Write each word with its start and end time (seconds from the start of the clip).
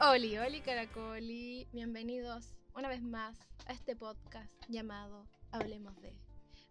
Oli, 0.00 0.38
oli, 0.38 0.60
caracoli. 0.60 1.66
Bienvenidos 1.72 2.54
una 2.74 2.88
vez 2.88 3.02
más 3.02 3.38
a 3.66 3.72
este 3.72 3.96
podcast 3.96 4.52
llamado 4.68 5.26
Hablemos 5.52 6.00
de. 6.00 6.14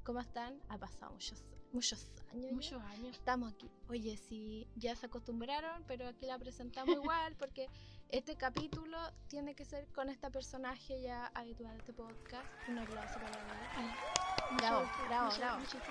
¿Cómo 0.03 0.19
están? 0.21 0.57
Ha 0.69 0.77
pasado 0.77 1.11
muchos, 1.11 1.43
muchos 1.73 2.09
años. 2.31 2.45
ya. 2.49 2.53
Muchos 2.53 2.81
años. 2.83 3.15
Estamos 3.17 3.53
aquí. 3.53 3.69
Oye, 3.89 4.15
sí, 4.17 4.67
ya 4.75 4.95
se 4.95 5.07
acostumbraron, 5.07 5.83
pero 5.87 6.07
aquí 6.07 6.25
la 6.25 6.37
presentamos 6.39 6.95
igual 7.03 7.35
porque 7.37 7.67
este 8.09 8.35
capítulo 8.37 8.97
tiene 9.27 9.55
que 9.55 9.65
ser 9.65 9.87
con 9.93 10.09
este 10.09 10.29
personaje 10.31 11.01
ya 11.01 11.27
habitual 11.35 11.73
de 11.73 11.79
este 11.79 11.93
podcast. 11.93 12.47
Un 12.69 12.79
aplauso 12.79 13.15
para 13.15 13.31
la 13.31 14.57
Bravo, 14.57 14.81
Muchas- 14.85 15.07
bravo, 15.09 15.31
bravo. 15.37 15.57
gracias. 15.59 15.83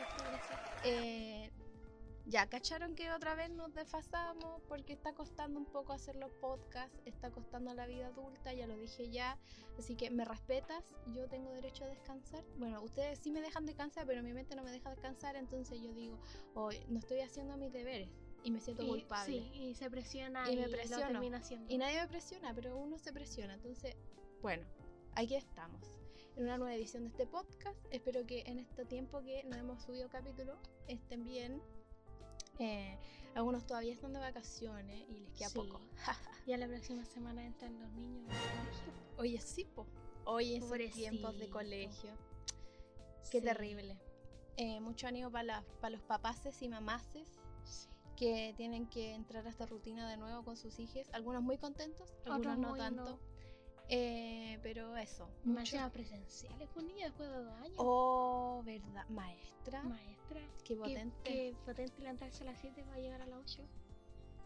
Eh, 0.84 1.50
ya, 2.26 2.48
¿cacharon 2.48 2.94
que 2.94 3.10
otra 3.12 3.34
vez 3.34 3.50
nos 3.50 3.72
desfasamos? 3.72 4.60
Porque 4.68 4.92
está 4.92 5.12
costando 5.14 5.58
un 5.60 5.66
poco 5.66 5.92
hacer 5.92 6.16
los 6.16 6.32
podcasts, 6.32 7.00
está 7.04 7.30
costando 7.30 7.72
la 7.74 7.86
vida 7.86 8.08
adulta, 8.08 8.52
ya 8.52 8.66
lo 8.66 8.76
dije 8.76 9.08
ya. 9.10 9.38
Así 9.78 9.94
que 9.94 10.10
me 10.10 10.24
respetas, 10.24 10.84
yo 11.14 11.28
tengo 11.28 11.52
derecho 11.52 11.84
a 11.84 11.88
descansar. 11.88 12.44
Bueno, 12.58 12.82
ustedes 12.82 13.18
sí 13.20 13.30
me 13.30 13.40
dejan 13.40 13.64
descansar, 13.64 14.06
pero 14.06 14.22
mi 14.22 14.32
mente 14.32 14.56
no 14.56 14.62
me 14.64 14.72
deja 14.72 14.90
descansar, 14.90 15.36
entonces 15.36 15.80
yo 15.80 15.92
digo, 15.92 16.18
hoy 16.54 16.80
no 16.88 16.98
estoy 16.98 17.20
haciendo 17.20 17.56
mis 17.56 17.72
deberes 17.72 18.08
y 18.42 18.50
me 18.50 18.60
siento 18.60 18.82
Y- 18.82 18.88
culpable. 18.88 19.32
Sí, 19.32 19.50
y 19.54 19.74
se 19.74 19.88
presiona 19.90 20.50
Y 20.50 20.54
y, 20.54 20.56
me 20.56 20.66
lo 20.66 20.70
presiono. 20.72 21.06
termina 21.06 21.38
haciendo. 21.38 21.72
Y 21.72 21.78
nadie 21.78 22.00
me 22.00 22.08
presiona, 22.08 22.52
pero 22.54 22.76
uno 22.76 22.98
se 22.98 23.12
presiona. 23.12 23.54
Entonces, 23.54 23.96
bueno, 24.42 24.66
aquí 25.14 25.36
estamos. 25.36 25.80
En 26.36 26.42
una 26.44 26.58
nueva 26.58 26.74
edición 26.74 27.04
de 27.04 27.08
este 27.10 27.26
podcast. 27.26 27.78
Espero 27.90 28.26
que 28.26 28.40
en 28.46 28.58
este 28.58 28.84
tiempo 28.84 29.22
que 29.22 29.42
no 29.44 29.56
hemos 29.56 29.82
subido 29.82 30.08
capítulo 30.10 30.58
estén 30.86 31.24
bien. 31.24 31.62
Eh, 32.58 32.98
algunos 33.34 33.66
todavía 33.66 33.92
están 33.92 34.12
de 34.12 34.20
vacaciones 34.20 35.04
y 35.08 35.18
les 35.20 35.32
queda 35.32 35.48
Sí. 35.50 35.58
poco. 35.58 35.80
Ya 36.46 36.56
la 36.56 36.68
próxima 36.68 37.04
semana 37.04 37.44
entran 37.44 37.76
los 37.80 37.90
niños 37.92 38.24
al 38.30 38.36
colegio. 38.38 38.92
Oye, 39.18 39.40
sí, 39.40 39.64
po. 39.64 39.84
Oye, 40.24 40.58
esos 40.58 40.70
tiempos 40.94 41.36
de 41.38 41.48
colegio. 41.50 42.12
Qué 43.30 43.40
Sí, 43.40 43.44
terrible. 43.44 43.98
Eh, 44.56 44.78
mucho 44.80 45.08
ánimo 45.08 45.30
para 45.30 45.64
los 45.90 46.02
papaces 46.02 46.62
y 46.62 46.68
mamaces 46.68 47.28
sí. 47.64 47.88
que 48.16 48.54
tienen 48.56 48.86
que 48.86 49.12
entrar 49.14 49.44
a 49.46 49.50
esta 49.50 49.66
rutina 49.66 50.08
de 50.08 50.16
nuevo 50.16 50.44
con 50.44 50.56
sus 50.56 50.78
hijos. 50.78 51.08
Algunos 51.12 51.42
muy 51.42 51.58
contentos, 51.58 52.14
algunos 52.24 52.38
Otros 52.40 52.58
no 52.58 52.76
tanto. 52.76 53.04
no. 53.10 53.35
Eh, 53.88 54.58
pero 54.62 54.96
eso. 54.96 55.28
Encima 55.44 55.90
presenciales, 55.90 56.68
pues 56.74 56.84
niña, 56.86 57.06
después 57.06 57.28
de 57.30 57.36
dos 57.36 57.54
años. 57.60 57.76
Oh, 57.78 58.62
verdad. 58.64 59.06
Maestra. 59.08 59.82
Maestra. 59.84 60.40
Qué 60.64 60.76
potente. 60.76 61.16
qué 61.22 61.54
potente 61.64 62.00
levantarse 62.00 62.42
a 62.42 62.46
las 62.46 62.60
7 62.60 62.82
para 62.84 62.98
llegar 62.98 63.22
a 63.22 63.26
las 63.26 63.38
8. 63.38 63.62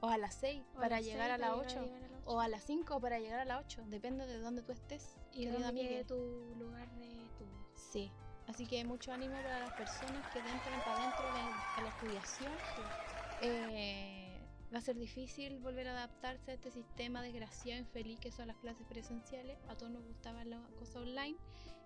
O 0.02 0.08
a 0.08 0.18
las 0.18 0.34
6 0.36 0.62
O 0.74 0.78
a 0.78 0.80
para 0.80 1.00
llegar 1.00 1.28
seis 1.28 1.34
a 1.34 1.38
las 1.38 1.50
para 1.50 1.60
8. 1.60 1.84
llegar 1.84 2.04
a 2.04 2.08
las 2.08 2.22
O 2.24 2.40
a 2.40 2.48
las 2.48 2.64
5 2.64 3.00
para 3.00 3.18
llegar 3.18 3.40
a 3.40 3.44
las 3.44 3.64
8. 3.64 3.84
Depende 3.88 4.26
de 4.26 4.38
dónde 4.40 4.62
tú 4.62 4.72
estés. 4.72 5.16
Y 5.32 5.46
amiga. 5.46 6.04
tu 6.06 6.54
lugar 6.58 6.90
de 6.96 7.06
estudio. 7.24 7.66
Sí. 7.74 8.10
Así 8.46 8.66
que 8.66 8.84
mucho 8.84 9.12
ánimo 9.12 9.34
para 9.36 9.60
las 9.60 9.72
personas 9.74 10.26
que 10.32 10.40
entran 10.40 10.80
para 10.84 10.96
adentro 10.98 11.24
de 11.32 11.40
a 11.40 11.82
la 11.82 11.88
estudiación. 11.88 12.52
Eh, 13.42 14.19
va 14.72 14.78
a 14.78 14.82
ser 14.82 14.96
difícil 14.96 15.58
volver 15.58 15.88
a 15.88 15.92
adaptarse 15.92 16.50
a 16.52 16.54
este 16.54 16.70
sistema 16.70 17.22
desgraciado, 17.22 17.80
infeliz 17.80 18.20
que 18.20 18.30
son 18.30 18.46
las 18.48 18.56
clases 18.58 18.86
presenciales. 18.86 19.58
A 19.68 19.76
todos 19.76 19.90
nos 19.92 20.04
gustaban 20.04 20.48
las 20.50 20.60
cosas 20.72 20.96
online. 20.96 21.36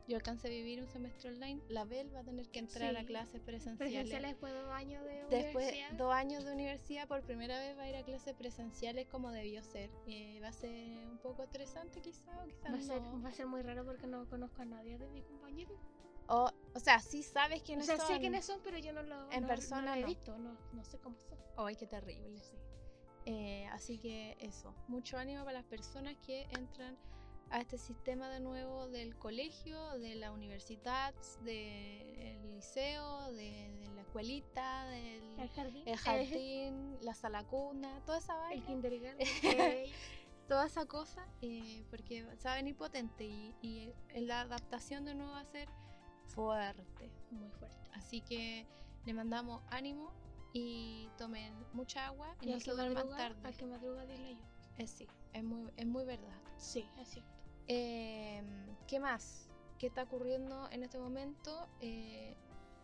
Yo 0.06 0.16
alcancé 0.16 0.48
a 0.48 0.50
vivir 0.50 0.82
un 0.82 0.86
semestre 0.88 1.30
online. 1.30 1.62
La 1.70 1.84
Bel 1.84 2.14
va 2.14 2.20
a 2.20 2.24
tener 2.24 2.46
que 2.50 2.58
entrar 2.58 2.94
a 2.94 3.00
Sí. 3.00 3.06
clases 3.06 3.40
presenciales. 3.40 3.78
Presenciales 3.78 4.30
después 4.32 4.52
de 4.52 4.58
dos 4.58 4.70
años 4.70 5.02
de 5.04 5.14
Después 5.30 5.54
universidad. 5.66 5.92
dos 5.92 6.12
años 6.12 6.44
de 6.44 6.52
universidad, 6.52 7.08
por 7.08 7.22
primera 7.22 7.58
vez 7.58 7.78
va 7.78 7.84
a 7.84 7.88
ir 7.88 7.96
a 7.96 8.02
clases 8.04 8.34
presenciales 8.34 9.06
como 9.08 9.30
debió 9.32 9.62
ser. 9.62 9.90
Eh, 10.06 10.40
va 10.42 10.48
a 10.48 10.52
ser 10.52 11.08
un 11.08 11.16
poco 11.22 11.42
estresante 11.44 12.02
quizá 12.02 12.38
o 12.38 12.44
quizá 12.46 12.70
Va 12.70 12.76
a, 12.76 12.82
ser, 12.82 13.00
no. 13.00 13.22
va 13.22 13.28
a 13.30 13.32
ser 13.32 13.46
muy 13.46 13.62
raro 13.62 13.86
porque 13.86 14.06
no 14.06 14.28
conozco 14.28 14.60
a 14.60 14.66
nadie 14.66 14.98
de 14.98 15.08
mis 15.08 15.24
compañeros. 15.24 15.78
O, 16.28 16.50
o 16.74 16.78
sea, 16.80 17.00
sí 17.00 17.22
sabes 17.22 17.60
O 17.62 17.64
quiénes 17.64 17.86
sea, 17.86 17.98
son. 17.98 18.06
sé 18.06 18.20
quiénes 18.20 18.44
son, 18.44 18.60
pero 18.64 18.78
yo 18.78 18.92
no 18.92 19.02
lo 19.02 19.30
En 19.30 19.42
no- 19.42 19.48
persona 19.48 19.94
no 19.94 20.00
lo 20.00 20.02
he 20.02 20.04
visto, 20.06 20.38
no, 20.38 20.56
no 20.72 20.84
sé 20.84 20.98
cómo 20.98 21.18
son. 21.20 21.38
Ay, 21.56 21.76
qué 21.76 21.86
terrible. 21.86 22.40
Eh, 23.26 23.66
así 23.72 23.98
que 23.98 24.36
eso, 24.40 24.74
mucho 24.88 25.16
ánimo 25.16 25.44
para 25.44 25.58
las 25.58 25.64
personas 25.66 26.16
que 26.18 26.46
entran 26.50 26.96
a 27.50 27.60
este 27.60 27.78
sistema 27.78 28.28
de 28.30 28.40
nuevo 28.40 28.88
del 28.88 29.16
colegio, 29.16 29.98
de 29.98 30.14
la 30.16 30.32
universidad, 30.32 31.14
del 31.42 32.50
liceo, 32.54 33.30
de, 33.32 33.70
de 33.78 33.88
la 33.94 34.00
escuelita, 34.02 34.86
del 34.88 35.38
El 35.38 35.48
jardín. 35.50 35.82
el 35.86 35.96
jardín, 35.98 36.98
la 37.02 37.14
sala 37.14 37.44
cuna, 37.44 38.02
toda 38.04 38.18
esa 38.18 38.34
vaina. 38.36 38.60
el 38.60 38.66
kindergarten. 38.66 39.26
toda 40.48 40.66
esa 40.66 40.84
cosa, 40.86 41.26
eh, 41.42 41.84
porque 41.90 42.26
se 42.36 42.48
va 42.48 42.54
a 42.54 42.56
venir 42.56 42.76
potente 42.76 43.24
y, 43.24 43.54
y 43.62 43.92
la 44.14 44.42
adaptación 44.42 45.04
de 45.04 45.14
nuevo 45.14 45.32
va 45.32 45.40
a 45.40 45.44
ser 45.44 45.68
fuerte. 46.26 47.10
muy 47.30 47.50
fuerte. 47.50 47.88
Así 47.92 48.20
que 48.20 48.66
le 49.04 49.14
mandamos 49.14 49.62
ánimo 49.70 50.12
y 50.52 51.08
tomen 51.18 51.52
mucha 51.72 52.06
agua 52.06 52.34
y, 52.40 52.48
Y 52.48 52.52
no 52.52 52.60
se 52.60 52.72
duerman 52.72 53.08
tarde. 53.10 53.40
al 53.44 53.56
que 53.56 53.66
madruga, 53.66 54.06
dile 54.06 54.36
yo. 54.36 54.42
Eh, 54.78 54.86
sí, 54.86 55.06
es 55.32 55.44
muy, 55.44 55.70
es 55.76 55.86
muy 55.86 56.04
verdad. 56.04 56.36
Sí, 56.56 56.88
es 56.98 57.08
cierto. 57.08 57.30
Eh, 57.68 58.42
¿Qué 58.86 59.00
más? 59.00 59.48
¿Qué 59.78 59.86
está 59.86 60.02
ocurriendo 60.02 60.68
en 60.70 60.82
este 60.82 60.98
momento? 60.98 61.68
Eh, 61.80 62.36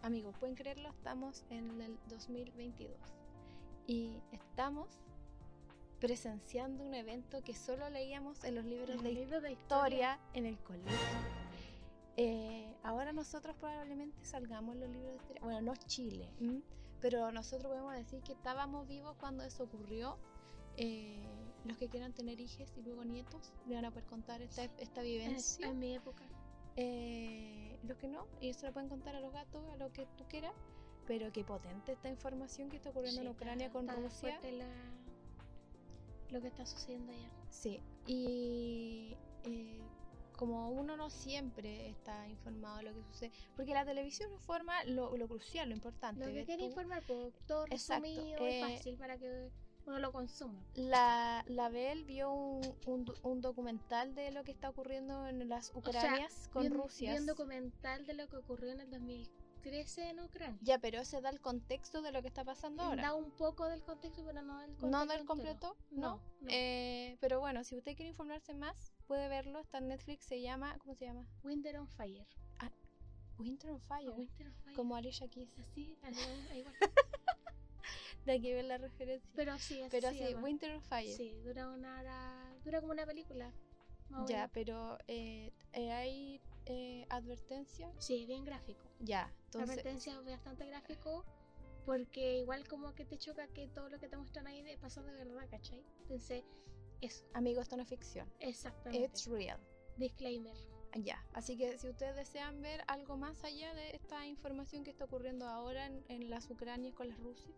amigos, 0.03 0.35
pueden 0.39 0.55
creerlo, 0.57 0.89
estamos 0.91 1.45
en 1.51 1.81
el 1.81 1.99
2022 2.09 2.97
y 3.87 4.21
estamos 4.33 4.89
presenciando 6.01 6.83
un 6.83 6.95
evento 6.95 7.43
que 7.43 7.55
solo 7.55 7.89
leíamos 7.91 8.43
en 8.45 8.55
los 8.55 8.65
libros 8.65 8.91
El 8.91 9.03
de 9.03 9.13
libro 9.13 9.41
de 9.41 9.53
historia 9.53 10.19
en 10.33 10.47
el 10.47 10.59
colegio. 10.59 10.97
Eh, 12.17 12.75
ahora 12.83 13.13
nosotros 13.13 13.57
probablemente 13.57 14.25
salgamos 14.25 14.77
los 14.77 14.89
libros 14.91 15.11
de 15.13 15.17
historia. 15.17 15.41
Bueno, 15.43 15.61
no 15.63 15.77
Chile, 15.87 16.33
¿m? 16.41 16.61
pero 17.01 17.31
nosotros 17.33 17.71
podemos 17.71 17.95
decir 17.95 18.23
que 18.23 18.33
estábamos 18.33 18.87
vivos 18.89 19.17
cuando 19.19 19.43
eso 19.45 19.65
ocurrió. 19.65 20.19
Eh, 20.77 21.27
los 21.65 21.77
que 21.77 21.89
quieran 21.89 22.13
tener 22.15 22.41
hijos 22.41 22.73
y 22.77 22.83
luego 22.83 23.05
nietos 23.05 23.53
le 23.67 23.75
van 23.75 23.85
a 23.85 23.91
poder 23.91 24.05
contar 24.07 24.41
esta, 24.41 24.65
esta 24.65 25.01
En, 25.03 25.07
vivencia. 25.07 25.67
en 25.69 25.79
mi 25.79 25.95
época. 25.95 26.25
Eh, 26.77 27.79
los 27.83 27.99
que 27.99 28.09
no, 28.09 28.27
ellos 28.41 28.57
se 28.57 28.67
lo 28.67 28.73
pueden 28.73 28.89
contar 28.89 29.15
a 29.15 29.21
los 29.21 29.33
gatos, 29.33 29.63
a 29.71 29.77
lo 29.77 29.93
que 29.93 30.07
tú 30.17 30.25
quieras. 30.29 30.55
Pero 31.07 31.31
qué 31.33 31.45
potente 31.45 31.93
esta 31.93 32.09
información 32.09 32.69
que 32.71 32.77
está 32.77 32.91
ocurriendo 32.91 33.21
Sí, 33.21 33.27
en 33.27 33.33
Ucrania 33.33 33.67
está- 33.67 33.79
con 33.79 33.89
está 33.91 34.01
Rusia. 34.01 34.41
la- 34.53 34.91
lo 36.31 36.41
que 36.41 36.47
está 36.49 36.65
sucediendo 36.65 37.13
allá. 37.13 37.31
Sí, 37.51 37.83
y 38.07 39.17
eh, 39.45 39.83
como 40.41 40.71
uno 40.71 40.97
no 40.97 41.11
siempre 41.11 41.91
está 41.91 42.27
informado 42.29 42.79
de 42.79 42.83
lo 42.85 42.95
que 42.95 43.03
sucede, 43.05 43.31
porque 43.55 43.75
la 43.75 43.85
televisión 43.85 44.33
informa 44.33 44.83
lo, 44.85 45.15
lo 45.17 45.29
crucial, 45.29 45.69
lo 45.69 45.75
importante. 45.75 46.21
Lo 46.21 46.27
que 46.29 46.33
¿ves 46.33 46.47
quiere 46.47 46.63
tú? 46.63 46.69
informar, 46.71 47.03
pues, 47.07 47.35
todo 47.47 47.67
resumido 47.67 48.39
eh, 48.47 48.59
y 48.59 48.77
fácil 48.77 48.97
para 48.97 49.19
que 49.19 49.51
uno 49.87 49.99
lo 49.99 50.13
consuma. 50.13 50.65
La, 50.75 51.45
la 51.47 51.69
Bel 51.69 52.05
vio 52.05 52.33
un, 52.33 52.75
un 52.87 53.05
un 53.23 53.41
documental 53.43 54.15
de 54.15 54.31
lo 54.31 54.43
que 54.45 54.53
está 54.53 54.71
ocurriendo 54.71 55.27
en 55.27 55.47
las 55.49 55.67
sea, 55.67 55.77
Ucranias 55.79 56.49
con 56.49 56.63
Vi 56.63 56.69
un- 56.69 56.75
Rusia. 56.79 57.13
Vi 57.13 57.19
un 57.19 57.27
documental 57.27 58.07
de 58.07 58.15
lo 58.15 58.27
que 58.29 58.37
ocurrió 58.37 58.73
en 58.73 58.81
el 58.81 58.91
2013 58.91 60.09
en 60.11 60.21
Ucrania. 60.21 60.59
Ya, 60.63 60.79
pero 60.79 61.01
ese 61.01 61.21
da 61.21 61.29
el 61.29 61.41
contexto 61.41 62.01
de 62.01 62.13
lo 62.13 62.23
que 62.23 62.29
está 62.29 62.45
pasando 62.45 62.83
ahora. 62.83 63.03
Da 63.03 63.15
un 63.15 63.31
poco 63.33 63.67
del 63.69 63.83
contexto, 63.83 64.25
pero 64.25 64.41
no 64.43 64.59
del 64.61 64.71
contexto. 64.77 64.89
no 64.91 65.07
del 65.07 65.25
completo, 65.27 65.77
no. 65.91 66.01
No, 66.01 66.23
no. 66.41 66.49
Eh, 66.51 67.19
pero 67.21 67.41
bueno, 67.41 67.63
si 67.65 67.77
usted 67.77 67.95
quiere 67.95 68.09
informarse 68.11 68.55
más, 68.55 68.95
puede 69.11 69.27
verlo. 69.27 69.59
Está 69.59 69.79
en 69.79 69.89
Netflix, 69.89 70.25
se 70.25 70.41
llama, 70.41 70.79
¿cómo 70.79 70.95
se 70.95 71.05
llama? 71.05 71.27
Winter 71.43 71.77
on 71.79 71.89
Fire. 71.89 72.25
Winter 73.39 73.73
on 73.73 73.81
Fire. 73.81 74.09
O 74.09 74.13
Winter 74.13 74.47
on 74.47 74.55
Fire. 74.63 74.77
Como 74.77 74.95
Alicia 74.95 75.27
Keys. 75.27 75.49
Así, 75.59 75.97
igual. 76.55 76.75
De 78.25 78.33
aquí 78.33 78.53
ver 78.53 78.67
la 78.67 78.79
referencia. 78.79 79.29
Pero 79.35 79.59
sí, 79.59 79.81
así 79.81 79.91
Pero 79.91 80.11
sí, 80.11 80.21
llama. 80.21 80.45
Winter 80.45 80.71
on 80.77 80.83
Fire. 80.83 81.17
Sí, 81.17 81.33
dura 81.43 81.69
una 81.71 81.99
hora. 81.99 82.57
Dura 82.63 82.81
como 82.81 82.93
una 82.93 83.05
película. 83.05 83.53
más 84.11 84.29
Ya, 84.29 84.49
pero 84.55 84.97
eh, 85.09 85.51
eh, 85.73 85.91
hay 85.91 86.41
eh, 86.67 87.05
advertencia. 87.09 87.93
Sí, 87.99 88.27
bien 88.27 88.45
gráfico. 88.45 88.85
Ya, 89.01 89.35
entonces. 89.47 89.71
advertencia 89.71 90.21
bastante 90.21 90.67
gráfico. 90.67 91.25
Porque 91.85 92.39
igual 92.39 92.69
como 92.69 92.95
que 92.95 93.05
te 93.05 93.19
choca 93.19 93.49
que 93.49 93.67
todo 93.67 93.89
lo 93.89 93.99
que 93.99 94.09
te 94.09 94.17
muestran 94.17 94.47
ahí 94.47 94.63
de, 94.63 94.79
pasa 94.79 95.03
de 95.03 95.13
verdad, 95.15 95.49
¿cachai? 95.51 95.83
Entonces, 96.03 96.45
eso, 97.01 97.25
Amigos, 97.35 97.63
esto 97.63 97.77
no 97.77 97.83
es 97.83 97.89
ficción. 97.89 98.29
exactamente. 98.41 99.07
It's 99.07 99.27
real. 99.27 99.59
Disclaimer. 99.97 100.55
Ya, 101.05 101.25
así 101.35 101.57
que 101.57 101.79
si 101.79 101.89
ustedes 101.89 102.17
desean 102.17 102.61
ver 102.63 102.83
algo 102.89 103.17
más 103.17 103.45
allá 103.45 103.73
de 103.75 103.95
esta 103.95 104.27
información 104.27 104.83
que 104.83 104.91
está 104.91 105.05
ocurriendo 105.05 105.47
ahora 105.47 105.87
en, 105.87 106.05
en 106.09 106.31
las 106.31 106.51
Ucranias 106.51 106.95
con 106.95 107.09
las 107.09 107.19
Rusias, 107.21 107.55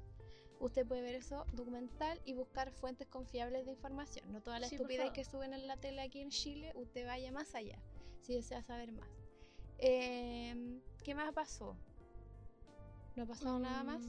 usted 0.61 0.87
puede 0.87 1.00
ver 1.00 1.15
eso 1.15 1.47
documental 1.55 2.21
y 2.27 2.35
buscar 2.35 2.71
fuentes 2.73 3.09
confiables 3.09 3.65
de 3.65 3.71
información. 3.73 4.31
No 4.31 4.43
toda 4.43 4.61
la 4.61 4.69
Sí, 4.69 4.75
estupidez 4.75 5.11
que 5.12 5.25
suben 5.25 5.55
en 5.55 5.67
la 5.67 5.79
tele 5.79 6.03
aquí 6.03 6.21
en 6.21 6.29
Chile, 6.29 6.73
usted 6.75 7.06
vaya 7.06 7.33
más 7.33 7.55
allá 7.55 7.79
si 8.21 8.35
desea 8.35 8.62
saber 8.62 8.93
más. 8.93 9.09
Eh, 9.79 10.81
¿Qué 11.03 11.15
más 11.15 11.33
pasó? 11.33 11.75
¿No 13.17 13.23
ha 13.25 13.27
pasado 13.27 13.59
nada 13.59 13.83
más? 13.83 14.03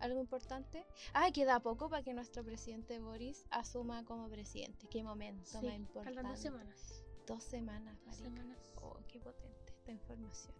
Algo 0.00 0.20
importante. 0.20 0.84
Ah, 1.12 1.30
queda 1.32 1.60
poco 1.60 1.88
para 1.90 2.02
que 2.02 2.14
nuestro 2.14 2.42
presidente 2.44 2.98
Boris 2.98 3.46
asuma 3.50 4.04
como 4.04 4.28
presidente. 4.28 4.86
Qué 4.88 5.02
momento 5.02 5.44
Sí, 5.60 5.66
más 5.66 5.76
importante. 5.76 6.14
faltan 6.14 6.32
dos 6.32 6.40
semanas. 6.40 7.04
Dos 7.26 7.44
semanas, 7.44 7.98
Dos 8.06 8.16
semanas. 8.16 8.58
Oh, 8.82 8.96
qué 9.08 9.20
potente 9.20 9.72
esta 9.72 9.92
información. 9.92 10.54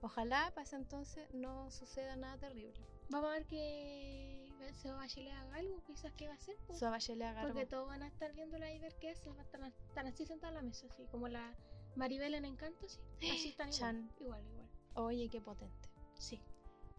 Ojalá 0.00 0.50
para 0.54 0.62
ese 0.62 0.76
entonces 0.76 1.28
no 1.34 1.70
suceda 1.70 2.16
nada 2.16 2.38
terrible. 2.38 2.80
Vamos 3.10 3.30
a 3.30 3.32
ver 3.34 3.46
que 3.46 4.48
se 4.80 4.90
va 4.90 5.02
a 5.02 5.08
Chile 5.08 5.32
haga 5.32 5.56
algo, 5.56 5.82
quizás 5.84 6.12
que 6.14 6.26
va 6.26 6.34
a 6.34 6.36
hacer. 6.36 6.56
po. 6.66 6.74
Suave 6.74 6.92
Bachelet 6.96 7.26
haga 7.28 7.42
Porque 7.42 7.60
algo. 7.60 7.70
todos 7.70 7.88
van 7.88 8.02
a 8.02 8.06
estar 8.06 8.32
viéndola 8.32 8.72
y 8.72 8.78
ver 8.78 8.94
qué 8.98 9.10
hace. 9.10 9.28
van 9.28 9.38
a 9.40 9.42
estar- 9.42 9.72
Están 9.88 10.06
así 10.06 10.24
sentados 10.26 10.54
a 10.56 10.60
la 10.60 10.62
mesa, 10.62 10.86
así 10.88 11.04
como 11.06 11.28
la 11.28 11.54
Maribel 11.96 12.34
en 12.34 12.44
Encanto, 12.44 12.88
sí. 12.88 13.00
Así 13.30 13.48
están 13.48 13.68
igual. 13.72 13.78
Chan. 13.80 14.10
Igual, 14.20 14.46
igual. 14.46 14.68
Oye, 14.94 15.28
qué 15.28 15.40
potente. 15.40 15.88
Sí. 16.18 16.40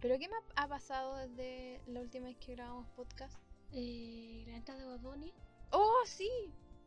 ¿Pero 0.02 0.18
qué 0.18 0.28
me 0.30 0.36
ha- 0.56 0.68
pasado 0.68 1.16
desde 1.18 1.82
la 1.88 2.00
última 2.02 2.28
vez 2.28 2.38
que 2.38 2.56
grabamos 2.56 2.88
podcast? 2.96 3.38
Eh, 3.74 4.44
la 4.48 4.56
entrada 4.58 4.80
de 4.92 4.98
Bunny. 4.98 5.34
¡Oh, 5.72 6.02
sí! 6.06 6.30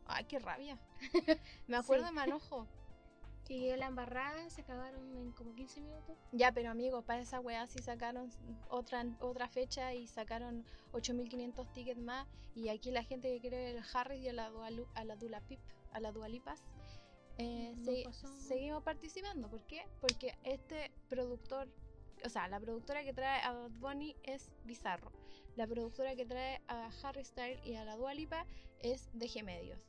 ¡Ay, 0.05 0.25
qué 0.25 0.39
rabia! 0.39 0.79
me 1.67 1.77
acuerdo 1.77 2.07
Sí. 2.07 2.13
me 2.13 2.23
enojo. 2.23 2.67
Y 3.49 3.75
la 3.75 3.87
embarrada 3.87 4.49
se 4.49 4.61
acabaron 4.61 5.15
en 5.17 5.31
como 5.33 5.53
15 5.53 5.81
minutos. 5.81 6.17
Ya, 6.31 6.51
pero 6.53 6.71
amigos, 6.71 7.03
para 7.03 7.21
esa 7.21 7.39
weá 7.39 7.67
sí 7.67 7.77
sacaron 7.79 8.31
otra, 8.69 9.05
otra 9.19 9.47
fecha 9.47 9.93
y 9.93 10.07
sacaron 10.07 10.65
8500 10.93 11.71
tickets 11.73 11.99
más. 12.01 12.25
Y 12.55 12.69
aquí 12.69 12.89
la 12.89 13.03
gente 13.03 13.29
que 13.31 13.41
quiere 13.41 13.71
el 13.71 13.83
Harris 13.93 14.21
y 14.21 14.29
a 14.29 14.33
la, 14.33 14.49
Dua, 14.49 14.71
Lu- 14.71 14.87
a 14.95 15.03
la 15.03 15.15
Dula 15.17 15.41
Pip, 15.41 15.59
a 15.91 15.99
la 15.99 16.11
Dualipas, 16.11 16.63
eh, 17.37 17.73
No 17.77 17.83
se- 17.91 18.03
pasó. 18.05 18.27
seguimos 18.39 18.81
participando. 18.83 19.49
¿Por 19.49 19.61
qué? 19.67 19.85
Porque 20.01 20.35
este 20.43 20.91
productor, 21.09 21.67
o 22.25 22.29
sea, 22.29 22.47
la 22.47 22.59
productora 22.59 23.03
que 23.03 23.13
trae 23.13 23.41
a 23.41 23.51
Bad 23.51 23.71
Bunny 23.79 24.15
es 24.23 24.49
Bizarro. 24.65 25.11
La 25.55 25.67
productora 25.67 26.15
que 26.15 26.25
trae 26.25 26.61
a 26.67 26.89
Harry 27.03 27.23
Styles 27.23 27.59
y 27.65 27.75
a 27.75 27.85
la 27.85 27.95
Dualipa 27.95 28.45
es 28.79 29.09
DG 29.13 29.43
Medios. 29.43 29.87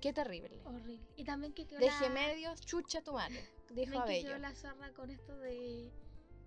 Qué 0.00 0.12
terrible. 0.12 0.60
Horrible. 0.64 1.00
Y 1.16 1.24
también 1.24 1.52
que 1.52 1.66
quedó 1.66 1.80
DG 1.80 2.00
la- 2.02 2.08
Medios, 2.10 2.60
chucha 2.60 3.02
tu 3.02 3.12
madre, 3.14 3.40
dijo 3.70 3.92
que 3.92 3.98
Abello. 3.98 4.28
quedó 4.28 4.38
la 4.38 4.54
zorra 4.54 4.92
con 4.92 5.10
esto 5.10 5.36
de... 5.38 5.90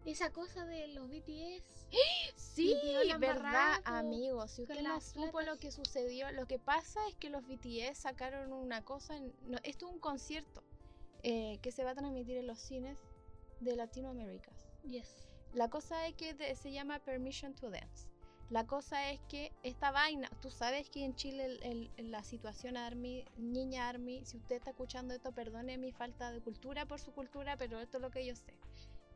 Esa 0.05 0.31
cosa 0.31 0.65
de 0.65 0.87
los 0.89 1.09
BTS. 1.09 1.87
Sí, 2.35 2.73
verdad, 3.19 3.81
amigos. 3.83 4.51
Si 4.51 4.61
usted 4.63 4.81
no 4.81 5.01
supo 5.01 5.31
platas. 5.31 5.47
lo 5.47 5.59
que 5.59 5.71
sucedió, 5.71 6.31
lo 6.31 6.45
que 6.47 6.57
pasa 6.57 6.99
es 7.09 7.15
que 7.15 7.29
los 7.29 7.45
BTS 7.45 7.97
sacaron 7.97 8.53
una 8.53 8.83
cosa. 8.85 9.17
en- 9.17 9.33
no, 9.47 9.57
esto 9.63 9.87
es 9.87 9.93
un 9.93 9.99
concierto 9.99 10.63
eh, 11.23 11.59
que 11.61 11.71
se 11.73 11.83
va 11.83 11.91
a 11.91 11.95
transmitir 11.95 12.37
en 12.37 12.47
los 12.47 12.59
cines 12.59 12.97
de 13.59 13.75
Latinoamérica. 13.75 14.51
Yes. 14.83 15.27
La 15.53 15.69
cosa 15.69 16.07
es 16.07 16.13
que 16.15 16.33
de- 16.33 16.55
se 16.55 16.71
llama 16.71 16.99
Permission 16.99 17.53
to 17.55 17.69
Dance. 17.69 18.07
La 18.49 18.65
cosa 18.65 19.11
es 19.11 19.19
que 19.29 19.51
esta 19.61 19.91
vaina, 19.91 20.27
tú 20.41 20.49
sabes 20.49 20.89
que 20.89 21.05
en 21.05 21.13
Chile 21.15 21.45
el- 21.45 21.63
el- 21.63 21.91
el- 21.97 22.11
la 22.11 22.23
situación 22.23 22.77
Army, 22.77 23.23
niña 23.37 23.87
Army, 23.89 24.25
si 24.25 24.37
usted 24.37 24.55
está 24.55 24.71
escuchando 24.71 25.13
esto, 25.13 25.31
perdone 25.31 25.77
mi 25.77 25.91
falta 25.91 26.31
de 26.31 26.41
cultura 26.41 26.85
por 26.87 26.99
su 26.99 27.11
cultura, 27.11 27.57
pero 27.57 27.79
esto 27.79 27.97
es 27.97 28.01
lo 28.01 28.09
que 28.09 28.25
yo 28.25 28.35
sé. 28.35 28.53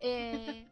Eh, 0.02 0.68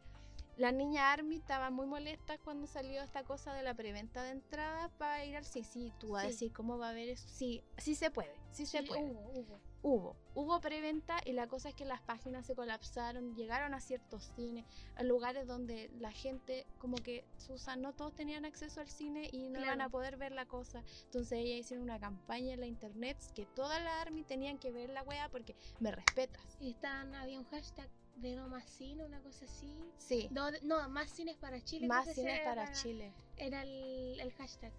la 0.56 0.70
niña 0.70 1.12
Army 1.12 1.36
estaba 1.36 1.70
muy 1.70 1.86
molesta 1.86 2.38
cuando 2.38 2.66
salió 2.68 3.02
esta 3.02 3.24
cosa 3.24 3.52
de 3.54 3.64
la 3.64 3.74
preventa 3.74 4.22
de 4.22 4.30
entradas 4.30 4.92
para 4.98 5.24
ir 5.24 5.36
al. 5.36 5.44
Sí, 5.44 5.92
tú 5.98 6.10
vas 6.10 6.24
a 6.24 6.26
decir 6.28 6.52
cómo 6.52 6.78
va 6.78 6.88
a 6.88 6.90
haber 6.90 7.08
eso. 7.08 7.26
Sí, 7.28 7.64
sí 7.78 7.96
se 7.96 8.10
puede, 8.12 8.32
sí 8.52 8.64
se 8.66 8.80
Sí, 8.82 8.86
puede. 8.86 9.02
Hubo, 9.02 9.30
hubo. 9.40 9.60
Hubo, 9.84 10.16
hubo 10.34 10.60
preventa 10.60 11.16
y 11.24 11.32
la 11.32 11.48
cosa 11.48 11.70
es 11.70 11.74
que 11.74 11.84
las 11.84 12.00
páginas 12.02 12.46
se 12.46 12.54
colapsaron, 12.54 13.34
llegaron 13.34 13.74
a 13.74 13.80
ciertos 13.80 14.30
cines, 14.36 14.64
a 14.94 15.02
lugares 15.02 15.48
donde 15.48 15.90
la 15.98 16.12
gente, 16.12 16.66
como 16.78 17.02
que 17.02 17.24
Susan, 17.36 17.82
no 17.82 17.92
todos 17.92 18.14
tenían 18.14 18.44
acceso 18.44 18.80
al 18.80 18.88
cine 18.88 19.28
y 19.32 19.48
no 19.50 19.58
iban 19.58 19.74
Claro. 19.78 19.84
a 19.84 19.88
poder 19.88 20.16
ver 20.18 20.30
la 20.30 20.46
cosa. 20.46 20.84
Entonces 21.06 21.32
ella 21.32 21.56
hicieron 21.56 21.82
una 21.82 21.98
campaña 21.98 22.54
en 22.54 22.60
la 22.60 22.66
internet 22.66 23.18
que 23.34 23.44
toda 23.44 23.80
la 23.80 24.00
army 24.00 24.22
tenían 24.22 24.58
que 24.58 24.70
ver 24.70 24.88
la 24.90 25.02
wea 25.02 25.28
porque 25.28 25.56
me 25.80 25.90
respetas. 25.90 26.56
Están, 26.60 27.16
había 27.16 27.40
un 27.40 27.46
hashtag 27.46 27.88
de 28.14 28.36
no 28.36 28.46
más 28.48 28.64
cine, 28.70 29.04
una 29.04 29.20
cosa 29.20 29.46
así. 29.46 29.76
Sí, 29.98 30.28
No, 30.30 30.48
no, 30.62 30.88
más 30.90 31.10
cines 31.10 31.36
para 31.38 31.60
Chile. 31.60 31.88
más 31.88 32.06
cines 32.14 32.40
para 32.44 32.64
era- 32.64 32.72
Chile. 32.72 33.12
Era 33.36 33.62
el, 33.62 34.20
el 34.20 34.32
hashtag. 34.34 34.72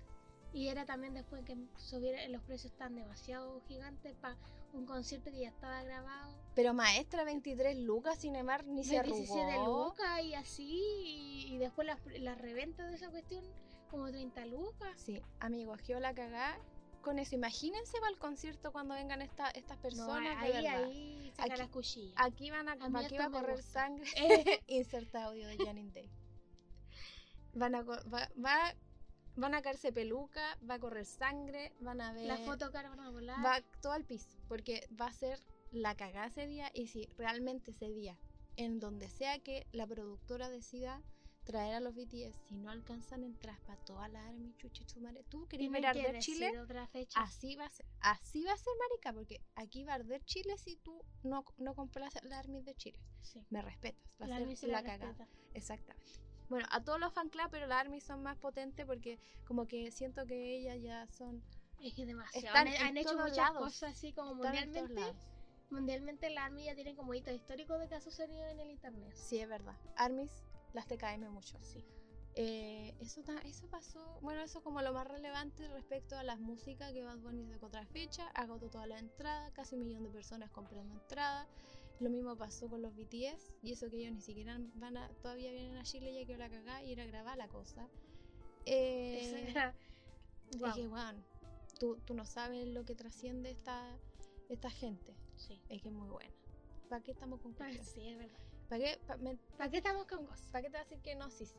Y 0.54 0.68
era 0.70 0.86
también 0.86 1.14
después 1.16 1.44
que 1.44 1.58
subieron 1.76 2.32
los 2.32 2.44
precios 2.44 2.72
tan 2.78 2.96
demasiado 2.96 3.60
gigantes 3.68 4.14
para 4.22 4.38
un 4.74 4.86
concierto 4.86 5.32
que 5.32 5.40
ya 5.40 5.50
estaba 5.50 5.84
grabado. 5.84 6.34
Pero 6.56 6.74
maestra, 6.74 7.24
23 7.24 7.78
lucas, 7.80 8.20
Cinemar 8.20 8.66
ni 8.66 8.84
se 8.84 8.96
de 8.98 9.04
17 9.04 9.42
arrugó. 9.54 9.86
lucas 9.90 10.22
y 10.24 10.34
así. 10.36 10.64
Y, 10.70 11.54
y 11.56 11.58
después 11.58 11.88
las 11.88 12.00
la 12.20 12.36
reventa 12.36 12.86
de 12.88 12.96
esa 12.96 13.10
cuestión, 13.10 13.44
como 13.90 14.10
30 14.10 14.46
lucas. 14.46 14.92
Sí, 14.98 15.22
amigos, 15.40 15.82
quedó 15.82 16.00
la 16.00 16.14
cagá 16.14 16.60
con 17.02 17.18
eso. 17.20 17.36
Imagínense 17.36 18.00
para 18.00 18.12
el 18.12 18.18
concierto 18.20 18.72
cuando 18.72 18.94
vengan 18.96 19.22
esta- 19.22 19.50
estas 19.52 19.78
No, 19.78 19.82
personas. 19.84 20.42
de 20.42 20.46
ahí, 20.54 20.64
verdad. 20.64 20.84
ahí 20.86 21.32
saca 21.36 21.54
Aquí- 21.54 21.62
las 21.62 21.70
cuchillas. 21.70 22.16
Aquí 22.18 22.52
van 22.52 22.70
a, 22.70 22.74
A 22.74 23.00
aquí 23.00 23.18
va 23.18 23.26
a 23.26 23.30
correr 23.32 23.62
sangre. 23.64 24.06
Inserta 24.68 25.26
audio 25.26 25.48
de 25.48 25.58
Janine 25.58 25.92
Day. 25.92 26.10
Van 27.56 27.76
a, 27.76 27.82
va, 27.84 28.02
va- 28.44 28.76
van 29.36 29.56
a 29.56 29.62
caerse 29.62 29.92
peluca, 29.92 30.58
va 30.70 30.76
a 30.76 30.80
correr 30.80 31.06
sangre, 31.06 31.74
van 31.80 32.02
a 32.02 32.14
ver. 32.14 32.26
Las 32.26 32.42
fotocaras 32.42 32.92
van 32.96 33.00
a 33.06 33.10
volar. 33.10 33.44
Va 33.44 33.62
todo 33.82 33.94
al 33.94 34.06
piso, 34.06 34.38
porque 34.48 34.88
va 35.00 35.08
a 35.08 35.14
ser 35.14 35.40
la 35.72 35.96
cagada 35.96 36.28
ese 36.28 36.48
día. 36.48 36.70
Y 36.74 36.88
si 36.88 37.06
realmente 37.18 37.72
ese 37.72 37.90
día, 37.90 38.18
en 38.56 38.80
donde 38.80 39.10
sea 39.10 39.40
que 39.40 39.68
la 39.72 39.88
productora 39.88 40.50
decida 40.50 41.02
traer 41.44 41.76
a 41.76 41.80
los 41.82 41.94
BTS, 41.94 42.36
si 42.48 42.56
no 42.56 42.70
alcanzan 42.70 43.24
entradas 43.24 43.60
para 43.62 43.84
toda 43.84 44.08
la 44.08 44.26
army, 44.28 44.54
chuchi, 44.56 44.86
tu 44.86 45.02
madre, 45.02 45.24
tú 45.28 45.46
querías 45.48 45.72
ver 45.72 45.86
arder 45.86 46.20
Chile. 46.20 46.58
otra 46.60 46.88
fecha. 46.88 47.20
Así 47.22 47.56
va 47.56 47.66
a 47.66 47.70
ser, 47.70 47.86
así 48.00 48.44
va 48.44 48.54
a 48.54 48.58
ser, 48.58 48.74
marica, 48.80 49.12
porque 49.12 49.42
aquí 49.56 49.84
va 49.84 49.94
a 49.94 49.96
arder 49.96 50.24
Chile 50.24 50.58
si 50.58 50.78
tú 50.78 51.04
no, 51.24 51.44
no 51.58 51.76
compras 51.76 52.14
la 52.24 52.40
Army 52.40 52.62
de 52.62 52.76
Chile. 52.76 53.00
Sí. 53.22 53.46
Me 53.50 53.62
respetas, 53.62 54.02
va 54.22 54.28
La 54.28 54.38
a 54.38 54.40
ser 54.40 54.58
se 54.58 54.68
la, 54.68 54.82
la 54.82 54.88
cagada. 54.88 55.28
Exactamente. 55.54 56.14
Bueno, 56.54 56.68
a 56.70 56.84
todos 56.84 57.00
los 57.00 57.12
fan 57.12 57.30
club, 57.30 57.48
pero 57.50 57.66
la 57.66 57.80
Army 57.80 58.00
son 58.00 58.22
más 58.22 58.38
potentes 58.38 58.86
porque 58.86 59.20
como 59.48 59.68
que 59.68 59.90
siento 59.90 60.28
que 60.28 60.56
ellas 60.56 60.80
ya 60.84 61.08
son 61.08 61.44
Es 61.80 61.96
que 61.96 62.06
demasiado. 62.06 62.46
Están 62.46 62.68
han, 62.68 62.90
han 62.90 62.98
hecho 62.98 63.18
muchas 63.18 63.38
lados. 63.38 63.58
cosas 63.58 63.94
así 63.94 64.14
como 64.14 64.36
están 64.36 64.54
mundialmente. 64.66 65.16
Mundialmente 65.72 66.30
la 66.30 66.46
Army 66.46 66.66
ya 66.66 66.76
tiene 66.76 66.96
como 66.96 67.16
hito 67.16 67.32
histórico 67.32 67.80
de 67.80 67.88
que 67.88 67.96
ha 67.96 68.02
sucedido 68.02 68.46
en 68.50 68.60
el 68.60 68.70
internet. 68.70 69.16
Sí, 69.16 69.40
es 69.40 69.50
verdad. 69.50 69.76
Armies, 69.96 70.44
las 70.74 70.86
TKM 70.86 71.28
mucho. 71.32 71.58
Sí. 71.64 71.84
Eh, 72.36 72.94
eso, 73.00 73.24
eso 73.46 73.68
pasó, 73.70 74.20
bueno, 74.22 74.42
eso 74.42 74.62
como 74.62 74.80
lo 74.84 74.94
más 74.94 75.08
relevante 75.08 75.68
respecto 75.70 76.16
a 76.16 76.22
las 76.22 76.40
músicas 76.40 76.94
que 76.94 77.04
Bad 77.04 77.18
Bunny 77.18 77.48
sacó 77.48 77.66
otra 77.66 77.84
fecha, 77.88 78.28
agotó 78.36 78.70
toda 78.70 78.86
la 78.86 79.00
entrada, 79.00 79.50
casi 79.54 79.74
un 79.74 79.86
millón 79.86 80.04
de 80.04 80.12
personas 80.12 80.52
comprando 80.52 80.94
entrada. 80.94 81.48
Lo 82.00 82.10
mismo 82.10 82.36
pasó 82.36 82.68
con 82.70 82.82
los 82.82 82.96
BTS, 82.96 83.54
y 83.62 83.72
eso 83.74 83.90
que 83.90 83.98
ellos 83.98 84.14
ni 84.14 84.22
siquiera 84.22 84.58
van 84.76 84.98
a, 84.98 85.10
todavía 85.22 85.52
vienen 85.52 85.78
a 85.78 85.84
Chile, 85.84 86.14
ya 86.14 86.26
que 86.26 86.38
la 86.38 86.50
cagá 86.50 86.84
y 86.84 86.92
ir 86.92 87.02
a 87.02 87.06
grabar 87.06 87.38
la 87.38 87.48
cosa. 87.48 87.88
Eh, 88.66 89.50
era- 89.50 89.76
Es 90.52 90.74
que, 90.76 90.88
weón, 90.88 91.24
tú, 91.80 91.98
tú 92.06 92.14
no 92.14 92.26
sabes 92.26 92.68
lo 92.68 92.84
que 92.86 92.96
trasciende 92.96 93.52
esta, 93.52 93.98
esta 94.50 94.70
gente. 94.70 95.16
Sí. 95.38 95.62
Es 95.70 95.82
que 95.82 95.90
es 95.90 95.94
muy 95.94 96.10
buena. 96.10 96.34
¿Para 96.90 97.02
qué 97.02 97.12
estamos 97.12 97.40
con 97.42 97.54
Ah, 97.54 97.56
cuestiones? 97.58 97.88
sí, 97.88 98.08
es 98.08 98.18
verdad. 98.18 98.40
¿Para 98.70 98.84
qué? 98.84 99.00
pa- 99.08 99.18
me- 99.18 99.38
¿Para 99.58 99.70
qué 99.70 99.78
estamos 99.78 100.06
con 100.08 100.26
cosas? 100.26 100.48
¿Para 100.52 100.64
qué 100.64 100.70
te 100.70 100.78
vas 100.78 100.86
a 100.86 100.90
decir 100.90 101.02
que 101.02 101.16
no? 101.16 101.30
Sí, 101.30 101.46
sí. 101.46 101.56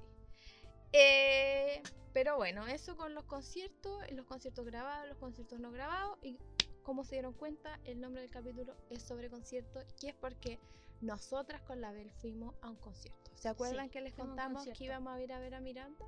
Eh, 0.92 1.82
pero 2.12 2.36
bueno, 2.36 2.66
eso 2.66 2.96
con 2.96 3.14
los 3.14 3.24
conciertos, 3.24 3.92
los 4.12 4.26
conciertos 4.26 4.64
grabados, 4.64 5.08
los 5.08 5.18
conciertos 5.18 5.58
no 5.58 5.72
grabados. 5.72 6.18
Y 6.22 6.38
como 6.84 7.02
se 7.04 7.16
dieron 7.16 7.32
cuenta, 7.32 7.80
el 7.84 8.00
nombre 8.00 8.22
del 8.22 8.30
capítulo 8.30 8.74
es 8.90 9.02
sobre 9.02 9.28
conciertos. 9.30 9.84
Y 10.00 10.06
es 10.08 10.14
porque 10.14 10.58
nosotras 11.00 11.60
con 11.62 11.80
la 11.80 11.90
Bel 11.92 12.10
fuimos 12.12 12.54
a 12.62 12.70
un 12.70 12.76
concierto. 12.76 13.30
¿Se 13.34 13.48
acuerdan 13.48 13.86
Sí, 13.86 13.92
que 13.92 14.00
les 14.00 14.14
contamos 14.14 14.58
concierto. 14.58 14.78
que 14.78 14.84
íbamos 14.84 15.12
a 15.12 15.20
ir 15.20 15.32
a 15.32 15.38
ver 15.40 15.54
a 15.54 15.60
Miranda? 15.60 16.06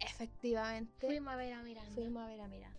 Efectivamente, 0.00 1.06
Fuimos 1.06 1.32
a 1.32 1.36
ver 1.36 1.52
a 1.54 1.62
Miranda. 1.62 1.92
fuimos 1.94 2.22
a 2.22 2.26
ver 2.26 2.40
a 2.40 2.48
Miranda. 2.48 2.78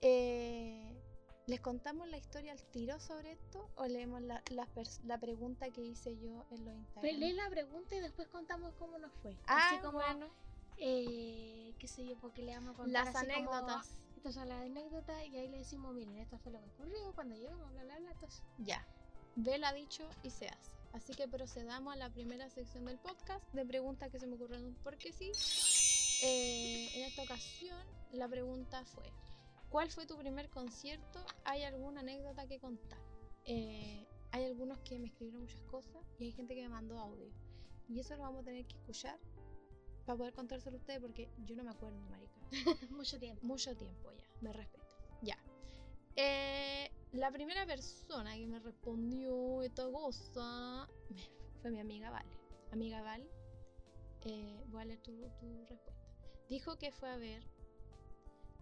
Eh, 0.00 0.98
¿Les 1.46 1.60
contamos 1.60 2.08
la 2.08 2.16
historia 2.18 2.52
al 2.52 2.62
tiro 2.70 2.98
sobre 3.00 3.32
esto? 3.32 3.68
¿O 3.76 3.86
leemos 3.86 4.22
la, 4.22 4.42
la 4.50 4.66
pers- 4.74 5.00
la 5.04 5.18
pregunta 5.18 5.70
que 5.70 5.80
hice 5.82 6.16
yo 6.18 6.44
en 6.50 6.64
los 6.64 6.74
Instagram? 6.74 7.02
Pero 7.02 7.18
lee 7.18 7.32
la 7.32 7.48
pregunta 7.50 7.96
y 7.96 8.00
después 8.00 8.28
contamos 8.28 8.74
cómo 8.78 8.98
nos 8.98 9.12
fue. 9.22 9.36
Ah, 9.46 9.68
Así 9.70 9.78
como, 9.80 9.98
bueno. 9.98 10.30
eh, 10.76 11.74
qué 11.78 11.88
sé 11.88 12.06
yo, 12.06 12.16
porque 12.18 12.42
le 12.42 12.54
vamos 12.54 12.74
a 12.74 12.76
contar 12.76 13.04
Las 13.06 13.16
así 13.16 13.26
como, 13.34 13.50
anécdotas. 14.22 14.26
estas 14.26 14.34
son 14.34 14.48
las 14.48 14.62
anécdotas 14.62 15.26
y 15.26 15.36
ahí 15.36 15.48
le 15.48 15.58
decimos, 15.58 15.94
miren, 15.94 16.16
esto 16.18 16.38
fue 16.38 16.52
lo 16.52 16.60
que 16.60 16.68
ocurrió 16.70 17.12
cuando 17.14 17.34
llegamos, 17.34 17.70
bla, 17.72 17.84
bla, 17.84 17.98
bla. 17.98 18.10
Entonces, 18.12 18.42
Ya. 18.58 18.86
Vela 19.34 19.72
dicho 19.72 20.08
y 20.22 20.30
se 20.30 20.46
hace. 20.48 20.76
Así 20.92 21.14
que 21.14 21.26
procedamos 21.26 21.94
a 21.94 21.96
la 21.96 22.10
primera 22.10 22.50
sección 22.50 22.84
del 22.84 22.98
podcast 22.98 23.42
de 23.54 23.64
preguntas 23.64 24.10
que 24.10 24.18
se 24.18 24.26
me 24.26 24.34
ocurrieron 24.34 24.76
porque 24.84 25.12
sí. 25.12 25.32
Eh, 26.22 26.90
en 26.94 27.04
esta 27.04 27.22
ocasión 27.22 27.78
la 28.12 28.28
pregunta 28.28 28.84
fue, 28.84 29.04
¿cuál 29.70 29.90
fue 29.90 30.06
tu 30.06 30.16
primer 30.16 30.50
concierto? 30.50 31.24
¿Hay 31.44 31.62
alguna 31.62 32.00
anécdota 32.00 32.46
que 32.46 32.60
contar? 32.60 33.00
Eh, 33.44 34.06
hay 34.32 34.44
algunos 34.44 34.78
que 34.80 34.98
me 34.98 35.08
escribieron 35.08 35.42
muchas 35.42 35.62
cosas 35.62 36.02
y 36.18 36.24
hay 36.24 36.32
gente 36.32 36.54
que 36.54 36.62
me 36.62 36.68
mandó 36.68 36.98
audio. 36.98 37.30
Y 37.88 37.98
eso 37.98 38.14
lo 38.16 38.22
vamos 38.22 38.42
a 38.42 38.44
tener 38.44 38.66
que 38.66 38.76
escuchar 38.76 39.18
para 40.06 40.18
poder 40.18 40.34
contárselo 40.34 40.76
a 40.76 40.80
ustedes 40.80 41.00
porque 41.00 41.28
yo 41.44 41.56
no 41.56 41.64
me 41.64 41.70
acuerdo, 41.70 41.98
marica. 42.10 42.31
Mucho 42.90 43.18
tiempo. 43.18 43.44
Mucho 43.46 43.74
tiempo 43.76 44.12
ya, 44.12 44.24
me 44.40 44.52
respeto. 44.52 44.86
Ya. 45.22 45.38
Eh, 46.16 46.90
la 47.12 47.30
primera 47.30 47.64
persona 47.66 48.34
que 48.34 48.46
me 48.46 48.58
respondió 48.58 49.62
esta 49.62 49.90
cosa 49.90 50.88
fue 51.62 51.70
mi 51.70 51.80
amiga 51.80 52.10
Vale. 52.10 52.30
Amiga 52.72 53.02
Val, 53.02 53.22
eh, 54.24 54.64
voy 54.68 54.82
a 54.82 54.84
leer 54.86 55.00
tu, 55.02 55.12
tu 55.40 55.64
respuesta. 55.66 55.92
Dijo 56.48 56.76
que 56.78 56.90
fue 56.90 57.10
a 57.10 57.16
ver 57.16 57.42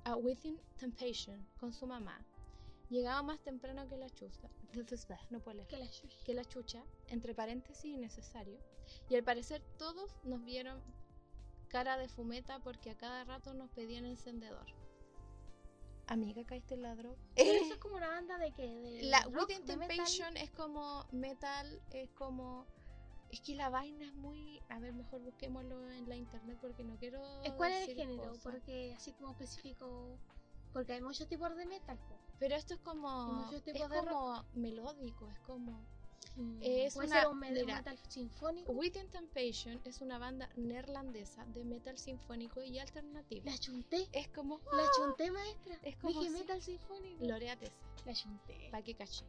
a 0.05 0.17
Within 0.17 0.59
Temptation 0.79 1.47
con 1.59 1.73
su 1.73 1.87
mamá. 1.87 2.25
Llegaba 2.89 3.23
más 3.23 3.41
temprano 3.41 3.87
que 3.89 3.97
la 3.97 4.09
chucha. 4.11 4.49
No 5.31 5.41
puedo 5.41 5.57
leer 5.59 5.69
Que 5.69 5.77
la 5.79 5.87
shush. 5.87 6.23
que 6.25 6.35
la 6.35 6.45
chucha, 6.45 6.83
entre 7.09 7.35
paréntesis 7.35 7.85
innecesario, 7.85 8.59
y 9.09 9.15
al 9.17 9.23
parecer 9.25 9.63
todos 9.79 10.11
nos 10.25 10.45
vieron 10.45 10.81
cara 11.71 11.97
de 11.97 12.09
fumeta 12.09 12.59
porque 12.59 12.91
a 12.91 12.97
cada 12.97 13.25
rato 13.25 13.55
nos 13.55 13.71
pedían 13.71 14.05
encendedor. 14.05 14.67
Amiga, 16.09 16.45
caíste 16.45 16.75
en 16.75 16.83
la 16.83 16.95
droga. 16.97 17.17
Pero 17.37 17.53
eso 17.53 17.75
es 17.75 17.79
como 17.81 17.97
una 17.97 18.09
banda 18.09 18.37
de 18.39 18.51
que 18.53 18.67
de 18.67 19.03
La 19.05 19.23
rock, 19.31 19.49
metal. 19.49 19.79
Temptation 19.79 20.37
es 20.37 20.51
como 20.51 21.07
metal, 21.13 21.81
es 21.93 22.11
como... 22.11 22.67
Es 23.31 23.41
que 23.41 23.55
la 23.55 23.71
vaina 23.71 24.05
es 24.05 24.15
muy... 24.15 24.61
A 24.69 24.81
ver, 24.81 24.93
mejor 24.93 25.21
busquémoslo 25.23 25.89
en 25.93 26.09
la 26.09 26.17
internet 26.17 26.59
porque 26.61 26.83
no 26.83 26.97
quiero... 26.97 27.23
Eh, 27.45 27.55
¿Cuál 27.57 27.73
es 27.73 27.89
el 27.89 27.95
género? 27.95 28.33
Porque 28.43 28.93
así 28.97 29.13
como 29.13 29.31
específico. 29.31 30.19
Porque 30.73 30.95
hay 30.95 31.01
muchos 31.01 31.29
tipos 31.29 31.55
de 31.57 31.65
metal. 31.65 31.97
Pero 32.41 32.57
esto 32.57 32.75
es 32.75 32.81
como... 32.81 33.35
muchos 33.35 33.63
Es 33.65 33.73
tipos 33.73 33.89
de 33.89 34.01
rock. 34.01 34.09
como 34.09 34.45
melódico, 34.55 35.31
es 35.31 35.39
como... 35.41 35.81
Mm, 36.37 36.59
Es 36.63 36.95
Puede 36.95 37.09
una- 37.09 37.21
ser 37.23 37.29
un 37.29 37.39
me- 37.39 37.51
mira, 37.51 37.77
metal 37.77 37.99
sinfónico. 38.09 38.73
Within 38.73 39.09
Temptation 39.11 39.81
es 39.85 40.01
una 40.01 40.19
banda 40.19 40.49
neerlandesa 40.57 41.45
de 41.47 41.65
metal 41.65 41.99
sinfónico 41.99 42.63
y 42.63 42.79
alternativo. 42.79 43.43
La 43.45 43.59
chunté. 43.59 44.09
Es 44.13 44.29
como... 44.29 44.61
La 44.73 44.85
chunté, 44.97 45.31
maestra. 45.31 45.79
Es 45.83 45.97
como 45.97 46.21
Dije 46.21 46.27
así. 46.33 46.39
metal 46.43 46.63
sinfónico. 46.63 47.25
Lorea 47.25 47.57
Tessa. 47.57 47.75
La 48.07 48.15
chunté. 48.15 48.69
Pa' 48.71 48.83
que 48.83 48.95
caché. 48.95 49.25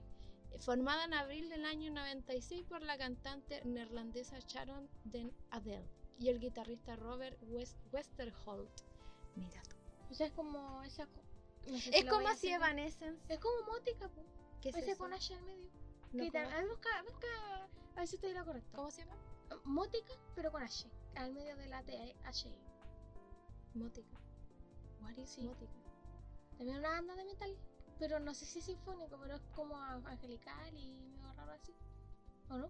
Formada 0.60 1.06
en 1.06 1.14
abril 1.14 1.50
del 1.50 1.66
año 1.66 1.92
96 1.92 2.64
por 2.64 2.82
la 2.84 2.98
cantante 2.98 3.64
neerlandesa 3.66 4.38
Sharon 4.40 4.88
Den 5.06 5.32
Adel 5.50 5.84
y 6.20 6.28
el 6.30 6.40
guitarrista 6.40 6.96
Robert 6.98 7.38
West 7.50 7.78
Westerholt. 7.92 8.70
Mira 9.36 9.62
tú. 9.64 9.76
O 10.12 10.14
sea, 10.14 10.28
es 10.28 10.34
como 10.34 10.84
esa. 10.84 11.08
no 11.68 11.80
sé 11.80 11.90
Es 11.98 12.04
lo 12.06 12.12
como 12.12 12.24
voy 12.24 12.32
a 12.32 12.36
si 12.36 12.48
hacer. 12.48 12.62
Evanescence. 12.62 13.34
Es 13.34 13.40
como 13.40 13.66
mótica, 13.72 14.08
po. 14.10 14.24
¿Qué 14.62 14.70
es 14.70 14.76
Ese 14.76 14.92
eso? 14.92 15.00
con 15.00 15.10
medio. 15.12 15.72
No, 16.13 16.24
¿Qué 16.24 16.32
tal? 16.32 16.44
¿cómo? 16.46 16.56
A 16.56 16.60
ver, 16.60 16.68
busca, 16.70 16.89
busca. 17.03 17.27
A 17.96 18.00
ver 18.00 18.08
si 18.08 18.15
estoy 18.15 18.34
lo 18.34 18.46
correcto. 18.46 18.70
¿Cómo 18.75 18.91
se 18.91 19.03
llama? 19.06 19.18
Mótica, 19.65 20.13
pero 20.36 20.51
con 20.51 20.63
H. 20.63 20.89
Al 21.15 21.34
medio 21.34 21.56
de 21.58 21.68
la 21.68 21.84
T, 21.84 22.15
H. 22.25 22.50
Mótica. 23.74 24.18
What 25.01 25.18
is 25.18 25.30
Sí. 25.30 25.44
Mótica? 25.44 25.74
También 26.58 26.77
una 26.80 26.89
banda 26.89 27.15
de 27.15 27.25
metal. 27.25 27.58
Pero 28.00 28.20
no 28.20 28.34
sé 28.34 28.46
si 28.46 28.60
es 28.60 28.65
sinfónico, 28.65 29.18
pero 29.20 29.36
es 29.36 29.41
como 29.56 29.77
angelical 29.77 30.75
y 30.77 30.91
medio 30.94 31.34
raro 31.34 31.51
así. 31.51 31.74
¿O 32.50 32.58
no? 32.58 32.70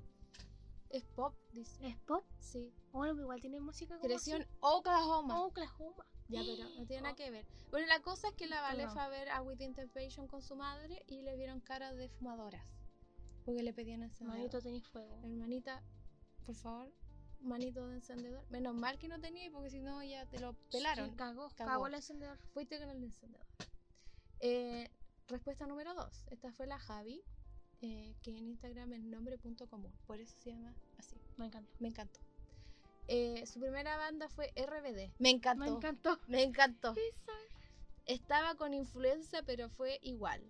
Es 0.89 1.05
pop, 1.05 1.33
dice. 1.53 1.87
¿Es 1.87 1.97
pop? 1.99 2.25
Sí. 2.39 2.73
Bueno, 2.91 3.19
igual 3.21 3.39
tiene 3.39 3.59
música 3.61 3.97
como 3.97 4.13
así. 4.15 4.33
en 4.33 4.45
Oklahoma. 4.59 5.41
Oklahoma. 5.45 6.05
Ya, 6.27 6.41
pero 6.45 6.69
no 6.77 6.85
tiene 6.85 7.03
nada 7.03 7.15
que 7.15 7.31
ver. 7.31 7.45
Bueno, 7.71 7.87
la 7.87 8.01
cosa 8.01 8.27
es 8.29 8.33
que 8.35 8.47
la 8.47 8.61
Vale 8.61 8.79
Perdón. 8.83 8.93
fue 8.93 9.01
a 9.03 9.07
ver 9.09 9.29
a 9.29 9.41
Within 9.41 9.73
Temptation 9.73 10.27
con 10.27 10.41
su 10.41 10.55
madre 10.55 11.01
y 11.07 11.21
le 11.21 11.35
vieron 11.37 11.61
cara 11.61 11.93
de 11.93 12.09
fumadoras. 12.09 12.65
Porque 13.45 13.63
le 13.63 13.73
pedían 13.73 14.03
encendedor. 14.03 14.37
Manito 14.37 14.61
tenéis 14.61 14.87
fuego. 14.87 15.19
Hermanita, 15.23 15.81
por 16.45 16.55
favor, 16.55 16.91
manito 17.41 17.87
de 17.87 17.95
encendedor. 17.95 18.45
Menos 18.49 18.75
mal 18.75 18.97
que 18.99 19.07
no 19.07 19.19
tenía 19.19 19.49
porque 19.51 19.69
si 19.69 19.79
no 19.79 20.03
ya 20.03 20.25
te 20.27 20.39
lo 20.39 20.53
pelaron. 20.71 21.09
Sí, 21.09 21.15
cagó, 21.15 21.49
Cagó. 21.55 21.71
cagó 21.71 21.87
el 21.87 21.95
encendedor. 21.95 22.37
Fuiste 22.53 22.79
con 22.79 22.89
el 22.89 23.03
encendedor. 23.03 23.45
Eh, 24.39 24.89
respuesta 25.27 25.65
número 25.67 25.93
2. 25.93 26.25
Esta 26.31 26.51
fue 26.51 26.67
la 26.67 26.77
Javi, 26.79 27.23
eh, 27.81 28.15
que 28.21 28.31
en 28.37 28.47
Instagram 28.49 28.93
es 28.93 29.03
nombre.común. 29.03 29.91
Por 30.05 30.19
eso 30.19 30.35
se 30.39 30.51
llama 30.51 30.73
así. 30.97 31.15
Me 31.37 31.45
encantó. 31.47 31.71
Me 31.79 31.87
encantó. 31.87 32.19
Eh, 33.07 33.45
su 33.45 33.59
primera 33.59 33.97
banda 33.97 34.29
fue 34.29 34.53
RBD. 34.55 35.11
Me 35.19 35.31
encantó. 35.31 35.63
Me 35.65 35.69
encantó. 35.69 36.19
Me 36.27 36.43
encantó. 36.43 36.95
Estaba 38.05 38.55
con 38.55 38.73
influenza, 38.73 39.41
pero 39.43 39.69
fue 39.69 39.99
igual. 40.01 40.41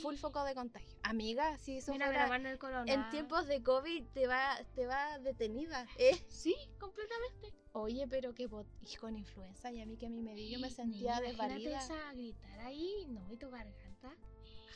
Full 0.00 0.16
foco 0.16 0.44
de 0.44 0.54
contagio. 0.54 0.96
Amiga, 1.02 1.58
si 1.58 1.78
eso 1.78 1.92
Mira, 1.92 2.06
fuera- 2.06 2.36
el 2.36 2.88
en 2.88 3.10
tiempos 3.10 3.46
de 3.46 3.62
COVID 3.62 4.06
te 4.14 4.26
va, 4.26 4.56
te 4.74 4.86
va 4.86 5.18
detenida. 5.18 5.86
¿eh? 5.98 6.16
Sí, 6.28 6.54
completamente. 6.78 7.52
Oye, 7.72 8.06
pero 8.06 8.34
que 8.34 8.48
bot- 8.48 8.66
y 8.80 8.96
con 8.96 9.16
influenza 9.16 9.72
y 9.72 9.80
a 9.80 9.86
mí 9.86 9.96
que 9.96 10.06
a 10.06 10.10
mí 10.10 10.20
me 10.20 10.34
dio, 10.34 10.50
yo 10.50 10.60
me 10.60 10.70
sentía 10.70 11.18
imagínate 11.18 11.28
desvalida. 11.54 11.78
esa 11.84 12.08
a 12.10 12.12
gritar 12.12 12.58
ahí, 12.60 13.06
no, 13.08 13.32
y 13.32 13.36
tu 13.36 13.50
garganta. 13.50 14.14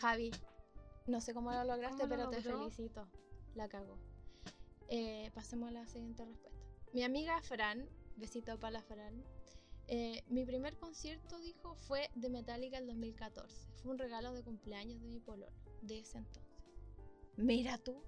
Javi, 0.00 0.30
no 1.06 1.20
sé 1.20 1.34
cómo 1.34 1.52
lo 1.52 1.62
lograste, 1.64 2.02
¿Cómo 2.02 2.14
lo 2.16 2.30
pero 2.30 2.30
te 2.30 2.42
felicito. 2.42 3.06
La 3.54 3.68
cagó. 3.68 3.98
Eh, 4.88 5.30
pasemos 5.34 5.68
a 5.68 5.72
la 5.72 5.86
siguiente 5.86 6.25
respuesta. 6.25 6.60
Mi 6.92 7.02
amiga 7.02 7.40
Fran, 7.42 7.88
besito 8.16 8.58
para 8.58 8.72
la 8.72 8.82
Fran. 8.82 9.22
Eh, 9.88 10.24
mi 10.28 10.44
primer 10.44 10.76
concierto, 10.78 11.38
dijo, 11.40 11.74
fue 11.74 12.10
de 12.14 12.28
Metallica 12.28 12.78
el 12.78 12.86
2014. 12.86 13.54
Fue 13.82 13.92
un 13.92 13.98
regalo 13.98 14.32
de 14.32 14.42
cumpleaños 14.42 15.00
de 15.00 15.08
mi 15.08 15.20
pololo, 15.20 15.52
de 15.82 16.00
ese 16.00 16.18
entonces. 16.18 16.52
Mira 17.36 17.78
tú, 17.78 18.02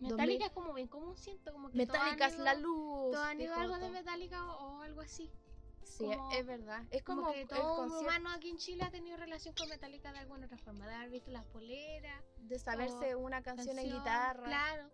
Metallica 0.00 0.46
es 0.46 0.52
como 0.52 0.72
bien 0.74 0.88
común, 0.88 1.16
siento 1.16 1.52
como 1.52 1.70
que 1.70 1.78
Metallica 1.78 2.26
es 2.26 2.38
la 2.38 2.54
luz. 2.54 3.12
todos 3.12 3.16
han 3.24 3.40
ido 3.40 3.54
algo 3.54 3.78
de. 3.78 3.88
Metallica 3.90 4.44
o, 4.56 4.78
o 4.78 4.82
algo 4.82 5.00
así. 5.00 5.30
Sí, 5.84 6.04
como- 6.04 6.30
es 6.32 6.46
verdad. 6.46 6.82
Es 6.90 7.02
como, 7.02 7.22
Como, 7.22 7.32
que 7.34 7.42
el 7.42 7.48
todo 7.48 7.76
concierto 7.76 8.00
humano 8.00 8.30
aquí 8.30 8.50
en 8.50 8.56
Chile 8.56 8.82
ha 8.84 8.90
tenido 8.90 9.16
relación 9.16 9.54
con 9.54 9.68
Metallica 9.68 10.12
de 10.12 10.18
alguna 10.18 10.46
otra 10.46 10.58
forma. 10.58 10.88
De 10.88 10.94
haber 10.94 11.10
visto 11.10 11.30
las 11.30 11.44
poleras, 11.46 12.22
de 12.38 12.58
saberse 12.58 13.14
una 13.14 13.42
canción, 13.42 13.78
en 13.78 13.86
guitarra. 13.92 14.44
Claro. 14.44 14.90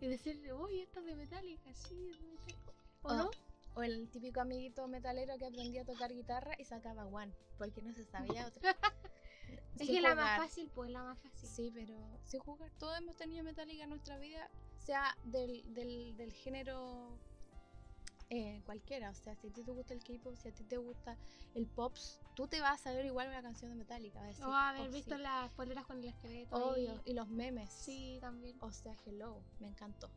Y 0.00 0.06
decirle, 0.08 0.52
uy, 0.54 0.80
esto 0.80 1.00
es 1.00 1.06
de 1.06 1.14
Metallica, 1.16 1.72
sí, 1.74 2.08
es 2.10 2.20
de 2.20 2.26
Metallica. 2.28 2.72
¿O 3.02 3.08
Oh, 3.08 3.14
no? 3.14 3.30
O 3.74 3.82
el 3.82 4.08
típico 4.10 4.40
amiguito 4.40 4.86
metalero 4.88 5.38
que 5.38 5.46
aprendía 5.46 5.82
a 5.82 5.84
tocar 5.84 6.12
guitarra 6.12 6.52
y 6.58 6.64
sacaba 6.64 7.06
one, 7.06 7.32
porque 7.56 7.82
no 7.82 7.92
se 7.94 8.04
sabía 8.04 8.46
otra. 8.46 8.62
Es 9.78 9.88
que 9.88 10.00
la 10.00 10.14
más 10.14 10.36
fácil, 10.36 10.70
pues 10.74 10.90
la 10.90 11.02
más 11.02 11.18
fácil. 11.18 11.48
Sí, 11.48 11.70
pero 11.72 12.20
sin 12.24 12.40
jugar. 12.40 12.70
Todos 12.78 12.98
hemos 12.98 13.16
tenido 13.16 13.42
Metallica 13.42 13.84
en 13.84 13.90
nuestra 13.90 14.18
vida, 14.18 14.48
sea 14.76 15.16
del, 15.24 15.62
del, 15.74 16.16
del 16.16 16.32
género 16.32 17.18
eh, 18.28 18.62
cualquiera. 18.64 19.10
O 19.10 19.14
sea, 19.14 19.34
si 19.36 19.48
a 19.48 19.50
ti 19.52 19.64
te 19.64 19.72
gusta 19.72 19.94
el 19.94 20.04
K-pop, 20.04 20.36
si 20.36 20.48
a 20.48 20.52
ti 20.52 20.64
te 20.64 20.76
gusta 20.76 21.18
el 21.54 21.66
pops, 21.66 22.20
tú 22.36 22.46
te 22.46 22.60
vas 22.60 22.80
a 22.80 22.84
saber 22.90 23.06
igual 23.06 23.28
una 23.28 23.42
canción 23.42 23.70
de 23.70 23.76
Metallica. 23.76 24.20
vas 24.20 24.24
a 24.26 24.28
decir, 24.28 24.44
o 24.44 24.52
haber 24.54 24.88
"Oh, 24.88 24.92
visto 24.92 25.16
sí". 25.16 25.22
las 25.22 25.50
poleras 25.52 25.86
con 25.86 25.98
el 25.98 26.04
esqueleto. 26.04 26.56
Obvio, 26.56 26.92
ahí. 26.92 27.00
y 27.06 27.14
los 27.14 27.28
memes. 27.28 27.70
Sí, 27.72 28.18
también. 28.20 28.56
O 28.60 28.70
sea, 28.70 28.94
hello, 29.06 29.42
me 29.58 29.66
encantó. 29.68 30.10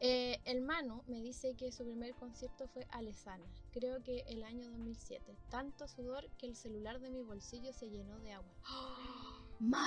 Eh, 0.00 0.40
el 0.44 0.60
Manu 0.62 1.02
me 1.08 1.20
dice 1.20 1.54
que 1.56 1.72
su 1.72 1.84
primer 1.84 2.14
concierto 2.14 2.68
fue 2.68 2.86
Alesana, 2.90 3.44
creo 3.72 4.00
que 4.02 4.20
el 4.28 4.44
año 4.44 4.70
2007. 4.70 5.36
Tanto 5.50 5.88
sudor 5.88 6.28
que 6.38 6.46
el 6.46 6.54
celular 6.54 7.00
de 7.00 7.10
mi 7.10 7.22
bolsillo 7.22 7.72
se 7.72 7.90
llenó 7.90 8.18
de 8.20 8.32
agua. 8.32 8.52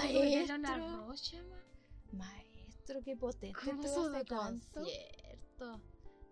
Era 0.10 0.56
una 0.56 0.78
¡Maestro! 0.78 1.08
rocha, 1.08 1.44
ma. 1.44 1.64
Maestro, 2.12 3.02
qué 3.04 3.16
potente 3.16 3.58
¿Cómo 3.64 3.84
ese 3.84 4.26
tanto? 4.26 4.36
concierto. 4.82 5.82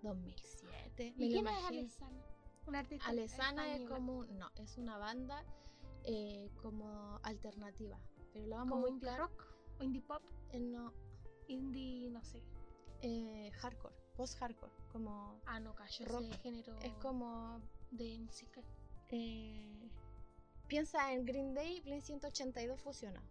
2007. 0.02 1.14
Me 1.18 1.26
¿Y 1.26 1.30
lo 1.30 1.34
quién 1.42 1.48
es 1.48 1.60
imagino. 1.60 1.68
Alessana? 1.68 2.26
Un 2.68 2.76
artista 2.76 3.10
Alesana 3.10 3.76
es 3.76 3.82
como, 3.90 4.26
no, 4.26 4.52
es 4.58 4.78
una 4.78 4.98
banda 4.98 5.44
eh, 6.04 6.50
como 6.62 7.20
alternativa. 7.24 7.98
Pero 8.34 8.46
lo 8.48 8.56
vamos 8.58 8.74
como 8.74 8.86
a 8.86 8.90
indie 8.90 9.10
buscar 9.10 9.20
rock 9.20 9.48
o 9.80 9.84
indie 9.84 10.02
pop, 10.02 10.22
en 10.52 10.72
no, 10.72 10.94
indie, 11.48 12.10
no 12.10 12.22
sé. 12.24 12.44
Eh, 13.02 13.52
hardcore, 13.60 13.96
post-hardcore, 14.16 14.72
como 14.92 15.40
Ah, 15.46 15.60
no, 15.60 15.74
Rock. 15.74 15.88
ese 15.90 16.38
género 16.40 16.78
es 16.82 16.94
como 16.96 17.62
de 17.92 18.20
música. 18.20 18.62
eh, 19.12 19.90
piensa 20.68 21.12
en 21.14 21.26
Green 21.26 21.54
Day, 21.56 21.82
Blink 21.82 22.02
182 22.04 22.80
fusionado. 22.80 23.26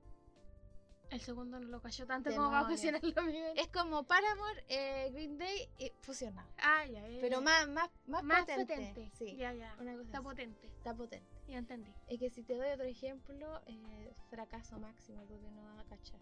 El 1.10 1.20
segundo 1.22 1.58
no 1.58 1.68
lo 1.68 1.80
cayó 1.80 2.04
tanto 2.06 2.28
como 2.30 2.50
para 2.50 2.68
Demonios. 2.68 2.80
fusionarlo 2.80 3.32
bien. 3.32 3.56
Es 3.56 3.68
como 3.68 4.02
Paramore, 4.04 4.64
eh, 4.68 5.08
Green 5.12 5.38
Day 5.38 5.70
eh, 5.78 5.92
fusionado. 6.02 6.46
Ah, 6.58 6.84
ya, 6.84 7.08
ya, 7.08 7.20
Pero 7.22 7.40
más, 7.40 7.66
más, 7.68 7.88
más, 8.06 8.22
más 8.24 8.40
potente. 8.40 8.74
potente. 8.74 9.10
Sí, 9.16 9.36
Ya, 9.36 9.54
ya. 9.54 9.74
una 9.80 9.92
cosa 9.92 10.02
Está 10.04 10.18
así. 10.18 10.24
potente. 10.26 10.66
Está 10.66 10.94
potente. 10.94 11.26
Ya 11.46 11.58
entendí. 11.58 11.94
Es 12.08 12.18
que 12.18 12.28
si 12.28 12.42
te 12.42 12.56
doy 12.56 12.68
otro 12.72 12.84
ejemplo, 12.84 13.60
eh, 13.66 14.12
fracaso 14.28 14.78
máximo 14.78 15.24
porque 15.26 15.50
no 15.50 15.62
vas 15.62 15.78
a 15.78 15.88
cachar. 15.88 16.20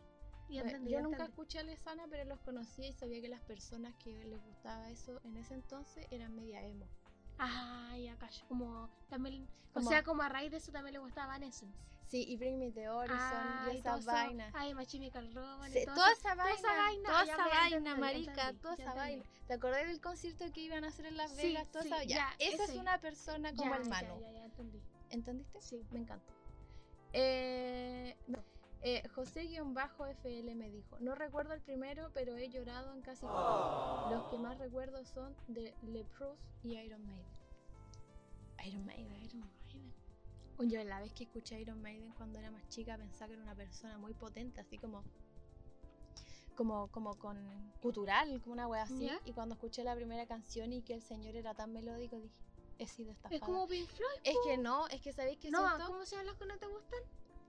Entendí. 0.49 0.91
yo 0.93 1.01
nunca 1.03 1.25
escuché 1.25 1.59
a 1.59 1.63
Lesana, 1.63 2.05
pero 2.09 2.25
los 2.25 2.41
conocía 2.41 2.89
y 2.89 2.93
sabía 2.93 3.21
que 3.21 3.29
las 3.29 3.43
personas 3.43 3.95
que 3.97 4.25
les 4.27 4.43
gustaba 4.45 4.91
eso 4.91 5.21
en 5.25 5.37
ese 5.37 5.55
entonces 5.55 6.07
eran 6.11 6.35
media 6.35 6.63
emo. 6.63 6.87
Ya 7.39 8.17
callo. 8.19 8.45
Como 8.49 8.89
también. 9.09 9.47
Como- 9.73 9.87
O 9.87 9.91
sea, 9.91 10.03
como 10.03 10.23
a 10.23 10.29
raíz 10.29 10.51
de 10.51 10.57
eso 10.59 10.73
también 10.73 10.95
le 10.95 10.99
gustaba 11.01 11.37
Evanescence. 11.37 11.77
Sí, 12.07 12.25
y 12.29 12.37
Bring 12.37 12.59
Me 12.59 12.71
the 12.71 12.89
Horizon 12.89 13.19
Ah, 13.21 13.69
y 13.73 13.79
esas 13.79 14.05
vainas. 14.05 14.55
Ay, 14.55 14.75
My 14.75 14.87
Chemical 14.87 15.35
Romance. 15.35 15.81
Sí, 15.81 15.85
toda 15.87 16.13
esa 16.13 16.35
vaina, 16.37 16.55
esa 16.55 16.77
vaina, 16.77 17.09
toda 17.09 17.23
esa 17.25 17.37
vaina, 17.49 17.97
marica, 17.97 18.53
toda 18.63 18.75
esa 18.75 18.95
vaina. 18.95 19.25
¿Te 19.49 19.55
acordás 19.55 19.87
del 19.87 20.01
concierto 20.01 20.45
que 20.53 20.61
iban 20.61 20.85
a 20.85 20.89
hacer 20.89 21.07
en 21.07 21.17
Las 21.17 21.33
Sí, 21.33 21.49
Vegas? 21.49 21.69
Toda 21.71 21.83
sí, 21.83 21.89
esa- 21.89 22.05
ya, 22.05 22.17
ya, 22.17 22.35
esa 22.39 22.65
es 22.65 22.77
una 22.77 23.01
persona 23.01 23.53
como 23.55 23.75
el 23.75 23.85
ya. 23.85 24.01
Ya, 24.21 24.33
ya, 24.33 24.45
entendí. 24.45 24.81
¿Entendiste? 25.11 25.61
Sí. 25.61 25.85
Me 25.91 25.99
encantó. 26.01 26.33
Eh, 27.13 28.17
no. 28.29 28.39
Eh, 28.89 29.03
José-FL 29.09 30.55
me 30.55 30.71
dijo, 30.71 30.97
no 31.01 31.17
recuerdo 31.17 31.55
el 31.55 31.61
primero, 31.61 32.09
pero 32.15 32.37
he 32.37 32.49
llorado 32.49 32.95
en 32.95 33.03
casi 33.03 33.23
todos. 33.27 34.13
Los 34.13 34.29
que 34.31 34.39
más 34.39 34.57
recuerdo 34.59 35.05
son 35.05 35.35
de 35.49 35.75
Leprous 35.83 36.39
y 36.63 36.77
Iron 36.79 37.05
Maiden. 37.05 37.27
Iron 38.65 38.87
Maiden. 38.87 39.13
Iron 39.25 39.41
Maiden. 39.41 40.71
Yo 40.71 40.85
la 40.85 41.01
vez 41.01 41.13
que 41.15 41.25
escuché 41.25 41.61
Iron 41.61 41.83
Maiden 41.83 42.13
cuando 42.13 42.39
era 42.39 42.53
más 42.53 42.69
chica 42.69 42.97
pensaba 42.97 43.27
que 43.27 43.33
era 43.35 43.43
una 43.43 43.57
persona 43.57 43.99
muy 43.99 44.15
potente, 44.15 44.61
así 44.61 44.79
como 44.79 45.03
como 46.55 46.87
como 46.93 47.19
con 47.19 47.73
cultural, 47.83 48.41
como 48.41 48.53
una 48.53 48.69
wea 48.69 48.85
así. 48.85 49.07
¿Ya? 49.07 49.21
Y 49.25 49.33
cuando 49.33 49.57
escuché 49.57 49.83
la 49.83 49.97
primera 49.97 50.27
canción 50.27 50.73
y 50.73 50.83
que 50.83 50.95
el 50.95 51.03
señor 51.03 51.35
era 51.35 51.55
tan 51.55 51.73
melódico, 51.73 52.21
dije, 52.21 52.37
he 52.79 52.87
sido 52.87 53.11
Es 53.11 53.17
estafada. 53.17 53.41
como 53.41 53.67
Pink 53.67 53.89
Floyd. 53.89 54.21
Es 54.23 54.37
que 54.45 54.57
no, 54.57 54.87
es 54.89 55.01
que 55.03 55.13
sabéis 55.13 55.39
que 55.39 55.51
No, 55.51 55.67
siento... 55.67 55.87
¿cómo 55.89 56.05
se 56.07 56.13
llaman 56.15 56.27
las 56.29 56.37
que 56.37 56.47
no 56.47 56.57
te 56.57 56.67
gustan? 56.69 57.01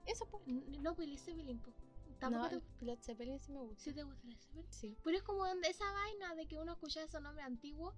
Eso. 0.07 0.27
N- 0.47 0.79
No, 0.81 0.95
pues 0.95 1.07
Led 1.09 1.19
Zeppelin, 1.19 1.59
po. 1.59 1.71
Tampoco 2.19 2.49
No, 2.49 2.61
te 2.79 2.85
Led 2.85 2.99
Zeppelin 3.01 3.39
sí 3.39 3.51
me 3.51 3.59
gusta. 3.61 3.83
¿Sí 3.83 3.93
te 3.93 4.03
gusta 4.03 4.27
Led 4.27 4.37
Zeppelin? 4.39 4.65
Sí. 4.71 4.97
Pero 5.03 5.17
es 5.17 5.23
como 5.23 5.45
esa 5.45 5.91
vaina 5.91 6.33
de 6.35 6.47
que 6.47 6.57
uno 6.57 6.71
escucha 6.73 7.03
esos 7.03 7.21
nombres 7.21 7.45
antiguos 7.45 7.93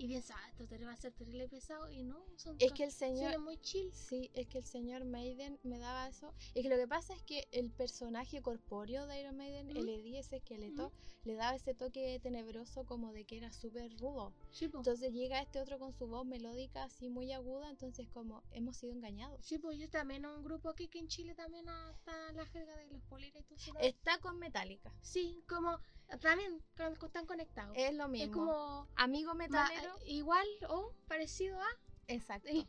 y 0.00 0.08
piensa, 0.08 0.34
ah, 0.34 0.48
esto 0.48 0.66
te 0.66 0.82
va 0.82 0.92
a 0.92 0.96
ser 0.96 1.12
terrible 1.12 1.46
pesado 1.46 1.90
y 1.90 2.02
no, 2.02 2.24
son 2.36 2.56
Es 2.58 2.72
que 2.72 2.84
el 2.84 2.90
señor... 2.90 3.38
muy 3.38 3.58
chill. 3.58 3.92
Sí, 3.92 4.30
es 4.32 4.46
que 4.48 4.56
el 4.56 4.64
señor 4.64 5.04
Maiden 5.04 5.60
me 5.62 5.78
daba 5.78 6.08
eso. 6.08 6.32
Es 6.54 6.62
que 6.62 6.70
lo 6.70 6.76
que 6.76 6.88
pasa 6.88 7.14
es 7.14 7.22
que 7.22 7.46
el 7.52 7.70
personaje 7.70 8.40
corpóreo 8.40 9.06
de 9.06 9.20
Iron 9.20 9.36
Maiden, 9.36 9.68
el 9.68 9.76
Ujú. 9.76 9.88
Eddie, 9.90 10.20
ese 10.20 10.36
esqueleto, 10.36 10.90
le 11.24 11.34
daba 11.34 11.54
ese 11.54 11.74
toque 11.74 12.18
tenebroso 12.22 12.86
como 12.86 13.12
de 13.12 13.26
que 13.26 13.36
era 13.36 13.52
súper 13.52 13.94
rudo. 13.98 14.32
Sí. 14.50 14.70
Entonces 14.72 15.12
llega 15.12 15.42
este 15.42 15.60
otro 15.60 15.78
con 15.78 15.92
su 15.92 16.06
voz 16.06 16.24
melódica 16.24 16.84
así 16.84 17.10
muy 17.10 17.30
aguda, 17.32 17.68
entonces 17.68 18.08
como 18.08 18.42
hemos 18.52 18.78
sido 18.78 18.94
engañados. 18.94 19.44
Sí, 19.44 19.58
pues 19.58 19.78
yo 19.78 19.90
también 19.90 20.24
un 20.24 20.42
grupo 20.42 20.70
aquí 20.70 20.88
que 20.88 21.00
en 21.00 21.08
Chile 21.08 21.34
también 21.34 21.66
está 21.90 22.32
la 22.32 22.46
jerga 22.46 22.74
de 22.78 22.86
los 22.86 23.02
poleras 23.02 23.44
y 23.50 23.56
todo. 23.56 23.78
Está 23.80 24.18
con 24.20 24.38
Metallica. 24.38 24.94
Sí, 25.02 25.44
como 25.46 25.78
también 26.18 26.62
están 27.04 27.26
conectados. 27.26 27.76
Es 27.76 27.94
lo 27.94 28.04
Es 28.04 28.10
mismo. 28.10 28.32
como 28.34 28.88
Amigo 28.96 29.34
ma- 29.34 29.46
metalero. 29.46 29.94
igual 30.06 30.46
o 30.68 30.92
parecido 31.06 31.60
a. 31.60 31.66
Exacto. 32.08 32.48
Sí. 32.50 32.66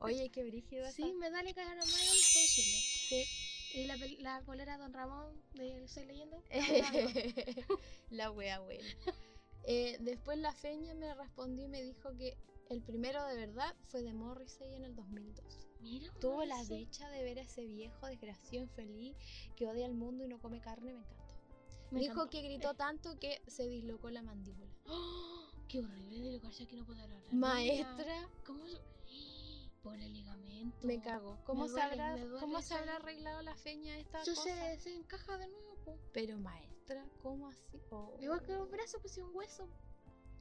Oye, 0.00 0.30
qué 0.30 0.44
brígido 0.44 0.84
Sí, 0.92 1.02
esa. 1.02 1.14
Metallica 1.18 1.62
Iron 1.62 1.76
Maiden, 1.78 2.22
todo 2.32 2.44
Chile. 2.46 2.78
Sí. 3.08 3.24
Y 3.74 3.84
la, 3.86 3.96
la 4.20 4.42
polera 4.42 4.78
Don 4.78 4.92
Ramón 4.92 5.42
de 5.54 5.86
Soy 5.88 6.06
Leyenda. 6.06 6.38
la 8.10 8.30
wea 8.30 8.60
buena. 8.60 8.84
Eh, 9.64 9.96
después 10.00 10.38
la 10.38 10.52
feña 10.52 10.94
me 10.94 11.12
respondió 11.14 11.64
y 11.64 11.68
me 11.68 11.82
dijo 11.82 12.14
que 12.16 12.36
el 12.70 12.82
primero 12.82 13.24
de 13.26 13.36
verdad 13.36 13.74
fue 13.88 14.02
de 14.02 14.12
Morrissey 14.12 14.74
en 14.74 14.84
el 14.84 14.94
2002. 14.94 15.44
Mira, 15.80 16.12
Tuvo 16.20 16.44
la 16.44 16.62
dicha 16.64 17.08
de 17.10 17.22
ver 17.22 17.38
a 17.38 17.42
ese 17.42 17.64
viejo 17.64 18.06
desgraciado 18.06 18.64
infeliz 18.64 19.16
que 19.56 19.66
odia 19.68 19.86
al 19.86 19.94
mundo 19.94 20.24
y 20.24 20.28
no 20.28 20.38
come 20.40 20.60
carne, 20.60 20.92
me 20.94 21.00
encanta. 21.00 21.25
Me 21.90 22.00
Dijo 22.00 22.12
encantó. 22.12 22.30
que 22.30 22.42
gritó 22.42 22.74
tanto 22.74 23.18
que 23.18 23.42
se 23.46 23.68
dislocó 23.68 24.10
la 24.10 24.22
mandíbula. 24.22 24.70
¡Oh! 24.86 25.46
Qué 25.68 25.80
horrible 25.80 26.20
de 26.20 26.32
locarse 26.32 26.66
que 26.66 26.76
no 26.76 26.84
poder 26.84 27.02
hablar. 27.02 27.22
Maestra, 27.32 28.28
¿Cómo 28.44 28.64
Por 29.82 30.00
el 30.00 30.12
ligamento. 30.12 30.86
me 30.86 31.00
cago. 31.00 31.38
¿Cómo, 31.44 31.64
Me 31.64 31.68
se, 31.68 31.80
habrá, 31.80 32.16
duele 32.16 32.40
¿cómo 32.40 32.60
se 32.60 32.74
habrá 32.74 32.96
arreglado 32.96 33.40
la 33.42 33.54
feña 33.54 33.96
esta 33.98 34.20
Eso 34.22 34.34
cosa? 34.34 34.42
se, 34.54 34.80
se 34.80 34.94
encaja 34.96 35.38
de 35.38 35.46
nuevo, 35.48 35.76
po. 35.84 35.98
Pero 36.12 36.38
maestra, 36.38 37.08
¿cómo 37.22 37.48
así? 37.48 37.80
Oh, 37.90 38.16
Igual 38.20 38.42
que 38.42 38.52
los 38.52 38.68
brazos, 38.68 39.00
pues 39.00 39.16
un 39.18 39.30
hueso. 39.34 39.68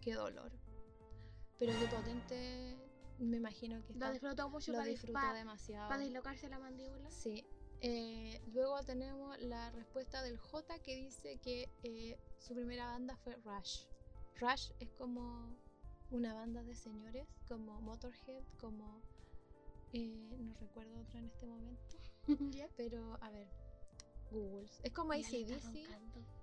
Qué 0.02 0.14
dolor. 0.14 0.52
Pero 1.60 1.74
qué 1.80 1.88
potente, 1.88 2.76
me 3.20 3.38
imagino 3.38 3.82
que 3.84 3.94
Lo 3.94 4.00
está. 4.00 4.12
disfrutó 4.12 4.50
mucho 4.50 4.72
Lo 4.72 4.80
para, 4.80 4.90
disfrutó 4.90 5.14
para, 5.14 5.34
demasiado. 5.34 5.98
dislocarse 6.00 6.50
la 6.50 6.60
mandíbula. 6.60 7.10
Sí. 7.12 7.46
Eh, 7.88 8.42
luego 8.52 8.82
tenemos 8.84 9.40
la 9.42 9.70
respuesta 9.70 10.24
del 10.24 10.40
J 10.40 10.80
que 10.80 10.96
dice 10.96 11.38
que 11.38 11.70
eh, 11.84 12.18
su 12.40 12.56
primera 12.56 12.88
banda 12.88 13.16
fue 13.18 13.36
Rush. 13.36 13.86
Rush 14.40 14.72
es 14.80 14.90
como 14.98 15.56
una 16.10 16.34
banda 16.34 16.64
de 16.64 16.74
señores, 16.74 17.28
como 17.48 17.80
Motorhead, 17.82 18.42
como... 18.60 19.04
eh, 19.94 20.36
no 20.40 20.56
recuerdo 20.56 21.00
otra 21.00 21.20
en 21.20 21.26
este 21.28 21.46
momento, 21.46 21.98
¿Ya? 22.58 22.68
pero 22.76 23.20
a 23.22 23.30
ver, 23.30 23.48
Google. 24.32 24.68
Es 24.82 24.92
como 24.92 25.14
ACDC. 25.14 25.88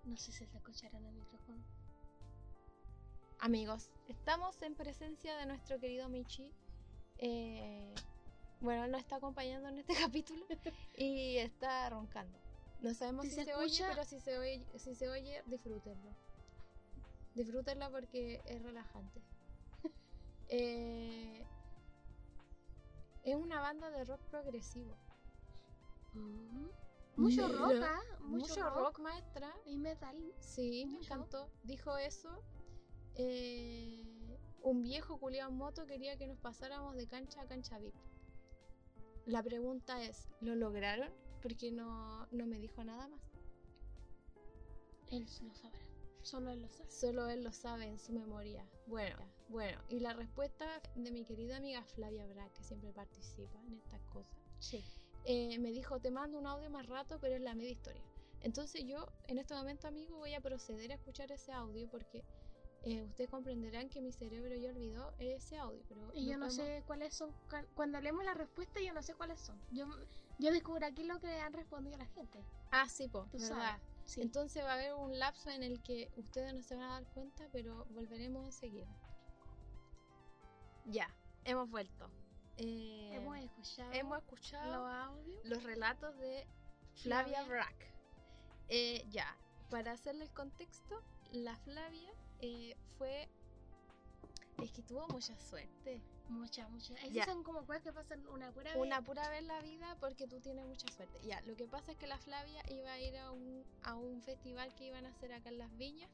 No 0.05 0.17
sé 0.17 0.31
si 0.31 0.47
se 0.47 0.57
escuchará 0.57 0.97
en 0.99 1.07
el 1.07 1.15
micrófono. 1.15 1.61
Amigos, 3.41 3.91
estamos 4.07 4.63
en 4.63 4.77
presencia 4.77 5.37
de 5.39 5.47
nuestro 5.47 5.81
querido 5.81 6.09
Michi. 6.09 6.53
Eh, 7.19 7.93
bueno, 8.63 8.85
él 8.85 8.91
nos 8.93 9.01
está 9.01 9.17
acompañando 9.17 9.69
en 9.69 9.79
este 9.79 9.95
capítulo 10.01 10.45
y 10.97 11.37
está 11.39 11.91
roncando. 11.91 12.39
No 12.81 12.95
sabemos 12.95 13.25
Si 13.25 13.31
si, 13.31 13.37
se 13.37 13.45
se, 13.45 13.55
oye, 13.55 13.85
pero 13.89 14.05
si 14.05 14.19
se 14.21 14.39
oye, 14.39 14.67
si 14.77 14.95
se 14.95 15.09
oye, 15.09 15.43
disfrútenlo. 15.47 16.11
Disfrútenlo 17.35 17.91
porque 17.91 18.41
es 18.47 18.63
relajante. 18.63 19.21
Eh, 20.55 21.47
es 23.25 23.35
una 23.37 23.63
banda 23.63 23.89
de 23.91 24.05
rock 24.05 24.21
progresivo. 24.31 24.95
Mucho 27.17 27.49
Mira, 27.49 27.59
rock, 27.59 27.83
¿ah? 27.85 28.01
Mucho, 28.21 28.71
rock. 28.71 28.99
maestra. 28.99 29.51
Y 29.65 29.79
metal. 29.79 30.15
Sí, 30.41 30.85
me 30.85 30.93
Mucho. 30.99 31.15
encantó. 31.15 31.51
Dijo 31.63 31.97
eso. 31.97 32.43
Eh, 33.15 34.39
un 34.63 34.83
viejo 34.83 35.19
culiao 35.19 35.49
en 35.49 35.57
moto 35.57 35.87
quería 35.87 36.19
que 36.19 36.27
nos 36.27 36.39
pasáramos 36.39 36.97
de 36.97 37.07
cancha 37.07 37.41
a 37.41 37.47
cancha 37.47 37.79
VIP. 37.79 37.95
La 39.27 39.43
pregunta 39.43 40.03
es, 40.03 40.29
¿lo 40.41 40.55
lograron? 40.55 41.11
Porque 41.43 41.71
no, 41.71 42.27
no 42.31 42.47
me 42.47 42.59
dijo 42.59 42.83
nada 42.85 43.09
más. 43.09 43.21
Él 45.11 45.27
lo 45.43 45.55
sabrá. 45.55 45.79
Solo 46.23 46.51
él 46.51 46.63
lo 46.63 46.69
sabe. 46.69 46.91
Solo 46.91 47.29
él 47.29 47.45
lo 47.45 47.53
sabe 47.53 47.87
en 47.87 47.99
su 47.99 48.13
memoria. 48.13 48.65
Bueno, 48.87 49.17
bueno. 49.49 49.81
Y 49.89 50.01
la 50.01 50.13
respuesta 50.13 50.81
de 50.95 51.11
mi 51.11 51.25
querida 51.25 51.57
amiga 51.57 51.83
Flavia 51.85 52.27
Brack, 52.27 52.53
que 52.53 52.63
siempre 52.63 52.93
participa 52.93 53.61
en 53.67 53.75
estas 53.75 54.01
cosas, 54.13 54.37
Sí. 54.59 54.85
eh, 55.25 55.59
me 55.59 55.71
dijo, 55.73 56.01
te 56.01 56.11
mando 56.11 56.39
un 56.39 56.47
audio 56.47 56.71
más 56.71 56.87
rato, 56.87 57.19
pero 57.21 57.35
es 57.35 57.41
la 57.43 57.55
media 57.55 57.71
historia. 57.73 58.03
Entonces 58.41 58.85
yo, 58.87 59.07
en 59.29 59.39
este 59.39 59.55
momento, 59.55 59.87
amigo, 59.89 60.17
voy 60.19 60.35
a 60.35 60.41
proceder 60.41 60.91
a 60.93 60.95
escuchar 60.95 61.31
ese 61.31 61.53
audio 61.53 61.89
porque 61.89 62.25
eh, 62.85 63.03
ustedes 63.05 63.31
comprenderán 63.31 63.89
que 63.89 64.01
mi 64.01 64.13
cerebro 64.13 64.55
ya 64.57 64.71
olvidó 64.71 65.13
ese 65.19 65.57
audio. 65.59 65.83
Pero 65.89 66.11
Y 66.15 66.27
yo 66.27 66.37
no 66.37 66.47
podemos- 66.47 66.55
sé 66.55 66.83
cuáles 66.87 67.15
son. 67.15 67.31
cu- 67.51 67.67
Cuando 67.75 68.01
leemos 68.01 68.25
la 68.25 68.35
respuesta, 68.35 68.81
yo 68.81 68.93
no 68.93 69.03
sé 69.03 69.15
cuáles 69.15 69.41
son. 69.41 69.61
Yo, 69.71 69.87
yo 70.39 70.53
descubro 70.53 70.85
aquí 70.87 71.05
lo 71.05 71.19
que 71.21 71.29
han 71.41 71.53
respondido 71.53 71.97
la 71.97 72.07
gente. 72.07 72.45
Ah, 72.71 72.89
sí, 72.89 73.09
po, 73.09 73.27
Tú 73.31 73.39
¿verdad? 73.39 73.49
sabes. 73.49 73.83
Sí. 74.05 74.21
Entonces 74.21 74.65
va 74.65 74.71
a 74.71 74.75
haber 74.75 74.95
un 74.95 75.17
lapso 75.19 75.49
en 75.51 75.63
el 75.63 75.81
que 75.83 76.11
ustedes 76.17 76.53
no 76.55 76.63
se 76.63 76.75
van 76.75 76.85
a 76.85 77.01
dar 77.01 77.07
cuenta, 77.13 77.49
pero 77.53 77.85
volveremos 77.91 78.45
enseguida. 78.45 78.89
Ya, 80.87 81.09
hemos 81.45 81.71
vuelto. 81.71 82.11
Eh, 82.59 83.11
hemos 83.15 83.39
escuchado 83.39 83.93
hemos 83.93 84.19
escuchado 84.19 84.73
los 84.83 84.93
audios. 84.93 85.45
los 85.45 85.63
relatos 85.63 86.19
de 86.19 86.47
Flavia 86.97 87.45
Flavia. 87.45 87.49
Brack. 87.49 87.95
Eh, 88.69 89.05
ya, 89.11 89.37
para 89.71 89.93
hacerle 89.93 90.25
el 90.25 90.33
contexto, 90.33 91.01
la 91.33 91.57
Flavia 91.59 92.13
eh, 92.43 92.77
fue. 92.99 93.29
Es 94.63 94.71
que 94.71 94.83
tuvo 94.83 95.09
mucha 95.09 95.37
suerte. 95.39 96.01
Muchas, 96.29 96.71
muchas. 96.71 97.03
Esas 97.03 97.27
son 97.27 97.43
como 97.43 97.65
cosas 97.67 97.83
que 97.83 97.93
pasan 97.93 98.27
una 98.29 98.53
pura 98.53 98.77
Una 98.79 98.99
vez. 99.01 99.07
pura 99.07 99.29
vez 99.29 99.41
en 99.41 99.47
la 99.49 99.61
vida 99.61 99.97
porque 100.01 100.27
tú 100.29 100.41
tienes 100.41 100.65
mucha 100.67 100.87
suerte. 100.93 101.19
Ya, 101.27 101.41
lo 101.43 101.57
que 101.57 101.67
pasa 101.67 101.93
es 101.93 101.99
que 101.99 102.07
la 102.07 102.17
Flavia 102.19 102.63
iba 102.71 102.93
a 102.93 103.01
ir 103.01 103.17
a 103.19 103.33
un, 103.33 103.65
a 103.83 103.95
un 103.97 104.23
festival 104.23 104.73
que 104.75 104.87
iban 104.87 105.05
a 105.05 105.09
hacer 105.09 105.33
acá 105.33 105.49
en 105.51 105.59
Las 105.59 105.77
Viñas 105.77 106.11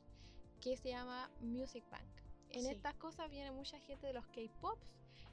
que 0.61 0.77
se 0.77 0.89
llama 0.91 1.31
Music 1.41 1.85
Bank. 1.91 2.03
En 2.51 2.63
Sí. 2.65 2.71
estas 2.71 2.95
cosas 2.95 3.31
viene 3.31 3.51
mucha 3.53 3.79
gente 3.81 4.07
de 4.07 4.13
los 4.15 4.27
K-Pops. 4.29 4.81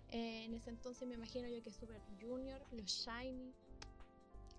Eh, 0.10 0.44
en 0.46 0.54
ese 0.54 0.70
entonces 0.70 1.08
me 1.08 1.16
imagino 1.16 1.48
yo 1.48 1.64
que 1.64 1.72
Super 1.72 2.00
Junior, 2.22 2.62
los 2.72 2.86
Shiny, 2.86 3.54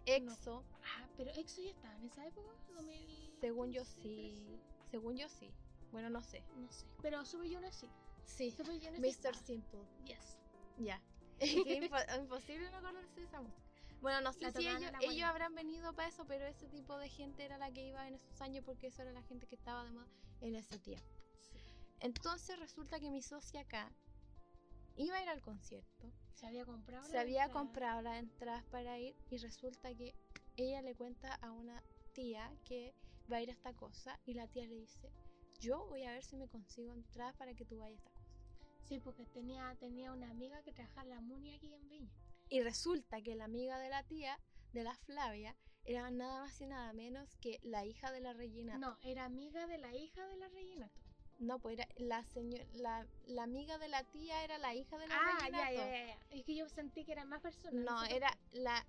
EXO. 0.07 0.65
Ah, 0.83 1.07
pero 1.17 1.31
EXO 1.33 1.61
ya 1.63 1.71
estaba 1.71 1.95
en 1.97 2.05
esa 2.07 2.27
época. 2.27 2.51
2015, 2.75 3.41
Según 3.41 3.71
yo 3.73 3.85
sí. 3.85 4.01
13. 4.03 4.59
Según 4.91 5.17
yo 5.17 5.29
sí. 5.29 5.53
Bueno, 5.97 6.11
no 6.11 6.23
sé. 6.23 6.43
No 6.57 6.71
sé. 6.71 6.85
Pero 7.01 7.25
Super 7.25 7.51
Junior 7.51 7.73
sí. 7.73 7.89
Sí. 8.27 8.51
Super 8.51 8.67
Junior 8.67 8.95
sí 8.97 9.01
Mr. 9.01 9.35
Simple. 9.35 9.81
Yes. 10.05 10.37
Ya. 10.77 11.01
Impo- 11.41 12.19
imposible 12.21 12.71
no 12.71 12.77
acordarse 12.77 13.15
de 13.19 13.25
esa 13.25 13.41
música. 13.41 13.63
Bueno, 14.03 14.21
no 14.21 14.33
sé 14.35 14.53
si 14.53 14.67
ellos, 14.69 14.93
ellos 15.01 15.27
habrán 15.27 15.55
venido 15.55 15.95
para 15.95 16.09
eso, 16.09 16.27
pero 16.27 16.45
ese 16.45 16.69
tipo 16.69 16.99
de 16.99 17.09
gente 17.09 17.45
era 17.47 17.57
la 17.57 17.71
que 17.73 17.87
iba 17.89 18.07
en 18.07 18.15
esos 18.17 18.39
años 18.43 18.63
porque 18.63 18.89
eso 18.89 19.01
era 19.01 19.11
la 19.13 19.23
gente 19.23 19.47
que 19.47 19.55
estaba 19.55 19.85
de 19.85 19.91
moda 19.93 20.07
en 20.43 20.55
ese 20.55 20.79
tiempo. 20.79 21.07
Entonces 22.01 22.59
resulta 22.59 23.01
que 23.01 23.11
mi 23.11 23.23
socia 23.23 23.63
acá 23.63 23.91
iba 24.97 25.17
a 25.17 25.23
ir 25.23 25.29
al 25.31 25.41
concierto 25.41 26.13
Se 26.35 26.47
había 26.47 26.67
comprado. 26.67 27.07
se 27.07 27.15
la 27.15 27.21
había 27.23 27.45
entrada. 27.45 27.61
comprado 27.65 28.03
las 28.03 28.19
entradas 28.19 28.65
para 28.67 28.99
ir 28.99 29.17
y 29.31 29.39
resulta 29.39 29.95
que 29.95 30.15
ella 30.59 30.83
le 30.83 30.95
cuenta 30.95 31.35
a 31.37 31.51
una 31.53 31.83
tía 32.13 32.53
que 32.67 32.93
va 33.33 33.39
a 33.39 33.43
ir 33.43 33.49
a 33.49 33.55
esta 33.55 33.73
cosa 33.73 34.21
y 34.27 34.35
la 34.35 34.47
tía 34.47 34.67
le 34.67 34.75
dice, 34.75 35.11
yo 35.61 35.87
voy 35.89 36.05
a 36.05 36.13
ver 36.13 36.23
si 36.23 36.37
me 36.37 36.49
consigo 36.49 36.93
entradas 36.93 37.35
para 37.37 37.55
que 37.55 37.65
tú 37.65 37.79
vayas 37.79 37.99
a 38.05 38.09
esta 38.09 38.11
cosa. 38.11 38.27
Sí, 38.89 39.01
porque 39.01 39.25
tenía, 39.27 39.75
tenía 39.81 40.13
una 40.13 40.31
amiga 40.31 40.63
que 40.63 40.73
trabajaba 40.73 41.03
en 41.03 41.11
la 41.11 41.21
MUNI 41.21 41.55
aquí 41.55 41.73
en 41.75 41.89
Viña. 41.89 42.11
Y 42.49 42.61
resulta 42.63 43.21
que 43.23 43.35
la 43.35 43.45
amiga 43.45 43.79
de 43.79 43.89
la 43.89 44.05
tía, 44.05 44.39
de 44.73 44.85
la 44.85 44.95
Flavia, 44.95 45.57
era 45.85 46.11
nada 46.11 46.41
más 46.43 46.61
y 46.61 46.67
nada 46.67 46.93
menos 46.93 47.37
que 47.39 47.59
la 47.63 47.85
hija 47.85 48.13
de 48.13 48.21
la 48.21 48.33
Regina. 48.33 48.79
No, 48.79 48.97
era 49.03 49.25
amiga 49.25 49.67
de 49.67 49.79
la 49.79 49.95
hija 49.95 50.27
de 50.29 50.37
la 50.37 50.49
Reginato. 50.49 50.95
No, 51.39 51.59
pues 51.59 51.79
era 51.79 51.89
la 51.97 52.25
señora, 52.25 52.65
la, 52.75 53.07
la 53.27 53.43
amiga 53.43 53.77
de 53.79 53.89
la 53.89 54.05
tía 54.05 54.43
era 54.43 54.57
la 54.59 54.75
hija 54.75 54.97
de 54.99 55.07
la 55.09 55.15
Ah, 55.19 55.39
Reginato. 55.41 55.65
ya, 55.65 55.71
ya, 55.73 56.07
ya. 56.07 56.19
Es 56.31 56.45
que 56.45 56.55
yo 56.57 56.69
sentí 56.69 57.05
que 57.05 57.13
eran 57.13 57.29
más 57.29 57.43
personas. 57.43 57.75
No, 57.75 58.05
sé 58.07 58.17
era 58.17 58.37
la 58.53 58.87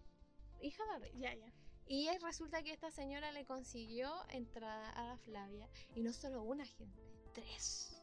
hija 0.62 0.84
de 0.86 0.92
la. 0.92 1.00
Regina. 1.00 1.34
Ya, 1.34 1.36
ya. 1.36 1.54
Y 1.88 2.08
es- 2.10 2.22
resulta 2.22 2.62
que 2.64 2.72
esta 2.74 2.92
señora 2.92 3.32
le 3.32 3.46
consiguió 3.46 4.12
entrada 4.30 4.90
a 4.92 5.04
la 5.06 5.18
Flavia. 5.18 5.68
Y 5.96 6.02
no 6.02 6.12
solo 6.14 6.44
una 6.44 6.66
gente, 6.66 7.02
tres. 7.34 7.94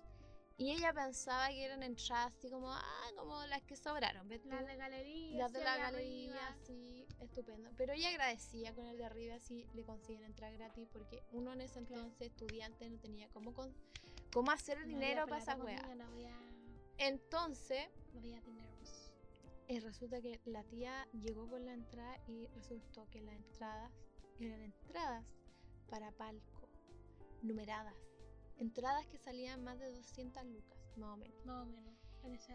Y 0.56 0.70
ella 0.70 0.92
pensaba 0.92 1.48
que 1.48 1.64
eran 1.64 1.82
entradas 1.82 2.32
así 2.36 2.48
como, 2.48 2.72
ah, 2.72 3.10
como 3.16 3.44
las 3.46 3.60
que 3.64 3.74
sobraron, 3.76 4.28
¿ves? 4.28 4.44
Las 4.46 4.64
de 4.66 4.76
galería. 4.76 5.36
Las 5.36 5.52
de 5.52 5.64
la 5.64 5.76
galería, 5.76 6.46
arriba. 6.46 6.56
sí, 6.64 7.06
estupendo. 7.18 7.70
Pero 7.76 7.92
ella 7.92 8.10
agradecía 8.10 8.72
con 8.72 8.86
el 8.86 8.96
de 8.96 9.04
arriba 9.04 9.38
si 9.40 9.66
le 9.74 9.82
consiguen 9.82 10.22
entrar 10.24 10.52
gratis, 10.52 10.88
porque 10.92 11.24
uno 11.32 11.52
en 11.52 11.60
ese 11.62 11.80
Claro. 11.84 12.02
entonces, 12.04 12.28
estudiante, 12.28 12.88
no 12.88 12.98
tenía 13.00 13.28
cómo, 13.30 13.52
con- 13.52 13.74
cómo 14.32 14.52
hacer 14.52 14.78
el 14.78 14.84
No 14.84 14.88
dinero 14.90 15.26
para 15.26 15.42
esa 15.42 15.56
wea. 15.56 15.82
No 15.96 16.04
había, 16.06 16.38
Entonces, 16.98 17.88
no 18.12 18.20
había 18.20 18.40
dinero. 18.42 18.73
Eh, 19.68 19.80
resulta 19.80 20.20
que 20.20 20.40
la 20.44 20.62
tía 20.64 21.06
llegó 21.12 21.48
con 21.48 21.64
la 21.64 21.72
entrada 21.72 22.16
y 22.28 22.46
resultó 22.48 23.08
que 23.10 23.20
las 23.20 23.34
entradas 23.34 23.92
eran 24.38 24.62
entradas 24.62 25.24
para 25.88 26.10
palco, 26.12 26.68
numeradas. 27.42 27.94
Entradas 28.58 29.06
que 29.06 29.18
salían 29.18 29.64
más 29.64 29.78
de 29.78 29.90
200 29.90 30.44
lucas, 30.46 30.78
más 30.96 31.10
o 31.10 31.16
menos. 31.16 31.44
Más 31.44 31.62
o 31.62 31.66
menos. 31.66 31.94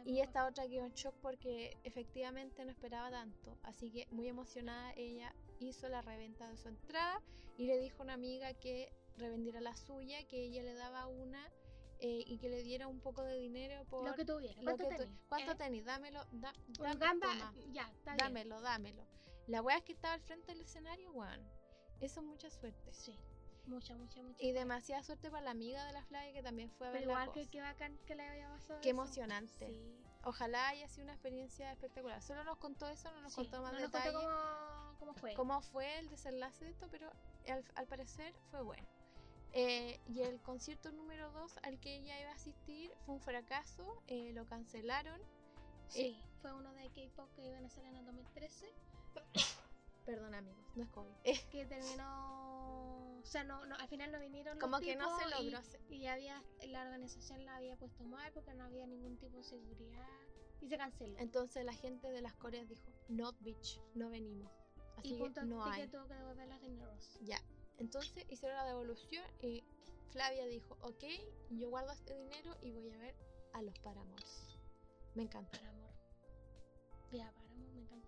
Y 0.06 0.20
esta 0.22 0.48
otra 0.48 0.68
quedó 0.68 0.86
en 0.86 0.94
shock 0.94 1.14
porque 1.22 1.78
efectivamente 1.84 2.66
no 2.66 2.72
esperaba 2.72 3.12
tanto. 3.12 3.58
Así 3.64 3.92
que 3.92 4.08
muy 4.12 4.28
emocionada 4.28 4.94
ella 4.94 5.34
hizo 5.60 5.90
la 5.90 6.02
reventa 6.02 6.50
de 6.50 6.58
su 6.58 6.70
entrada 6.70 7.22
y 7.58 7.68
le 7.68 7.78
dijo 7.78 8.02
a 8.02 8.04
una 8.04 8.14
amiga 8.14 8.54
que 8.54 8.92
revendiera 9.18 9.62
la 9.62 9.76
suya, 9.76 10.26
que 10.28 10.44
ella 10.44 10.64
le 10.64 10.74
daba 10.74 11.08
una 11.08 11.48
eh, 12.00 12.24
y 12.26 12.38
que 12.38 12.50
le 12.50 12.64
diera 12.64 12.88
un 12.88 13.00
poco 13.02 13.24
de 13.24 13.36
dinero 13.38 13.84
por 13.86 14.06
Lo 14.06 14.16
que 14.16 14.26
tuviera. 14.26 14.62
¿Cuánto 14.64 14.88
que 14.90 14.96
tu- 14.96 15.02
tenís? 15.04 15.20
¿Cuánto 15.28 15.52
¿Eh? 15.52 15.82
Dámelo, 15.84 16.26
da, 16.32 16.54
dame, 16.80 16.96
gamba, 17.00 17.28
toma, 17.28 17.54
ya, 17.74 17.84
está 17.90 18.14
bien. 18.14 18.18
dámelo, 18.18 18.62
dámelo. 18.62 19.06
La 19.48 19.62
wea 19.62 19.78
es 19.78 19.84
que 19.84 19.94
estaba 19.94 20.14
al 20.14 20.22
frente 20.22 20.52
del 20.54 20.62
escenario, 20.62 21.12
weón. 21.12 21.42
Eso 22.00 22.20
es 22.22 22.26
mucha 22.26 22.50
suerte. 22.50 22.94
Sí. 22.94 23.18
Mucha, 23.66 23.96
mucha, 23.96 24.22
mucha. 24.24 24.42
Y 24.44 24.52
demasiada 24.52 25.04
suerte 25.04 25.30
para 25.30 25.44
la 25.44 25.52
amiga 25.52 25.86
de 25.86 25.94
la 25.94 26.04
Flavia 26.06 26.34
que 26.34 26.42
también 26.42 26.72
fue 26.72 26.88
a 26.88 26.92
ver 26.92 27.02
Pero 27.02 27.14
la 27.14 27.20
igual 27.22 27.34
que 27.34 27.42
cosa. 27.42 27.52
qué 27.52 27.62
bacán 27.62 27.98
que 28.06 28.16
le 28.16 28.24
había 28.28 28.48
pasado. 28.50 28.82
Qué 28.82 28.90
eso. 28.90 28.98
emocionante. 28.98 29.68
Sí. 29.68 29.96
Ojalá 30.24 30.70
haya 30.70 30.88
sido 30.88 31.04
una 31.04 31.14
experiencia 31.14 31.72
espectacular. 31.72 32.22
Solo 32.24 32.44
nos 32.44 32.58
contó 32.58 32.88
eso, 32.88 33.12
no 33.12 33.22
nos 33.22 33.34
sí. 33.34 33.42
contó 33.42 33.62
más 33.62 33.74
no 33.74 33.80
nos 33.80 33.92
contó 33.92 34.08
detalles. 34.08 34.28
cómo, 34.28 34.96
cómo 35.00 35.14
fue. 35.14 35.34
Cómo 35.36 35.62
fue 35.62 36.00
el 36.00 36.10
desenlace 36.10 36.66
de 36.66 36.72
esto, 36.72 36.88
pero 36.90 37.12
al, 37.48 37.64
al 37.76 37.88
parecer 37.88 38.34
fue 38.50 38.62
bueno. 38.64 38.88
Eh, 39.54 40.00
y 40.08 40.22
el 40.22 40.40
concierto 40.42 40.92
número 40.92 41.32
2 41.32 41.58
al 41.64 41.80
que 41.80 41.96
ella 41.98 42.20
iba 42.22 42.30
a 42.32 42.36
asistir 42.36 42.92
fue 43.06 43.16
un 43.16 43.22
fracaso, 43.22 44.02
eh, 44.08 44.32
lo 44.34 44.46
cancelaron. 44.46 45.20
Sí, 45.88 46.22
fue 46.42 46.54
uno 46.54 46.72
de 46.74 46.90
K-pop 46.92 47.28
que 47.36 47.48
iban 47.48 47.64
a 47.64 47.68
hacer 47.68 47.84
en 47.86 47.96
el 47.96 48.06
2013. 48.06 48.68
Perdón 50.06 50.34
amigos, 50.36 50.66
no 50.76 50.84
es 50.84 50.90
COVID. 50.90 51.12
Eh, 51.24 51.40
Que 51.52 51.66
terminó. 51.66 53.18
O 53.20 53.26
sea, 53.26 53.44
no, 53.44 53.66
no, 53.66 53.76
al 53.76 53.88
final 53.90 54.12
no 54.12 54.20
vinieron. 54.20 54.56
los 54.58 54.62
como 54.64 54.80
que 54.80 54.96
no 54.96 55.20
se 55.20 55.26
y- 55.28 55.30
logró 55.44 55.58
hacer. 55.60 55.82
Y 55.90 56.06
había, 56.08 56.42
la 56.68 56.82
organización 56.84 57.46
la 57.46 57.58
había 57.58 57.76
puesto 57.76 58.04
mal 58.06 58.32
porque 58.34 58.54
no 58.54 58.64
había 58.64 58.88
ningún 58.88 59.18
tipo 59.18 59.38
de 59.38 59.44
seguridad 59.44 60.08
y 60.62 60.68
se 60.70 60.78
canceló. 60.78 61.18
Entonces 61.20 61.66
la 61.66 61.74
gente 61.74 62.10
de 62.12 62.22
las 62.22 62.34
Coreas 62.36 62.68
dijo, 62.70 62.92
not 63.08 63.36
bitch, 63.42 63.82
no 63.96 64.10
venimos. 64.10 64.52
Así 64.98 65.10
y 65.10 65.14
que 65.14 65.20
punto 65.20 65.44
no 65.46 65.64
que 65.64 65.70
hay. 65.70 65.88
tuvo 65.90 66.08
que 66.08 66.14
devolver 66.16 66.48
los 66.48 66.62
dineros. 66.62 67.18
Ya. 67.22 67.40
Entonces 67.80 68.26
hicieron 68.30 68.58
la 68.58 68.66
devolución 68.66 69.26
y 69.42 69.64
Flavia 70.12 70.46
dijo, 70.46 70.78
ok, 70.82 71.04
yo 71.52 71.70
guardo 71.70 71.92
este 71.92 72.14
dinero 72.16 72.56
y 72.62 72.72
voy 72.72 72.90
a 72.92 72.98
ver 72.98 73.16
a 73.54 73.62
los 73.62 73.78
Paramores. 73.80 74.58
Me 75.16 75.24
encanta. 75.24 75.58
Para 75.58 75.70
amor. 75.70 75.90
Ya, 77.12 77.32
para 77.32 77.50
amor, 77.52 77.70
me 77.74 77.82
encantó. 77.82 78.08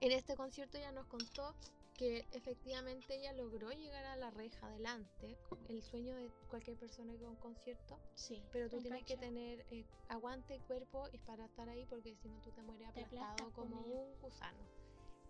En 0.00 0.12
este 0.12 0.34
concierto 0.36 0.78
ella 0.78 0.92
nos 0.92 1.06
contó 1.06 1.54
que 1.94 2.26
efectivamente 2.32 3.14
ella 3.16 3.32
logró 3.34 3.70
llegar 3.72 4.04
a 4.06 4.16
la 4.16 4.30
reja 4.30 4.66
adelante, 4.68 5.36
el 5.68 5.82
sueño 5.82 6.16
de 6.16 6.30
cualquier 6.48 6.78
persona 6.78 7.12
que 7.12 7.22
va 7.22 7.28
a 7.28 7.32
un 7.32 7.36
concierto, 7.36 7.98
Sí. 8.14 8.42
pero 8.52 8.70
tú 8.70 8.80
tienes 8.80 9.04
que 9.04 9.18
tener 9.18 9.66
eh, 9.70 9.84
aguante 10.08 10.54
y 10.54 10.60
cuerpo 10.60 11.08
y 11.12 11.18
para 11.18 11.44
estar 11.44 11.68
ahí 11.68 11.84
porque 11.84 12.16
si 12.16 12.28
no 12.30 12.40
tú 12.40 12.52
te 12.52 12.62
mueres 12.62 12.88
aplastado 12.88 13.52
como 13.52 13.82
un 13.82 14.18
gusano. 14.20 14.66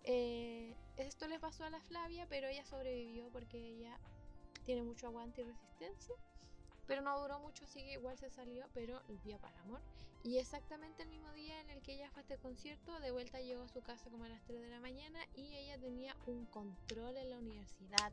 Eh, 0.03 0.75
esto 0.97 1.27
le 1.27 1.39
pasó 1.39 1.63
a 1.63 1.69
la 1.69 1.79
Flavia, 1.79 2.27
pero 2.29 2.47
ella 2.47 2.65
sobrevivió 2.65 3.29
porque 3.31 3.57
ella 3.57 3.97
tiene 4.65 4.83
mucho 4.83 5.07
aguante 5.07 5.41
y 5.41 5.45
resistencia. 5.45 6.15
Pero 6.87 7.01
no 7.01 7.19
duró 7.19 7.39
mucho, 7.39 7.65
así 7.65 7.81
que 7.83 7.93
igual 7.93 8.17
se 8.17 8.29
salió, 8.29 8.65
pero 8.73 9.01
el 9.07 9.21
día 9.21 9.37
para 9.37 9.59
amor. 9.61 9.81
Y 10.23 10.37
exactamente 10.37 11.03
el 11.03 11.09
mismo 11.09 11.31
día 11.33 11.59
en 11.61 11.69
el 11.69 11.81
que 11.81 11.93
ella 11.93 12.09
fue 12.11 12.19
a 12.19 12.23
este 12.23 12.37
concierto, 12.37 12.99
de 12.99 13.11
vuelta 13.11 13.39
llegó 13.39 13.63
a 13.63 13.67
su 13.67 13.81
casa 13.81 14.09
como 14.09 14.25
a 14.25 14.29
las 14.29 14.43
3 14.43 14.61
de 14.61 14.69
la 14.69 14.79
mañana 14.79 15.19
y 15.35 15.55
ella 15.55 15.79
tenía 15.79 16.15
un 16.27 16.45
control 16.45 17.17
en 17.17 17.29
la 17.29 17.37
universidad 17.37 18.11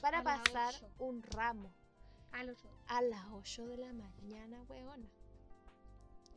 para 0.00 0.20
A 0.20 0.24
pasar 0.24 0.74
un 0.98 1.22
ramo 1.22 1.70
a 2.32 3.02
las 3.02 3.26
8 3.32 3.66
de 3.66 3.76
la 3.76 3.92
mañana, 3.92 4.62
weona. 4.68 5.08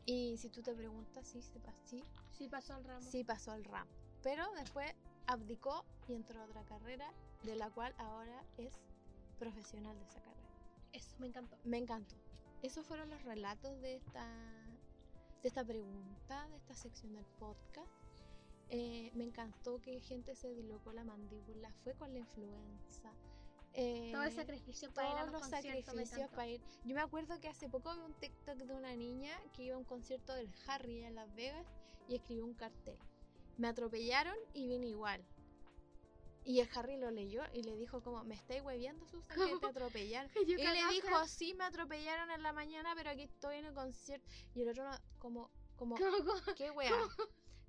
Y 0.05 0.37
si 0.37 0.49
tú 0.49 0.61
te 0.61 0.73
preguntas, 0.73 1.25
sí, 1.27 1.41
se 1.41 1.59
Sí 2.37 2.47
pasó 2.49 2.75
el 2.75 2.83
ramo. 2.83 3.01
sí 3.01 3.23
pasó 3.23 3.53
el 3.53 3.63
ramo. 3.63 4.02
Pero 4.23 4.49
después 4.53 4.91
abdicó 5.27 5.85
y 6.07 6.13
entró 6.15 6.41
a 6.41 6.45
otra 6.45 6.63
carrera, 6.63 7.11
de 7.43 7.55
la 7.55 7.69
cual 7.69 7.93
ahora 7.97 8.43
es 8.57 8.73
profesional 9.37 9.97
de 9.97 10.05
esa 10.05 10.21
carrera. 10.21 10.49
Eso, 10.93 11.15
me 11.19 11.27
encantó. 11.27 11.57
Me 11.63 11.77
encantó. 11.77 12.15
Esos 12.61 12.85
fueron 12.85 13.09
los 13.09 13.21
relatos 13.23 13.81
de 13.81 13.95
esta, 13.95 14.25
de 15.41 15.47
esta 15.47 15.63
pregunta, 15.65 16.47
de 16.49 16.55
esta 16.57 16.73
sección 16.75 17.13
del 17.13 17.25
podcast. 17.37 17.89
Eh, 18.69 19.11
me 19.13 19.25
encantó 19.25 19.79
que 19.81 19.99
gente 19.99 20.35
se 20.35 20.53
dislocó 20.53 20.93
la 20.93 21.03
mandíbula, 21.03 21.71
fue 21.83 21.93
con 21.93 22.13
la 22.13 22.19
influenza. 22.19 23.11
eh, 23.73 24.11
Todo 24.13 24.23
el 24.23 24.31
sacrificio 24.31 24.91
para 24.93 25.11
ir 25.11 25.17
a 25.17 25.25
los, 25.25 25.33
los 25.33 25.49
sacrificios 25.49 26.29
para 26.29 26.47
ir. 26.47 26.61
Yo 26.85 26.95
me 26.95 27.01
acuerdo 27.01 27.39
que 27.41 27.49
hace 27.49 27.67
poco 27.69 27.93
vi 27.93 28.01
un 28.01 28.13
TikTok 28.13 28.55
de 28.59 28.73
una 28.73 28.95
niña 28.95 29.37
que 29.53 29.63
iba 29.63 29.75
a 29.75 29.79
un 29.79 29.83
concierto 29.83 30.33
del 30.33 30.49
Harry 30.67 31.03
en 31.03 31.15
Las 31.15 31.33
Vegas 31.35 31.65
y 32.07 32.15
escribió 32.15 32.45
un 32.45 32.53
cartel. 32.53 32.97
Me 33.57 33.67
atropellaron 33.67 34.35
y 34.53 34.67
vine 34.67 34.87
igual. 34.87 35.23
Y 36.45 36.59
el 36.59 36.69
Harry 36.75 36.97
lo 36.97 37.09
leyó 37.09 37.41
y 37.53 37.63
le 37.63 37.77
dijo 37.77 38.01
como, 38.01 38.23
me 38.25 38.35
estáis 38.35 38.61
hueviando, 38.61 39.05
Susan, 39.07 39.37
que 39.47 39.57
te 39.59 39.65
atropellaron. 39.67 40.29
Yo 40.47 40.57
Y 40.57 40.63
le 40.63 40.87
dijo, 40.91 41.25
sí, 41.27 41.53
me 41.53 41.63
atropellaron 41.63 42.31
en 42.31 42.43
la 42.43 42.51
mañana, 42.51 42.93
pero 42.95 43.11
aquí 43.11 43.23
estoy 43.23 43.57
en 43.57 43.65
el 43.65 43.73
concierto. 43.73 44.27
Y 44.53 44.61
el 44.63 44.69
otro 44.69 44.83
no- 44.89 44.97
como, 45.19 45.49
como, 45.77 45.95
¿Cómo, 45.95 46.17
cómo? 46.17 46.55
qué 46.57 46.69
wea. 46.71 46.91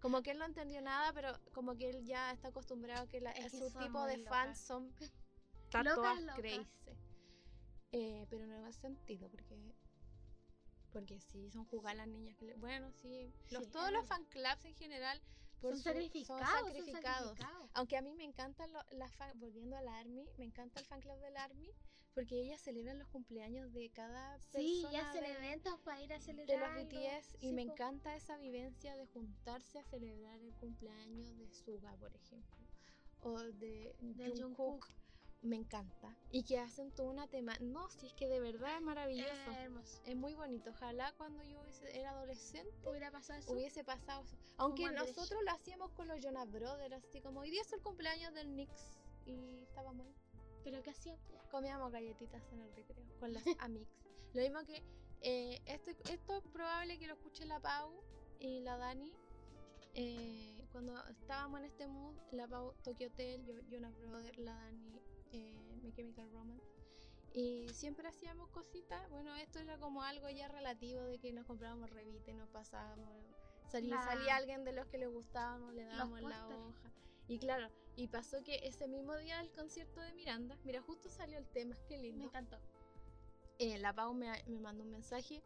Como 0.01 0.23
que 0.23 0.33
él 0.33 0.39
no 0.39 0.45
entendió 0.45 0.83
nada, 0.83 1.13
pero 1.13 1.39
como 1.53 1.77
que 1.77 1.89
él 1.89 2.05
ya 2.05 2.33
está 2.33 2.49
acostumbrado 2.49 3.05
a 3.05 3.09
que 3.09 3.21
la- 3.21 3.31
Es 3.33 3.53
que 3.53 3.59
su 3.59 3.79
tipo 3.79 4.05
de 4.07 4.19
fans 4.25 4.59
son 4.59 4.93
locas. 5.73 6.19
crazy. 6.37 6.69
Eh, 7.93 8.27
pero 8.29 8.47
no 8.47 8.67
hace 8.67 8.81
sentido 8.81 9.29
porque 9.31 9.57
porque 10.93 11.21
sí 11.21 11.49
son 11.51 11.65
jugar 11.67 11.97
las 11.97 12.07
niñas 12.09 12.37
que 12.37 12.45
le- 12.47 12.55
bueno 12.57 12.91
sí, 12.93 13.33
los, 13.51 13.65
Sí, 13.65 13.71
todos 13.71 13.93
los 13.93 14.07
fan 14.07 14.25
clubs 14.27 14.65
en 14.65 14.75
general 14.75 15.21
por 15.65 15.73
Son 15.73 15.79
su- 15.79 15.83
sacrificados, 15.85 16.41
son 16.47 16.59
son 16.59 16.67
sacrificados. 16.67 17.29
sacrificados. 17.31 17.71
aunque 17.73 17.97
a 17.97 18.03
mí 18.03 18.15
me 18.15 18.25
encantan 18.25 18.71
lo- 18.73 18.85
las 18.93 19.15
fan- 19.17 19.33
volviendo 19.41 19.77
al 19.79 19.89
ARMY 19.89 20.29
me 20.37 20.45
encanta 20.45 20.81
el 20.81 20.87
fan 20.87 21.01
club 21.01 21.19
del 21.21 21.37
ARMY 21.39 21.71
porque 22.13 22.39
ellas 22.43 22.61
celebran 22.61 22.99
los 22.99 23.09
cumpleaños 23.09 23.73
de 23.73 23.89
cada 23.91 24.39
Sí, 24.39 24.81
y 24.81 24.83
persona 24.83 25.09
hacen 25.11 25.25
de- 25.25 25.33
eventos 25.33 25.81
para 25.81 26.01
ir 26.03 26.13
a 26.13 26.19
de 26.19 26.23
celebrar. 26.23 26.59
los 26.61 26.69
algo. 26.69 26.89
BTS 26.91 27.35
y 27.41 27.49
Sí, 27.49 27.53
me 27.55 27.63
encanta 27.63 28.15
esa 28.15 28.37
vivencia 28.37 28.95
de 28.95 29.07
juntarse 29.07 29.79
a 29.79 29.85
celebrar 29.85 30.39
el 30.39 30.53
cumpleaños 30.57 31.37
de 31.39 31.49
Suga, 31.51 31.97
por 31.97 32.15
ejemplo, 32.15 32.57
o 33.23 33.39
de 33.41 33.97
De 34.01 34.29
Jungkook. 34.29 34.39
Jungkook. 34.39 34.89
Me 35.45 35.57
encanta. 35.57 36.17
Y 36.31 36.43
que 36.45 36.59
hacen 36.59 36.91
toda 36.93 37.11
una 37.11 37.29
tema. 37.29 37.55
No, 37.61 37.91
si 37.91 38.07
es 38.07 38.15
que 38.15 38.29
de 38.29 38.41
verdad 38.41 38.77
es 38.77 38.83
maravilloso. 38.83 39.51
Eh, 39.53 39.65
hermoso. 39.65 40.01
Es 40.07 40.17
muy 40.17 40.35
bonito. 40.35 40.71
Ojalá 40.71 41.13
cuando 41.19 41.43
yo 41.45 41.63
era 41.93 42.11
adolescente 42.11 42.73
¿Hubiera 42.89 43.11
pasado 43.11 43.39
eso? 43.41 43.53
hubiese 43.53 43.85
pasado 43.85 44.23
eso. 44.25 44.37
Aunque 44.57 44.91
nosotros 44.91 45.43
lo 45.45 45.51
hacíamos 45.53 45.91
con 45.93 46.09
los 46.09 46.19
Jonas 46.21 46.51
Brothers, 46.51 46.95
así 46.95 47.21
como 47.21 47.41
hoy 47.41 47.51
día 47.51 47.61
es 47.61 47.73
el 47.73 47.83
cumpleaños 47.83 48.33
del 48.35 48.47
Knicks 48.49 48.99
y 49.27 49.63
estábamos 49.63 50.07
ahí. 50.07 50.15
¿Pero 50.65 50.83
qué 50.83 50.91
hacían? 50.91 51.19
Comíamos 51.51 51.93
galletitas 51.93 52.43
en 52.53 52.61
el 52.61 52.75
recreo 52.75 53.07
con 53.21 53.33
las 53.35 53.45
Amix. 53.61 53.87
Lo 54.33 54.41
mismo 54.43 54.65
que 54.65 54.83
eh, 55.21 55.61
esto, 55.67 55.91
esto 56.11 56.37
es 56.39 56.43
probable 56.53 56.99
que 56.99 57.07
lo 57.07 57.15
escuche 57.15 57.45
la 57.45 57.61
Pau 57.61 58.03
y 58.41 58.61
la 58.61 58.77
Dani. 58.79 59.13
eh, 59.95 60.67
cuando 60.73 60.99
estábamos 61.09 61.61
en 61.61 61.67
este 61.67 61.87
mood, 61.87 62.17
la 62.33 62.49
Pau 62.49 62.75
Tokyo 62.83 63.09
Hotel, 63.09 63.45
yo, 63.45 63.55
Jonas 63.69 63.95
Brother, 64.01 64.39
la 64.39 64.55
Dani, 64.55 65.01
eh, 65.35 65.79
My 65.83 65.93
Chemical 65.93 66.31
Romance. 66.33 66.65
Y 67.33 67.69
siempre 67.73 68.07
hacíamos 68.09 68.49
cositas. 68.51 69.09
Bueno, 69.11 69.35
esto 69.37 69.59
era 69.59 69.77
como 69.79 70.03
algo 70.03 70.29
ya 70.31 70.47
relativo 70.49 71.03
de 71.03 71.19
que 71.19 71.33
nos 71.33 71.45
comprábamos 71.47 71.91
revistas, 71.91 72.35
nos 72.37 72.49
pasábamos. 72.51 73.09
Salía, 73.69 73.97
La- 73.97 74.05
salía 74.05 74.37
alguien 74.37 74.65
de 74.65 74.73
los 74.73 74.87
que 74.87 74.99
le 74.99 75.07
gustábamos, 75.09 75.75
le 75.75 75.85
dábamos 75.85 76.23
la 76.23 76.47
hoja. 76.49 76.93
Y 77.27 77.39
claro, 77.39 77.69
y 77.97 78.07
pasó 78.09 78.43
que 78.45 78.61
ese 78.69 78.87
mismo 78.87 79.17
día 79.17 79.39
del 79.39 79.51
concierto 79.51 80.01
de 80.01 80.13
Miranda, 80.13 80.57
mira, 80.65 80.81
justo 80.83 81.09
salió 81.09 81.39
el 81.39 81.47
tema, 81.49 81.75
qué 81.89 81.97
Me 81.97 82.03
lindo. 82.03 82.25
encantó. 82.27 82.59
Eh, 83.59 83.79
la 83.79 83.93
Pau 83.93 84.15
me, 84.15 84.31
me 84.47 84.61
mandó 84.61 84.85
un 84.85 84.91
mensaje 84.91 85.43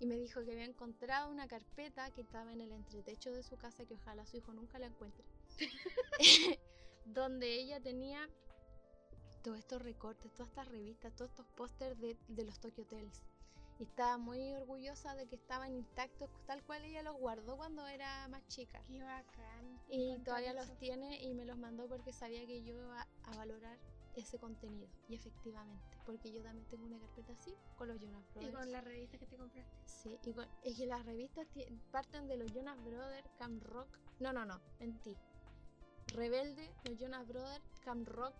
y 0.00 0.06
me 0.06 0.16
dijo 0.16 0.42
que 0.44 0.52
había 0.52 0.64
encontrado 0.64 1.30
una 1.30 1.46
carpeta 1.46 2.10
que 2.10 2.22
estaba 2.22 2.52
en 2.52 2.60
el 2.62 2.72
entretecho 2.72 3.30
de 3.30 3.42
su 3.42 3.56
casa, 3.56 3.84
que 3.84 3.94
ojalá 3.94 4.24
su 4.26 4.38
hijo 4.38 4.52
nunca 4.54 4.78
la 4.78 4.86
encuentre, 4.86 5.24
donde 7.04 7.52
ella 7.60 7.80
tenía 7.80 8.28
todos 9.42 9.58
estos 9.58 9.82
recortes, 9.82 10.32
todas 10.34 10.48
estas 10.48 10.68
revistas, 10.68 11.14
todos 11.14 11.30
estos 11.30 11.46
pósters 11.56 11.98
de, 12.00 12.16
de 12.28 12.44
los 12.44 12.58
Tokyo 12.60 12.82
Hotels. 12.84 13.22
Y 13.78 13.84
estaba 13.84 14.18
muy 14.18 14.52
orgullosa 14.54 15.14
de 15.14 15.26
que 15.26 15.36
estaban 15.36 15.72
intactos, 15.74 16.28
tal 16.46 16.62
cual 16.64 16.84
ella 16.84 17.02
los 17.02 17.16
guardó 17.16 17.56
cuando 17.56 17.86
era 17.86 18.28
más 18.28 18.46
chica. 18.48 18.82
Qué 18.86 19.02
bacán. 19.02 19.80
Y 19.88 20.18
todavía 20.18 20.50
eso. 20.50 20.58
los 20.66 20.78
tiene 20.78 21.22
y 21.22 21.32
me 21.34 21.46
los 21.46 21.56
mandó 21.56 21.88
porque 21.88 22.12
sabía 22.12 22.44
que 22.46 22.62
yo 22.62 22.74
iba 22.74 23.06
a 23.24 23.36
valorar 23.36 23.78
ese 24.16 24.38
contenido. 24.38 24.86
Y 25.08 25.14
efectivamente, 25.14 25.82
porque 26.04 26.30
yo 26.30 26.42
también 26.42 26.66
tengo 26.68 26.84
una 26.84 26.98
carpeta 26.98 27.32
así 27.32 27.54
con 27.78 27.88
los 27.88 27.98
Jonas 27.98 28.22
Y 28.22 28.32
Brothers. 28.34 28.56
con 28.58 28.72
la 28.72 28.80
revista 28.82 29.16
que 29.16 29.26
te 29.26 29.36
compraste. 29.38 29.72
Sí, 29.86 30.18
y 30.24 30.32
con- 30.34 30.48
es 30.62 30.76
que 30.76 30.84
las 30.86 31.06
revistas 31.06 31.46
parten 31.90 32.26
de 32.28 32.36
los 32.36 32.52
Jonas 32.52 32.76
Brothers, 32.84 33.30
Camp 33.38 33.62
Rock. 33.62 33.88
No, 34.18 34.30
no, 34.34 34.44
no, 34.44 34.60
mentí. 34.78 35.16
Rebelde, 36.08 36.70
los 36.84 36.98
Jonas 36.98 37.26
Brothers, 37.26 37.64
Camp 37.84 38.06
Rock. 38.08 38.34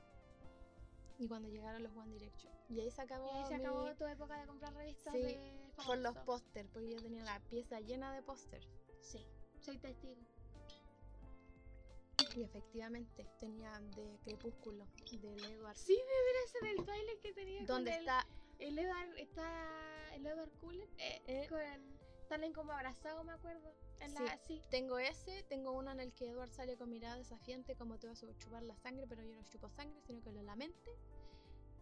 Y 1.20 1.28
cuando 1.28 1.48
llegaron 1.48 1.82
los 1.82 1.94
One 1.94 2.12
Direction. 2.14 2.50
Y 2.70 2.80
ahí 2.80 2.90
se 2.90 3.02
acabó. 3.02 3.30
Y 3.30 3.36
ahí 3.38 3.44
se 3.48 3.58
mi- 3.58 3.64
acabó 3.64 3.94
tu 3.94 4.06
época 4.06 4.40
de 4.40 4.46
comprar 4.46 4.72
revistas 4.74 5.12
Sí, 5.12 5.20
de 5.20 5.70
Por 5.86 5.98
los 5.98 6.16
pósters, 6.18 6.68
porque 6.72 6.90
yo 6.90 6.96
tenía 7.02 7.22
la 7.24 7.38
pieza 7.40 7.78
llena 7.80 8.12
de 8.14 8.22
pósters. 8.22 8.66
Sí, 9.02 9.24
soy 9.60 9.76
testigo. 9.78 10.16
Y 12.36 12.42
efectivamente, 12.42 13.26
tenía 13.38 13.72
de 13.96 14.18
Crepúsculo, 14.24 14.86
de 15.10 15.34
Edward. 15.52 15.76
Sí, 15.76 15.92
me 15.98 16.14
mira 16.26 16.38
ese 16.46 16.66
del 16.76 16.84
baile 16.86 17.18
que 17.20 17.32
tenía 17.34 17.64
¿Dónde 17.66 17.90
con 17.90 18.00
el- 18.00 18.00
está? 18.08 18.26
El 18.58 18.78
Edward, 18.78 19.18
está 19.18 20.14
el 20.14 20.26
Edward 20.26 20.50
Cullen, 20.60 20.88
eh, 20.98 21.22
Eh. 21.26 21.46
con, 21.48 21.99
están 22.34 22.52
como 22.52 22.72
abrazados, 22.72 23.24
me 23.24 23.32
acuerdo. 23.32 23.74
En 23.98 24.14
la, 24.14 24.38
sí. 24.38 24.62
Tengo 24.70 24.98
ese, 24.98 25.42
tengo 25.48 25.72
uno 25.72 25.90
en 25.90 25.98
el 26.00 26.12
que 26.14 26.28
Edward 26.28 26.50
sale 26.50 26.76
con 26.76 26.88
mirada 26.88 27.16
desafiante, 27.16 27.74
como 27.74 27.98
te 27.98 28.06
vas 28.06 28.22
a 28.22 28.36
chupar 28.38 28.62
la 28.62 28.76
sangre, 28.76 29.06
pero 29.08 29.22
yo 29.24 29.34
no 29.34 29.42
chupo 29.44 29.68
sangre, 29.68 30.00
sino 30.02 30.22
que 30.22 30.30
lo 30.30 30.42
lamente. 30.42 30.90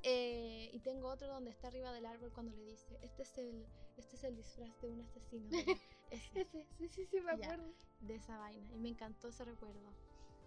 Eh, 0.02 0.70
y 0.72 0.80
tengo 0.80 1.08
otro 1.08 1.28
donde 1.28 1.50
está 1.50 1.68
arriba 1.68 1.92
del 1.92 2.06
árbol 2.06 2.32
cuando 2.32 2.52
le 2.56 2.64
dice, 2.64 2.98
este 3.02 3.22
es 3.24 3.36
el, 3.36 3.66
este 3.96 4.16
es 4.16 4.24
el 4.24 4.36
disfraz 4.36 4.80
de 4.80 4.88
un 4.88 5.02
asesino. 5.02 5.50
¿verdad?". 5.50 5.74
Ese, 6.10 6.40
Ese, 6.40 6.66
sí, 6.78 6.88
sí, 6.88 7.04
sí, 7.04 7.20
me 7.20 7.36
Ya. 7.36 7.44
acuerdo. 7.52 7.70
de 8.00 8.14
esa 8.14 8.38
vaina. 8.38 8.72
Y 8.74 8.78
me 8.78 8.88
encantó 8.88 9.28
ese 9.28 9.44
recuerdo. 9.44 9.92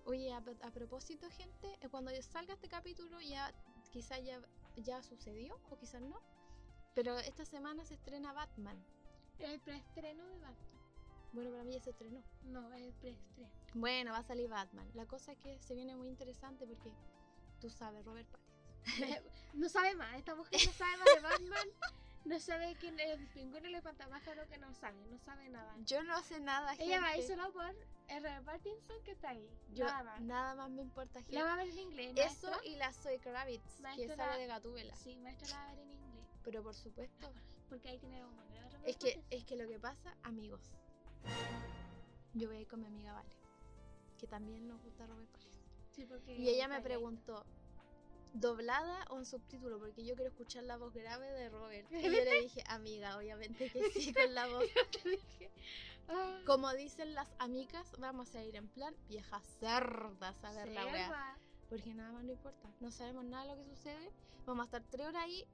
Oye, 0.06 0.34
a, 0.34 0.38
a 0.38 0.72
propósito, 0.72 1.30
gente, 1.30 1.78
eh, 1.80 1.90
cuando 1.90 2.10
salga 2.24 2.56
este 2.56 2.68
capítulo 2.68 3.22
ya 3.22 3.54
quizá 3.92 4.18
ya, 4.18 4.42
ya 4.78 5.04
sucedió 5.04 5.60
o 5.70 5.78
quizás 5.78 6.02
no. 6.02 6.20
Pero 6.96 7.20
esta 7.20 7.46
semana 7.46 7.86
se 7.86 7.94
estrena 7.94 8.34
Batman. 8.34 8.84
El 9.39 9.60
preestreno 9.60 10.26
de 10.28 10.38
Batman. 10.39 10.56
Bueno, 11.34 11.52
para 11.52 11.63
mí 11.63 11.72
ya 11.74 11.80
se 11.82 11.89
estrenó. 11.91 12.22
No, 12.44 12.72
el 12.74 12.94
preestreno. 12.94 13.50
Bueno, 13.74 14.12
va 14.12 14.17
a 14.20 14.24
salir 14.24 14.50
Batman. 14.50 14.89
La 14.94 15.06
cosa 15.06 15.32
es 15.32 15.38
que 15.39 15.60
se 15.62 15.76
viene 15.76 15.96
muy 15.96 16.10
interesante 16.10 16.65
porque 16.67 16.91
tú 17.60 17.70
sabes, 17.70 18.06
Robert 18.06 18.28
Pattinson. 18.30 18.52
no 19.54 19.70
sabe 19.70 19.96
más, 19.96 20.17
esta 20.17 20.36
mujer 20.36 20.60
no 20.65 20.72
sabe 20.74 20.98
más 20.98 21.06
de 21.15 21.20
Batman. 21.22 21.67
No 22.24 22.39
sabe 22.39 22.76
quién 22.80 23.00
es 23.00 23.17
el 23.20 23.28
pingüino 23.30 23.65
y 23.67 23.72
el 23.72 23.76
espantapájaro 23.78 24.48
que 24.48 24.58
no 24.60 24.72
sabe, 24.76 25.04
no 25.08 25.17
sabe 25.17 25.50
nada. 25.50 25.76
Yo 25.86 26.04
no 26.04 26.22
sé 26.22 26.39
nada, 26.39 26.70
gente. 26.76 26.84
Ella 26.86 27.02
va 27.02 27.08
a 27.08 27.17
ir 27.17 27.24
solo 27.24 27.52
por 27.52 27.65
el 27.65 28.24
Robert 28.24 28.46
Pattinson 28.46 29.04
que 29.04 29.12
está 29.12 29.30
ahí. 29.30 29.50
Yo, 29.74 29.86
nada 29.86 30.04
más. 30.04 30.22
nada 30.22 30.56
más 30.56 30.70
me 30.70 30.84
importa, 30.84 31.20
gente. 31.22 31.34
La 31.34 31.46
va 31.46 31.54
a 31.54 31.56
ver 31.58 31.70
en 31.70 31.80
inglés. 31.80 32.13
Eso 32.17 32.52
y 32.63 32.76
la 32.76 32.94
Zoe 32.94 33.17
Kravitz, 33.20 33.78
que 33.78 33.82
Maestra, 33.82 34.15
sale 34.17 34.32
la- 34.34 34.38
de 34.38 34.48
Gatúbela. 34.48 34.96
Sí, 34.98 35.17
maestra 35.17 35.48
la 35.50 35.56
va 35.56 35.63
a 35.63 35.74
ver 35.74 35.80
en 35.80 35.91
inglés. 35.94 36.26
Pero 36.44 36.62
por 36.62 36.76
supuesto, 36.76 37.34
Porque 37.70 37.89
ahí 37.89 37.98
tiene 37.98 38.17
algo 38.17 38.32
más 38.34 38.51
es 38.86 38.98
que, 38.98 39.24
es 39.30 39.46
que 39.46 39.56
lo 39.56 39.67
que 39.67 39.80
pasa, 39.80 40.15
amigos, 40.24 40.62
yo 42.34 42.48
voy 42.48 42.58
a 42.58 42.62
ir 42.62 42.67
con 42.67 42.82
mi 42.82 42.88
amiga 42.88 43.13
Vale, 43.13 43.36
que 44.17 44.28
también 44.28 44.67
nos 44.67 44.82
gusta 44.82 45.06
Robert 45.08 45.30
Pattinson. 45.30 45.62
Sí, 45.91 46.06
porque 46.06 46.36
Y 46.36 46.50
ella 46.50 46.67
me 46.67 46.82
preguntó, 46.82 47.46
¿doblada 48.34 49.06
o 49.10 49.20
en 49.20 49.26
subtítulo? 49.26 49.80
Porque 49.80 50.06
yo 50.06 50.15
quiero 50.15 50.30
escuchar 50.30 50.63
la 50.63 50.78
voz 50.78 50.94
grave 50.94 51.28
de 51.32 51.50
Robert. 51.50 51.91
Y 51.91 52.04
yo 52.04 52.10
le 52.10 52.41
dije, 52.41 52.63
amiga, 52.67 53.17
obviamente 53.17 53.70
que 53.70 53.91
sí, 53.91 54.13
con 54.13 54.34
la 54.34 54.48
voz. 54.48 54.63
Dije, 55.04 55.52
ah, 56.08 56.41
Como 56.46 56.72
dicen 56.74 57.13
las 57.13 57.28
amigas, 57.39 57.91
vamos 58.00 58.34
a 58.36 58.44
ir 58.44 58.56
en 58.56 58.67
plan 58.70 58.96
viejas 59.10 59.44
cerdas 59.60 60.44
a 60.44 60.52
ver 60.54 60.70
la 60.70 60.86
wea. 60.86 61.38
Porque 61.70 61.94
nada 61.94 62.12
más 62.12 62.24
no 62.24 62.32
importa. 62.32 62.70
No 62.80 62.91
sabemos 62.91 63.26
nada 63.26 63.44
de 63.46 63.56
lo 63.56 63.63
que 63.63 63.76
sucede. 63.76 64.12
Vamos 64.46 64.63
a 64.63 64.65
estar 64.65 64.84
tres 64.89 65.08
horas 65.08 65.24
ahí 65.24 65.46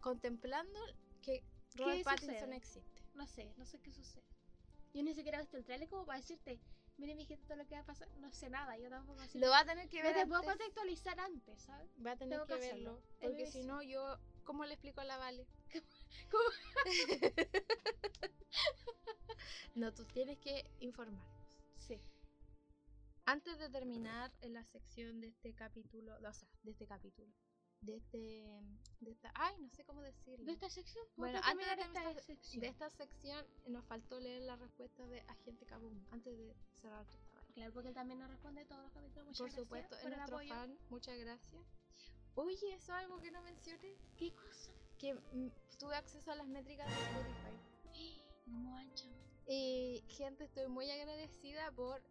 contemplando 0.00 0.80
que 1.22 1.44
Robert 1.76 2.04
Pattinson 2.04 2.34
sucede? 2.34 2.56
existe. 2.56 3.02
No 3.14 3.26
sé, 3.26 3.52
no 3.56 3.66
sé 3.66 3.80
qué 3.80 3.92
sucede. 3.92 4.22
Yo 4.92 5.02
ni 5.02 5.14
siquiera 5.14 5.38
he 5.38 5.42
visto 5.42 5.56
el 5.56 5.64
trailer 5.64 5.88
como 5.88 6.04
para 6.04 6.18
decirte, 6.18 6.60
mire 6.96 7.14
mi 7.14 7.24
gente 7.24 7.46
todo 7.46 7.56
lo 7.56 7.66
que 7.66 7.74
va 7.74 7.82
a 7.82 7.86
pasar. 7.86 8.08
No 8.18 8.32
sé 8.32 8.50
nada, 8.50 8.76
yo 8.78 8.90
tampoco 8.90 9.24
sé. 9.26 9.38
Lo 9.38 9.50
va 9.50 9.60
a 9.60 9.64
tener 9.64 9.88
que 9.88 9.98
No 9.98 10.04
ver 10.04 10.14
te 10.14 10.26
puedo 10.26 10.42
contextualizar 10.42 11.20
antes, 11.20 11.62
¿sabes? 11.62 11.90
Va 12.04 12.12
a 12.12 12.16
tener 12.16 12.40
tengo 12.40 12.46
que, 12.46 12.54
que 12.54 12.72
verlo. 12.72 13.02
Porque 13.20 13.46
si 13.46 13.64
no, 13.64 13.82
yo. 13.82 14.18
¿Cómo 14.44 14.64
le 14.64 14.74
explico 14.74 15.00
a 15.00 15.04
la 15.04 15.16
Vale? 15.16 15.46
no, 19.74 19.92
tú 19.92 20.04
tienes 20.06 20.38
que 20.38 20.68
informarnos. 20.80 21.22
Sí. 21.76 22.00
Antes 23.26 23.58
de 23.58 23.68
terminar 23.70 24.32
en 24.40 24.54
la 24.54 24.64
sección 24.64 25.20
de 25.20 25.28
este 25.28 25.54
capítulo, 25.54 26.16
o 26.16 26.32
sea, 26.32 26.48
de 26.62 26.70
este 26.72 26.86
capítulo, 26.86 27.32
de 27.82 27.96
este, 27.96 28.18
de 29.00 29.10
esta, 29.10 29.32
ay, 29.34 29.54
no 29.58 29.68
sé 29.70 29.84
cómo 29.84 30.02
decirlo. 30.02 30.44
¿De 30.44 30.52
esta 30.52 30.68
sección? 30.68 31.04
Bueno, 31.16 31.38
¿Puedo 31.40 31.50
antes 31.50 31.66
de 31.68 31.76
terminar 31.76 32.06
esta 32.08 32.22
sección? 32.22 32.60
De 32.60 32.68
esta 32.68 32.90
sección 32.90 33.46
nos 33.68 33.84
faltó 33.86 34.20
leer 34.20 34.42
la 34.42 34.56
respuesta 34.56 35.06
de 35.06 35.20
Agente 35.22 35.64
Kaboom 35.66 35.98
antes 36.10 36.36
de 36.36 36.54
cerrar 36.80 37.06
tu 37.06 37.16
tabla. 37.18 37.40
Claro, 37.54 37.72
porque 37.72 37.88
él 37.88 37.94
también 37.94 38.20
nos 38.20 38.30
responde 38.30 38.64
todos 38.66 38.82
los 38.82 38.92
capítulos. 38.92 39.26
Muchas 39.26 39.38
Por 39.38 39.46
gracias 39.48 39.64
supuesto, 39.64 39.94
es 39.96 40.02
por 40.02 40.10
el 40.12 40.16
nuestro 40.18 40.36
apoyo. 40.36 40.54
fan, 40.54 40.78
muchas 40.90 41.18
gracias. 41.18 41.62
Oye, 42.34 42.54
eso 42.74 42.74
es 42.74 42.90
algo 42.90 43.20
que 43.20 43.30
no 43.30 43.42
mencioné, 43.42 43.96
¿Qué 44.16 44.32
cosa? 44.32 44.70
que 44.98 45.14
mm, 45.14 45.50
tuve 45.78 45.96
acceso 45.96 46.30
a 46.30 46.36
las 46.36 46.46
métricas 46.46 46.86
de 46.88 46.94
Spotify. 46.94 48.20
No 48.46 48.70
mancha. 48.70 49.06
Y 49.46 50.02
gente, 50.08 50.44
estoy 50.44 50.66
muy 50.68 50.90
agradecida 50.90 51.70
por 51.72 52.02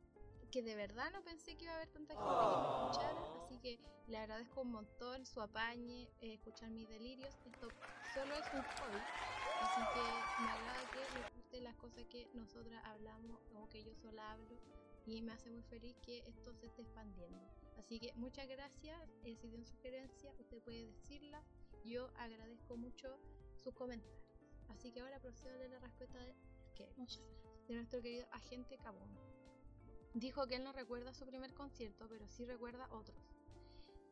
que 0.50 0.64
de 0.64 0.76
verdad 0.76 1.12
no 1.12 1.22
pensé 1.24 1.56
que 1.56 1.66
iba 1.66 1.74
a 1.74 1.76
haber 1.76 1.90
tanta 1.90 2.16
gente 2.16 2.28
que 2.28 2.58
me 2.58 2.88
escuchara, 2.88 3.44
así 3.44 3.60
que 3.60 3.80
le 4.08 4.18
agradezco 4.18 4.62
un 4.62 4.72
montón 4.72 5.26
su 5.26 5.42
apañe, 5.42 6.10
eh, 6.22 6.34
escuchar 6.34 6.70
mis 6.72 6.90
delirios. 6.90 7.36
Esto 7.46 7.70
solo 8.14 8.36
es 8.36 8.52
un 8.54 8.64
hobby, 8.64 9.06
así 9.62 9.86
que 9.94 10.26
me 10.38 10.50
agrada 10.50 10.86
que 10.88 11.10
les 11.12 11.34
guste 11.36 11.62
las 11.62 11.76
cosas 11.76 12.06
que 12.06 12.30
nosotras 12.34 12.84
hablamos 12.86 13.40
o 13.54 13.70
que 13.70 13.84
yo 13.84 13.94
sola 13.96 14.32
hablo 14.32 14.58
y 15.06 15.22
me 15.22 15.34
hace 15.34 15.50
muy 15.50 15.64
feliz 15.64 15.96
que 16.02 16.20
esto 16.28 16.54
se 16.54 16.68
esté 16.68 16.82
expandiendo. 16.82 17.40
Así 17.78 18.00
que 18.00 18.14
muchas 18.16 18.48
gracias, 18.48 19.00
eh, 19.24 19.36
si 19.36 19.48
tienen 19.48 19.66
sugerencias 19.66 20.40
usted 20.40 20.62
puede 20.62 20.86
decirlas, 20.86 21.46
yo 21.86 22.10
agradezco 22.18 22.76
mucho 22.76 23.20
sus 23.56 23.74
comentarios. 23.74 24.20
Así 24.70 24.92
que 24.92 25.02
ahora 25.02 25.20
procedo 25.20 25.54
a 25.54 25.58
leer 25.58 25.72
la 25.72 25.80
respuesta 25.80 26.20
de, 26.20 26.36
de 27.68 27.74
nuestro 27.76 28.02
querido 28.02 28.28
agente 28.32 28.78
Cabón. 28.78 29.39
Dijo 30.14 30.48
que 30.48 30.56
él 30.56 30.64
no 30.64 30.72
recuerda 30.74 31.14
su 31.14 31.26
primer 31.26 31.54
concierto, 31.54 32.08
pero 32.10 32.28
sí 32.28 32.46
recuerda 32.46 32.88
otros. 32.92 33.18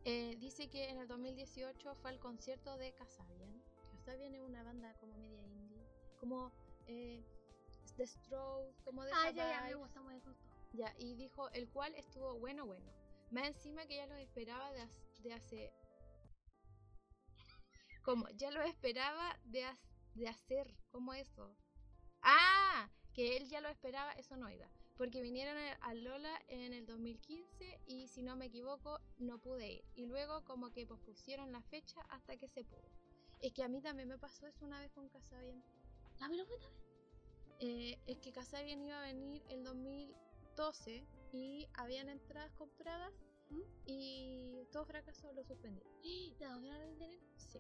Eh, 0.06 0.36
dice 0.40 0.70
que 0.70 0.90
en 0.90 0.98
el 1.00 1.08
2018 1.08 1.96
fue 1.96 2.12
al 2.12 2.20
concierto 2.20 2.78
de 2.78 2.94
Kasabian. 2.94 3.62
Kasabian 3.92 4.36
es 4.36 4.42
una 4.42 4.64
banda 4.64 4.94
como 5.00 5.18
media 5.18 5.44
indie, 5.44 5.86
como 6.20 6.52
eh, 6.86 7.26
The 7.98 8.06
Strokes, 8.08 8.82
como 8.86 9.04
de 9.04 9.12
Ah, 9.14 9.32
ya, 9.32 9.50
ya, 9.50 9.62
me 9.62 9.68
vibes. 9.68 9.78
gusta, 9.82 10.02
me 10.04 10.14
gusta. 10.14 10.34
Ya, 10.74 10.94
y 11.00 11.16
dijo 11.16 11.50
el 11.52 11.68
cual 11.70 11.94
estuvo 11.96 12.38
bueno, 12.40 12.66
bueno. 12.66 12.86
Más 13.32 13.48
encima 13.48 13.86
que 13.88 13.98
ya 13.98 14.06
lo 14.06 14.16
esperaba 14.16 14.72
de, 14.72 14.88
de 15.24 15.34
hace. 15.34 15.74
Como, 18.04 18.30
ya 18.30 18.52
lo 18.52 18.62
esperaba 18.62 19.38
de, 19.46 19.66
de 20.14 20.28
hacer, 20.30 20.74
como 20.92 21.14
eso. 21.14 21.54
¡Ah! 22.22 22.90
Que 23.14 23.36
él 23.36 23.50
ya 23.50 23.60
lo 23.62 23.68
esperaba, 23.68 24.14
eso 24.14 24.38
no 24.38 24.50
iba. 24.50 24.70
Porque 24.98 25.22
vinieron 25.22 25.58
a- 25.58 25.94
Lola 25.94 26.42
en 26.48 26.74
el 26.74 26.86
2015 26.86 27.80
y 27.86 28.08
si 28.08 28.24
no 28.24 28.36
me 28.36 28.46
equivoco, 28.46 29.00
no 29.20 29.40
pude 29.40 29.72
ir. 29.72 29.84
Y 29.96 30.06
luego, 30.06 30.44
como 30.46 30.72
que 30.72 30.86
pospusieron 30.88 31.52
la 31.52 31.62
fecha 31.62 32.02
hasta 32.10 32.36
que 32.38 32.48
se 32.48 32.64
pudo. 32.64 32.90
Es 33.40 33.54
que 33.54 33.64
a 33.64 33.68
mí 33.68 33.82
también 33.82 34.10
me 34.10 34.18
pasó 34.18 34.48
eso 34.48 34.66
una 34.66 34.80
vez 34.80 34.92
con 34.92 35.08
Casabian. 35.10 35.64
A 36.20 36.30
mí 36.30 36.38
no 36.38 36.46
fue 36.46 36.58
también. 36.58 36.88
Eh, 37.60 38.00
es 38.08 38.18
que 38.20 38.32
Casabian 38.32 38.84
iba 38.84 39.00
a 39.00 39.06
venir 39.06 39.44
el 39.50 39.64
2000, 39.64 40.14
12 40.56 41.06
y 41.32 41.68
habían 41.74 42.10
entradas 42.10 42.52
compradas 42.54 43.14
¿Mm? 43.50 43.62
y 43.86 44.66
todo 44.72 44.86
fracasó, 44.86 45.32
lo 45.34 45.44
suspendí. 45.44 45.82
¿Te 46.38 46.46
el 46.46 46.90
dinero? 47.00 47.22
Sí. 47.38 47.60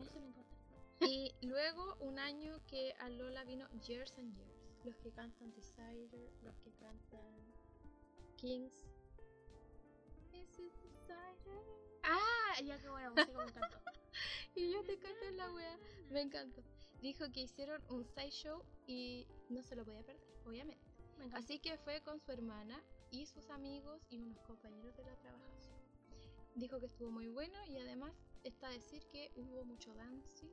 Eso 0.00 0.20
no 0.20 0.26
importa. 0.26 0.56
Y 1.00 1.34
luego 1.42 1.96
un 2.00 2.18
año 2.18 2.60
que 2.66 2.94
a 2.98 3.08
Lola 3.08 3.44
vino 3.44 3.68
Years 3.80 4.16
and 4.18 4.34
Years. 4.34 4.73
Los 4.84 4.96
que 4.98 5.10
cantan 5.12 5.50
Desire, 5.54 6.30
los 6.42 6.56
que 6.60 6.70
cantan 6.72 7.54
Kings. 8.36 8.84
Is 10.32 10.56
Desire. 10.56 11.62
Ah, 12.02 12.60
ya 12.62 12.78
que 12.78 12.88
buena 12.90 13.10
música 13.10 13.32
me 13.32 13.44
encantó. 13.44 13.78
Y 14.54 14.72
yo 14.72 14.84
te 14.84 14.98
canté 14.98 15.32
la 15.32 15.52
wea. 15.52 15.78
Me 16.10 16.20
encantó. 16.20 16.62
Dijo 17.00 17.24
que 17.32 17.40
hicieron 17.40 17.82
un 17.88 18.04
side 18.04 18.30
show 18.30 18.62
y 18.86 19.26
no 19.48 19.62
se 19.62 19.74
lo 19.74 19.84
podía 19.84 20.02
perder, 20.02 20.22
obviamente. 20.46 20.84
Así 21.32 21.58
que 21.58 21.76
fue 21.78 22.00
con 22.02 22.20
su 22.20 22.30
hermana 22.32 22.80
y 23.10 23.26
sus 23.26 23.48
amigos 23.50 24.02
y 24.10 24.20
unos 24.20 24.38
compañeros 24.42 24.96
de 24.96 25.04
la 25.04 25.16
trabajación. 25.16 25.80
Dijo 26.54 26.78
que 26.78 26.86
estuvo 26.86 27.10
muy 27.10 27.28
bueno 27.28 27.58
y 27.66 27.78
además 27.78 28.12
está 28.44 28.68
a 28.68 28.72
decir 28.72 29.02
que 29.08 29.32
hubo 29.36 29.64
mucho 29.64 29.94
dancing 29.94 30.52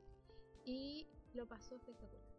y 0.64 1.06
lo 1.34 1.46
pasó 1.46 1.74
espectacular. 1.76 2.31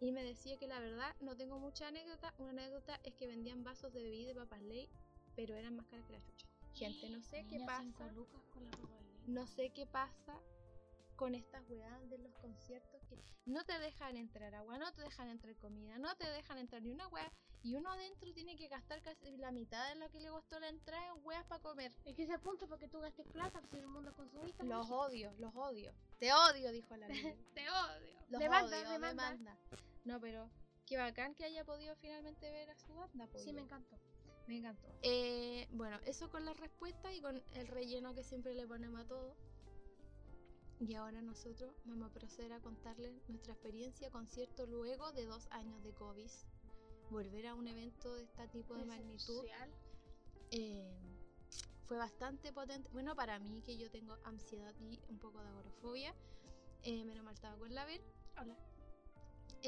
Y 0.00 0.12
me 0.12 0.22
decía 0.24 0.58
que 0.58 0.66
la 0.66 0.78
verdad 0.80 1.14
no 1.20 1.36
tengo 1.36 1.58
mucha 1.58 1.88
anécdota. 1.88 2.34
Una 2.38 2.50
anécdota 2.50 3.00
es 3.04 3.14
que 3.14 3.26
vendían 3.26 3.64
vasos 3.64 3.92
de 3.92 4.02
bebida 4.02 4.28
de 4.28 4.34
papas 4.34 4.62
ley, 4.62 4.88
pero 5.34 5.54
eran 5.54 5.76
más 5.76 5.86
caras 5.86 6.04
que 6.06 6.12
la 6.12 6.22
chucha. 6.22 6.46
Gente, 6.74 7.08
no 7.08 7.22
sé 7.22 7.46
qué 7.48 7.60
pasa. 7.66 8.12
lucas 8.12 8.42
con 8.52 8.64
la. 8.64 8.70
No 9.26 9.46
sé 9.46 9.70
qué 9.70 9.86
pasa 9.86 10.38
con 11.16 11.34
estas 11.34 11.62
weas 11.70 12.10
de 12.10 12.18
los 12.18 12.32
conciertos 12.34 13.02
que 13.08 13.18
no 13.46 13.64
te 13.64 13.78
dejan 13.78 14.16
entrar 14.16 14.54
agua, 14.54 14.78
no 14.78 14.92
te 14.92 15.02
dejan 15.02 15.30
entrar 15.30 15.56
comida, 15.56 15.98
no 15.98 16.14
te 16.16 16.28
dejan 16.28 16.58
entrar 16.58 16.82
ni 16.82 16.90
una 16.90 17.08
wea 17.08 17.32
y 17.62 17.74
uno 17.74 17.90
adentro 17.90 18.32
tiene 18.32 18.54
que 18.54 18.68
gastar 18.68 19.02
casi 19.02 19.36
la 19.38 19.50
mitad 19.50 19.88
de 19.88 19.96
lo 19.96 20.08
que 20.10 20.20
le 20.20 20.28
costó 20.28 20.60
la 20.60 20.68
entrada 20.68 21.04
en 21.06 21.24
weas 21.24 21.44
para 21.46 21.60
comer. 21.62 21.92
Es 22.04 22.14
que 22.14 22.22
ese 22.22 22.38
punto 22.38 22.68
para 22.68 22.78
que 22.78 22.88
tú 22.88 23.00
gastes 23.00 23.26
plata, 23.26 23.60
si 23.70 23.78
el 23.78 23.88
mundo 23.88 24.14
consumista. 24.14 24.62
Los 24.62 24.90
odio, 24.90 25.32
los 25.38 25.54
odio. 25.56 25.92
Te 26.18 26.32
odio, 26.32 26.70
dijo 26.70 26.96
la. 26.96 27.08
Te 27.54 27.68
odio. 27.68 28.16
Los 28.28 28.40
demanda, 28.40 28.78
odio, 28.78 28.90
demanda. 28.90 29.30
demanda. 29.32 29.56
No, 30.06 30.20
pero 30.20 30.48
qué 30.86 30.96
bacán 30.96 31.34
que 31.34 31.44
haya 31.44 31.64
podido 31.64 31.96
finalmente 31.96 32.48
ver 32.50 32.70
a 32.70 32.78
su 32.78 32.94
banda. 32.94 33.26
po, 33.26 33.38
Sí, 33.38 33.52
me 33.52 33.60
encantó. 33.60 33.98
Me 34.46 34.58
encantó. 34.58 34.88
Eh, 35.02 35.66
bueno, 35.72 35.98
eso 36.06 36.30
con 36.30 36.44
la 36.44 36.54
respuesta 36.54 37.12
y 37.12 37.20
con 37.20 37.42
el 37.54 37.66
relleno 37.66 38.14
que 38.14 38.22
siempre 38.22 38.54
le 38.54 38.66
ponemos 38.66 39.00
a 39.00 39.08
todo. 39.08 39.34
Y 40.78 40.94
ahora 40.94 41.20
nosotros 41.22 41.74
vamos 41.86 42.10
a 42.10 42.14
proceder 42.14 42.52
a 42.52 42.60
contarles 42.60 43.12
nuestra 43.28 43.54
experiencia 43.54 44.10
concierto 44.10 44.66
luego 44.66 45.10
de 45.10 45.26
dos 45.26 45.48
años 45.50 45.82
de 45.82 45.92
COVID. 45.92 46.30
Volver 47.10 47.46
a 47.48 47.54
un 47.54 47.66
evento 47.66 48.14
de 48.14 48.24
este 48.24 48.46
tipo 48.48 48.74
de 48.74 48.84
magnitud 48.84 49.44
eh, 50.52 50.96
fue 51.86 51.96
bastante 51.96 52.52
potente. 52.52 52.88
Bueno, 52.92 53.16
para 53.16 53.38
mí 53.40 53.60
que 53.62 53.76
yo 53.76 53.90
tengo 53.90 54.16
ansiedad 54.24 54.74
y 54.80 55.00
un 55.08 55.18
poco 55.18 55.42
de 55.42 55.48
agorafobia, 55.48 56.14
eh, 56.82 57.04
menos 57.04 57.24
mal 57.24 57.34
estaba 57.34 57.56
con 57.56 57.74
la 57.74 57.84
ver. 57.84 58.02
Hola. 58.40 58.56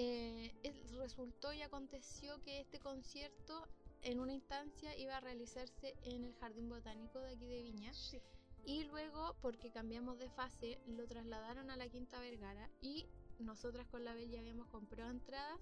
Eh, 0.00 0.54
es- 0.62 0.92
resultó 0.92 1.52
y 1.52 1.60
aconteció 1.62 2.40
que 2.44 2.60
este 2.60 2.78
concierto 2.78 3.66
en 4.02 4.20
una 4.20 4.32
instancia 4.32 4.96
iba 4.96 5.16
a 5.16 5.20
realizarse 5.20 5.96
en 6.04 6.24
el 6.24 6.34
Jardín 6.36 6.68
Botánico 6.68 7.18
de 7.18 7.32
aquí 7.32 7.46
de 7.48 7.62
Viña 7.64 7.92
Sí. 7.92 8.20
y 8.64 8.84
luego 8.84 9.34
porque 9.42 9.72
cambiamos 9.72 10.16
de 10.20 10.30
fase 10.30 10.78
lo 10.86 11.04
trasladaron 11.08 11.68
a 11.72 11.76
la 11.76 11.88
Quinta 11.88 12.20
Vergara 12.20 12.70
y 12.80 13.06
nosotras 13.40 13.88
con 13.88 14.04
la 14.04 14.14
Bel 14.14 14.30
ya 14.30 14.38
habíamos 14.38 14.68
comprado 14.68 15.10
entradas. 15.10 15.58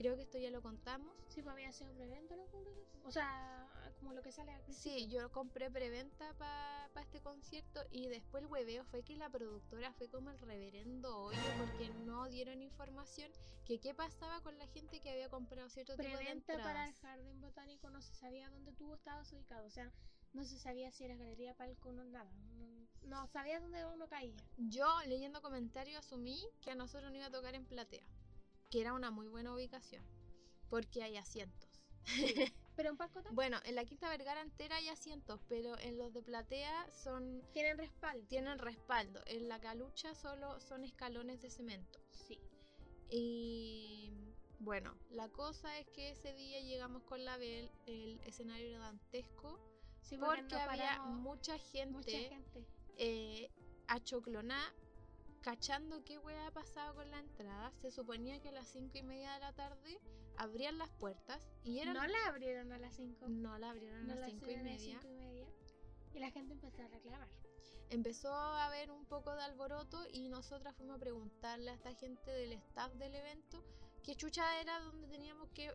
Creo 0.00 0.16
que 0.16 0.22
esto 0.22 0.38
ya 0.38 0.50
lo 0.50 0.62
contamos. 0.62 1.14
Sí, 1.28 1.42
pues 1.42 1.52
había 1.52 1.70
sido 1.72 1.92
preventa, 1.92 2.34
¿no? 2.34 2.44
O 3.04 3.10
sea, 3.12 3.68
como 3.98 4.14
lo 4.14 4.22
que 4.22 4.32
sale 4.32 4.50
al 4.50 4.62
principio. 4.62 4.98
Sí, 4.98 5.08
yo 5.08 5.30
compré 5.30 5.70
preventa 5.70 6.32
para 6.38 6.88
este 7.02 7.20
concierto 7.20 7.82
y 7.90 8.08
después 8.08 8.42
el 8.42 8.50
hueveo 8.50 8.82
fue 8.86 9.02
que 9.02 9.14
la 9.18 9.28
productora 9.28 9.92
fue 9.92 10.08
como 10.08 10.30
el 10.30 10.38
reverendo 10.38 11.18
hoyo 11.18 11.38
porque 11.58 11.90
no 12.06 12.26
dieron 12.30 12.62
información 12.62 13.30
que 13.66 13.78
qué 13.78 13.92
pasaba 13.92 14.40
con 14.40 14.56
la 14.56 14.66
gente 14.68 15.00
que 15.00 15.10
había 15.10 15.28
comprado 15.28 15.68
cierto 15.68 15.94
tipo 15.98 16.08
de 16.08 16.16
Preventa 16.16 16.56
para 16.56 16.84
el 16.84 16.88
entradas. 16.88 17.00
jardín 17.00 17.40
botánico 17.42 17.90
no 17.90 18.00
se 18.00 18.14
sabía 18.14 18.48
dónde 18.48 18.72
tú 18.72 18.94
estabas 18.94 19.30
ubicado. 19.34 19.66
O 19.66 19.70
sea, 19.70 19.92
no 20.32 20.44
se 20.44 20.58
sabía 20.58 20.90
si 20.92 21.04
era 21.04 21.14
galería, 21.14 21.52
palco, 21.52 21.92
no, 21.92 22.04
nada. 22.04 22.32
No, 22.54 22.88
no 23.02 23.26
sabía 23.26 23.60
dónde 23.60 23.84
uno 23.84 24.08
caía. 24.08 24.42
Yo 24.56 24.86
leyendo 25.06 25.42
comentarios 25.42 25.98
asumí 25.98 26.42
que 26.62 26.70
a 26.70 26.74
nosotros 26.74 27.10
nos 27.10 27.18
iba 27.18 27.26
a 27.26 27.30
tocar 27.30 27.54
en 27.54 27.66
Platea, 27.66 28.06
que 28.70 28.80
era 28.80 28.92
una 28.94 29.10
muy 29.10 29.28
buena 29.28 29.52
ubicación 29.54 30.04
porque 30.68 31.02
hay 31.02 31.16
asientos. 31.16 31.68
Pero 32.76 32.90
en 32.90 32.96
palco 32.96 33.14
también 33.22 33.34
Bueno, 33.34 33.58
en 33.64 33.74
la 33.74 33.84
Quinta 33.84 34.08
Vergara 34.08 34.40
entera 34.40 34.76
hay 34.76 34.88
asientos, 34.88 35.40
pero 35.48 35.78
en 35.80 35.98
los 35.98 36.14
de 36.14 36.22
Platea 36.22 36.88
son 36.90 37.42
tienen 37.52 37.76
respaldo. 37.76 38.26
tienen 38.28 38.58
respaldo. 38.58 39.20
En 39.26 39.48
la 39.48 39.60
Calucha 39.60 40.14
solo 40.14 40.58
son 40.60 40.84
escalones 40.84 41.42
de 41.42 41.50
cemento. 41.50 41.98
Sí. 42.10 42.40
Y 43.10 44.12
bueno, 44.60 44.94
la 45.10 45.28
cosa 45.28 45.78
es 45.78 45.88
que 45.88 46.10
ese 46.10 46.32
día 46.34 46.60
llegamos 46.60 47.02
con 47.02 47.24
la 47.24 47.36
Bel, 47.36 47.70
el 47.86 48.18
escenario 48.24 48.68
era 48.68 48.78
dantesco, 48.78 49.58
Sí, 50.00 50.16
porque 50.16 50.42
nos 50.42 50.52
había 50.54 50.98
mucha 51.02 51.58
gente, 51.58 51.90
mucha 51.92 52.18
gente. 52.18 52.64
eh, 52.96 53.50
cachando 55.40 56.04
qué 56.04 56.18
hueá 56.18 56.48
ha 56.48 56.50
pasado 56.52 56.94
con 56.94 57.10
la 57.10 57.18
entrada. 57.18 57.72
Se 57.80 57.90
suponía 57.90 58.40
que 58.40 58.48
a 58.48 58.52
las 58.52 58.68
cinco 58.68 58.98
y 58.98 59.02
media 59.02 59.32
de 59.34 59.40
la 59.40 59.52
tarde 59.52 59.98
abrían 60.36 60.78
las 60.78 60.90
puertas 60.90 61.50
y 61.64 61.78
eran... 61.80 61.94
No 61.94 62.06
la 62.06 62.26
abrieron 62.26 62.72
a 62.72 62.78
las 62.78 62.94
5. 62.94 63.28
no 63.28 63.58
la 63.58 63.70
abrieron 63.70 64.06
No 64.06 64.12
a 64.12 64.16
la 64.16 64.20
las 64.22 64.30
cinco 64.30 64.50
y 64.50 64.54
abrieron 64.54 64.66
a 64.66 64.70
las 64.70 64.80
media. 64.80 65.00
cinco 65.00 65.08
y 65.08 65.16
media. 65.16 65.46
Y 66.14 66.18
la 66.18 66.30
gente 66.30 66.52
empezó 66.54 66.82
a 66.82 66.88
reclamar. 66.88 67.28
empezó 67.90 68.32
a 68.32 68.66
haber 68.66 68.90
un 68.90 69.04
poco 69.04 69.34
de 69.34 69.42
alboroto 69.42 70.04
y 70.12 70.28
nosotras 70.28 70.76
fuimos 70.76 70.96
a 70.96 71.00
preguntarle 71.00 71.70
a 71.70 71.74
esta 71.74 71.94
gente 71.94 72.30
del 72.30 72.52
staff 72.52 72.92
del 72.94 73.14
evento 73.14 73.64
qué 74.02 74.14
chucha 74.16 74.60
era 74.60 74.80
donde 74.80 75.08
teníamos 75.08 75.48
que 75.50 75.72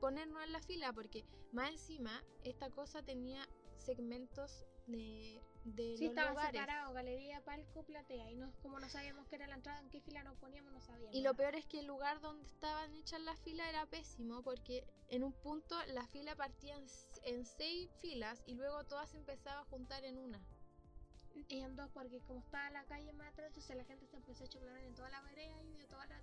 ponernos 0.00 0.42
en 0.44 0.52
la 0.52 0.60
fila, 0.60 0.92
porque 0.92 1.24
más 1.52 1.70
encima 1.70 2.22
esta 2.44 2.70
cosa 2.70 3.02
tenía 3.02 3.48
segmentos 3.78 4.64
de, 4.86 5.40
de 5.74 5.96
Sí, 5.96 6.04
los 6.04 6.10
estaba 6.10 6.30
lugares. 6.30 6.60
separado, 6.60 6.92
galería, 6.92 7.40
palco, 7.44 7.82
platea. 7.82 8.30
Y 8.30 8.36
no, 8.36 8.52
como 8.62 8.78
no 8.78 8.88
sabíamos 8.88 9.26
qué 9.26 9.36
era 9.36 9.46
la 9.46 9.56
entrada, 9.56 9.80
en 9.80 9.90
qué 9.90 10.00
fila 10.00 10.22
nos 10.22 10.36
poníamos, 10.36 10.72
no 10.72 10.80
sabíamos. 10.80 11.14
Y 11.14 11.18
lo 11.18 11.32
nada. 11.32 11.36
peor 11.36 11.54
es 11.56 11.66
que 11.66 11.80
el 11.80 11.86
lugar 11.86 12.20
donde 12.20 12.46
estaban 12.46 12.94
hechas 12.94 13.20
las 13.20 13.40
filas 13.40 13.68
era 13.68 13.86
pésimo 13.86 14.42
porque 14.42 14.84
en 15.08 15.24
un 15.24 15.32
punto 15.32 15.76
la 15.88 16.06
fila 16.06 16.36
partía 16.36 16.76
en, 16.76 17.44
seis 17.44 17.90
filas 18.00 18.42
y 18.46 18.54
luego 18.54 18.84
todas 18.84 19.10
se 19.10 19.16
empezaba 19.16 19.60
a 19.60 19.64
juntar 19.64 20.04
en 20.04 20.18
una. 20.18 20.40
Y 21.48 21.60
en 21.60 21.76
dos, 21.76 21.90
porque 21.90 22.20
como 22.20 22.40
estaba 22.40 22.70
la 22.70 22.84
calle 22.84 23.12
más 23.12 23.28
atrás, 23.28 23.48
entonces 23.48 23.76
la 23.76 23.84
gente 23.84 24.06
se 24.06 24.16
empezó 24.16 24.44
a 24.44 24.48
choclar 24.48 24.76
en 24.78 24.94
toda 24.94 25.10
la 25.10 25.20
vereda 25.20 25.62
y 25.62 25.74
de 25.74 25.86
toda 25.86 26.06
la. 26.06 26.20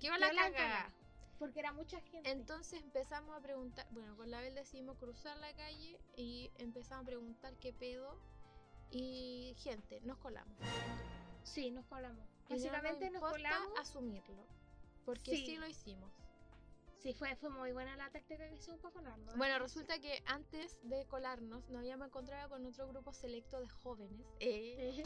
¡Qué 0.00 0.10
va 0.10 0.18
la 0.18 0.30
cagada. 0.30 0.92
Porque 1.38 1.60
era 1.60 1.72
mucha 1.72 2.00
gente. 2.00 2.30
Entonces 2.30 2.82
empezamos 2.82 3.36
a 3.36 3.40
preguntar, 3.40 3.86
bueno, 3.90 4.16
con 4.16 4.30
la 4.30 4.40
Bel 4.40 4.54
decidimos 4.54 4.98
cruzar 4.98 5.36
la 5.38 5.54
calle 5.54 5.98
y 6.16 6.50
empezamos 6.58 7.02
a 7.02 7.06
preguntar 7.06 7.56
qué 7.58 7.72
pedo 7.72 8.18
y 8.90 9.54
gente, 9.58 10.00
nos 10.02 10.18
colamos. 10.18 10.56
sí, 11.42 11.70
nos 11.70 11.86
colamos. 11.86 12.26
Y 12.48 12.54
no 12.54 12.56
Básicamente 12.56 13.04
nos 13.10 13.14
importa 13.16 13.36
colamos. 13.36 13.78
asumirlo, 13.78 14.46
porque 15.04 15.30
sí. 15.36 15.46
Sí. 15.46 15.56
lo 15.56 15.66
hicimos. 15.66 16.10
Sí, 16.98 17.12
fue, 17.14 17.36
fue 17.36 17.50
muy 17.50 17.70
buena 17.72 17.96
la 17.96 18.10
táctica 18.10 18.48
que 18.48 18.56
hicimos 18.56 18.80
para 18.80 18.92
colarnos. 18.94 19.32
¿eh? 19.32 19.36
Bueno, 19.38 19.58
resulta 19.60 20.00
que 20.00 20.20
antes 20.26 20.80
de 20.82 21.06
colarnos 21.06 21.68
nos 21.68 21.78
habíamos 21.78 22.08
encontrado 22.08 22.48
con 22.48 22.66
otro 22.66 22.88
grupo 22.88 23.12
selecto 23.12 23.60
de 23.60 23.68
jóvenes 23.68 24.26
eh, 24.40 25.00
Eh, 25.00 25.04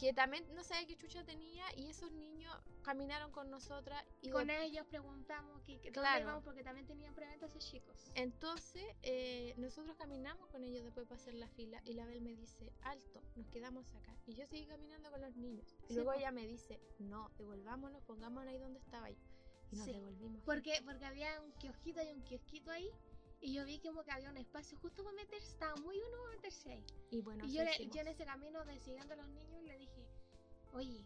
que 0.00 0.14
también 0.14 0.42
no 0.54 0.64
sabía 0.64 0.86
qué 0.86 0.96
chucha 0.96 1.22
tenía 1.24 1.62
y 1.76 1.90
esos 1.90 2.10
niños 2.12 2.50
caminaron 2.82 3.30
con 3.32 3.50
nosotras 3.50 4.02
y 4.22 4.30
con 4.30 4.46
de- 4.46 4.64
ellos 4.64 4.86
preguntamos 4.86 5.60
que, 5.60 5.78
que 5.78 5.92
Claro. 5.92 6.22
íbamos 6.22 6.42
porque 6.42 6.64
también 6.64 6.86
tenían 6.86 7.14
preventa 7.14 7.44
esos 7.44 7.62
chicos. 7.70 8.10
Entonces, 8.14 8.82
eh, 9.02 9.52
nosotros 9.58 9.94
caminamos 9.98 10.48
con 10.48 10.64
ellos 10.64 10.82
después 10.84 11.06
para 11.06 11.20
hacer 11.20 11.34
la 11.34 11.48
fila 11.48 11.82
y 11.84 11.92
la 11.92 12.06
Bel 12.06 12.22
me 12.22 12.34
dice, 12.34 12.72
alto, 12.80 13.22
nos 13.36 13.46
quedamos 13.48 13.94
acá. 13.94 14.16
Y 14.26 14.32
yo 14.32 14.46
seguí 14.46 14.64
caminando 14.66 15.10
con 15.10 15.20
los 15.20 15.36
niños. 15.36 15.76
Y 15.84 15.88
Sí, 15.88 15.94
luego 15.96 16.14
ella 16.14 16.30
me 16.32 16.46
dice, 16.46 16.80
no, 16.98 17.30
devolvámonos, 17.36 18.02
pongámonos 18.04 18.48
ahí 18.48 18.58
donde 18.58 18.78
estaba 18.78 19.10
yo. 19.10 19.18
Y 19.70 19.76
nos 19.76 19.84
Sí, 19.84 19.92
devolvimos. 19.92 20.42
Porque, 20.46 20.80
porque 20.82 21.04
había 21.04 21.42
un 21.42 21.52
kiosquito 21.52 22.02
y 22.02 22.08
un 22.08 22.22
kiosquito 22.22 22.70
ahí. 22.70 22.88
Y 23.42 23.54
yo 23.54 23.64
vi 23.64 23.78
como 23.80 24.02
que 24.04 24.10
había 24.10 24.28
un 24.28 24.36
espacio 24.36 24.76
justo 24.80 25.02
para 25.02 25.16
meterse, 25.16 25.48
estaba 25.48 25.74
muy 25.76 25.96
bueno 25.98 26.16
para 26.18 26.30
meterse 26.36 26.72
ahí. 26.72 26.84
Y 27.10 27.22
bueno, 27.22 27.46
y 27.46 27.52
yo, 27.54 27.64
le- 27.64 27.88
yo 27.88 28.00
en 28.02 28.08
ese 28.08 28.26
camino 28.26 28.62
de 28.66 28.78
siguiendo 28.80 29.14
a 29.14 29.16
los 29.16 29.28
niños 29.30 29.62
le 29.64 29.78
dije, 29.78 29.89
oye, 30.72 31.04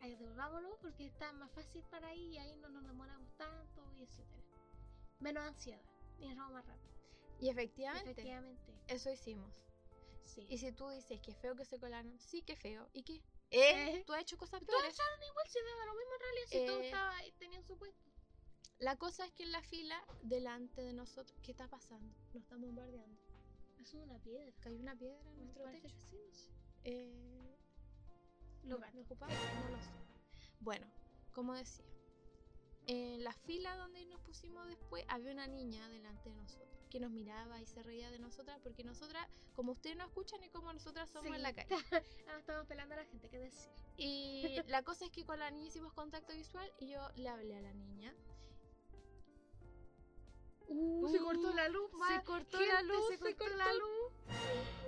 ahí 0.00 0.14
devolvámonos 0.16 0.76
porque 0.80 1.06
está 1.06 1.32
más 1.32 1.50
fácil 1.52 1.82
para 1.90 2.08
ahí 2.08 2.34
y 2.34 2.38
ahí 2.38 2.56
no 2.56 2.68
nos 2.68 2.84
demoramos 2.84 3.30
tanto 3.36 3.82
y 3.96 4.02
etcétera. 4.02 4.42
Menos 5.20 5.42
ansiedad 5.44 5.80
y 6.20 6.28
nos 6.28 6.36
vamos 6.36 6.52
más 6.54 6.66
rápido. 6.66 6.94
Y 7.40 7.48
efectivamente, 7.50 8.10
Efectivamente. 8.10 8.72
eso 8.88 9.10
hicimos. 9.10 9.54
Sí. 10.24 10.46
Y 10.48 10.58
si 10.58 10.72
tú 10.72 10.88
dices 10.90 11.20
que 11.20 11.34
feo 11.34 11.54
que 11.54 11.64
se 11.64 11.78
colaron, 11.78 12.18
sí 12.18 12.42
que 12.42 12.56
feo. 12.56 12.88
¿Y 12.92 13.02
qué? 13.02 13.14
¿Eh? 13.50 13.96
Eh. 13.98 14.04
¿Tú 14.06 14.12
has 14.12 14.22
hecho 14.22 14.36
cosas 14.36 14.60
Todos 14.60 14.80
peores? 14.80 14.94
echaron 14.94 15.22
igual, 15.22 15.46
si 15.48 15.58
daba 15.60 15.86
lo 15.86 15.94
mismo 15.94 16.12
en 16.14 16.20
realidad, 16.20 16.46
si 16.48 16.66
todos 16.66 16.82
Eh. 16.82 16.86
estaba, 16.86 17.12
tenían 17.38 17.64
su 17.64 17.76
puesto. 17.78 18.10
La 18.78 18.96
cosa 18.96 19.24
es 19.24 19.32
que 19.32 19.44
en 19.44 19.52
la 19.52 19.62
fila, 19.62 20.02
delante 20.22 20.82
de 20.82 20.92
nosotros, 20.92 21.38
¿qué 21.42 21.52
está 21.52 21.68
pasando? 21.68 22.12
Nos 22.34 22.42
están 22.42 22.60
bombardeando. 22.60 23.20
Es 23.80 23.94
una 23.94 24.18
piedra. 24.18 24.52
Cayó 24.60 24.78
una 24.80 24.96
piedra 24.96 25.18
en 25.30 25.38
nuestro 25.38 25.64
techo. 25.70 25.94
Eh, 26.84 27.55
Los 28.66 28.80
¿me- 28.80 28.86
gatos. 28.86 28.94
¿Me 28.94 29.02
ocupaba? 29.02 29.32
No 29.32 29.70
lo 29.70 29.80
sé. 29.80 29.90
Bueno, 30.60 30.86
como 31.32 31.54
decía, 31.54 31.84
en 32.86 33.24
la 33.24 33.32
fila 33.32 33.74
donde 33.76 34.04
nos 34.06 34.20
pusimos 34.20 34.66
después 34.68 35.04
había 35.08 35.32
una 35.32 35.46
niña 35.48 35.88
delante 35.88 36.30
de 36.30 36.36
nosotros 36.36 36.68
que 36.88 37.00
nos 37.00 37.10
miraba 37.10 37.60
y 37.60 37.66
se 37.66 37.82
reía 37.82 38.10
de 38.10 38.18
nosotras 38.20 38.60
porque 38.62 38.84
nosotras, 38.84 39.26
como 39.54 39.72
ustedes 39.72 39.96
no 39.96 40.04
escuchan, 40.04 40.42
es 40.44 40.50
como 40.50 40.72
nosotras 40.72 41.10
somos 41.10 41.34
en 41.34 41.42
la 41.42 41.52
calle. 41.52 41.68
Ah, 42.28 42.38
estamos 42.38 42.66
pelando 42.66 42.94
a 42.94 42.98
la 42.98 43.04
gente, 43.04 43.28
¿qué 43.28 43.38
decir? 43.38 43.70
Y 43.96 44.44
la 44.68 44.82
cosa 44.82 45.04
es 45.04 45.10
que 45.10 45.24
con 45.24 45.38
la 45.38 45.50
niña 45.50 45.66
hicimos 45.66 45.92
contacto 45.92 46.32
visual 46.32 46.70
y 46.78 46.88
yo 46.88 47.08
le 47.16 47.28
hablé 47.28 47.56
a 47.56 47.60
la 47.60 47.72
niña. 47.72 48.14
Uh, 50.68 51.08
se 51.08 51.18
cortó 51.18 51.52
la 51.52 51.68
luz, 51.68 51.90
Se 52.08 52.22
cortó 52.24 52.60
la 52.60 52.82
luz, 52.82 53.08
se 53.08 53.18
cortó 53.18 53.48
la 53.56 53.72
luz. 53.72 54.12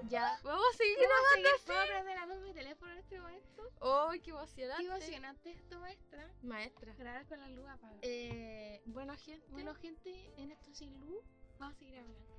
Ya, 0.09 0.39
vamos 0.43 0.65
a 0.73 0.77
seguir 0.77 0.97
¿Puedo 0.97 1.09
grabando 1.11 1.49
¿Puedo 1.67 1.87
prender 1.87 2.17
la 2.17 2.27
luz 2.27 2.37
de 2.37 2.43
mi 2.43 2.53
teléfono 2.55 2.93
en 2.93 2.99
este 2.99 3.21
momento? 3.21 3.63
¡Oh, 3.81 4.11
qué 4.13 4.21
Qué 4.23 4.31
emocionante! 4.31 4.87
emocionante 4.87 5.51
esto, 5.53 5.79
maestra. 5.81 6.33
Maestra. 6.43 6.95
Grabar 6.95 7.27
con 7.27 7.41
la 7.41 7.49
luz 7.49 7.69
apagada. 7.69 7.99
Eh, 8.03 8.83
bueno, 8.87 9.17
gente, 9.17 9.47
Bueno, 9.51 9.75
gente, 9.75 10.33
en 10.37 10.51
esto 10.51 10.73
sin 10.73 10.99
luz, 11.01 11.23
vamos 11.59 11.77
a 11.77 11.79
seguir 11.79 11.99
hablando. 11.99 12.39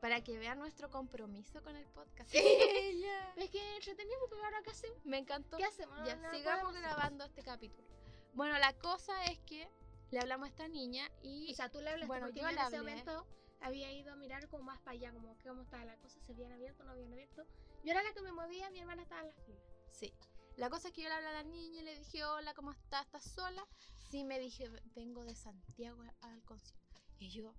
para 0.00 0.22
que 0.22 0.38
vean 0.38 0.58
nuestro 0.58 0.90
compromiso 0.90 1.62
con 1.62 1.74
el 1.76 1.86
podcast. 1.88 2.30
Sí. 2.30 2.38
ya. 3.02 3.34
Es 3.36 3.50
que 3.50 3.76
entretenido 3.76 4.18
porque 4.28 4.44
ahora 4.44 4.62
qué 4.62 4.70
hacemos. 4.70 5.04
Me 5.04 5.18
encantó. 5.18 5.56
¿Qué 5.56 5.64
hacemos? 5.64 5.98
Ya, 6.06 6.16
No- 6.16 6.30
sigamos 6.32 6.74
grabando 6.74 7.24
este 7.24 7.42
capítulo. 7.42 7.88
Bueno, 8.34 8.58
la 8.58 8.72
cosa 8.74 9.24
es 9.26 9.38
que 9.40 9.68
le 10.14 10.20
hablamos 10.20 10.46
a 10.46 10.50
esta 10.50 10.68
niña 10.68 11.10
y 11.22 11.52
O 11.52 11.54
sea, 11.54 11.68
tú 11.70 11.80
le 11.80 11.90
hablaste 11.90 12.06
Bueno, 12.06 12.26
porque 12.26 12.40
yo 12.40 12.46
yo 12.46 12.50
en 12.50 12.58
ese 12.58 12.78
momento 12.78 13.26
había 13.60 13.92
ido 13.92 14.12
a 14.12 14.16
mirar 14.16 14.48
como 14.48 14.62
más 14.64 14.78
para 14.80 14.92
allá, 14.92 15.12
como 15.12 15.36
que 15.38 15.48
cómo 15.48 15.62
estaba 15.62 15.84
la 15.84 15.96
cosa, 15.98 16.20
se 16.20 16.32
habían 16.32 16.52
abierto, 16.52 16.84
no 16.84 16.92
habían 16.92 17.12
abierto. 17.12 17.44
Yo 17.82 17.90
era 17.92 18.02
la 18.02 18.12
que 18.12 18.22
me 18.22 18.32
movía, 18.32 18.70
mi 18.70 18.78
hermana 18.80 19.02
estaba 19.02 19.22
en 19.22 19.28
la 19.28 19.36
fila. 19.44 19.60
sí. 19.92 20.12
La 20.56 20.70
cosa 20.70 20.86
es 20.86 20.94
que 20.94 21.02
yo 21.02 21.08
le 21.08 21.14
hablé 21.16 21.26
a 21.26 21.32
la 21.32 21.42
niña 21.42 21.80
y 21.80 21.84
le 21.84 21.98
dije, 21.98 22.24
hola, 22.24 22.54
¿cómo 22.54 22.70
estás? 22.70 23.04
¿Estás 23.06 23.24
sola? 23.24 23.66
Sí, 24.08 24.22
me 24.22 24.38
dije, 24.38 24.70
vengo 24.94 25.24
de 25.24 25.34
Santiago 25.34 26.00
al 26.20 26.44
concierto. 26.44 27.00
Y 27.18 27.30
yo, 27.30 27.52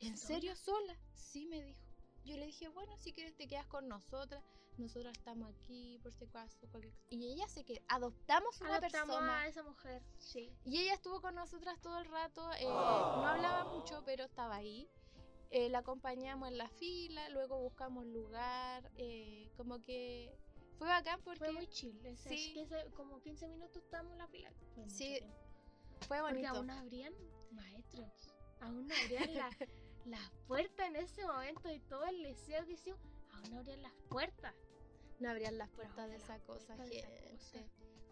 ¿en 0.00 0.16
¿Sola? 0.16 0.26
serio 0.26 0.56
sola? 0.56 0.98
Sí, 1.14 1.46
me 1.46 1.62
dijo. 1.62 1.80
Yo 2.24 2.36
le 2.36 2.46
dije, 2.46 2.66
bueno, 2.68 2.96
si 2.98 3.12
quieres 3.12 3.36
te 3.36 3.46
quedas 3.46 3.66
con 3.68 3.86
nosotras. 3.86 4.42
Nosotras 4.78 5.16
estamos 5.16 5.52
aquí 5.54 5.98
por 6.02 6.12
si 6.12 6.24
acaso. 6.24 6.58
cualquier 6.68 6.90
cosa". 6.90 7.06
Y 7.10 7.32
ella 7.32 7.48
se 7.48 7.64
quedó. 7.64 7.80
Adoptamos 7.88 8.60
una 8.60 8.76
Adoptamos 8.76 9.16
persona. 9.16 9.40
a 9.40 9.46
esa 9.48 9.62
mujer, 9.62 10.02
sí. 10.18 10.52
Y 10.64 10.78
ella 10.80 10.94
estuvo 10.94 11.20
con 11.20 11.34
nosotras 11.34 11.80
todo 11.80 11.98
el 11.98 12.06
rato. 12.06 12.50
eh, 12.54 12.64
no 12.64 13.26
hablaba 13.26 13.64
mucho, 13.74 14.02
pero 14.04 14.24
estaba 14.24 14.56
ahí. 14.56 14.88
Eh, 15.50 15.68
la 15.70 15.78
acompañamos 15.78 16.48
en 16.50 16.58
la 16.58 16.68
fila, 16.68 17.28
luego 17.30 17.58
buscamos 17.60 18.04
lugar. 18.06 18.90
eh, 18.96 19.50
como 19.56 19.82
que 19.82 20.36
fue 20.78 20.86
bacán 20.86 21.20
porque 21.24 21.40
Fue 21.40 21.52
muy 21.52 21.66
chill. 21.68 21.98
Sí. 22.16 22.52
15 22.54 22.90
como 22.94 23.20
15 23.20 23.48
minutos 23.48 23.82
estábamos 23.82 24.12
en 24.12 24.18
la 24.18 24.28
fila. 24.28 24.52
Fue 24.74 24.88
Sí, 24.90 25.18
fue 26.06 26.18
Porque 26.20 26.34
bonito. 26.34 26.48
aún 26.54 26.70
abrían 26.70 27.12
maestros. 27.50 28.32
Aún 28.60 28.86
no 28.86 28.94
abrían 28.94 29.34
la- 29.34 29.50
las 30.04 30.30
puertas 30.46 30.86
en 30.88 30.96
ese 30.96 31.24
momento 31.26 31.68
y 31.72 31.80
todo 31.80 32.04
el 32.04 32.22
liceo 32.22 32.64
que 32.66 32.72
hicimos. 32.74 33.00
Aún 33.32 33.50
no 33.50 33.58
abrían 33.58 33.82
las 33.82 33.92
puertas. 34.08 34.54
No 35.20 35.30
abrían 35.30 35.58
las 35.58 35.68
puertas 35.70 36.08
de 36.08 36.18
las 36.18 36.22
esa 36.22 36.38
cosa, 36.40 36.76
puertas 36.76 36.90
de 36.90 36.98
esa 36.98 37.08
gente. 37.08 37.30
cosa. 37.30 37.58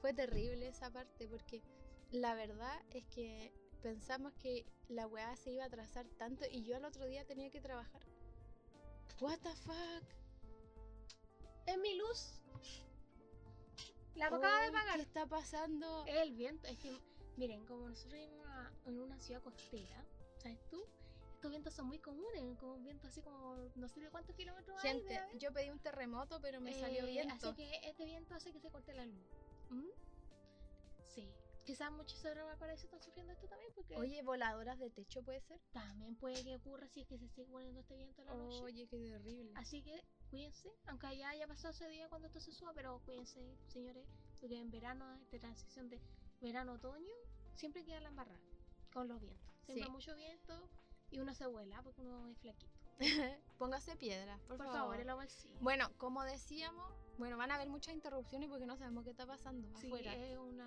Fue 0.00 0.12
terrible 0.12 0.68
esa 0.68 0.90
parte 0.90 1.28
porque 1.28 1.62
la 2.10 2.34
verdad 2.34 2.80
es 2.90 3.04
que 3.06 3.52
pensamos 3.82 4.32
que 4.34 4.66
la 4.88 5.06
weá 5.06 5.36
se 5.36 5.52
iba 5.52 5.64
a 5.64 5.66
atrasar 5.66 6.06
tanto 6.18 6.44
y 6.50 6.64
yo 6.64 6.76
al 6.76 6.84
otro 6.84 7.06
día 7.06 7.24
tenía 7.24 7.50
que 7.50 7.60
trabajar. 7.60 8.02
What 9.20 9.38
the 9.40 9.54
fuck? 9.54 10.04
Es 11.66 11.78
mi 11.78 11.96
luz. 11.96 12.40
La 14.14 14.26
acaba 14.26 14.62
de 14.62 14.72
pagar. 14.72 14.96
¿Qué 14.96 15.02
está 15.02 15.26
pasando? 15.26 16.04
El 16.06 16.32
viento. 16.32 16.66
Es 16.68 16.78
que, 16.78 17.00
miren, 17.36 17.64
como 17.66 17.88
nosotros 17.88 18.14
vivimos 18.14 18.46
en 18.86 19.00
una 19.00 19.18
ciudad 19.20 19.42
costera, 19.42 20.04
¿sabes 20.38 20.58
tú? 20.68 20.84
Estos 21.36 21.50
vientos 21.50 21.74
son 21.74 21.86
muy 21.86 21.98
comunes, 21.98 22.42
como 22.58 22.74
un 22.76 22.82
viento 22.82 23.06
así 23.08 23.20
como 23.20 23.54
no 23.74 23.88
sé 23.88 24.00
de 24.00 24.10
cuántos 24.10 24.34
kilómetros 24.34 24.82
hay, 24.82 24.90
Gente, 24.92 25.18
haber. 25.18 25.38
yo 25.38 25.52
pedí 25.52 25.68
un 25.68 25.78
terremoto, 25.78 26.40
pero 26.40 26.60
me 26.62 26.72
salió 26.72 27.02
Eh, 27.04 27.10
viento. 27.10 27.34
Así 27.50 27.54
que 27.54 27.70
este 27.84 28.06
viento 28.06 28.34
hace 28.34 28.52
que 28.52 28.58
se 28.58 28.70
corte 28.70 28.94
la 28.94 29.04
luz. 29.04 29.26
¿Mm? 29.68 29.84
Sí. 31.08 31.30
Quizás 31.66 31.92
muchos 31.92 32.22
de 32.22 32.42
Valparaíso 32.42 32.86
están 32.86 33.02
sufriendo 33.02 33.32
esto 33.34 33.48
también 33.48 33.70
porque 33.74 33.96
Oye, 33.96 34.22
voladoras 34.22 34.78
de 34.78 34.88
techo 34.90 35.22
puede 35.22 35.40
ser. 35.42 35.60
también 35.72 36.16
puede 36.16 36.42
que 36.42 36.56
ocurra 36.56 36.88
si 36.88 37.02
es 37.02 37.06
que 37.08 37.18
se 37.18 37.28
sigue 37.28 37.46
poniendo 37.48 37.80
este 37.80 37.96
viento 37.96 38.22
en 38.22 38.28
la 38.28 38.34
noche. 38.34 38.62
Oye, 38.62 38.86
qué 38.88 38.96
terrible. 38.98 39.52
Así 39.56 39.82
que 39.82 40.02
cuídense, 40.30 40.70
aunque 40.86 41.18
ya 41.18 41.28
haya 41.30 41.46
pasado 41.46 41.72
ese 41.74 41.86
día 41.88 42.08
cuando 42.08 42.28
esto 42.28 42.40
se 42.40 42.52
suba, 42.52 42.72
pero 42.72 42.98
cuídense, 43.04 43.58
señores, 43.66 44.06
porque 44.40 44.58
en 44.58 44.70
verano, 44.70 45.18
esta 45.20 45.38
transición 45.38 45.90
de 45.90 46.00
verano-otoño, 46.40 47.12
siempre 47.54 47.84
queda 47.84 48.00
la 48.00 48.08
embarrada 48.08 48.40
con 48.92 49.06
los 49.08 49.20
vientos. 49.20 49.44
Siempre 49.66 49.84
Sí. 49.86 49.90
mucho 49.90 50.14
viento 50.14 50.68
y 51.10 51.18
uno 51.20 51.34
se 51.34 51.46
vuela 51.46 51.82
porque 51.82 52.00
uno 52.02 52.26
es 52.28 52.38
flaquito. 52.38 52.72
Póngase 53.58 53.96
piedra, 53.96 54.38
por, 54.48 54.56
Por, 54.58 54.66
favor. 54.66 54.96
favor, 54.96 55.10
agua 55.10 55.26
sí. 55.28 55.48
Bueno, 55.60 55.90
como 55.98 56.22
decíamos, 56.24 56.92
bueno, 57.18 57.36
van 57.36 57.50
a 57.50 57.56
haber 57.56 57.68
muchas 57.68 57.94
interrupciones 57.94 58.48
porque 58.48 58.66
no 58.66 58.76
sabemos 58.76 59.04
qué 59.04 59.10
está 59.10 59.26
pasando 59.26 59.68
Sí, 59.78 59.86
afuera. 59.88 60.14
es 60.14 60.38
un 60.38 60.60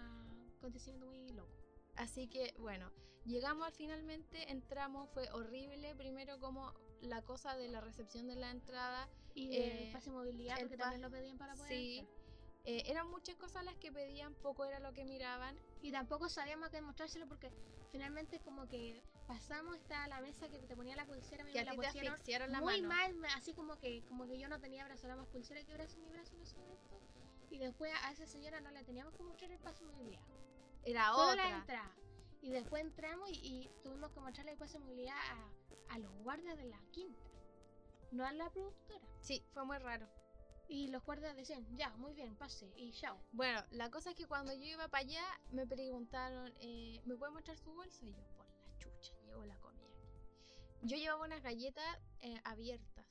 acontecimiento 0.58 1.08
muy 1.08 1.30
loco. 1.30 1.52
Así 1.96 2.28
que, 2.28 2.54
bueno, 2.60 2.92
llegamos 3.26 3.66
al 3.68 3.74
finalmente, 3.74 4.52
entramos, 4.52 5.10
fue 5.10 5.30
horrible. 5.32 5.96
Primero 5.96 6.40
como 6.40 6.74
la 7.02 7.22
cosa 7.24 7.56
de 7.56 7.68
la 7.68 7.82
recepción 7.82 8.28
de 8.28 8.36
la 8.36 8.52
entrada. 8.52 9.08
Y 9.36 9.56
Eh, 9.56 9.86
el 9.88 9.92
pase 9.94 10.10
de 10.10 10.16
movilidad, 10.16 10.58
porque 10.60 10.78
también 10.78 11.02
lo 11.02 11.10
pedían 11.12 11.38
para 11.38 11.54
poder 11.56 11.72
Sí. 11.72 12.00
entrar. 12.00 12.20
eh, 12.66 12.84
eran 12.88 13.10
muchas 13.10 13.36
cosas 13.38 13.64
las 13.64 13.76
que 13.78 13.92
pedían, 13.92 14.34
poco 14.36 14.66
era 14.66 14.80
lo 14.80 14.94
que 14.94 15.04
miraban. 15.06 15.58
Y 15.82 15.92
tampoco 15.92 16.30
sabíamos 16.30 16.70
qué 16.70 16.82
mostrárselo 16.82 17.28
porque 17.28 17.52
finalmente 17.92 18.40
como 18.42 18.68
que 18.68 19.02
pasamos 19.30 19.76
hasta 19.76 20.08
la 20.08 20.22
mesa 20.22 20.50
que 20.50 20.58
te 20.58 20.76
ponía 20.76 20.96
la 20.96 21.06
pulsera, 21.06 21.44
me 21.44 21.52
a 21.52 21.64
la 21.64 21.76
pusieron 21.76 22.52
la 22.52 22.62
muy 22.62 22.82
mano. 22.82 22.96
mal, 22.96 23.14
me- 23.14 23.28
así 23.28 23.54
como 23.54 23.78
que 23.78 24.04
como 24.08 24.26
que 24.28 24.40
yo 24.40 24.50
no 24.50 24.60
tenía 24.60 24.84
brazo, 24.86 25.06
era 25.06 25.16
más 25.16 25.28
pulsera 25.28 25.64
que 25.64 25.72
brazo, 25.76 26.00
mi 26.00 26.10
brazo 26.10 26.36
ese 26.42 26.58
momento. 26.58 27.00
Y 27.52 27.60
después 27.60 27.92
a 28.04 28.12
esa 28.12 28.26
señora 28.26 28.60
no 28.60 28.72
le 28.72 28.84
teníamos 28.84 29.14
que 29.14 29.22
mostrar 29.22 29.52
el 29.52 29.60
paso 29.60 29.86
de 29.86 29.92
movilidad. 29.94 30.24
Era 30.84 31.12
Solo 31.14 31.36
la 31.36 31.44
otra. 31.44 31.58
entrada. 31.60 31.96
Y 32.42 32.50
después 32.50 32.82
entramos 32.82 33.30
y, 33.30 33.34
y 33.36 33.70
tuvimos 33.84 34.12
que 34.12 34.20
mostrarle 34.20 34.54
el 34.54 34.58
paso 34.58 34.80
de 34.80 34.86
movilidad 34.86 35.16
a, 35.18 35.94
a 35.94 36.00
los 36.00 36.12
guardias 36.24 36.58
de 36.58 36.66
la 36.66 36.80
quinta, 36.92 37.30
no 38.12 38.26
a 38.26 38.32
la 38.34 38.50
productora. 38.50 39.06
Sí, 39.22 39.44
fue 39.54 39.64
muy 39.64 39.78
raro. 39.78 40.08
Y 40.68 40.88
los 40.88 41.04
guardias 41.04 41.36
decían, 41.36 41.68
ya, 41.76 41.90
muy 41.98 42.14
bien, 42.14 42.36
pase, 42.36 42.72
y 42.76 42.92
chao. 42.94 43.20
Bueno, 43.32 43.64
la 43.72 43.92
cosa 43.92 44.10
es 44.12 44.16
que 44.16 44.26
cuando 44.26 44.54
yo 44.54 44.64
iba 44.66 44.88
para 44.88 45.06
allá, 45.06 45.24
me 45.52 45.68
preguntaron, 45.68 46.52
eh, 46.62 47.00
¿me 47.06 47.16
puede 47.16 47.32
mostrar 47.32 47.58
su 47.58 47.72
bolso? 47.74 48.06
Y 48.06 48.14
yo, 48.14 48.24
llevo 49.30 49.46
la 49.46 49.58
comida 49.60 49.86
aquí. 49.86 50.08
Yo 50.82 50.98
llevaba 50.98 51.26
unas 51.26 51.42
galletas 51.44 51.86
eh, 52.22 52.40
abiertas 52.44 53.06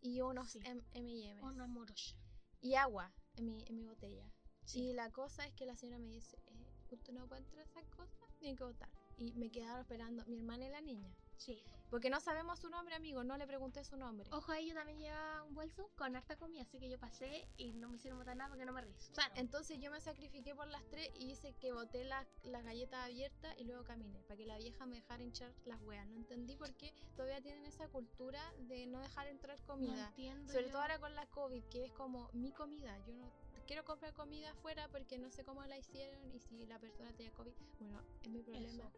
y 0.00 0.20
unos 0.20 0.50
Sí. 0.50 0.60
M&M's 0.64 1.42
Una 1.42 1.66
morocha. 1.66 2.14
y 2.60 2.74
agua 2.74 3.12
en 3.36 3.46
mi, 3.46 3.64
en 3.66 3.76
mi 3.76 3.84
botella. 3.84 4.30
Sí. 4.64 4.80
Y 4.80 4.92
la 4.94 5.10
cosa 5.10 5.46
es 5.46 5.52
que 5.54 5.66
la 5.66 5.76
señora 5.76 5.98
me 5.98 6.08
dice, 6.08 6.36
eh, 6.46 6.66
usted 6.90 7.12
no 7.12 7.26
puede 7.28 7.42
entrar 7.42 7.64
esas 7.66 7.86
cosas, 7.88 8.28
tiene 8.38 8.56
que 8.56 8.64
votar. 8.64 8.88
Y 9.18 9.32
me 9.34 9.50
quedaron 9.50 9.80
esperando 9.80 10.24
mi 10.26 10.36
hermana 10.36 10.66
y 10.66 10.70
la 10.70 10.80
niña. 10.80 11.14
Sí. 11.36 11.62
Porque 11.90 12.10
no 12.10 12.18
sabemos 12.20 12.58
su 12.58 12.68
nombre, 12.68 12.96
amigo, 12.96 13.22
no 13.22 13.36
le 13.36 13.46
pregunté 13.46 13.84
su 13.84 13.96
nombre. 13.96 14.28
Ojo, 14.32 14.50
ahí 14.50 14.68
yo 14.68 14.74
también 14.74 14.98
llevaba 14.98 15.44
un 15.44 15.54
bolso 15.54 15.88
con 15.96 16.16
harta 16.16 16.36
comida, 16.36 16.62
así 16.62 16.80
que 16.80 16.88
yo 16.88 16.98
pasé 16.98 17.46
y 17.56 17.72
no 17.74 17.88
me 17.88 17.96
hicieron 17.96 18.18
botar 18.18 18.36
nada 18.36 18.50
porque 18.50 18.64
no 18.64 18.72
me 18.72 18.80
revisaron. 18.80 19.36
Entonces 19.36 19.78
yo 19.78 19.90
me 19.90 20.00
sacrifiqué 20.00 20.54
por 20.54 20.66
las 20.66 20.84
tres 20.90 21.08
y 21.14 21.30
hice 21.30 21.54
que 21.54 21.72
boté 21.72 22.04
las, 22.04 22.26
las 22.42 22.64
galletas 22.64 23.04
abiertas 23.04 23.54
y 23.58 23.64
luego 23.64 23.84
caminé, 23.84 24.20
para 24.24 24.36
que 24.36 24.46
la 24.46 24.58
vieja 24.58 24.84
me 24.86 24.96
dejara 24.96 25.22
hinchar 25.22 25.52
las 25.64 25.80
weas. 25.82 26.06
No 26.08 26.16
entendí 26.16 26.56
por 26.56 26.74
qué 26.74 26.92
todavía 27.14 27.40
tienen 27.40 27.64
esa 27.66 27.88
cultura 27.88 28.42
de 28.58 28.86
no 28.86 29.00
dejar 29.00 29.28
entrar 29.28 29.58
no 29.60 29.66
comida. 29.66 30.08
entiendo. 30.08 30.52
Sobre 30.52 30.66
yo. 30.66 30.72
todo 30.72 30.82
ahora 30.82 30.98
con 30.98 31.14
la 31.14 31.26
COVID, 31.26 31.64
que 31.64 31.84
es 31.84 31.92
como 31.92 32.28
mi 32.32 32.50
comida. 32.50 32.98
Yo 33.06 33.14
no 33.14 33.30
quiero 33.66 33.84
comprar 33.84 34.12
comida 34.12 34.50
afuera 34.50 34.88
porque 34.90 35.18
no 35.18 35.30
sé 35.30 35.44
cómo 35.44 35.64
la 35.64 35.78
hicieron 35.78 36.32
y 36.32 36.40
si 36.40 36.66
la 36.66 36.78
persona 36.78 37.12
tenía 37.12 37.32
COVID, 37.32 37.52
bueno, 37.78 38.00
es 38.22 38.30
mi 38.30 38.42
problema. 38.42 38.68
Eso, 38.68 38.92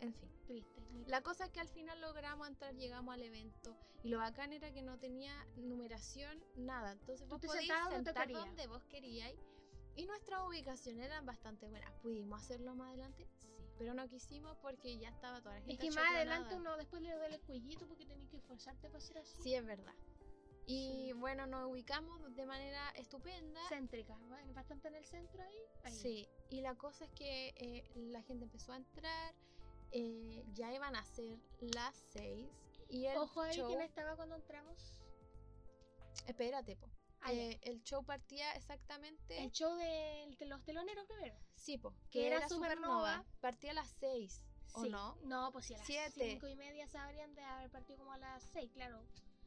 En 0.00 0.14
fin. 0.14 0.28
triste. 0.46 0.80
La 1.06 1.22
cosa 1.22 1.44
es 1.44 1.50
que 1.50 1.60
al 1.60 1.68
final 1.68 2.00
logramos 2.00 2.48
entrar, 2.48 2.74
llegamos 2.74 3.14
al 3.14 3.22
evento 3.22 3.76
y 4.02 4.08
lo 4.08 4.18
bacán 4.18 4.52
era 4.52 4.72
que 4.72 4.82
no 4.82 4.98
tenía 4.98 5.32
numeración, 5.56 6.42
nada. 6.56 6.92
Entonces 6.92 7.28
Tú 7.28 7.36
vos 7.36 7.40
podías 7.44 7.88
sentar 7.90 8.30
donde 8.30 8.66
vos 8.66 8.84
queríais 8.86 9.38
y 9.96 10.06
nuestras 10.06 10.42
ubicaciones 10.46 11.06
eran 11.06 11.26
bastante 11.26 11.66
buenas. 11.68 11.92
¿Pudimos 12.02 12.42
hacerlo 12.42 12.74
más 12.74 12.88
adelante? 12.88 13.26
Sí, 13.40 13.48
pero 13.78 13.94
no 13.94 14.08
quisimos 14.08 14.56
porque 14.58 14.96
ya 14.98 15.08
estaba 15.08 15.40
toda 15.40 15.54
la 15.56 15.60
gente 15.60 15.72
Es 15.74 15.78
que 15.80 16.00
más 16.00 16.14
adelante 16.14 16.54
uno 16.54 16.76
después 16.76 17.02
le 17.02 17.12
duele 17.14 17.36
el 17.36 17.42
cuellito 17.42 17.86
porque 17.86 18.06
tenés 18.06 18.28
que 18.28 18.36
esforzarte 18.36 18.88
para 18.88 18.98
hacer 18.98 19.18
así. 19.18 19.42
Sí, 19.42 19.54
es 19.54 19.64
verdad. 19.66 19.94
Y 20.66 21.06
Sí. 21.06 21.12
bueno, 21.14 21.46
nos 21.46 21.70
ubicamos 21.70 22.34
de 22.36 22.44
manera 22.46 22.90
estupenda. 22.90 23.60
Céntrica, 23.68 24.16
bastante 24.54 24.88
en 24.88 24.96
el 24.96 25.04
centro 25.04 25.42
ahí. 25.42 25.58
ahí. 25.84 25.92
Sí, 25.94 26.28
y 26.50 26.60
la 26.60 26.74
cosa 26.74 27.06
es 27.06 27.10
que 27.12 27.48
eh, 27.56 27.90
la 27.94 28.22
gente 28.22 28.44
empezó 28.44 28.72
a 28.72 28.76
entrar 28.76 29.34
eh, 29.92 30.44
ya 30.54 30.72
iban 30.72 30.96
a 30.96 31.04
ser 31.04 31.38
las 31.60 31.96
6 32.12 32.48
y 32.90 33.06
el 33.06 33.16
Ojo 33.18 33.42
ahí, 33.42 33.56
show... 33.56 33.68
¿quién 33.68 33.82
estaba 33.82 34.16
cuando 34.16 34.36
entramos? 34.36 34.98
Espérate, 36.26 36.76
po. 36.76 36.90
Ah. 37.20 37.32
Eh, 37.32 37.58
el 37.62 37.82
show 37.82 38.04
partía 38.04 38.52
exactamente... 38.52 39.42
El 39.42 39.50
show 39.50 39.74
de, 39.76 40.36
los 40.46 40.62
teloneros 40.64 41.06
primero. 41.06 41.36
Sí, 41.54 41.78
po. 41.78 41.92
que 42.10 42.20
Que 42.20 42.26
era 42.28 42.36
era 42.38 42.48
Supernova. 42.48 43.24
Partía 43.40 43.72
a 43.72 43.74
las 43.74 43.88
6, 44.00 44.44
¿o 44.74 44.84
Sí. 44.84 44.90
no? 44.90 45.16
No, 45.24 45.50
pues 45.52 45.66
sí, 45.66 45.74
a 45.74 45.78
las 45.78 45.86
Siete. 45.86 46.30
cinco 46.32 46.46
y 46.48 46.54
media 46.56 46.86
se 46.86 46.98
habrían 46.98 47.34
de 47.34 47.42
haber 47.42 47.70
partido 47.70 47.98
como 47.98 48.12
a 48.12 48.18
las 48.18 48.42
6, 48.52 48.70
claro. 48.72 49.02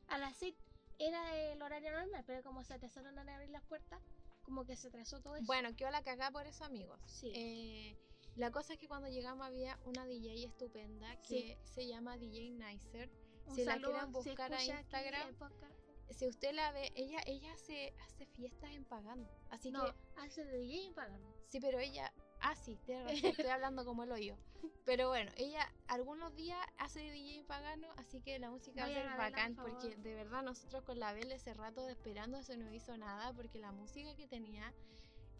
A 0.07 0.17
las 0.17 0.35
6 0.37 0.55
era 0.99 1.35
el 1.35 1.61
horario 1.61 1.91
normal, 1.91 2.23
pero 2.27 2.43
como 2.43 2.63
se 2.63 2.73
atrasaron 2.73 3.17
a 3.17 3.21
abrir 3.21 3.49
las 3.49 3.63
puertas, 3.63 4.01
como 4.43 4.65
que 4.65 4.75
se 4.75 4.89
atrasó 4.89 5.21
todo 5.21 5.35
eso. 5.35 5.45
Bueno, 5.45 5.75
quedó 5.75 5.89
la 5.91 6.03
cagada 6.03 6.31
por 6.31 6.45
eso, 6.45 6.63
amigos. 6.65 6.99
Sí. 7.05 7.31
Eh, 7.33 7.97
la 8.35 8.51
cosa 8.51 8.73
es 8.73 8.79
que 8.79 8.87
cuando 8.87 9.09
llegamos 9.09 9.45
había 9.45 9.77
una 9.85 10.05
DJ 10.05 10.45
estupenda 10.45 11.15
que 11.21 11.57
se 11.63 11.87
llama 11.87 12.17
DJ 12.17 12.51
Nicer. 12.51 13.09
Un 13.47 13.55
si 13.55 13.65
la 13.65 13.77
quieren 13.77 14.11
buscar 14.11 14.53
a 14.53 14.63
Instagram, 14.63 15.35
podcast. 15.35 15.75
Si 16.09 16.27
usted 16.27 16.53
la 16.53 16.71
ve, 16.71 16.91
ella 16.95 17.19
ella 17.25 17.53
hace, 17.53 17.93
hace 18.01 18.25
fiestas 18.25 18.71
en 18.71 18.83
pagano. 18.85 19.27
Así 19.49 19.71
No, 19.71 19.85
que, 19.85 19.93
hace 20.17 20.45
de 20.45 20.57
DJ 20.57 20.87
en 20.87 20.93
pagano. 20.93 21.33
sí, 21.47 21.59
pero 21.59 21.79
ella. 21.79 22.13
Ah, 22.41 22.55
sí, 22.55 22.77
razón, 22.87 23.25
estoy 23.25 23.45
hablando 23.51 23.85
como 23.85 24.03
el 24.03 24.11
hoyo. 24.11 24.35
Pero 24.85 25.09
bueno, 25.09 25.31
ella 25.37 25.71
algunos 25.87 26.35
días 26.35 26.59
hace 26.77 26.99
DJ 26.99 27.39
en 27.39 27.45
pagano, 27.45 27.87
así 27.97 28.19
que 28.21 28.39
la 28.39 28.49
música 28.49 28.81
va 28.81 28.87
a 28.87 28.93
ser 28.93 29.17
bacán, 29.17 29.55
por 29.55 29.71
porque 29.71 29.95
de 29.97 30.15
verdad 30.15 30.41
nosotros 30.41 30.83
con 30.83 30.99
la 30.99 31.13
Belle 31.13 31.35
ese 31.35 31.53
rato 31.53 31.87
esperando 31.87 32.37
eso 32.39 32.55
no 32.57 32.73
hizo 32.73 32.97
nada, 32.97 33.31
porque 33.33 33.59
la 33.59 33.71
música 33.71 34.15
que 34.15 34.27
tenía 34.27 34.73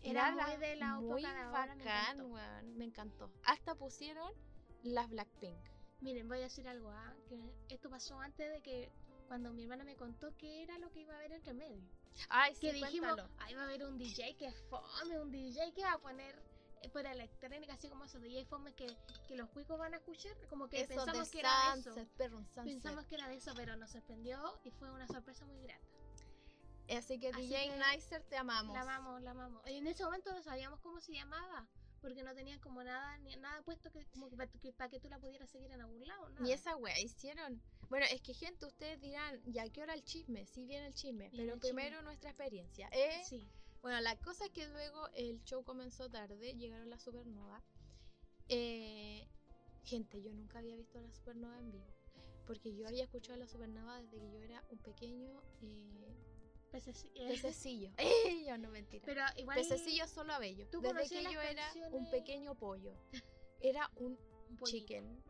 Era 0.04 0.32
la- 0.32 0.48
muy 0.48 0.58
de 0.58 0.76
la 0.76 1.00
muy 1.00 1.24
me 1.24 1.46
bacán, 1.46 2.22
weón, 2.32 2.78
me 2.78 2.86
encantó. 2.86 3.32
Hasta 3.46 3.76
pusieron 3.76 4.32
las 4.84 5.10
Blackpink. 5.10 5.58
Miren, 6.02 6.28
voy 6.28 6.40
a 6.40 6.42
decir 6.42 6.68
algo, 6.68 6.90
¿ah? 6.90 7.14
que 7.28 7.40
esto 7.70 7.90
pasó 7.90 8.20
antes 8.20 8.52
de 8.52 8.62
que 8.62 8.92
cuando 9.28 9.54
mi 9.54 9.64
hermana 9.64 9.84
me 9.84 9.96
contó 9.96 10.36
qué 10.38 10.64
era 10.64 10.78
lo 10.80 10.92
que 10.92 11.02
iba 11.02 11.14
a 11.14 11.18
haber 11.18 11.32
entre 11.32 11.54
medio. 11.54 11.82
Ay, 12.30 12.54
sí, 12.56 12.62
que 12.62 12.74
dijimos, 12.74 13.14
cuéntalo. 13.14 13.30
ahí 13.40 13.54
va 13.54 13.62
a 13.62 13.66
haber 13.66 13.84
un 13.86 13.98
DJ 13.98 14.36
que 14.36 14.52
fome, 14.70 15.20
un 15.20 15.32
DJ 15.32 15.72
que 15.74 15.84
va 15.84 15.94
a 15.94 15.98
poner 16.00 16.36
eh, 16.82 16.90
por 16.90 17.06
electrónica, 17.06 17.74
así 17.74 17.88
como 17.88 18.06
esos 18.06 18.22
DJ 18.22 18.46
fome 18.46 18.74
que, 18.74 18.88
que 19.28 19.36
los 19.38 19.48
cuicos 19.50 19.78
van 19.78 19.94
a 19.94 19.98
escuchar, 19.98 20.36
como 20.50 20.68
que 20.68 20.82
Eso 20.82 20.88
pensamos 20.96 21.30
que 21.30 21.40
era 21.40 21.74
de 21.76 21.80
eso. 21.80 21.96
Perro. 22.18 22.44
Pensamos 22.56 23.06
que 23.06 23.16
era 23.16 23.28
de 23.30 23.36
eso, 23.36 23.54
pero 23.56 23.76
nos 23.78 23.92
sorprendió 23.92 24.60
y 24.64 24.72
fue 24.72 24.92
una 24.92 25.08
sorpresa 25.08 25.46
muy 25.46 25.62
grata. 25.62 25.86
Así 26.98 27.20
que 27.20 27.30
Así 27.30 27.42
DJ 27.48 27.70
que 27.70 27.78
Nicer, 27.96 28.24
te 28.24 28.38
amamos. 28.38 28.74
La 28.74 28.82
amamos, 28.82 29.22
la 29.22 29.32
amamos. 29.32 29.62
En 29.66 29.88
ese 29.88 30.04
momento 30.04 30.32
no 30.34 30.42
sabíamos 30.42 30.80
cómo 30.80 31.00
se 31.00 31.14
llamaba, 31.14 31.68
porque 32.02 32.24
no 32.24 32.34
tenían 32.34 32.60
como 32.60 32.84
nada, 32.84 33.18
ni 33.20 33.36
nada 33.38 33.62
puesto 33.64 33.92
que 33.92 34.06
como 34.08 34.30
para 34.30 34.48
que, 34.48 34.74
para 34.74 34.90
que 34.90 35.00
tú 35.00 35.10
la 35.10 35.20
pudieras 35.20 35.50
seguir 35.50 35.72
en 35.72 35.82
algún 35.82 36.06
lado, 36.08 36.30
nada. 36.30 36.42
Ni 36.42 36.52
esa 36.52 36.76
wea 36.76 37.00
hicieron. 37.00 37.62
Bueno, 37.90 38.06
es 38.12 38.22
que 38.22 38.34
gente, 38.34 38.66
ustedes 38.66 39.00
dirán, 39.02 39.42
ya 39.46 39.68
qué 39.70 39.82
hora 39.82 39.94
el 39.94 40.04
chisme, 40.04 40.46
sí 40.46 40.66
viene 40.66 40.88
el 40.88 40.94
chisme, 40.94 41.30
Viene 41.30 41.38
pero 41.46 41.54
el 41.56 41.60
primero 41.60 41.90
chisme. 41.90 42.04
nuestra 42.04 42.30
experiencia. 42.32 42.90
¿eh? 42.92 43.22
Sí, 43.26 43.48
Bueno, 43.82 44.00
la 44.02 44.16
cosa 44.18 44.46
es 44.46 44.52
que 44.52 44.68
luego 44.68 45.08
el 45.14 45.44
show 45.44 45.64
comenzó 45.64 46.10
tarde, 46.10 46.54
llegaron 46.56 46.90
las 46.90 47.02
supernova. 47.02 47.62
Eh, 48.50 49.28
gente, 49.84 50.22
yo 50.22 50.34
nunca 50.34 50.60
había 50.60 50.76
visto 50.76 51.00
la 51.00 51.12
supernova 51.12 51.58
en 51.60 51.72
vivo, 51.72 51.88
porque 52.48 52.74
yo 52.76 52.88
había 52.88 53.04
escuchado 53.04 53.38
la 53.38 53.48
supernova 53.48 54.02
desde 54.02 54.18
que 54.20 54.32
yo 54.32 54.40
era 54.42 54.64
un 54.70 54.78
pequeño 54.80 55.42
eh, 55.62 56.16
pececi- 56.72 57.12
pececillo. 57.14 57.92
¡Eh! 57.98 58.44
yo 58.48 58.58
no 58.58 58.70
mentira. 58.70 59.04
pero 59.06 59.22
igual 59.38 59.58
Pececillo 59.58 60.08
solo 60.08 60.34
a 60.34 60.40
bello. 60.40 60.68
¿Tú 60.70 60.82
Desde 60.82 61.08
que 61.10 61.24
yo 61.24 61.42
era 61.42 61.66
un 61.66 61.82
canciones? 61.82 62.10
pequeño 62.10 62.56
pollo. 62.56 62.94
Era 63.62 63.90
un 63.98 64.18
un 64.50 64.60
chicken. 64.64 65.24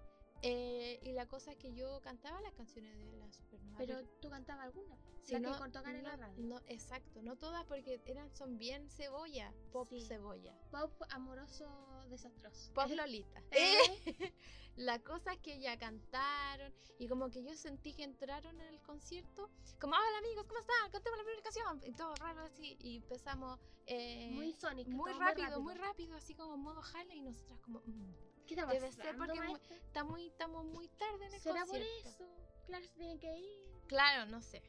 Eh, 0.43 0.99
y 1.03 1.11
la 1.13 1.27
cosa 1.27 1.51
es 1.51 1.57
que 1.57 1.73
yo 1.73 2.01
cantaba 2.01 2.41
las 2.41 2.53
canciones 2.53 2.97
de 2.97 3.17
la 3.17 3.31
supernova. 3.31 3.77
Pero 3.77 4.03
tú 4.21 4.29
cantabas 4.29 4.65
alguna, 4.65 4.97
si 5.21 5.39
no, 5.39 5.51
que 5.63 5.69
tocan 5.71 5.95
en 5.95 6.03
la 6.03 6.15
radio. 6.15 6.43
no, 6.43 6.59
exacto, 6.67 7.21
no 7.21 7.35
todas 7.37 7.63
porque 7.65 8.01
eran, 8.05 8.33
son 8.35 8.57
bien 8.57 8.89
cebolla, 8.89 9.53
pop 9.71 9.87
Sí. 9.91 10.01
cebolla, 10.01 10.57
Pop 10.71 10.91
amoroso 11.09 11.67
desastroso. 12.09 12.73
pop 12.73 12.89
lolita. 13.05 13.43
¿Eh? 13.51 13.77
La 14.77 14.99
cosa 14.99 15.33
es 15.33 15.39
que 15.41 15.59
ya 15.59 15.77
cantaron 15.77 16.73
y 16.97 17.07
como 17.07 17.29
que 17.29 17.43
yo 17.43 17.53
sentí 17.55 17.93
que 17.93 18.03
entraron 18.03 18.59
en 18.61 18.67
el 18.67 18.81
concierto, 18.81 19.49
como, 19.79 19.93
hola 19.95 20.17
amigos, 20.19 20.45
¿cómo 20.47 20.59
están? 20.59 20.89
Cantemos 20.91 21.17
la 21.19 21.23
primera 21.25 21.43
canción. 21.43 21.81
Y 21.83 21.91
todo 21.93 22.15
raro 22.15 22.41
así, 22.41 22.77
y 22.79 22.97
empezamos 22.97 23.59
eh, 23.85 24.31
muy 24.33 24.53
Sonic. 24.53 24.87
muy 24.87 25.11
todo 25.11 25.19
rápido, 25.19 25.61
muy 25.61 25.75
rápido, 25.75 26.15
así 26.15 26.33
como 26.35 26.55
modo 26.57 26.81
jale 26.81 27.13
y 27.15 27.21
nosotras 27.21 27.59
como, 27.59 27.81
"Mm, 27.85 28.13
¿Qué 28.47 28.55
está 28.55 28.65
Debe 28.67 28.91
ser 28.91 29.15
porque 29.17 29.41
muy- 29.41 29.59
está 29.85 30.03
muy, 30.03 30.27
estamos 30.27 30.65
muy 30.65 30.87
tarde 30.89 31.25
en 31.27 31.33
el 31.33 31.39
¿Será 31.41 31.65
por 31.65 31.79
concierto. 31.79 32.09
eso? 32.09 32.25
Claro, 32.65 32.85
se 32.87 32.93
tienen 32.95 33.19
que 33.19 33.37
ir. 33.37 33.81
Claro, 33.87 34.25
no 34.29 34.41
sé. 34.41 34.61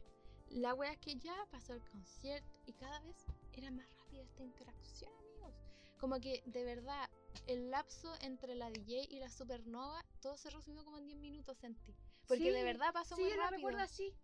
La 0.48 0.74
wea 0.74 0.92
es 0.92 0.98
que 0.98 1.16
ya 1.16 1.34
pasó 1.50 1.72
el 1.74 1.82
concierto 1.90 2.48
y 2.66 2.72
cada 2.74 3.00
vez 3.00 3.16
era 3.52 3.70
más 3.70 3.86
rápida 3.98 4.22
esta 4.22 4.42
interacción, 4.42 5.12
amigos. 5.18 5.54
Como 5.98 6.20
que 6.20 6.42
de 6.46 6.64
verdad, 6.64 7.08
el 7.46 7.70
lapso 7.70 8.12
entre 8.20 8.54
la 8.54 8.70
DJ 8.70 9.06
y 9.08 9.18
la 9.18 9.30
supernova, 9.30 10.04
todo 10.20 10.36
se 10.36 10.50
resumió 10.50 10.84
como 10.84 10.98
en 10.98 11.06
10 11.06 11.18
minutos 11.18 11.56
sentí. 11.58 11.94
Porque 12.26 12.44
Sí, 12.44 12.50
de 12.50 12.62
verdad 12.64 12.92
pasó 12.92 13.16
Sí, 13.16 13.22
muy 13.22 13.30
yo 13.30 13.36
rápido. 13.36 13.56
recuerdo 13.58 13.80
así. 13.80 14.14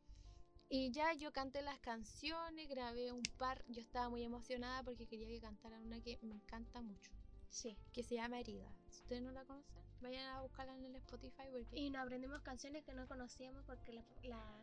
Y 0.71 0.91
ya 0.91 1.15
yo 1.15 1.33
canté 1.33 1.63
las 1.63 1.79
canciones, 1.81 2.69
grabé 2.69 3.11
un 3.13 3.23
par. 3.39 3.65
Yo 3.69 3.81
estaba 3.81 4.11
muy 4.11 4.23
emocionada 4.23 4.83
porque 4.83 5.07
quería 5.07 5.27
que 5.27 5.41
cantaran 5.41 5.83
una 5.83 6.01
que 6.03 6.19
me 6.21 6.35
encanta 6.35 6.83
mucho, 6.83 7.11
Sí. 7.51 7.77
que 7.93 8.03
se 8.03 8.15
llama 8.17 8.41
Herida. 8.41 8.73
Si 8.89 9.01
ustedes 9.03 9.23
no 9.23 9.31
la 9.33 9.45
conocen, 9.45 9.83
vayan 10.01 10.27
a 10.27 10.43
buscarla 10.43 10.75
en 10.75 10.85
el 10.85 10.97
Spotify 10.97 11.43
porque 11.51 11.77
Y 11.77 11.91
nos 11.91 12.03
aprendimos 12.03 12.43
canciones 12.43 12.85
que 12.85 12.93
no 12.95 13.07
conocíamos 13.09 13.65
porque 13.65 13.93
la, 13.93 14.05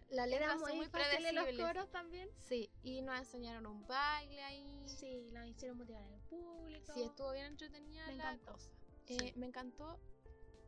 la, 0.10 0.26
era 0.26 0.58
son 0.58 0.78
muy 0.78 0.88
fácil 0.88 1.26
en 1.26 1.36
los 1.36 1.46
coros 1.58 1.90
también. 1.92 2.30
Sí, 2.38 2.70
y 2.84 3.02
nos 3.02 3.18
enseñaron 3.20 3.66
un 3.66 3.86
baile 3.88 4.42
ahí. 4.44 4.84
Sí, 4.88 5.30
la 5.32 5.48
hicieron 5.48 5.78
motivar 5.78 6.04
al 6.04 6.20
público. 6.22 6.94
Sí, 6.94 7.04
estuvo 7.04 7.32
bien 7.34 7.48
entretenida 7.48 8.06
Me 8.08 8.16
la 8.16 8.32
encantó. 8.34 8.54
cosa. 8.54 8.72
Sí. 9.06 9.18
Eh, 9.22 9.34
me 9.36 9.48
encantó 9.48 10.00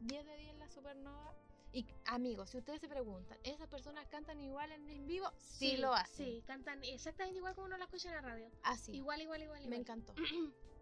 10 0.02 0.26
de 0.26 0.38
10 0.38 0.56
la 0.58 0.70
supernova. 0.70 1.34
Y 1.74 1.86
amigos, 2.06 2.50
si 2.50 2.58
ustedes 2.58 2.80
se 2.80 2.88
preguntan, 2.88 3.38
¿esas 3.44 3.68
personas 3.68 4.08
cantan 4.08 4.40
igual 4.40 4.72
en, 4.72 5.06
vivo? 5.06 5.32
Sí, 5.38 5.78
lo 5.78 5.94
hacen. 5.94 6.26
Sí, 6.26 6.44
cantan 6.48 6.84
exactamente 6.84 7.38
igual 7.38 7.54
como 7.56 7.68
uno 7.68 7.78
la 7.78 7.86
escucha 7.86 8.08
en 8.10 8.16
la 8.16 8.22
radio. 8.22 8.50
Así. 8.64 8.94
Igual, 8.94 9.22
igual, 9.22 9.44
igual. 9.44 9.60
Me 9.60 9.66
igual. 9.66 9.82
encantó. 9.82 10.14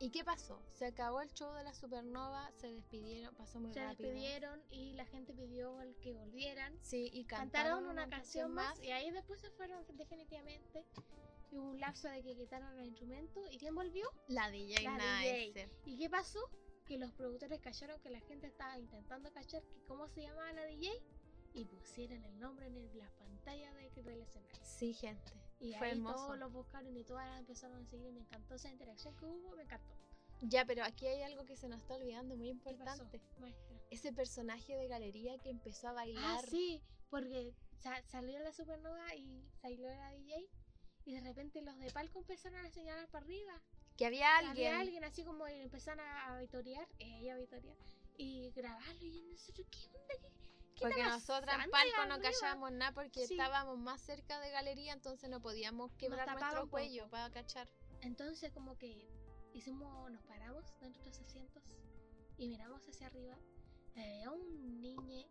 ¿Y 0.00 0.10
qué 0.10 0.24
pasó? 0.24 0.62
Se 0.72 0.86
acabó 0.86 1.20
el 1.20 1.32
show 1.34 1.52
de 1.54 1.64
la 1.64 1.74
supernova, 1.74 2.50
se 2.52 2.72
despidieron, 2.72 3.34
pasó 3.34 3.58
muy 3.58 3.72
Se 3.72 3.82
rápido. 3.82 4.10
despidieron 4.10 4.62
y 4.70 4.92
la 4.92 5.04
gente 5.06 5.34
pidió 5.34 5.76
que 6.00 6.12
volvieran. 6.12 6.78
Sí, 6.82 7.10
y 7.12 7.24
Cantaron, 7.24 7.78
cantaron, 7.80 7.90
una 7.90 8.08
canción 8.08 8.52
más 8.52 8.80
y 8.80 8.90
ahí 8.92 9.10
después 9.10 9.40
se 9.40 9.50
fueron 9.50 9.84
definitivamente. 9.96 10.84
Y 11.50 11.56
hubo 11.58 11.70
un 11.70 11.80
lapso 11.80 12.08
de 12.08 12.22
que 12.22 12.36
quitaron 12.36 12.78
el 12.78 12.86
instrumento. 12.86 13.40
¿Y 13.50 13.58
quién 13.58 13.74
volvió? 13.74 14.06
La 14.28 14.50
DJ 14.50 14.82
La 14.84 15.20
Nicer. 15.22 15.68
¿Y 15.86 15.96
qué 15.96 16.08
pasó? 16.10 16.38
Que 16.86 16.96
los 16.98 17.12
productores 17.12 17.60
callaron 17.60 18.00
que 18.00 18.10
la 18.10 18.20
gente 18.20 18.46
estaba 18.46 18.78
intentando 18.78 19.32
cachar 19.32 19.62
que 19.64 19.82
cómo 19.86 20.08
se 20.08 20.22
llamaba 20.22 20.52
la 20.52 20.64
DJ 20.64 20.92
y 21.54 21.64
pusieron 21.64 22.22
el 22.24 22.38
nombre 22.38 22.66
en 22.66 22.76
el- 22.76 22.98
la 22.98 23.10
pantalla 23.18 23.72
de, 23.74 23.90
del 24.02 24.20
escenario. 24.20 24.60
Sí, 24.62 24.92
gente. 24.92 25.32
Y 25.60 25.74
Fue 25.74 25.88
ahí 25.88 25.92
hermoso. 25.94 26.14
todos 26.26 26.38
los 26.38 26.52
buscaron 26.52 26.96
y 26.96 27.04
todas 27.04 27.38
empezaron 27.38 27.82
a 27.82 27.86
seguir 27.86 28.06
y 28.08 28.12
me 28.12 28.20
encantó 28.20 28.54
esa 28.54 28.68
interacción 28.70 29.16
que 29.16 29.24
hubo, 29.26 29.56
me 29.56 29.62
encantó. 29.64 29.92
Ya, 30.42 30.64
pero 30.64 30.84
aquí 30.84 31.06
hay 31.06 31.22
algo 31.22 31.44
que 31.44 31.56
se 31.56 31.68
nos 31.68 31.80
está 31.80 31.94
olvidando, 31.96 32.36
muy 32.36 32.48
¿Qué 32.62 32.74
pasó, 32.74 33.02
importante. 33.02 33.20
Ese 33.90 34.12
personaje 34.12 34.76
de 34.76 34.86
galería 34.86 35.36
que 35.38 35.50
empezó 35.50 35.88
a 35.88 35.90
Ah, 35.90 35.94
bailar. 35.94 36.46
sí, 36.48 36.80
porque 37.10 37.52
sa- 37.80 38.02
salió 38.04 38.38
la 38.38 38.52
supernova 38.52 39.14
y 39.16 39.42
salió 39.60 39.88
la 39.88 40.12
DJ 40.12 40.48
y 41.06 41.14
de 41.14 41.20
repente 41.22 41.60
los 41.62 41.76
de 41.78 41.90
palco 41.90 42.18
empezaron 42.20 42.64
a 42.64 42.70
señalar 42.70 43.08
para 43.08 43.24
arriba. 43.24 43.60
Que 43.96 44.06
había 44.06 44.36
alguien. 44.36 44.50
Había 44.52 44.78
alguien 44.78 45.02
así 45.04 45.24
como 45.24 45.44
empezaron 45.48 46.00
a, 46.06 46.36
a 46.36 46.40
vitorear, 46.40 46.86
eh, 47.00 47.18
ella 47.20 47.34
a 47.34 47.38
vitorear 47.38 47.76
y 48.16 48.50
grabarlo 48.52 49.04
y 49.04 49.22
nosotros, 49.22 49.66
¿qué 49.70 49.88
onda? 49.88 50.14
¿Qué, 50.20 50.30
qué 50.78 50.84
Porque 50.84 51.02
nosotras 51.04 51.64
en 51.64 51.70
palco 51.70 51.96
no 52.06 52.14
arriba?" 52.14 52.30
callábamos 52.30 52.72
nada 52.72 52.92
porque 52.92 53.26
Sí. 53.26 53.34
estábamos 53.34 53.78
más 53.78 54.00
cerca 54.00 54.40
de 54.40 54.50
galería, 54.50 54.92
entonces 54.92 55.28
no 55.28 55.40
podíamos 55.40 55.92
quebrar 55.94 56.28
nuestro 56.32 56.68
cuello 56.68 57.08
para 57.10 57.30
cachar. 57.30 57.68
Entonces 58.00 58.52
como 58.52 58.78
que 58.78 59.08
hicimos, 59.52 60.10
nos 60.10 60.22
paramos 60.24 60.64
de 60.80 60.88
nuestros 60.90 61.18
asientos 61.20 61.62
y 62.36 62.48
miramos 62.48 62.86
hacia 62.88 63.06
arriba. 63.08 63.36
Había 63.96 64.30
un 64.30 64.80
niño 64.80 65.26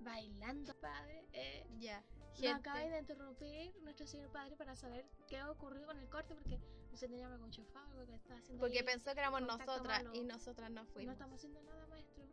bailando, 0.00 0.74
padre. 0.80 1.26
Eh, 1.32 1.66
Ya. 1.78 2.02
nos 2.40 2.54
acaba 2.54 2.80
de 2.80 2.98
interrumpir 2.98 3.74
nuestro 3.82 4.06
señor 4.06 4.30
padre 4.30 4.56
para 4.56 4.74
saber 4.76 5.06
qué 5.28 5.42
ocurrió 5.44 5.86
con 5.86 5.98
el 5.98 6.08
corte 6.08 6.34
porque 6.34 6.58
no 6.90 6.96
se 6.96 7.08
tenía 7.08 7.26
algo 7.26 7.44
enchufado, 7.46 7.86
algo 7.92 8.06
que 8.06 8.14
estaba 8.14 8.38
haciendo 8.40 8.60
Porque 8.60 8.78
ahí. 8.78 8.84
pensó 8.84 9.12
que 9.14 9.20
éramos 9.20 9.42
nosotras 9.42 10.02
malo. 10.04 10.14
y 10.14 10.22
nosotras 10.24 10.70
no 10.70 10.82
no 10.84 10.86
fuimos. 10.88 11.12
estamos 11.12 11.36
haciendo 11.36 11.62
nada, 11.62 11.86
maestro. 11.88 12.24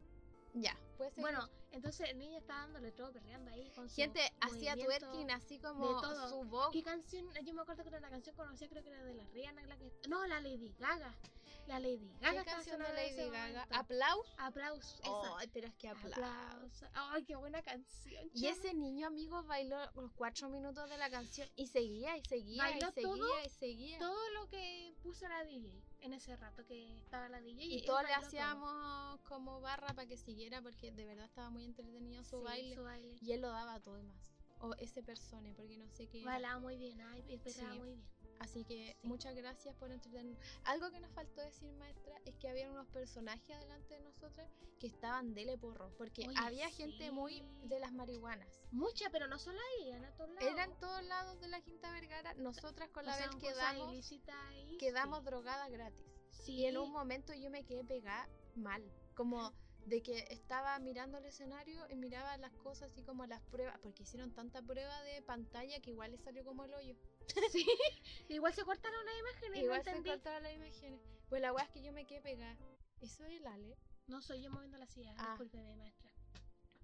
Ya, 0.54 0.78
pues 0.97 1.16
Bueno, 1.16 1.49
entonces 1.72 2.10
el 2.10 2.20
niño 2.20 2.38
estaba 2.38 2.62
dándole 2.62 2.91
todo, 2.91 3.12
perreando 3.12 3.49
ahí 3.49 3.72
con 3.72 3.89
su 3.89 3.95
gente 3.95 4.22
hacía 4.39 4.76
movimiento. 4.76 5.08
twerking 5.08 5.32
así 5.32 5.60
como 5.60 5.99
todo. 5.99 6.30
su 6.30 6.43
voz. 6.43 6.70
¿Qué 6.72 6.84
canción? 6.84 7.28
Yo 7.43 7.54
me 7.54 7.62
acuerdo 7.62 7.82
que 7.84 7.89
era 7.89 7.97
una 7.97 8.10
canción 8.10 8.36
conocida, 8.36 8.70
creo 8.70 8.84
que 8.84 8.89
era 8.89 9.04
de 9.04 9.16
la 9.16 9.26
Rihanna. 9.28 9.66
La 9.66 9.78
que... 9.78 9.91
No, 10.08 10.26
la 10.28 10.39
Lady 10.39 10.76
Gaga. 10.78 11.16
La 11.66 11.80
Lady 11.80 12.14
Gaga. 12.20 12.43
¿Qué 12.43 12.51
canción 12.51 12.82
de 12.84 12.93
Lady 12.93 13.30
Gaga? 13.32 13.47
momento. 13.47 13.76
¿Aplausos? 13.76 14.36
Aplausos. 14.38 14.99
esa. 14.99 15.38
Ay, 15.38 15.49
pero 15.51 15.68
es 15.68 15.74
que 15.76 15.89
aplausos. 15.89 16.24
Aplausos. 16.24 16.89
Ay, 16.93 17.24
qué 17.24 17.36
buena 17.36 17.64
canción. 17.64 18.30
Y 18.36 18.47
ese 18.47 18.76
niño, 18.76 19.08
amigos, 19.08 19.47
bailó 19.47 19.78
los 19.95 20.12
cuatro 20.12 20.49
minutos 20.49 20.88
de 20.89 20.97
la 20.97 21.10
canción 21.10 21.49
y 21.56 21.68
seguía 21.68 22.18
y 22.18 22.26
seguía 22.26 22.64
Bailó 22.64 22.89
y 22.89 22.93
seguía 22.93 23.10
todo, 23.10 23.43
y 23.43 23.49
seguía. 23.49 23.97
Todo 23.97 24.30
lo 24.32 24.47
que 24.49 24.93
puso 25.01 25.28
la 25.28 25.43
DJ 25.43 25.82
en 26.04 26.14
ese 26.14 26.36
rato 26.36 26.66
que 26.66 26.97
estaba 26.97 27.30
la 27.30 27.39
DJ. 27.41 27.64
y 27.66 27.86
todos 27.86 28.01
le 28.04 28.10
todo. 28.10 28.18
hacíamos 28.26 29.20
como 29.22 29.62
barra 29.62 29.88
para 29.93 30.08
que 30.08 30.18
siguiera 30.18 30.62
porque 30.62 30.91
de 30.91 31.06
verdad 31.06 31.26
estaba 31.26 31.49
muy 31.49 31.64
entretenido 31.66 32.24
su 32.24 32.39
Sí, 32.39 32.43
baile. 32.43 32.76
su 32.76 32.84
baile. 32.84 33.16
Y 33.22 33.32
él 33.32 33.41
lo 33.41 33.49
daba 33.49 33.80
todo 33.80 33.97
y 33.99 34.04
más. 34.04 34.18
O 34.60 34.74
ese 34.76 35.01
persone, 35.04 35.54
porque 35.56 35.78
no 35.78 35.88
sé 35.89 36.08
qué. 36.08 36.24
Bailaba 36.24 36.60
muy 36.60 36.78
bien, 36.78 36.99
ay, 37.01 37.24
esperaba 37.30 37.74
Sí. 37.74 37.80
muy 37.80 37.89
bien. 37.89 38.04
Así 38.44 38.66
que 38.66 38.96
Sí. 39.02 39.08
muchas 39.08 39.36
gracias 39.36 39.74
por 39.76 39.89
entretenernos. 39.91 40.38
Algo 40.66 40.91
que 40.91 41.00
nos 41.00 41.12
faltó 41.14 41.41
decir, 41.41 41.72
maestra, 41.74 42.14
es 42.26 42.36
que 42.36 42.50
había 42.50 42.70
unos 42.70 42.88
personajes 42.88 43.58
delante 43.58 43.96
de 43.96 44.02
nosotras 44.02 44.52
que 44.80 44.88
estaban 44.88 45.34
dele 45.34 45.58
porro. 45.58 45.94
Porque 45.98 46.28
Oye, 46.28 46.36
había 46.38 46.70
gente 46.70 47.10
muy 47.12 47.41
de 47.64 47.80
las 47.80 47.94
marihuanas. 47.94 48.48
Mucha, 48.72 49.10
pero 49.12 49.28
no 49.28 49.39
solo 49.39 49.58
ahí, 49.80 49.89
eran 49.89 50.06
a 50.06 50.12
todos 50.16 50.30
lados. 50.32 50.52
Eran 50.52 50.78
todos 50.80 51.04
lados 51.06 51.39
de 51.39 51.48
la 51.48 51.62
Quinta 51.62 51.89
Vergara. 51.91 52.34
Nosotras 52.34 52.89
con 52.89 53.06
la 53.06 53.16
vez 53.16 53.30
quedamos, 53.39 54.14
ahí, 54.50 54.78
quedamos 54.78 55.20
sí. 55.20 55.26
drogadas 55.26 55.72
gratis. 55.72 56.06
Sí. 56.32 56.54
Y 56.56 56.66
en 56.66 56.78
un 56.78 56.91
momento 56.91 57.34
yo 57.34 57.50
me 57.50 57.64
quedé 57.64 57.84
pegada 57.86 58.28
mal. 58.56 58.84
Como 59.16 59.54
de 59.86 60.02
que 60.02 60.18
estaba 60.30 60.80
mirando 60.80 61.18
el 61.18 61.26
escenario 61.26 61.86
y 61.90 61.96
miraba 61.96 62.38
las 62.38 62.54
cosas 62.54 62.92
así 62.92 63.04
como 63.04 63.26
las 63.26 63.42
pruebas. 63.44 63.78
Porque 63.82 64.04
hicieron 64.04 64.34
tanta 64.34 64.62
prueba 64.62 65.02
de 65.04 65.22
pantalla 65.22 65.80
que 65.82 65.92
igual 65.92 66.12
le 66.12 66.18
salió 66.18 66.44
como 66.44 66.64
el 66.66 66.74
hoyo. 66.74 66.96
Sí. 67.52 67.66
Igual 68.30 68.54
se 68.54 68.64
cortaron 68.64 69.06
las 69.06 69.16
imágenes, 69.20 69.64
Igual 69.64 69.82
no 69.86 69.92
se 69.94 70.04
cortaron 70.04 70.44
las 70.44 70.54
imágenes. 70.54 71.00
Pues 71.30 71.42
la 71.42 71.54
weá 71.54 71.64
es 71.66 71.72
que 71.72 71.82
yo 71.82 71.92
me 71.94 72.06
quedé 72.06 72.22
pegada. 72.22 72.58
Eso 73.02 73.26
es 73.26 73.32
el 73.40 73.48
Ale. 73.48 73.78
No 74.08 74.22
soy 74.22 74.42
yo 74.42 74.52
moviendo 74.52 74.78
la 74.78 74.88
silla, 74.88 75.14
Ah. 75.18 75.30
discúlpeme, 75.30 75.76
maestra. 75.76 76.12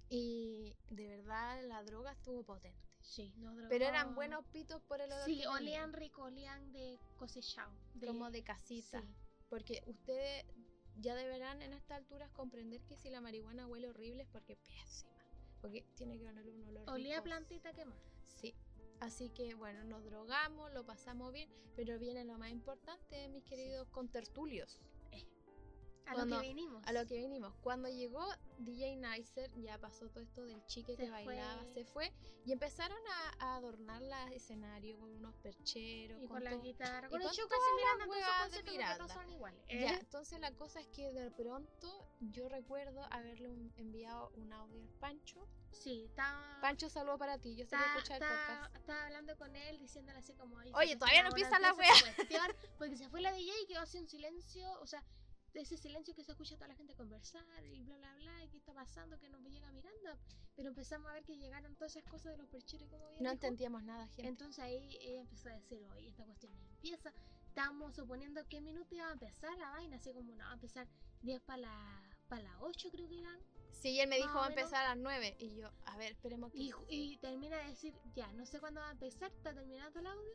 Y 0.10 0.76
de 0.90 1.08
verdad 1.08 1.62
la 1.68 1.84
droga 1.84 2.12
estuvo 2.12 2.44
potente. 2.44 2.80
Sí, 3.02 3.34
no 3.38 3.54
Pero 3.70 3.86
eran 3.86 4.16
buenos 4.16 4.46
pitos 4.46 4.82
por 4.84 5.02
el 5.02 5.12
olor 5.12 5.26
Sí, 5.26 5.42
que 5.42 5.48
olían 5.48 5.94
rico, 5.94 6.24
olían 6.24 6.72
de 6.74 7.00
cosechado. 7.18 7.72
como 8.06 8.30
de 8.32 8.44
casita. 8.44 9.02
Sí. 9.02 9.08
Porque 9.50 9.84
ustedes 9.88 10.46
ya 11.02 11.16
deberán 11.16 11.62
en 11.62 11.74
estas 11.74 11.98
alturas 11.98 12.30
comprender 12.32 12.82
que 12.82 12.98
si 12.98 13.10
la 13.10 13.22
marihuana 13.22 13.68
huele 13.68 13.90
horrible 13.90 14.24
es 14.24 14.30
porque 14.30 14.56
pésima. 14.56 15.12
Porque 15.62 15.84
tiene 15.96 16.18
que 16.18 16.28
oler 16.28 16.48
un 16.50 16.64
olor 16.64 16.90
Olía 16.90 17.16
rico. 17.16 17.24
plantita 17.26 17.74
que 17.74 17.86
más. 17.86 18.00
Sí. 18.24 18.54
Así 19.00 19.30
que 19.30 19.54
bueno, 19.56 19.84
nos 19.84 20.04
drogamos, 20.04 20.72
lo 20.74 20.86
pasamos 20.86 21.32
bien, 21.34 21.50
pero 21.76 21.98
viene 22.00 22.24
lo 22.26 22.38
más 22.38 22.52
importante, 22.52 23.28
mis 23.30 23.44
queridos 23.44 23.88
contertulios. 23.90 24.80
A 26.10 26.14
Cuando- 26.14 26.36
lo 26.38 26.42
que 26.42 26.48
vinimos. 26.48 26.84
A 26.88 26.92
lo 26.92 27.06
que 27.06 27.18
vinimos. 27.18 27.54
Cuando 27.62 27.88
llegó 27.88 28.26
DJ 28.58 28.96
Nicer, 28.96 29.52
ya 29.62 29.78
pasó 29.78 30.10
todo 30.10 30.24
esto 30.24 30.44
del 30.44 30.66
chique 30.66 30.96
que 30.96 31.06
Se 31.06 31.10
bailaba, 31.12 31.62
fue. 31.64 31.74
se 31.74 31.86
fue. 31.86 32.14
Y 32.46 32.52
empezaron 32.52 32.98
a, 33.40 33.46
a 33.46 33.56
adornar 33.58 34.02
la 34.02 34.24
escenario 34.34 34.98
con 34.98 35.12
unos 35.14 35.36
percheros. 35.36 36.18
Y 36.18 36.22
con 36.26 36.38
con 36.38 36.44
la 36.44 36.52
todo. 36.52 36.62
guitarra. 36.62 37.08
y 37.08 37.10
Con 37.12 37.22
el 37.22 37.28
con 37.28 37.36
todas 37.38 37.60
las 37.60 38.00
de 38.00 38.08
conceptos 38.08 38.64
que 38.64 38.72
Miranda. 38.72 39.08
son 39.14 39.30
iguales. 39.30 39.62
Ya, 39.68 39.76
¿eh? 39.76 40.00
entonces 40.02 40.40
la 40.40 40.52
cosa 40.54 40.80
es 40.80 40.88
que 40.88 41.12
de 41.14 41.30
pronto 41.32 42.08
yo 42.22 42.50
recuerdo 42.50 43.04
haberle 43.12 43.50
un- 43.50 43.72
enviado 43.78 44.32
un 44.36 44.52
audio 44.52 44.82
al 44.82 44.90
Pancho. 45.00 45.48
Sí, 45.72 46.06
está. 46.06 46.58
Pancho, 46.62 46.90
saludo 46.90 47.20
para 47.20 47.38
ti, 47.38 47.56
yo 47.56 47.66
sé 47.66 47.76
que 47.78 47.84
el 48.16 48.20
podcast. 48.20 48.76
estaba 48.76 49.06
hablando 49.06 49.38
con 49.38 49.56
él, 49.56 49.78
diciéndole 49.78 50.18
así 50.18 50.34
como... 50.34 50.58
"Ay, 50.58 50.72
Oye, 50.74 50.90
se 50.94 50.98
todavía 50.98 51.22
no 51.22 51.30
empieza 51.30 51.60
la 51.60 51.70
esa 51.70 51.76
cuestión", 52.16 52.48
Porque 52.80 52.98
se 52.98 53.08
fue 53.10 53.22
la 53.22 53.32
DJ 53.32 53.54
y 53.62 53.68
quedó 53.68 53.82
así 53.82 54.00
un 54.00 54.08
silencio, 54.10 54.68
o 54.82 54.88
sea, 54.88 55.04
de 55.54 55.62
ese 55.62 55.78
silencio 55.78 56.14
que 56.14 56.24
se 56.24 56.32
escucha 56.32 56.56
a 56.56 56.58
toda 56.58 56.68
la 56.70 56.76
gente 56.76 56.96
conversar 56.96 57.44
y 57.66 57.84
bla, 57.84 57.98
bla, 57.98 58.14
bla, 58.16 58.44
y 58.44 58.50
qué 58.50 58.58
está 58.58 58.74
pasando, 58.74 59.20
que 59.20 59.30
no 59.30 59.40
me 59.40 59.50
llega 59.50 59.72
Miranda. 59.72 60.18
Pero 60.56 60.70
empezamos 60.70 61.10
a 61.10 61.14
ver 61.14 61.24
que 61.24 61.38
llegaron 61.38 61.76
todas 61.76 61.96
esas 61.96 62.10
cosas 62.10 62.34
de 62.34 62.38
los 62.38 62.48
percheros 62.48 62.90
como 62.90 63.08
bien 63.10 63.24
No 63.24 63.30
dijo. 63.30 63.34
entendíamos 63.34 63.84
nada, 63.84 64.08
gente. 64.08 64.28
Entonces 64.28 64.60
ahí 64.64 64.98
ella 65.02 65.22
empezó 65.22 65.50
a 65.50 65.54
decir, 65.54 65.84
oye, 65.96 66.10
esta 66.10 66.26
cuestión 66.26 66.54
empieza. 66.56 67.14
Estábamos 67.48 67.96
suponiendo 67.96 68.46
qué 68.48 68.62
minuto 68.62 68.94
iba 68.96 69.10
a 69.10 69.14
empezar 69.14 69.58
la 69.58 69.72
vaina, 69.72 69.98
así 69.98 70.12
como 70.14 70.36
no, 70.36 70.44
va 70.44 70.52
a 70.52 70.54
empezar 70.54 70.88
10 71.24 71.42
para 71.42 71.58
la, 71.58 72.18
para 72.28 72.44
la 72.44 72.62
8 72.62 72.90
creo 72.92 73.08
que 73.08 73.20
eran. 73.20 73.40
Sí, 73.72 73.92
y 73.92 74.00
él 74.02 74.10
me 74.10 74.18
dijo 74.18 74.36
va 74.36 74.48
a 74.48 74.50
empezar 74.50 74.86
a 74.86 74.90
las 74.90 74.98
9. 74.98 75.38
Y 75.40 75.56
yo, 75.56 75.70
a 75.86 75.98
ver, 75.98 76.12
esperemos 76.12 76.52
que. 76.52 76.58
Y, 76.60 76.74
y 76.90 77.18
termina 77.18 77.58
de 77.58 77.68
decir, 77.70 77.94
ya, 78.14 78.32
no 78.34 78.46
sé 78.46 78.60
cuándo 78.60 78.82
va 78.82 78.90
a 78.90 78.92
empezar, 78.92 79.32
está 79.32 79.54
terminando 79.54 80.00
el 80.00 80.08
audio. 80.08 80.34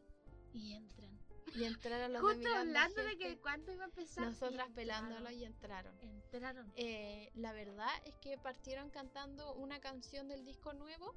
Y 0.53 0.73
entran. 0.73 1.19
Y 1.55 1.65
entraron 1.65 2.13
los 2.13 2.23
de 2.23 2.29
Justo 2.29 2.39
Miranda, 2.39 2.61
hablando 2.61 3.03
de 3.03 3.09
gente. 3.11 3.29
que 3.29 3.39
cuándo 3.39 3.73
iba 3.73 3.85
a 3.85 3.87
empezar. 3.89 4.25
Nosotras 4.27 4.69
entraron. 4.69 4.75
pelándolo 4.75 5.31
y 5.31 5.45
entraron. 5.45 5.99
Entraron. 6.01 6.73
Eh, 6.77 7.31
la 7.35 7.53
verdad 7.53 7.91
es 8.05 8.15
que 8.17 8.37
partieron 8.39 8.91
cantando 8.91 9.55
una 9.55 9.81
canción 9.81 10.29
del 10.29 10.45
disco 10.45 10.73
nuevo. 10.73 11.15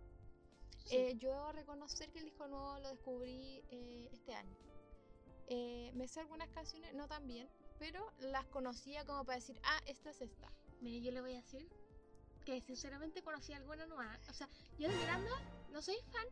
Sí. 0.86 0.95
Eh, 0.95 1.15
yo 1.17 1.32
debo 1.32 1.51
reconocer 1.51 2.11
que 2.11 2.19
el 2.19 2.25
disco 2.25 2.47
nuevo 2.47 2.80
lo 2.80 2.89
descubrí 2.89 3.63
eh, 3.69 4.09
este 4.11 4.34
año. 4.36 4.55
Eh, 5.49 5.91
me 5.95 6.07
sé 6.07 6.19
algunas 6.19 6.49
canciones, 6.49 6.93
no 6.93 7.07
tan 7.07 7.25
bien, 7.25 7.49
pero 7.80 8.11
las 8.19 8.45
conocía 8.47 9.05
como 9.05 9.23
para 9.23 9.38
decir, 9.38 9.59
ah, 9.63 9.82
esta 9.86 10.09
es 10.09 10.21
esta. 10.21 10.51
Mire, 10.82 11.01
yo 11.01 11.11
le 11.11 11.21
voy 11.21 11.34
a 11.34 11.38
decir 11.38 11.67
que 12.45 12.61
sinceramente 12.61 13.21
conocí 13.21 13.53
alguna 13.53 13.86
nueva. 13.86 14.19
O 14.30 14.34
sea, 14.34 14.47
yo 14.78 14.89
de 14.89 14.95
Miranda 14.95 15.32
no 15.71 15.82
soy 15.82 15.95
fan, 16.11 16.28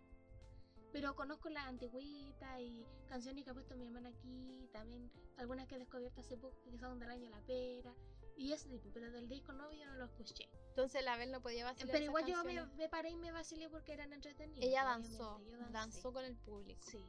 pero 0.95 1.13
conozco 1.13 1.49
las 1.49 1.67
antigüitas 1.67 2.61
y 2.61 2.85
canciones 3.09 3.43
que 3.43 3.49
ha 3.49 3.53
puesto 3.53 3.75
mi 3.75 3.83
hermana 3.83 4.07
aquí, 4.07 4.69
también 4.71 5.11
algunas 5.35 5.67
que 5.67 5.75
he 5.75 5.79
descubierto 5.79 6.21
hace 6.21 6.37
poco 6.37 6.55
que 6.71 6.77
son 6.77 6.99
del 6.99 7.09
año 7.09 7.29
La 7.31 7.41
Pera 7.41 7.93
y 8.37 8.53
ese 8.53 8.69
tipo, 8.69 8.89
pero 8.93 9.11
del 9.11 9.27
disco 9.27 9.51
nuevo 9.51 9.73
yo 9.73 9.85
no 9.87 9.95
lo 9.95 10.05
escuché. 10.05 10.49
Entonces 10.69 11.03
la 11.03 11.17
Bel 11.17 11.33
no 11.33 11.41
podía 11.41 11.65
vacilar 11.65 11.87
Pero 11.87 11.97
esas 11.97 12.07
igual 12.07 12.25
yo 12.25 12.65
me, 12.77 12.87
paré 12.87 13.09
y 13.09 13.17
me 13.17 13.33
vacilé 13.33 13.67
porque 13.69 13.91
eran 13.91 14.13
entretenidas. 14.13 14.63
Ella 14.63 14.85
danzó, 14.85 15.41
danzó 15.71 16.13
con 16.13 16.23
el 16.23 16.37
público. 16.37 16.81
Sí. 16.89 17.05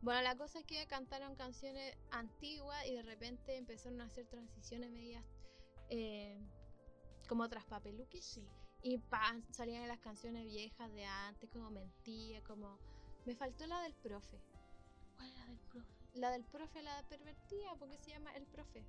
Bueno, 0.00 0.20
la 0.22 0.34
cosa 0.36 0.58
es 0.58 0.64
que 0.64 0.84
cantaron 0.88 1.36
canciones 1.36 1.96
antiguas 2.10 2.84
y 2.86 2.94
de 2.94 3.02
repente 3.02 3.56
empezaron 3.56 4.00
a 4.00 4.06
hacer 4.06 4.26
transiciones 4.26 4.90
medias 4.90 5.24
eh, 5.90 6.44
como 7.28 7.48
traspapeluquis. 7.48 8.24
Sí. 8.24 8.48
Y 8.82 8.98
pa, 8.98 9.40
salían 9.52 9.86
las 9.86 10.00
canciones 10.00 10.44
viejas 10.44 10.92
de 10.92 11.04
antes, 11.04 11.48
como 11.50 11.70
mentía, 11.70 12.42
como... 12.42 12.80
Me 13.28 13.34
faltó 13.36 13.66
la 13.66 13.82
del 13.82 13.92
profe. 13.92 14.40
¿Cuál 15.16 15.30
era 15.30 15.44
del 15.44 15.58
profe? 15.58 15.92
La 16.14 16.30
del 16.30 16.44
profe, 16.44 16.82
la 16.82 17.02
pervertida, 17.10 17.74
porque 17.78 17.98
se 17.98 18.10
llama 18.12 18.34
El 18.34 18.46
Profe. 18.46 18.82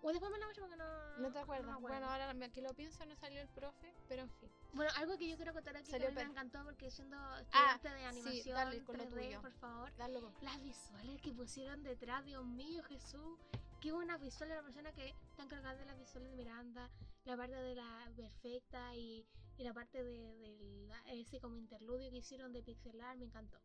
O 0.00 0.10
después 0.12 0.30
me 0.30 0.38
la 0.38 0.46
muestro 0.46 0.66
porque 0.66 0.76
no. 0.76 1.18
¿No 1.18 1.32
te 1.32 1.40
acuerdas? 1.40 1.74
acuerdo. 1.74 1.80
bueno, 1.80 2.06
ahora 2.08 2.50
que 2.50 2.62
lo 2.62 2.72
pienso 2.72 3.04
no 3.04 3.16
salió 3.16 3.40
El 3.40 3.48
Profe, 3.48 3.92
pero 4.08 4.22
en 4.22 4.30
fin. 4.30 4.48
Bueno, 4.74 4.92
algo 4.94 5.18
que 5.18 5.28
yo 5.28 5.34
quiero 5.34 5.52
contar 5.52 5.76
aquí 5.76 5.90
Salió 5.90 6.06
que 6.14 6.20
a 6.20 6.24
mí 6.24 6.24
me 6.26 6.30
encantó 6.30 6.62
porque 6.62 6.88
siendo 6.92 7.16
estudiante 7.38 7.88
de 7.88 8.04
animación 8.04 8.56
Ah, 8.56 8.64
dale 8.64 8.84
con 8.84 8.96
lo 8.96 9.04
3D, 9.06 9.24
tuyo. 9.26 9.40
por 9.40 9.52
favor, 9.54 9.92
Dale 9.96 10.20
con- 10.20 10.32
las 10.42 10.62
visuales 10.62 11.20
que 11.20 11.32
pusieron 11.32 11.82
detrás, 11.82 12.24
Dios 12.24 12.44
mío, 12.46 12.84
Jesús. 12.84 13.40
Qué 13.80 13.92
buenas 13.92 14.20
visuales, 14.20 14.56
la 14.56 14.62
persona 14.62 14.92
que 14.92 15.08
está 15.30 15.44
encargada 15.44 15.76
de 15.78 15.86
las 15.86 15.98
visuales 15.98 16.30
de 16.30 16.36
Miranda, 16.36 16.90
la 17.24 17.36
parte 17.36 17.54
de 17.54 17.74
la 17.76 18.10
perfecta 18.16 18.94
y, 18.96 19.24
y 19.56 19.62
la 19.62 19.72
parte 19.72 20.02
de, 20.02 20.36
de 20.36 20.86
la- 20.88 21.12
ese 21.12 21.40
como 21.40 21.56
interludio 21.56 22.10
que 22.10 22.16
hicieron 22.16 22.52
de 22.52 22.62
pixelar, 22.62 23.16
me 23.16 23.26
encantó. 23.26 23.56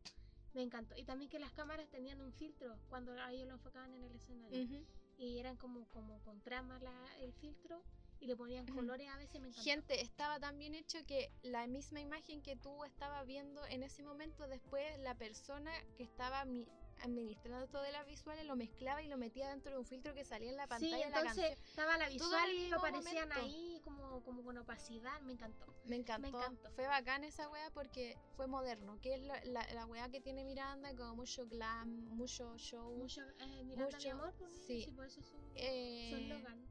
Me 0.53 0.61
encantó. 0.61 0.95
Y 0.97 1.03
también 1.03 1.31
que 1.31 1.39
las 1.39 1.51
cámaras 1.53 1.89
tenían 1.89 2.21
un 2.21 2.31
filtro 2.33 2.77
cuando 2.89 3.13
ellos 3.29 3.47
lo 3.47 3.55
enfocaban 3.55 3.91
en 3.93 4.03
el 4.03 4.15
escenario. 4.15 4.63
Ujú. 4.63 4.85
Y 5.17 5.39
eran 5.39 5.57
como, 5.57 5.87
como 5.89 6.19
con 6.21 6.39
trama 6.41 6.77
la- 6.79 7.17
el 7.21 7.33
filtro 7.33 7.81
y 8.19 8.27
le 8.27 8.35
ponían 8.35 8.67
colores 8.67 9.09
a 9.09 9.17
veces, 9.17 9.41
me 9.41 9.47
encantó. 9.47 9.63
Gente, 9.63 9.99
estaba 10.01 10.39
tan 10.39 10.59
bien 10.59 10.75
hecho 10.75 10.99
que 11.07 11.31
la 11.41 11.65
misma 11.65 12.01
imagen 12.01 12.43
que 12.43 12.55
tú 12.55 12.83
estabas 12.83 13.25
viendo 13.25 13.65
en 13.65 13.81
ese 13.81 14.03
momento, 14.03 14.47
después 14.47 14.83
la 14.99 15.15
persona 15.15 15.71
que 15.97 16.03
estaba 16.03 16.45
mi- 16.45 16.67
administrando 17.01 17.67
todo 17.67 17.81
de 17.83 17.91
las 17.91 18.05
visuales 18.05 18.45
lo 18.45 18.55
mezclaba 18.55 19.01
y 19.03 19.07
lo 19.07 19.17
metía 19.17 19.49
dentro 19.49 19.71
de 19.73 19.77
un 19.79 19.85
filtro 19.85 20.13
que 20.13 20.23
salía 20.23 20.49
en 20.49 20.57
la 20.57 20.67
pantalla 20.67 20.95
Sí, 20.97 21.03
de 21.03 21.09
la 21.09 21.19
entonces 21.19 21.43
canción. 21.49 21.67
estaba 21.69 21.97
la 21.97 22.07
visual 22.09 22.51
y 22.53 22.71
aparecían 22.71 23.29
momento. 23.29 23.45
ahí 23.45 23.81
como, 23.83 24.23
como 24.23 24.43
con 24.43 24.57
opacidad, 24.57 25.19
me 25.21 25.33
encantó. 25.33 25.65
Me 25.85 25.95
encantó. 25.97 26.27
encantó. 26.29 26.69
Fue 26.71 26.87
bacán 26.87 27.23
esa 27.23 27.49
wea 27.49 27.69
porque 27.71 28.17
fue 28.35 28.47
moderno, 28.47 28.99
que 29.01 29.15
es 29.15 29.21
la, 29.21 29.43
la, 29.45 29.65
la 29.73 29.85
wea 29.85 30.09
que 30.09 30.21
tiene 30.21 30.43
Miranda, 30.45 30.95
como 30.95 31.15
mucho 31.15 31.47
glam, 31.47 31.89
mucho 32.15 32.57
show. 32.57 32.95
Mucho, 32.95 33.21
eh, 33.39 33.63
Miranda, 33.65 33.97
mi 33.97 34.03
Mucho, 34.05 34.11
amor, 34.11 34.33
por 34.35 34.49
mí, 34.49 34.57
sí. 34.65 34.83
sí, 34.83 34.91
por 34.91 35.05
eso 35.05 35.19
es 35.19 35.25
su, 35.25 35.37
eh, 35.55 36.09
su 36.11 36.15
eslogan. 36.17 36.67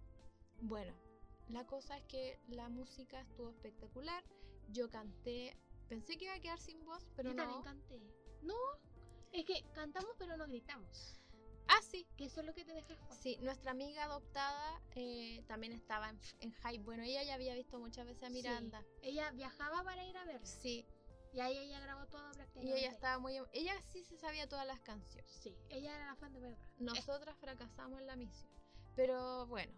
Bueno, 0.62 0.94
la 1.48 1.66
cosa 1.66 1.98
es 1.98 2.04
que 2.04 2.38
la 2.48 2.68
música 2.68 3.20
estuvo 3.20 3.50
espectacular. 3.50 4.24
Yo 4.68 4.88
canté, 4.90 5.56
pensé 5.88 6.16
que 6.16 6.24
iba 6.26 6.34
a 6.34 6.40
quedar 6.40 6.58
sin 6.60 6.82
voz, 6.84 7.04
pero 7.16 7.30
Yo 7.30 7.36
también 7.36 7.58
no. 7.58 7.64
canté. 7.64 8.00
No, 8.42 8.54
es 9.32 9.44
que 9.46 9.62
cantamos 9.74 10.10
pero 10.18 10.36
no 10.36 10.46
gritamos. 10.46 11.18
Ah, 11.68 11.80
sí, 11.90 12.06
Que 12.16 12.24
eso 12.26 12.40
es 12.40 12.46
lo 12.46 12.54
que 12.54 12.64
te 12.64 12.72
deja 12.74 12.94
fuera. 12.96 13.14
Sí, 13.22 13.38
nuestra 13.40 13.70
amiga 13.70 14.04
adoptada 14.04 14.80
eh, 14.94 15.42
también 15.46 15.72
estaba 15.72 16.10
en, 16.10 16.20
en 16.40 16.52
hype. 16.52 16.82
Bueno, 16.84 17.02
ella 17.02 17.22
ya 17.22 17.34
había 17.34 17.54
visto 17.54 17.78
muchas 17.78 18.04
veces 18.06 18.24
a 18.24 18.26
Sí. 18.26 18.32
Miranda. 18.34 18.84
Ella 19.00 19.30
viajaba 19.30 19.82
para 19.82 20.04
ir 20.04 20.16
a 20.16 20.24
verla. 20.24 20.46
Sí, 20.46 20.84
Y 21.32 21.40
ahí 21.40 21.56
ella 21.56 21.80
grabó 21.80 22.04
todo 22.08 22.30
y 22.30 22.34
prácticamente. 22.34 22.78
ella 22.78 22.90
estaba 22.90 23.18
muy... 23.18 23.36
em- 23.36 23.46
Ella 23.52 23.72
sí 23.90 24.04
se 24.04 24.18
sabía 24.18 24.46
todas 24.48 24.66
las 24.66 24.80
canciones. 24.80 25.30
Sí, 25.30 25.56
ella 25.70 25.94
era 25.96 26.06
la 26.06 26.16
fan 26.16 26.32
de 26.34 26.40
verdad. 26.40 26.58
Nosotras 26.78 27.36
fracasamos 27.38 28.00
en 28.00 28.06
la 28.06 28.16
misión. 28.16 28.50
Pero 28.96 29.46
bueno, 29.46 29.72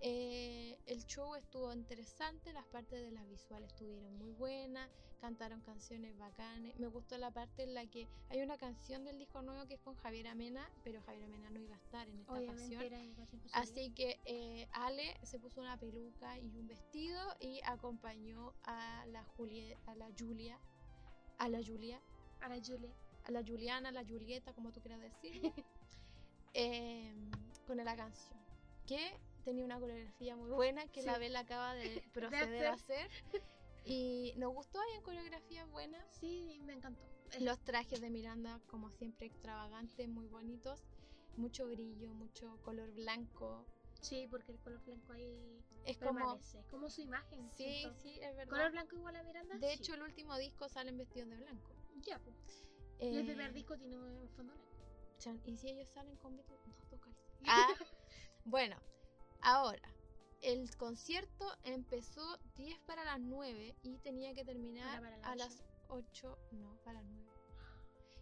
eh, 0.00 0.78
el 0.86 1.04
show 1.06 1.34
estuvo 1.34 1.72
interesante, 1.72 2.52
las 2.52 2.66
partes 2.66 3.02
de 3.02 3.10
las 3.10 3.28
visuales 3.28 3.70
estuvieron 3.70 4.16
muy 4.16 4.30
buenas, 4.32 4.88
cantaron 5.20 5.60
canciones 5.60 6.16
bacanes. 6.16 6.78
Me 6.78 6.86
gustó 6.86 7.18
la 7.18 7.30
parte 7.30 7.64
en 7.64 7.74
la 7.74 7.86
que 7.86 8.06
hay 8.28 8.42
una 8.42 8.56
canción 8.58 9.04
del 9.04 9.18
disco 9.18 9.42
nuevo 9.42 9.66
que 9.66 9.74
es 9.74 9.80
con 9.80 9.96
Javier 9.96 10.28
Amena, 10.28 10.70
pero 10.84 11.02
Javier 11.02 11.24
Amena 11.24 11.50
no 11.50 11.60
iba 11.60 11.74
a 11.74 11.78
estar 11.78 12.08
en 12.08 12.18
esta 12.20 12.32
posible. 12.32 13.14
Así 13.52 13.90
que 13.90 14.20
eh, 14.24 14.68
Ale 14.72 15.16
se 15.24 15.38
puso 15.38 15.60
una 15.60 15.76
peluca 15.78 16.38
y 16.38 16.58
un 16.58 16.68
vestido 16.68 17.20
y 17.40 17.60
acompañó 17.64 18.54
a 18.64 19.04
la 19.06 19.24
Julia, 19.36 19.76
a 19.86 19.94
la 19.96 20.08
Julia, 20.18 20.58
a 21.38 21.48
la 21.48 21.58
Julia, 21.62 22.00
A 22.40 22.48
la 22.48 22.56
Julia. 22.56 22.92
a 23.24 23.30
la 23.30 23.42
Juliana, 23.42 23.88
a 23.88 23.92
la 23.92 24.04
Julieta, 24.04 24.52
como 24.52 24.72
tú 24.72 24.80
quieras 24.80 25.00
decir, 25.00 25.52
eh, 26.54 27.12
con 27.66 27.76
la 27.76 27.96
canción. 27.96 28.38
Que 28.86 29.18
tenía 29.48 29.64
una 29.64 29.80
coreografía 29.80 30.36
muy 30.36 30.50
buena 30.50 30.86
que 30.88 31.02
la 31.02 31.14
Sí. 31.14 31.20
Bella 31.20 31.40
acaba 31.40 31.74
de 32.02 32.02
proceder 32.12 32.66
a 32.66 32.72
hacer. 32.74 33.08
Y 33.84 34.34
nos 34.36 34.52
gustó, 34.52 34.78
hay 34.80 35.00
coreografías 35.02 35.66
buenas. 35.70 36.04
Sí, 36.20 36.60
me 36.64 36.74
encantó. 36.74 37.02
Los 37.40 37.58
trajes 37.60 38.00
de 38.02 38.10
Miranda, 38.10 38.60
como 38.66 38.90
siempre, 38.90 39.26
extravagantes, 39.26 40.06
muy 40.08 40.26
bonitos. 40.26 40.84
Mucho 41.36 41.66
brillo, 41.68 42.12
mucho 42.12 42.58
color 42.62 42.90
blanco. 42.92 43.64
Sí, 44.02 44.26
porque 44.30 44.52
el 44.52 44.58
color 44.60 44.84
blanco 44.84 45.12
ahí 45.14 45.64
Es 45.86 45.96
como. 45.96 46.14
permanece. 46.18 46.62
Como 46.70 46.90
su 46.90 47.00
imagen. 47.00 47.50
Sí, 47.54 47.64
siento. 47.80 47.94
sí, 48.00 48.10
es 48.20 48.36
verdad. 48.36 48.50
¿Color 48.50 48.70
blanco 48.72 48.96
igual 48.96 49.16
a 49.16 49.22
Miranda? 49.22 49.56
De 49.56 49.68
Sí. 49.68 49.78
hecho, 49.78 49.94
el 49.94 50.02
último 50.02 50.36
disco 50.36 50.68
salen 50.68 50.98
vestidos 50.98 51.30
de 51.30 51.36
blanco. 51.36 51.70
Ya, 52.02 52.18
pues. 52.18 52.36
Y 53.00 53.06
el 53.16 53.18
Eh, 53.20 53.24
primer 53.24 53.52
disco 53.54 53.76
tiene 53.78 53.96
un 53.96 54.28
fondo 54.30 54.52
blanco. 54.52 54.68
¿Y 55.50 55.56
si 55.56 55.68
ellos 55.70 55.88
salen 55.88 56.16
con? 56.16 56.36
No, 56.36 56.42
calzones. 56.44 57.16
Ah, 57.46 57.74
bueno, 58.44 58.76
ahora, 59.48 59.94
el 60.42 60.76
concierto 60.76 61.46
empezó 61.64 62.38
10 62.56 62.78
para 62.80 63.04
las 63.04 63.20
9 63.20 63.74
y 63.82 63.98
tenía 63.98 64.34
que 64.34 64.44
terminar 64.44 65.02
las 65.02 65.12
a 65.24 65.32
ocho. 65.32 65.36
las 65.36 65.62
8, 65.88 66.38
no, 66.52 66.76
para 66.84 67.02
las 67.02 67.10
9. 67.10 67.28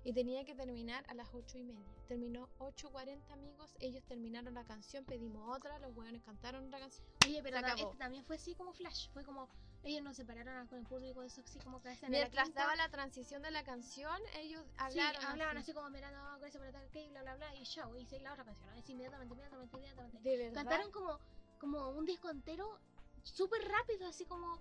Y 0.04 0.12
tenía 0.12 0.44
que 0.44 0.54
terminar 0.54 1.04
a 1.08 1.14
las 1.14 1.28
8 1.34 1.58
y 1.58 1.64
media. 1.64 1.92
Terminó 2.06 2.48
8.40 2.58 3.32
amigos, 3.32 3.74
ellos 3.80 4.04
terminaron 4.04 4.54
la 4.54 4.64
canción, 4.64 5.04
pedimos 5.04 5.56
otra, 5.56 5.78
los 5.80 5.96
hueones 5.96 6.22
cantaron 6.22 6.70
la 6.70 6.78
canción. 6.78 7.04
Oye, 7.24 7.42
pero 7.42 7.58
Se 7.58 7.64
acabó. 7.64 7.82
este 7.82 7.96
también 7.98 8.24
fue 8.24 8.36
así 8.36 8.54
como 8.54 8.72
flash. 8.72 9.10
Fue 9.12 9.24
como. 9.24 9.48
Ellos 9.86 10.02
nos 10.02 10.16
separaron 10.16 10.66
con 10.66 10.78
el 10.80 10.84
público, 10.84 11.22
eso 11.22 11.40
así 11.42 11.58
como 11.60 11.80
que 11.80 11.90
hacen 11.90 12.06
en 12.06 12.12
la 12.12 12.18
Mientras 12.18 12.46
quinta. 12.46 12.60
daba 12.62 12.74
la 12.76 12.88
transición 12.88 13.40
de 13.42 13.50
la 13.52 13.62
canción, 13.62 14.20
ellos 14.34 14.62
Sí, 14.66 14.72
hablaron. 14.78 15.24
hablaban 15.24 15.56
así. 15.58 15.70
así 15.70 15.74
como 15.74 15.90
mirando, 15.90 16.18
no, 16.22 16.38
gracias 16.40 16.58
por 16.60 16.66
estar 16.66 16.82
aquí, 16.84 17.08
bla, 17.10 17.22
bla, 17.22 17.36
bla, 17.36 17.54
y 17.54 17.62
chao, 17.64 17.96
y 17.96 18.04
la 18.18 18.32
otra 18.32 18.44
canción. 18.44 18.68
Así 18.70 18.92
inmediatamente, 18.92 19.32
inmediatamente, 19.34 19.76
inmediatamente. 19.76 20.18
De 20.20 20.36
verdad. 20.36 20.54
Cantaron 20.54 20.90
como, 20.90 21.18
como 21.60 21.90
un 21.90 22.04
disco 22.04 22.28
entero 22.30 22.80
súper 23.22 23.62
rápido, 23.68 24.08
así 24.08 24.24
como, 24.26 24.60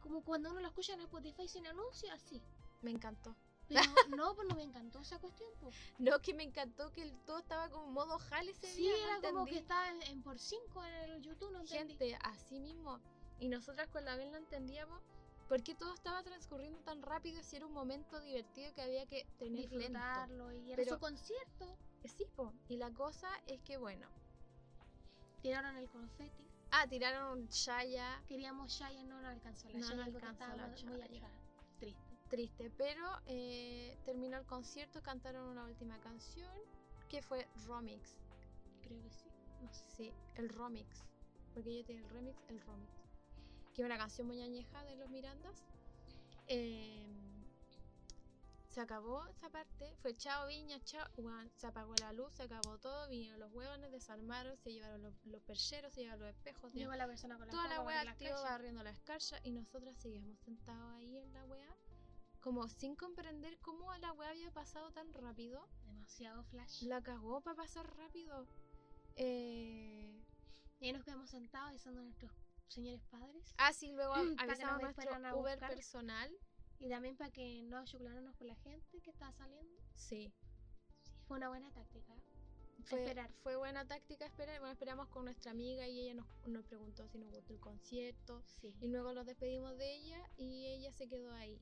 como 0.00 0.24
cuando 0.24 0.50
uno 0.50 0.60
lo 0.60 0.66
escucha 0.66 0.94
en 0.94 1.02
Spotify 1.02 1.46
sin 1.46 1.66
anuncio, 1.68 2.12
así. 2.12 2.42
Me 2.82 2.90
encantó. 2.90 3.34
Pero 3.68 3.80
no, 4.18 4.34
pues 4.34 4.48
no 4.48 4.56
me 4.56 4.62
encantó 4.64 4.98
esa 4.98 5.18
cuestión. 5.20 5.48
Pues. 5.60 5.74
No, 5.98 6.18
que 6.20 6.34
me 6.34 6.42
encantó 6.42 6.90
que 6.90 7.02
el, 7.02 7.16
todo 7.24 7.38
estaba 7.38 7.70
como 7.70 7.86
modo 7.92 8.18
jale 8.18 8.50
ese 8.50 8.66
Sí, 8.66 8.82
día. 8.82 8.92
no 8.92 9.18
era 9.18 9.30
como 9.30 9.46
que 9.46 9.56
estaba 9.58 9.88
en, 9.88 10.02
en 10.02 10.22
por 10.22 10.38
5 10.38 10.84
en 10.84 10.94
el 11.12 11.22
YouTube, 11.22 11.52
no 11.52 11.60
entendí. 11.60 11.94
gente 11.96 12.18
así 12.24 12.58
mismo. 12.58 13.00
Y 13.40 13.48
nosotras 13.48 13.88
con 13.88 14.04
la 14.04 14.16
Bel 14.16 14.30
no 14.30 14.38
entendíamos 14.38 15.00
por 15.48 15.62
qué 15.62 15.74
todo 15.74 15.92
estaba 15.94 16.22
transcurriendo 16.22 16.78
tan 16.80 17.02
rápido 17.02 17.42
si 17.42 17.56
era 17.56 17.66
un 17.66 17.72
momento 17.72 18.20
divertido 18.20 18.72
que 18.74 18.82
había 18.82 19.06
que 19.06 19.26
tener 19.38 19.70
lento. 19.72 20.52
y 20.52 20.68
era 20.72 20.76
Pero- 20.76 20.94
su 20.94 20.98
concierto. 21.00 21.76
Eh, 22.02 22.08
Sí, 22.08 22.26
po. 22.36 22.52
Y 22.68 22.76
la 22.76 22.90
cosa 22.92 23.28
es 23.46 23.60
que, 23.62 23.76
bueno. 23.76 24.06
Tiraron 25.42 25.76
el 25.76 25.88
confeti. 25.90 26.46
Ah, 26.70 26.86
tiraron 26.88 27.46
Shaya, 27.48 28.22
Queríamos 28.26 28.72
Shaya, 28.72 29.02
no 29.04 29.20
nos 29.20 29.30
alcanzó 29.30 29.68
la 29.68 29.78
No 29.78 29.94
nos 29.94 30.08
porque 30.10 30.26
alcanzó 30.26 30.56
la 30.56 30.66
muy. 30.68 30.98
Triste. 31.78 32.16
triste, 32.30 32.70
pero 32.76 33.06
eh, 33.26 33.96
terminó 34.04 34.38
el 34.38 34.46
concierto, 34.46 35.02
cantaron 35.02 35.46
una 35.48 35.64
última 35.64 35.98
canción 36.00 36.50
que 37.08 37.22
fue 37.22 37.46
Romix. 37.66 38.16
Creo 38.82 39.00
que 39.02 39.10
sí. 39.10 39.28
No 39.60 39.72
sé. 39.72 39.84
Sí, 39.96 40.12
el 40.36 40.48
Romix. 40.48 41.04
Porque 41.52 41.70
ella 41.70 41.86
tiene 41.86 42.02
el 42.02 42.10
remix, 42.10 42.42
el 42.48 42.60
Romix. 42.62 42.90
Que 43.74 43.82
es 43.82 43.86
una 43.86 43.98
canción 43.98 44.26
muy 44.26 44.40
añeja 44.40 44.84
de 44.84 44.96
los 44.96 45.10
Mirandas. 45.10 45.64
Eh, 46.46 47.06
se 48.68 48.80
acabó 48.80 49.26
esa 49.26 49.48
parte. 49.50 49.94
Fue 50.02 50.16
chao, 50.16 50.46
viña, 50.46 50.78
chao. 50.84 51.06
Se 51.56 51.66
apagó 51.66 51.94
la 52.00 52.12
luz, 52.12 52.32
se 52.34 52.44
acabó 52.44 52.78
todo. 52.78 53.08
Vinieron 53.08 53.40
los 53.40 53.52
huevones, 53.52 53.90
desarmaron, 53.90 54.56
se 54.58 54.72
llevaron 54.72 55.02
los, 55.02 55.14
los 55.26 55.42
percheros, 55.42 55.92
se 55.92 56.02
llevaron 56.02 56.26
los 56.26 56.30
espejos. 56.36 56.72
Llegó 56.72 56.94
la 56.94 57.06
persona 57.06 57.36
con 57.36 57.46
la 57.46 57.50
toda 57.52 57.68
la 57.68 58.10
activo 58.10 58.30
calle. 58.34 58.42
barriendo 58.44 58.82
la 58.82 58.90
escarcha 58.90 59.38
y 59.42 59.50
nosotras 59.50 59.96
seguíamos 59.98 60.38
sentados 60.40 60.92
ahí 60.94 61.18
en 61.18 61.32
la 61.32 61.44
wea. 61.44 61.76
Como 62.40 62.68
sin 62.68 62.94
comprender 62.94 63.58
cómo 63.60 63.92
la 63.96 64.12
wea 64.12 64.30
había 64.30 64.50
pasado 64.52 64.90
tan 64.92 65.12
rápido. 65.14 65.66
Demasiado 65.86 66.44
flash. 66.44 66.82
La 66.82 67.00
cagó 67.02 67.40
para 67.40 67.56
pasar 67.56 67.86
rápido. 67.96 68.46
Eh, 69.16 70.20
Y 70.80 70.86
ahí 70.86 70.92
nos 70.92 71.04
quedamos 71.04 71.30
sentados 71.30 71.68
avisando 71.70 72.00
a 72.00 72.04
nuestros 72.04 72.30
señores 72.68 73.02
padres. 73.10 73.54
Ah, 73.58 73.72
sí, 73.72 73.92
luego 73.92 74.14
Mm, 74.34 74.36
para 74.36 74.54
que 74.54 74.62
avisamos 74.64 74.68
a 74.68 74.86
nos 74.86 74.96
nuestro 74.96 75.14
a 75.28 75.34
Uber 75.36 75.54
buscar. 75.54 75.74
personal. 75.74 76.30
Y 76.80 76.88
también 76.88 77.16
para 77.16 77.30
que 77.30 77.62
no 77.62 77.84
chocoláramos 77.84 78.34
con 78.36 78.46
la 78.48 78.56
gente 78.56 79.00
que 79.00 79.10
estaba 79.10 79.32
saliendo. 79.32 79.74
Sí. 79.94 80.32
Sí, 81.02 81.12
fue 81.26 81.36
una 81.38 81.48
buena 81.48 81.70
táctica. 81.72 82.14
Fue, 82.84 83.00
Esperar. 83.00 83.30
fue 83.42 83.56
buena 83.56 83.86
táctica 83.86 84.26
esperar. 84.26 84.58
Bueno, 84.60 84.72
esperamos 84.72 85.08
con 85.08 85.24
nuestra 85.24 85.52
amiga 85.52 85.86
y 85.88 86.00
ella 86.00 86.14
nos, 86.14 86.26
nos 86.46 86.64
preguntó 86.66 87.08
si 87.08 87.18
nos 87.18 87.30
gustó 87.30 87.54
el 87.54 87.60
concierto. 87.60 88.42
Sí. 88.46 88.74
Y 88.80 88.88
luego 88.88 89.14
nos 89.14 89.24
despedimos 89.24 89.78
de 89.78 89.94
ella 89.94 90.20
y 90.36 90.66
ella 90.66 90.92
se 90.92 91.08
quedó 91.08 91.32
ahí. 91.32 91.58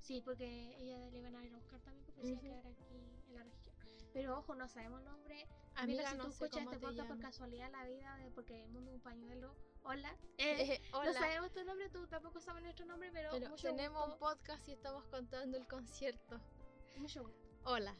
Sí, 0.00 0.20
porque 0.24 0.74
ella 0.78 1.10
le 1.10 1.18
iban 1.18 1.36
a 1.36 1.44
ir 1.44 1.52
a 1.54 1.58
buscar 1.58 1.80
también 1.82 2.04
porque 2.06 2.22
se 2.22 2.28
iba 2.30 2.38
a 2.38 2.40
quedar 2.40 2.66
aquí 2.66 2.84
en 3.28 3.34
la 3.34 3.44
región. 3.44 3.74
Pero 4.12 4.38
ojo, 4.38 4.54
no 4.54 4.66
sabemos 4.68 5.00
el 5.00 5.04
nombre. 5.04 5.46
Amiga, 5.76 5.98
Mira, 6.02 6.10
si 6.10 6.16
no 6.16 6.24
tú 6.24 6.30
escuchas 6.30 6.62
este 6.64 6.76
te 6.76 6.80
podcast 6.80 7.08
por 7.08 7.20
casualidad 7.20 7.70
la 7.70 7.84
vida 7.84 8.16
de 8.16 8.30
porque 8.32 8.64
el 8.64 8.70
mundo 8.70 8.90
es 8.90 8.96
un 8.96 9.02
pañuelo. 9.02 9.54
Hola. 9.88 10.14
Eh, 10.36 10.74
Eh, 10.74 10.80
No 10.92 10.98
hola. 11.00 11.12
sabemos 11.14 11.52
tu 11.52 11.64
nombre, 11.64 11.88
tú 11.88 12.06
tampoco 12.08 12.40
sabes 12.40 12.62
nuestro 12.62 12.84
nombre, 12.86 13.10
pero, 13.12 13.30
Pero 13.32 13.48
mucho 13.48 13.68
tenemos 13.68 14.06
un 14.12 14.18
podcast 14.18 14.68
y 14.68 14.72
estamos 14.72 15.04
contando 15.06 15.56
el 15.56 15.66
concierto. 15.66 16.38
Mucho 16.98 17.22
gusto. 17.22 17.48
Hola. 17.64 17.94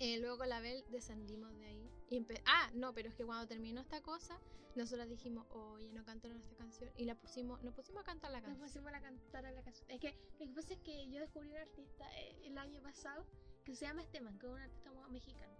Eh, 0.00 0.18
luego 0.18 0.38
con 0.38 0.48
la 0.48 0.60
Bel 0.60 0.84
descendimos 0.90 1.54
de 1.56 1.64
ahí. 1.66 1.90
Y 2.10 2.26
ah, 2.46 2.70
no, 2.74 2.92
pero 2.92 3.08
es 3.08 3.14
que 3.14 3.24
cuando 3.24 3.46
terminó 3.46 3.80
esta 3.80 4.02
cosa, 4.02 4.38
nosotras 4.74 5.08
dijimos, 5.08 5.46
oye, 5.50 5.92
no 5.92 6.04
cantaron 6.04 6.38
esta 6.40 6.56
canción. 6.56 6.90
Y 6.96 7.04
la 7.04 7.14
pusimos, 7.14 7.62
nos 7.62 7.72
pusimos 7.74 8.02
a 8.02 8.04
cantar 8.04 8.32
la 8.32 8.40
Nos 8.40 8.48
canción. 8.48 8.66
pusimos 8.66 8.92
a 8.92 9.00
cantar 9.00 9.46
a 9.46 9.52
la 9.52 9.62
canción. 9.62 9.88
Es 9.90 10.00
que 10.00 10.18
lo 10.40 10.46
que 10.46 10.52
pasa 10.54 10.74
es 10.74 10.80
que 10.80 11.08
yo 11.08 11.20
descubrí 11.20 11.50
un 11.50 11.58
artista 11.58 12.04
eh, 12.18 12.36
el 12.44 12.58
año 12.58 12.82
pasado 12.82 13.24
que 13.64 13.76
se 13.76 13.86
llama 13.86 14.02
Esteban, 14.02 14.36
que 14.38 14.46
es 14.46 14.52
un 14.52 14.58
artista 14.60 14.90
mexicano. 15.08 15.54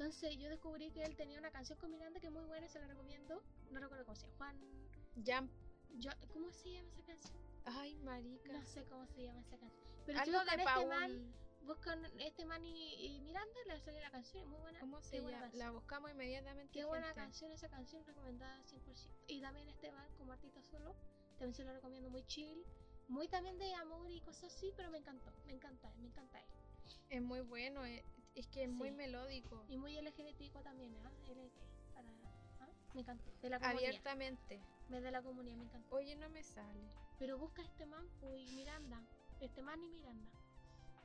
Entonces 0.00 0.34
yo 0.38 0.48
descubrí 0.48 0.90
que 0.92 1.02
él 1.04 1.14
tenía 1.14 1.38
una 1.38 1.50
canción 1.50 1.78
con 1.78 1.90
Miranda 1.90 2.20
que 2.20 2.28
es 2.28 2.32
muy 2.32 2.42
buena, 2.46 2.66
se 2.68 2.80
la 2.80 2.86
recomiendo. 2.86 3.42
No 3.70 3.80
recuerdo 3.80 4.06
cómo 4.06 4.16
se 4.16 4.22
llama. 4.28 4.36
Juan. 4.38 4.56
Ya. 5.16 5.46
yo- 5.98 6.10
¿Cómo 6.32 6.50
se 6.52 6.70
llama 6.72 6.88
esa 6.88 7.02
canción? 7.02 7.36
Ay, 7.66 7.96
marica. 7.96 8.50
No 8.50 8.64
sé 8.64 8.82
cómo 8.86 9.06
se 9.08 9.24
llama 9.24 9.42
esa 9.42 9.58
canción. 9.58 9.84
Pero 10.06 10.18
Algo 10.20 10.38
de 10.38 10.50
este 10.52 10.64
Paul. 10.64 10.88
man, 10.88 11.34
buscan 11.66 12.02
este 12.18 12.46
man 12.46 12.64
y, 12.64 12.94
y 12.94 13.20
Miranda, 13.20 13.54
le 13.66 13.78
sale 13.78 14.00
la 14.00 14.10
canción, 14.10 14.42
es 14.42 14.48
muy 14.48 14.58
buena. 14.60 14.80
¿Cómo 14.80 15.02
se 15.02 15.20
llama? 15.20 15.50
La 15.52 15.70
buscamos 15.70 16.10
inmediatamente. 16.10 16.72
Qué 16.72 16.86
buena 16.86 17.12
canción, 17.12 17.52
esa 17.52 17.68
canción 17.68 18.02
recomendada 18.06 18.58
100%. 18.64 19.06
Y 19.26 19.42
también 19.42 19.68
Esteban 19.68 20.08
como 20.16 20.32
artista 20.32 20.62
solo, 20.62 20.96
también 21.32 21.52
se 21.52 21.62
lo 21.62 21.74
recomiendo 21.74 22.08
muy 22.08 22.24
chill, 22.24 22.64
muy 23.08 23.28
también 23.28 23.58
de 23.58 23.74
amor 23.74 24.10
y 24.10 24.22
cosas 24.22 24.44
así, 24.54 24.72
pero 24.78 24.90
me 24.90 24.96
encantó, 24.96 25.30
me 25.44 25.52
encanta, 25.52 25.92
me 25.98 26.06
encanta 26.06 26.40
él. 26.40 26.46
Es 27.10 27.20
muy 27.20 27.42
bueno, 27.42 27.84
eh, 27.84 28.02
es 28.34 28.46
que 28.48 28.64
es 28.64 28.70
muy 28.70 28.90
melódico. 28.90 29.64
Y 29.68 29.76
muy 29.76 30.00
LGBTIco 30.00 30.60
también, 30.62 30.96
¿ah? 31.04 31.10
LGBTI, 31.28 31.94
para, 31.94 32.08
¿ah? 32.60 32.68
Me 32.94 33.00
encantó, 33.00 33.30
de 33.42 33.50
la 33.50 33.58
comunidad, 33.58 33.88
Abiertamente. 33.88 34.60
me 34.88 35.00
de 35.00 35.10
la 35.10 35.22
comunidad, 35.22 35.56
me 35.56 35.64
encantó. 35.64 35.96
Oye, 35.96 36.16
no 36.16 36.28
me 36.30 36.42
sale. 36.42 36.90
Pero 37.18 37.38
busca 37.38 37.62
este 37.62 37.86
man 37.86 38.06
y 38.22 38.52
Miranda, 38.54 39.02
este 39.40 39.62
man 39.62 39.82
y 39.82 39.88
Miranda, 39.88 40.30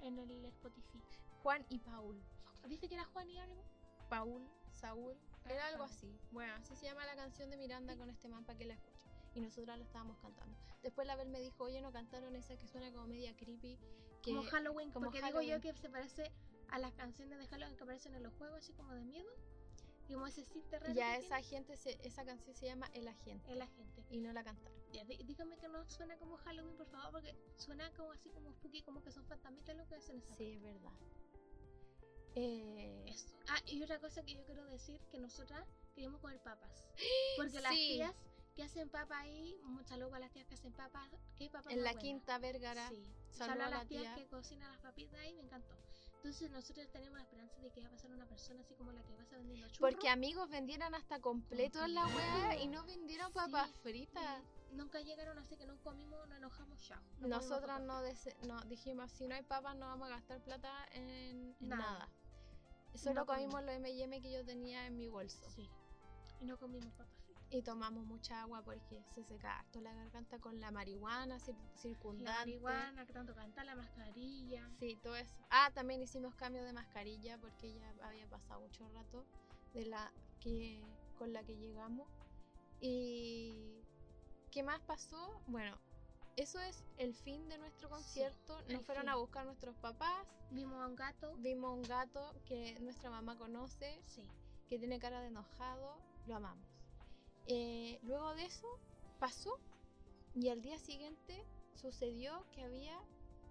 en 0.02 0.18
el 0.18 0.46
Spotify. 0.46 1.02
Juan 1.44 1.66
y 1.70 1.80
Paul. 1.80 2.22
¿Viste 2.68 2.88
que 2.88 2.96
era 2.96 3.06
Juan 3.06 3.30
y 3.30 3.38
algo? 3.38 3.64
Paul, 4.10 4.48
Saúl, 4.72 5.16
era 5.50 5.68
algo 5.68 5.84
así. 5.84 6.12
Bueno, 6.32 6.54
así 6.56 6.76
se 6.76 6.86
llama 6.86 7.06
la 7.06 7.16
canción 7.16 7.50
de 7.50 7.58
Miranda 7.58 7.96
con 7.96 8.10
este 8.10 8.28
man 8.28 8.44
para 8.46 8.58
que 8.58 8.66
la 8.66 8.74
escuche. 8.74 9.10
Y 9.36 9.42
nosotras 9.42 9.78
la 9.78 9.84
estábamos 9.84 10.18
cantando. 10.20 10.58
Después 10.82 11.06
la 11.08 11.16
Bel 11.16 11.30
me 11.30 11.40
dijo, 11.40 11.66
oye, 11.66 11.82
no 11.82 11.92
cantaron 11.92 12.36
esa 12.36 12.56
que 12.58 12.68
suena 12.68 12.92
como 12.92 13.08
media 13.08 13.36
creepy. 13.36 13.78
Que... 14.22 14.32
como 14.32 14.44
Halloween, 14.44 14.92
como 14.92 15.06
porque 15.06 15.18
digo 15.18 15.42
yo 15.42 15.50
Halloween. 15.50 15.62
que 15.62 15.74
se 15.74 15.90
parece 15.90 16.32
a 16.70 16.80
las 16.80 16.93
canciones 16.93 17.38
de 17.39 17.47
Halloween 17.47 17.76
que 17.78 17.84
aparecen 17.84 18.16
en 18.16 18.24
los 18.24 18.34
juegos, 18.34 18.59
así 18.59 18.74
como 18.74 18.93
de 18.93 19.03
miedo. 19.05 19.30
Y 20.07 20.13
como 20.13 20.28
ese 20.28 20.43
cinte 20.45 20.78
raro 20.78 20.93
Ya 20.93 21.18
esa 21.18 21.41
gente, 21.41 21.76
se- 21.78 21.97
esa 22.05 22.24
canción 22.24 22.55
se 22.55 22.68
llama 22.68 22.88
El 22.93 23.07
Agente. 23.07 23.43
tiene 23.45 23.53
en 23.53 23.59
la 23.59 23.68
gente. 23.68 24.03
Y 24.11 24.20
no 24.22 24.32
la 24.34 24.43
cantaron. 24.43 24.80
Ya, 24.93 25.03
dí- 25.03 25.18
dígame 25.26 25.57
que 25.57 25.68
no 25.68 25.84
suena 25.89 26.16
como 26.18 26.38
Halloween, 26.38 26.76
por 26.78 26.86
favor, 26.88 27.11
porque 27.11 27.36
suena 27.57 27.91
como 27.95 28.11
así 28.11 28.30
como 28.30 28.51
spooky, 28.51 28.84
como 28.84 29.01
que 29.01 29.11
son 29.11 29.26
fantasmitas 29.26 29.76
lo 29.76 29.88
que 29.88 29.95
hacen 29.95 30.18
esa 30.20 30.36
Sí, 30.36 30.51
es 30.53 30.61
verdad. 30.61 30.91
Eh, 32.36 33.05
Eso. 33.07 33.28
Ah, 33.47 33.59
y 33.66 33.82
otra 33.82 33.99
cosa 33.99 34.22
que 34.24 34.34
yo 34.36 34.43
quiero 34.45 34.66
decir, 34.66 34.99
que 35.09 35.20
nosotras 35.20 35.66
queríamos 35.93 36.20
comer 36.22 36.39
papas. 36.43 36.88
Porque 37.38 37.61
las 37.61 37.72
tías 37.72 38.13
que 38.55 38.63
hacen 38.63 38.89
papas 38.89 39.18
ahí, 39.22 39.57
saludo 39.86 40.09
para 40.09 40.20
las 40.26 40.32
tías 40.32 40.45
que 40.47 40.53
hacen 40.55 40.74
papas. 40.74 41.09
¿Qué 41.38 41.49
papas 41.49 41.74
En 41.74 41.84
la? 41.84 41.93
Quinta 41.95 42.38
Vergara. 42.38 42.89
Sí. 42.89 43.05
Saludo 43.32 43.47
Saludo 43.55 43.63
a 43.63 43.68
a 43.68 43.70
la 43.70 43.78
las 43.80 43.88
tías 43.88 44.03
tía. 44.03 44.16
que 44.16 44.28
cocinan 44.30 44.72
las 44.72 44.82
papitas 44.82 45.20
ahí, 45.20 45.34
me 45.34 45.41
encantó. 45.43 45.76
Entonces 46.26 46.50
nosotros 46.50 46.88
tenemos 46.92 47.20
la 47.20 47.24
esperanza 47.24 47.62
de 47.62 47.70
que 47.70 47.82
va 47.82 47.88
a 47.88 47.92
pasar 47.92 48.10
una 48.10 48.26
persona 48.26 48.60
así 48.62 48.74
como 48.74 48.92
la 48.92 49.04
que 49.04 49.14
pasa 49.14 49.38
vendiendo 49.38 49.68
churros. 49.70 49.92
Porque 49.94 50.10
amigos 50.10 50.50
vendieran 50.50 50.96
hasta 50.96 51.20
completo 51.22 51.86
en 51.86 51.94
la 51.94 52.08
weá 52.08 52.56
y 52.64 52.68
no 52.68 52.84
vendieron 52.84 53.32
papas 53.32 53.70
Sí. 53.70 53.78
fritas. 53.84 54.42
Y 54.72 54.76
Nunca 54.76 55.00
llegaron, 55.02 55.38
así 55.38 55.56
que 55.56 55.68
no 55.68 55.78
comimos, 55.84 56.28
nos 56.28 56.38
enojamos, 56.40 56.82
chao. 56.82 57.00
No 57.20 57.28
Nosotras 57.28 57.80
papas. 57.80 58.26
no, 58.42 58.56
no 58.56 58.62
dijimos, 58.64 59.12
si 59.12 59.28
no 59.28 59.36
hay 59.36 59.44
papas 59.44 59.76
no 59.76 59.86
vamos 59.86 60.08
a 60.08 60.16
gastar 60.16 60.42
plata 60.42 60.74
en, 60.94 61.56
en 61.62 61.70
Nada. 61.70 61.84
nada. 61.92 62.10
Solo 62.96 63.20
No 63.22 63.26
comimos 63.28 63.54
comimos. 63.54 63.66
los 63.84 63.88
M&M 63.92 64.20
que 64.20 64.32
yo 64.32 64.44
tenía 64.44 64.88
en 64.88 64.98
mi 64.98 65.08
bolso. 65.08 65.48
Sí. 65.52 65.70
Y 66.42 66.46
no 66.46 66.58
comimos 66.58 66.92
papas 66.94 67.06
fritas. 67.06 67.14
Y 67.52 67.62
tomamos 67.62 68.06
mucha 68.06 68.41
agua 68.41 68.62
porque 68.64 69.04
se 69.14 69.24
seca 69.24 69.60
harto 69.60 69.80
la 69.80 69.93
garganta 69.93 70.39
con 70.39 70.60
la 70.60 70.72
marihuana 70.72 71.38
cir- 71.38 71.56
La 71.56 71.78
circundante. 71.78 72.39
marihuana, 72.39 73.06
que 73.06 73.14
tanto 73.14 73.34
cantar, 73.36 73.66
la 73.66 73.76
mascarilla. 73.76 74.70
Sí, 74.80 74.98
todo 75.02 75.16
eso. 75.16 75.34
Ah, 75.52 75.70
también 75.74 76.02
hicimos 76.02 76.36
cambio 76.36 76.64
de 76.64 76.74
mascarilla 76.74 77.38
porque 77.38 77.74
ya 77.74 77.93
había 78.04 78.28
pasado 78.28 78.60
mucho 78.62 78.88
rato 78.89 79.26
de 79.74 79.86
la 79.86 80.12
que 80.41 80.84
con 81.18 81.32
la 81.34 81.43
que 81.43 81.56
llegamos. 81.56 82.08
Y 82.82 83.82
¿qué 84.52 84.64
más 84.64 84.82
pasó? 84.82 85.39
Bueno, 85.48 85.78
eso 86.36 86.60
es 86.60 86.84
el 86.98 87.14
fin 87.14 87.48
de 87.48 87.58
nuestro 87.58 87.89
concierto. 87.89 88.60
Nos 88.70 88.86
fueron 88.86 89.04
fin. 89.04 89.10
a 89.12 89.16
buscar 89.16 89.46
nuestros 89.46 89.76
papás. 89.78 90.28
Vimos 90.52 90.82
a 90.82 90.88
un 90.88 90.96
gato. 90.96 91.36
Vimos 91.38 91.72
un 91.74 91.84
gato 91.84 92.34
que 92.46 92.78
nuestra 92.82 93.10
mamá 93.10 93.38
conoce, 93.38 94.02
Sí. 94.08 94.24
que 94.68 94.78
tiene 94.78 95.00
cara 95.00 95.22
de 95.22 95.28
enojado. 95.28 95.98
Lo 96.28 96.36
amamos. 96.36 96.68
Eh, 97.48 98.00
luego 98.04 98.34
de 98.36 98.46
eso 98.46 98.68
pasó 99.20 99.58
y 100.34 100.50
al 100.50 100.62
día 100.62 100.78
siguiente 100.80 101.43
sucedió 101.76 102.46
que 102.52 102.64
había 102.64 103.00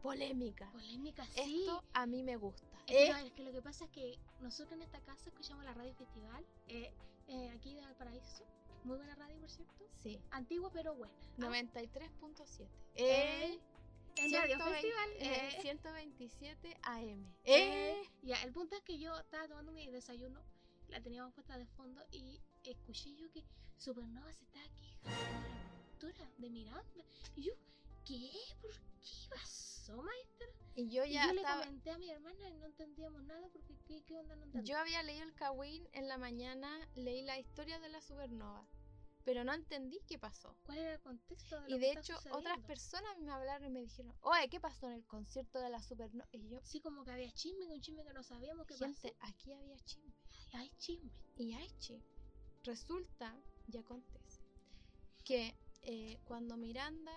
polémica. 0.03 0.71
Polémica, 0.73 1.25
sí. 1.27 1.61
Esto 1.61 1.83
a 1.95 2.07
mí 2.07 2.23
me 2.23 2.37
gusta. 2.37 2.67
Es 2.87 3.09
Eh, 3.09 3.13
no, 3.13 3.19
es 3.19 3.33
que 3.33 3.43
lo 3.45 3.53
que 3.53 3.63
pasa 3.63 3.85
es 3.87 3.91
que 3.91 4.19
nosotros 4.41 4.73
en 4.75 4.83
esta 4.83 5.01
casa 5.01 5.29
escuchamos 5.31 5.65
la 5.65 5.73
radio 5.75 5.95
festival, 5.95 6.45
eh, 6.69 6.93
eh, 7.29 7.51
aquí 7.51 7.75
de 7.75 7.81
Valparaíso. 7.83 8.45
Muy 8.85 8.99
buena 8.99 9.15
radio, 9.15 9.39
por 9.41 9.49
cierto. 9.51 9.89
Sí, 10.03 10.21
Antigua, 10.31 10.71
pero 10.73 10.95
buena. 10.95 11.15
Ah, 11.39 11.49
93.7. 11.49 12.69
Eh, 12.97 13.55
Eh, 13.55 13.61
en 14.17 14.33
Radio 14.33 14.57
120 14.57 14.73
Festival. 14.75 15.11
eh, 15.19 15.49
eh. 15.57 15.63
127 15.63 16.77
AM. 16.83 17.25
Eh, 17.45 18.03
Eh, 18.03 18.11
Ya, 18.23 18.43
el 18.43 18.53
punto 18.53 18.77
es 18.77 18.83
que 18.83 18.99
yo 18.99 19.19
estaba 19.19 19.49
tomando 19.49 19.73
mi 19.73 19.91
desayuno, 19.91 20.43
la 20.89 21.01
teníamos 21.01 21.33
puesta 21.33 21.57
de 21.57 21.67
fondo 21.67 22.03
y 22.11 22.39
escuché 22.73 23.15
yo 23.17 23.31
que 23.31 23.45
Supernova 23.77 24.33
se 24.33 24.45
estaba 24.45 24.67
quejando 24.75 26.07
de 26.07 26.13
la 26.19 26.31
de 26.39 26.51
Miranda. 26.51 27.05
Y 27.37 27.43
yo, 27.43 27.53
¿qué? 28.05 28.31
¿Por 28.61 28.73
qué 28.73 29.29
pasó, 29.31 29.97
maestra? 30.03 30.47
y 30.77 30.89
yo 30.89 31.05
Y 31.05 31.13
ya 31.13 31.27
yo 31.29 31.35
le 31.35 31.43
comenté 31.43 31.91
a 31.91 31.99
mi 31.99 32.11
hermana 32.11 32.49
y 32.49 32.55
no 32.57 32.67
entendíamos 32.67 33.23
nada 33.25 33.49
porque 33.53 33.77
¿qué, 33.87 34.03
qué 34.05 34.19
onda 34.19 34.35
no 34.37 34.45
entendíamos? 34.45 34.69
Yo 34.69 34.77
había 34.79 35.03
leído 35.03 35.25
el 35.25 35.35
Kawin 35.35 35.89
en 35.93 36.09
la 36.09 36.19
mañana, 36.19 36.89
leí 36.95 37.23
la 37.23 37.39
historia 37.39 37.79
de 37.79 37.89
la 37.91 38.01
supernova, 38.01 38.67
pero 39.25 39.45
no 39.45 39.53
entendí 39.55 40.01
qué 40.07 40.19
pasó. 40.19 40.57
¿Cuál 40.65 40.79
era 40.79 40.95
el 40.95 41.01
contexto 41.01 41.61
de 41.61 41.69
lo 41.71 41.77
Y 41.77 41.79
que 41.81 41.87
de 41.87 41.89
está 41.93 42.01
hecho, 42.01 42.19
otras 42.33 42.59
personas 42.61 43.17
me 43.21 43.31
hablaron 43.31 43.67
y 43.67 43.71
me 43.71 43.81
dijeron, 43.81 44.15
oye, 44.21 44.49
¿qué 44.49 44.59
pasó 44.61 44.87
en 44.87 44.95
el 44.95 45.07
concierto 45.07 45.61
de 45.61 45.71
la 45.71 45.81
supernova? 45.83 46.29
Y 46.33 46.49
yo, 46.49 46.59
Sí, 46.65 46.81
como 46.81 47.05
que 47.05 47.13
había 47.13 47.31
chisme, 47.33 47.67
un 47.73 47.81
chisme 47.81 48.05
que 48.05 48.13
no 48.13 48.23
sabíamos 48.23 48.67
qué 48.67 48.77
gente, 48.77 49.17
aquí 49.21 49.53
había 49.53 49.79
chisme. 49.81 50.13
pasó. 50.13 50.57
Hay 50.59 50.71
chisme. 50.79 51.11
Y 51.37 51.53
hay 51.55 51.69
chisme. 51.79 52.14
Resulta, 52.65 53.35
y 53.69 53.77
acontece, 53.79 54.41
que 55.23 55.55
eh, 55.83 56.19
cuando 56.25 56.57
Miranda 56.57 57.13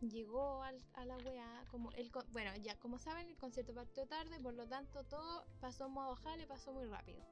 llegó 0.00 0.62
al- 0.62 0.84
a 0.94 1.04
la 1.04 1.16
weá, 1.18 1.64
como 1.70 1.92
el 1.92 2.10
bueno, 2.30 2.56
ya 2.56 2.76
como 2.78 2.98
saben, 2.98 3.28
el 3.28 3.36
concierto 3.36 3.74
partió 3.74 4.06
tarde, 4.06 4.40
por 4.40 4.54
lo 4.54 4.66
tanto 4.66 5.04
todo 5.04 5.46
pasó 5.60 5.86
en 5.86 5.92
modo 5.92 6.16
jale, 6.16 6.46
pasó 6.46 6.72
muy 6.72 6.86
rápido. 6.86 7.24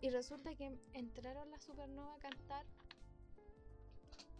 Y 0.00 0.10
resulta 0.10 0.54
que 0.54 0.78
entraron 0.92 1.50
la 1.50 1.58
supernova 1.58 2.16
a 2.16 2.18
cantar 2.18 2.66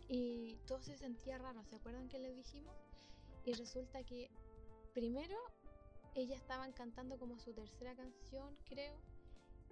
y 0.08 0.56
todo 0.66 0.82
se 0.82 0.98
sentía 0.98 1.38
raro, 1.38 1.64
¿se 1.64 1.76
acuerdan 1.76 2.08
que 2.08 2.18
les 2.18 2.36
dijimos? 2.36 2.76
Y 3.44 3.54
resulta 3.54 4.04
que 4.04 4.30
primero 4.92 5.36
ellas 6.14 6.40
estaban 6.40 6.72
cantando 6.72 7.18
como 7.18 7.38
su 7.38 7.52
tercera 7.54 7.94
canción, 7.94 8.56
creo, 8.68 8.98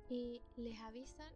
y 0.09 0.43
les 0.57 0.79
avisan 0.81 1.33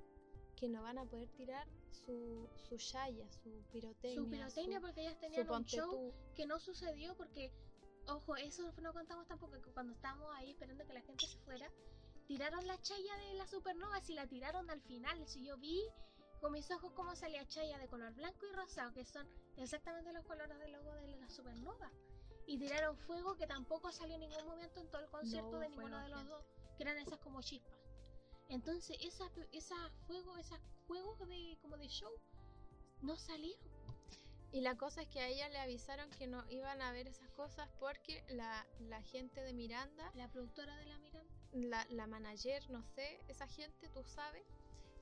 que 0.57 0.69
no 0.69 0.83
van 0.83 0.99
a 0.99 1.05
poder 1.05 1.29
tirar 1.31 1.66
su, 1.91 2.49
su 2.57 2.77
shaya, 2.77 3.31
su 3.31 3.62
pirotecnia. 3.71 4.23
Su 4.25 4.29
pirotecnia 4.31 4.79
su- 4.79 4.83
porque 4.87 5.01
ellas 5.03 5.19
tenían 5.19 5.49
un 5.51 5.64
show 5.64 5.91
tú. 5.91 6.14
que 6.35 6.47
no 6.47 6.59
sucedió 6.59 7.16
porque, 7.16 7.53
ojo, 8.09 8.37
eso 8.37 8.73
no 8.83 8.93
contamos 8.93 9.27
tampoco, 9.27 9.61
que 9.61 9.71
cuando 9.73 9.93
estábamos 9.93 10.29
ahí 10.37 10.51
esperando 10.51 10.85
que 10.87 10.93
la 10.95 11.03
gente 11.03 11.27
se 11.27 11.39
fuera, 11.39 11.71
tiraron 12.27 12.66
la 12.66 12.81
chaya 12.83 13.16
de 13.19 13.35
la 13.35 13.47
supernova, 13.47 14.01
si 14.01 14.14
la 14.14 14.27
tiraron 14.27 14.69
al 14.71 14.83
final, 14.83 15.27
si 15.29 15.45
yo 15.45 15.57
vi 15.59 15.81
con 16.41 16.53
mis 16.53 16.71
ojos 16.71 16.93
cómo 16.93 17.14
salía 17.16 17.47
chaya 17.47 17.79
de 17.79 17.89
color 17.89 18.12
blanco 18.14 18.47
y 18.47 18.55
rosado, 18.55 18.93
que 18.93 19.05
son 19.05 19.27
exactamente 19.57 20.12
los 20.12 20.25
colores 20.25 20.59
del 20.59 20.73
logo 20.73 20.93
de 20.95 21.16
la 21.16 21.29
supernova. 21.29 21.91
Y 22.47 22.59
tiraron 22.59 22.97
fuego 22.97 23.37
que 23.37 23.47
tampoco 23.47 23.93
salió 23.93 24.14
en 24.14 24.21
ningún 24.23 24.47
momento 24.47 24.81
en 24.81 24.89
todo 24.91 25.03
el 25.03 25.09
concierto 25.11 25.59
de 25.59 25.69
ninguno 25.69 25.99
de 26.03 26.09
los 26.09 26.27
dos, 26.27 26.45
que 26.77 26.83
eran 26.83 26.97
esas 26.99 27.19
como 27.19 27.43
chispas. 27.43 27.78
Entonces, 28.49 28.96
esas 29.01 29.30
esas 29.53 29.78
fuegos, 30.07 30.38
esos 30.38 30.59
juegos 30.86 31.18
de 31.28 31.59
como 31.61 31.76
de 31.76 31.88
show 31.88 32.11
no 33.03 33.16
salieron. 33.16 33.68
Y 34.51 34.62
la 34.62 34.76
cosa 34.76 35.03
es 35.03 35.09
que 35.09 35.20
a 35.20 35.28
ella 35.28 35.49
le 35.51 35.59
avisaron 35.59 36.09
que 36.12 36.26
no 36.26 36.42
iban 36.51 36.80
a 36.80 36.90
ver 36.92 37.07
esas 37.07 37.28
cosas 37.30 37.68
porque 37.78 38.24
la, 38.30 38.66
la 38.80 39.03
gente 39.03 39.42
de 39.42 39.53
Miranda, 39.53 40.11
La 40.14 40.28
productora 40.28 40.74
de 40.76 40.86
la 40.86 40.99
Miranda. 40.99 41.30
la, 41.53 41.86
la 41.90 42.07
manager, 42.07 42.62
no 42.70 42.82
sé, 42.82 43.20
esa 43.28 43.46
gente, 43.46 43.90
tú 43.90 44.03
sabes, 44.05 44.42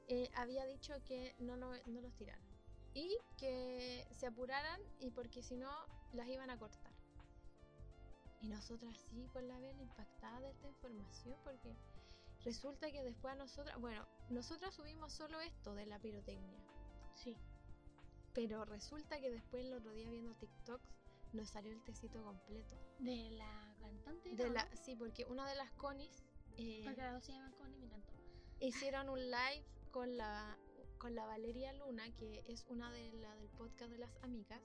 eh, 0.08 0.28
había 0.34 0.64
dicho 0.66 0.94
que 1.04 1.36
no, 1.38 1.56
lo- 1.56 1.76
no 1.86 2.00
los 2.00 2.12
tiraran. 2.16 2.42
Y 2.94 3.16
que 3.38 4.04
se 4.10 4.26
apuraran 4.26 4.80
y 4.98 5.10
porque 5.10 5.42
si 5.42 5.56
no 5.56 5.70
las 6.12 6.26
iban 6.28 6.50
a 6.50 6.58
cortar. 6.58 6.92
Y 8.40 8.48
nosotras 8.48 8.96
sí, 9.10 9.28
con 9.32 9.46
la 9.46 9.58
vela 9.60 9.80
impactada 9.82 10.40
de 10.40 10.50
esta 10.50 10.66
información 10.66 11.36
porque 11.44 11.76
resulta 12.46 12.90
que 12.92 13.02
después 13.02 13.34
a 13.34 13.36
nosotras, 13.36 13.78
bueno, 13.80 14.06
nosotras 14.30 14.74
subimos 14.74 15.12
solo 15.12 15.40
esto 15.40 15.74
de 15.74 15.84
la 15.84 15.98
pirotecnia. 15.98 16.58
Sí. 17.12 17.36
Pero 18.32 18.64
resulta 18.64 19.20
que 19.20 19.30
después 19.30 19.64
el 19.64 19.74
otro 19.74 19.92
día 19.92 20.08
viendo 20.08 20.32
TikToks 20.36 20.94
nos 21.32 21.50
salió 21.50 21.72
el 21.72 21.82
tecito 21.82 22.22
completo. 22.22 22.76
De 23.00 23.30
la 23.32 23.74
cantante. 23.80 24.30
De 24.36 24.46
¿no? 24.46 24.52
la, 24.54 24.68
sí, 24.76 24.94
porque 24.94 25.24
una 25.24 25.48
de 25.48 25.56
las 25.56 25.70
conis 25.72 26.24
eh, 26.56 26.82
Porque 26.84 27.02
las 27.02 27.12
dos 27.14 27.24
se 27.24 27.32
llaman 27.32 27.52
Connie, 27.52 27.76
me 27.78 27.86
encantó. 27.86 28.12
hicieron 28.60 29.08
un 29.08 29.20
live 29.20 29.64
con 29.90 30.16
la 30.16 30.56
con 30.98 31.14
la 31.14 31.26
Valeria 31.26 31.74
Luna, 31.74 32.10
que 32.16 32.42
es 32.48 32.64
una 32.68 32.90
de 32.90 33.12
la 33.12 33.34
del 33.36 33.50
podcast 33.50 33.90
de 33.90 33.98
las 33.98 34.10
amigas, 34.22 34.62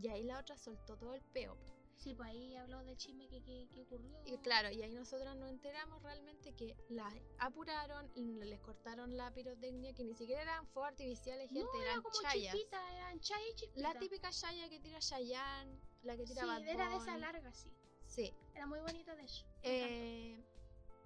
y 0.00 0.06
ahí 0.06 0.22
la 0.22 0.38
otra 0.38 0.56
soltó 0.56 0.96
todo 0.96 1.14
el 1.14 1.22
peo. 1.32 1.56
Sí, 1.96 2.14
pues 2.14 2.28
ahí 2.28 2.54
habló 2.56 2.80
del 2.84 2.96
chisme 2.96 3.28
que, 3.28 3.42
que, 3.42 3.66
que 3.72 3.82
ocurrió. 3.82 4.20
Y 4.26 4.36
claro, 4.38 4.70
y 4.70 4.82
ahí 4.82 4.92
nosotras 4.92 5.36
nos 5.36 5.48
enteramos 5.48 6.02
realmente 6.02 6.52
que 6.54 6.76
las 6.90 7.14
apuraron 7.38 8.10
y 8.14 8.22
les 8.44 8.60
cortaron 8.60 9.16
la 9.16 9.32
pirotecnia, 9.32 9.94
que 9.94 10.04
ni 10.04 10.14
siquiera 10.14 10.42
eran 10.42 10.66
fuegos 10.68 10.90
artificiales, 10.90 11.48
gente, 11.50 11.64
no, 11.64 11.74
era 11.80 11.92
eran 11.92 12.02
como 12.02 12.20
chayas. 12.20 12.52
chispita, 12.54 12.94
eran 12.96 13.20
chay 13.20 13.42
y 13.50 13.54
chispita. 13.54 13.80
La 13.92 13.98
típica 13.98 14.30
chaya 14.30 14.68
que 14.68 14.80
tira 14.80 14.98
Chayanne, 14.98 15.80
la 16.02 16.16
que 16.16 16.26
Sí, 16.26 16.34
tira 16.34 16.46
Bad 16.46 16.66
era 16.68 16.88
de 16.90 16.96
esa 16.96 17.16
larga, 17.16 17.52
sí. 17.54 17.70
Sí. 18.06 18.34
Era 18.54 18.66
muy 18.66 18.80
bonita 18.80 19.14
de 19.16 19.22
hecho. 19.24 19.46
Eh, 19.62 20.44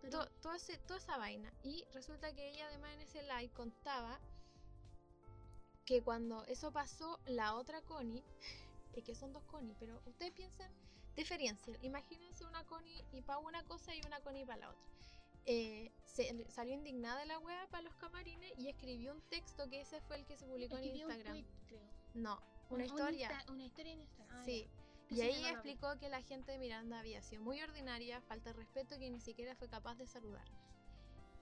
Pero- 0.02 0.24
to- 0.24 0.30
todo 0.42 0.54
ese- 0.54 0.78
toda 0.78 0.98
esa 0.98 1.16
vaina. 1.16 1.52
Y 1.62 1.84
resulta 1.92 2.32
que 2.34 2.48
ella 2.48 2.66
además 2.66 2.92
en 2.94 3.00
ese 3.02 3.22
live 3.22 3.50
contaba 3.54 4.18
que 5.84 6.02
cuando 6.02 6.44
eso 6.44 6.70
pasó, 6.72 7.18
la 7.26 7.54
otra 7.54 7.80
Connie, 7.82 8.22
que 9.02 9.14
son 9.14 9.32
dos 9.32 9.42
Connie, 9.44 9.74
pero 9.78 10.00
ustedes 10.06 10.32
piensan, 10.32 10.70
diferencia, 11.16 11.76
imagínense 11.82 12.44
una 12.44 12.64
Connie 12.64 13.04
y 13.12 13.22
para 13.22 13.38
una 13.38 13.62
cosa 13.64 13.94
y 13.94 14.00
una 14.06 14.20
Connie 14.20 14.44
para 14.44 14.58
la 14.58 14.70
otra. 14.70 14.82
Eh, 15.46 15.90
se, 16.04 16.44
salió 16.50 16.74
indignada 16.74 17.20
de 17.20 17.26
la 17.26 17.38
wea 17.38 17.66
para 17.70 17.82
los 17.82 17.94
camarines 17.96 18.52
y 18.58 18.68
escribió 18.68 19.12
un 19.14 19.22
texto 19.30 19.68
que 19.70 19.80
ese 19.80 20.00
fue 20.02 20.16
el 20.16 20.26
que 20.26 20.36
se 20.36 20.46
publicó 20.46 20.76
en 20.76 20.84
Escribió 20.84 21.06
un 21.06 21.12
Instagram. 21.12 21.42
tweet, 21.44 21.66
creo. 21.68 21.88
No, 22.14 22.34
Un- 22.68 22.74
una 22.76 22.84
un 22.84 22.90
historia. 22.90 23.28
Insta- 23.30 23.52
una 23.52 23.64
historia 23.64 23.92
en 23.92 24.00
Instagram. 24.02 24.36
ah, 24.40 24.44
Sí. 24.44 24.68
Y 25.10 25.22
ahí 25.22 25.46
explicó 25.46 25.98
que 25.98 26.10
la 26.10 26.20
gente 26.20 26.52
de 26.52 26.58
Miranda 26.58 26.98
había 26.98 27.22
sido 27.22 27.40
muy 27.42 27.62
ordinaria, 27.62 28.20
falta 28.20 28.50
de 28.52 28.58
respeto 28.58 28.98
que 28.98 29.08
ni 29.08 29.20
siquiera 29.20 29.54
fue 29.56 29.66
capaz 29.68 29.94
de 29.94 30.06
saludar. 30.06 30.44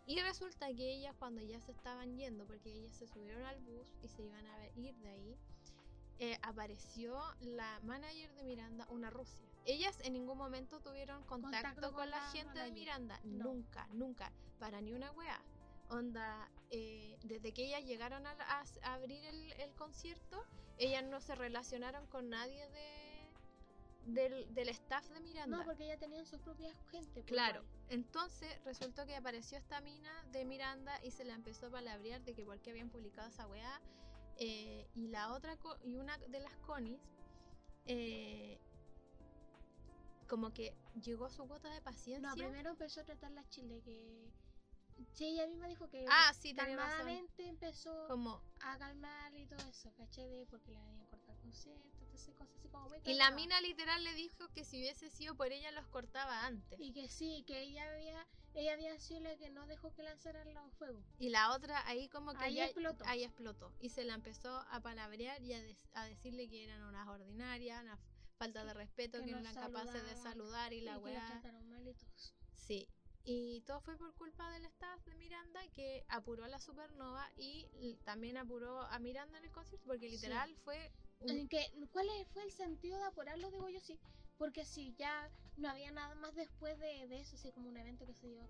Y 0.07 0.21
resulta 0.21 0.73
que 0.73 0.95
ellas 0.95 1.17
cuando 1.19 1.43
ya 1.43 1.61
se 1.61 1.73
estaban 1.73 2.17
yendo, 2.17 2.47
porque 2.47 2.71
ellas 2.71 2.95
se 2.95 3.09
subieron 3.09 3.43
al 3.43 3.59
bus 3.63 3.89
y 4.05 4.09
se 4.09 4.23
iban 4.23 4.47
a 4.47 4.69
ir 4.77 4.95
de 4.99 5.09
ahí, 5.09 5.37
eh, 6.19 6.39
apareció 6.43 7.21
la 7.41 7.79
manager 7.83 8.33
de 8.35 8.43
Miranda, 8.45 8.87
una 8.91 9.11
Rusia. 9.11 9.47
Ellas 9.65 9.99
en 10.01 10.13
ningún 10.15 10.39
momento 10.39 10.81
tuvieron 10.81 11.23
contacto, 11.25 11.57
Contacto 11.57 11.81
con, 11.89 11.95
con 12.03 12.11
la, 12.11 12.19
la 12.19 12.31
gente 12.31 12.59
de. 12.59 12.71
Miranda, 12.73 13.21
No. 13.25 13.45
nunca, 13.45 13.87
nunca, 13.93 14.33
para 14.59 14.81
ni 14.81 14.93
una 14.93 15.11
weá. 15.13 15.41
Onda, 15.89 16.51
eh, 16.71 17.19
desde 17.23 17.53
que 17.53 17.67
ellas 17.67 17.85
llegaron 17.85 18.27
a, 18.27 18.33
a- 18.33 18.65
a 18.83 18.95
abrir 18.95 19.25
el, 19.25 19.53
el 19.53 19.75
concierto, 19.75 20.43
ellas 20.79 21.05
no 21.05 21.21
se 21.21 21.35
relacionaron 21.35 22.07
con 22.07 22.29
nadie 22.31 22.69
de, 22.71 23.31
del, 24.07 24.55
del 24.55 24.69
staff 24.71 25.07
de 25.11 25.21
Miranda. 25.21 25.59
No, 25.59 25.65
porque 25.65 25.87
ya 25.87 25.97
tenían 25.99 26.27
sus 26.27 26.41
propias 26.41 26.75
gente. 26.91 27.13
pues, 27.13 27.27
Claro, 27.27 27.63
entonces 27.89 28.49
resultó 28.65 29.05
que 29.07 29.15
apareció 29.17 29.59
esta 29.59 29.81
mina 29.81 30.13
de 30.33 30.45
Miranda 30.45 30.99
y 31.05 31.11
se 31.11 31.25
la 31.25 31.35
empezó 31.35 31.67
a 31.67 31.71
palabrear 31.71 32.23
de 32.25 32.35
que 32.35 32.45
por 32.45 32.59
qué 32.61 32.71
habían 32.71 32.89
publicado 32.91 33.29
esa 33.29 33.47
weá. 33.47 33.81
Eh, 34.39 34.89
y 34.95 35.09
la 35.09 35.33
otra, 35.33 35.57
y 35.83 35.97
una 35.97 36.17
de 36.19 36.41
las 36.41 36.55
conis, 36.59 37.01
eh, 37.87 38.59
como 40.29 40.53
que 40.53 40.75
llegó 41.03 41.27
a 41.27 41.31
su 41.31 41.47
cuota 41.47 41.71
de 41.71 41.81
paciencia. 41.81 42.29
No, 42.29 42.35
primero 42.35 42.71
empezó 42.71 43.01
a 43.01 43.05
tratarla 43.05 43.49
chile, 43.49 43.81
que... 43.83 44.31
Sí, 45.13 45.27
ella 45.27 45.47
misma 45.47 45.69
dijo 45.69 45.89
que 45.89 46.07
ah, 46.09 46.33
sí, 46.33 46.55
tenía 46.55 46.77
razón. 46.77 46.91
calmadamente 46.91 47.47
empezó 47.47 48.09
Como, 48.09 48.41
a 48.61 48.79
calmar 48.79 49.35
y 49.35 49.47
todo 49.47 49.61
eso, 49.69 49.93
¿cachai? 49.95 50.27
De 50.29 50.47
porque 50.47 50.73
le 50.73 50.79
habían 50.79 50.99
conciertos, 51.47 51.93
entonces 52.01 52.35
cosas 52.35 52.49
así 52.59 52.69
como 52.69 52.89
muy 52.89 52.99
y 53.05 53.15
la 53.15 53.31
mina 53.31 53.61
literal 53.61 54.03
le 54.05 54.15
dijo 54.15 54.49
que 54.53 54.65
si 54.65 54.79
hubiese 54.79 55.11
sido 55.11 55.35
por 55.35 55.53
ella 55.53 55.71
los 55.73 55.87
cortaba 55.89 56.45
antes. 56.47 56.79
Y 56.81 56.93
que 56.93 57.09
sí, 57.09 57.45
que 57.47 57.61
ella 57.63 57.91
había, 57.93 58.27
ella 58.55 58.73
había 58.75 58.99
sido 58.99 59.21
la 59.21 59.37
que 59.37 59.51
no 59.51 59.67
dejó 59.67 59.93
que 59.95 60.03
lanzaran 60.03 60.53
los 60.55 60.73
fuegos. 60.75 61.05
Y 61.19 61.29
la 61.31 61.53
otra 61.53 61.87
ahí 61.87 62.09
como 62.09 62.33
que 62.33 62.45
Ahí 62.45 62.55
ya- 62.57 62.65
explotó. 62.67 63.05
ahí 63.07 63.23
explotó. 63.25 63.73
Y 63.81 63.91
se 63.91 64.05
la 64.05 64.15
empezó 64.15 64.57
a 64.71 64.81
palabrear 64.81 65.41
y 65.43 65.53
a, 65.53 65.63
des- 65.63 65.89
a 65.95 66.05
decirle 66.07 66.49
que 66.49 66.65
eran 66.65 66.83
unas 66.83 67.07
ordinarias, 67.09 67.83
una 67.83 67.99
falta 68.39 68.65
de 68.65 68.75
respeto, 68.75 69.19
que 69.21 69.27
que, 69.27 69.33
no 69.33 69.39
eran 69.39 69.55
capaces 69.55 70.03
de 70.05 70.17
saludar 70.17 70.73
y 70.73 70.81
la 70.83 70.97
y 70.99 71.03
que 71.03 71.11
la 71.13 71.21
weá. 71.21 71.43
Sí. 72.55 72.89
Y 73.29 73.61
todo 73.63 73.81
fue 73.81 73.97
por 73.99 74.15
culpa 74.15 74.51
del 74.53 74.65
staff 74.67 75.05
de 75.05 75.15
Miranda 75.17 75.61
que 75.75 76.05
apuró 76.09 76.45
a 76.45 76.49
la 76.49 76.61
supernova 76.61 77.29
y 77.37 77.97
también 78.05 78.37
apuró 78.37 78.83
a 78.83 78.99
Miranda 79.01 79.39
en 79.39 79.45
el 79.45 79.51
concierto 79.53 79.85
porque 79.87 80.07
Sí. 80.09 80.15
literal 80.17 80.55
fue 80.65 80.93
Que, 81.21 81.65
¿Cuál 81.91 82.07
fue 82.33 82.43
el 82.45 82.53
sentido 82.53 82.99
de 82.99 83.05
apurarlo? 83.05 83.51
Digo 83.51 83.69
yo 83.69 83.81
sí. 83.81 83.99
Porque 84.39 84.65
si 84.65 84.95
ya 84.95 85.31
no 85.57 85.69
había 85.71 85.91
nada 85.91 86.15
más 86.17 86.35
después 86.35 86.79
de, 86.79 87.09
de 87.09 87.21
eso, 87.21 87.37
así 87.37 87.51
como 87.53 87.69
un 87.69 87.77
evento 87.77 88.07
que 88.07 88.15
se 88.15 88.29
dio, 88.29 88.47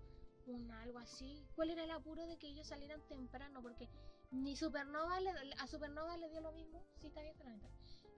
un, 0.47 0.69
algo 0.71 0.99
así. 0.99 1.45
¿Cuál 1.55 1.69
era 1.69 1.83
el 1.83 1.91
apuro 1.91 2.25
de 2.27 2.37
que 2.37 2.47
ellos 2.47 2.67
salieran 2.67 3.01
temprano? 3.07 3.61
Porque 3.61 3.87
ni 4.31 4.55
Supernova 4.55 5.19
le, 5.21 5.31
a 5.57 5.67
Supernova 5.67 6.17
le 6.17 6.29
dio 6.29 6.41
lo 6.41 6.51
mismo. 6.51 6.83
Sí, 6.99 7.07
está 7.07 7.21
bien, 7.21 7.35
pero 7.37 7.51
no 7.51 7.69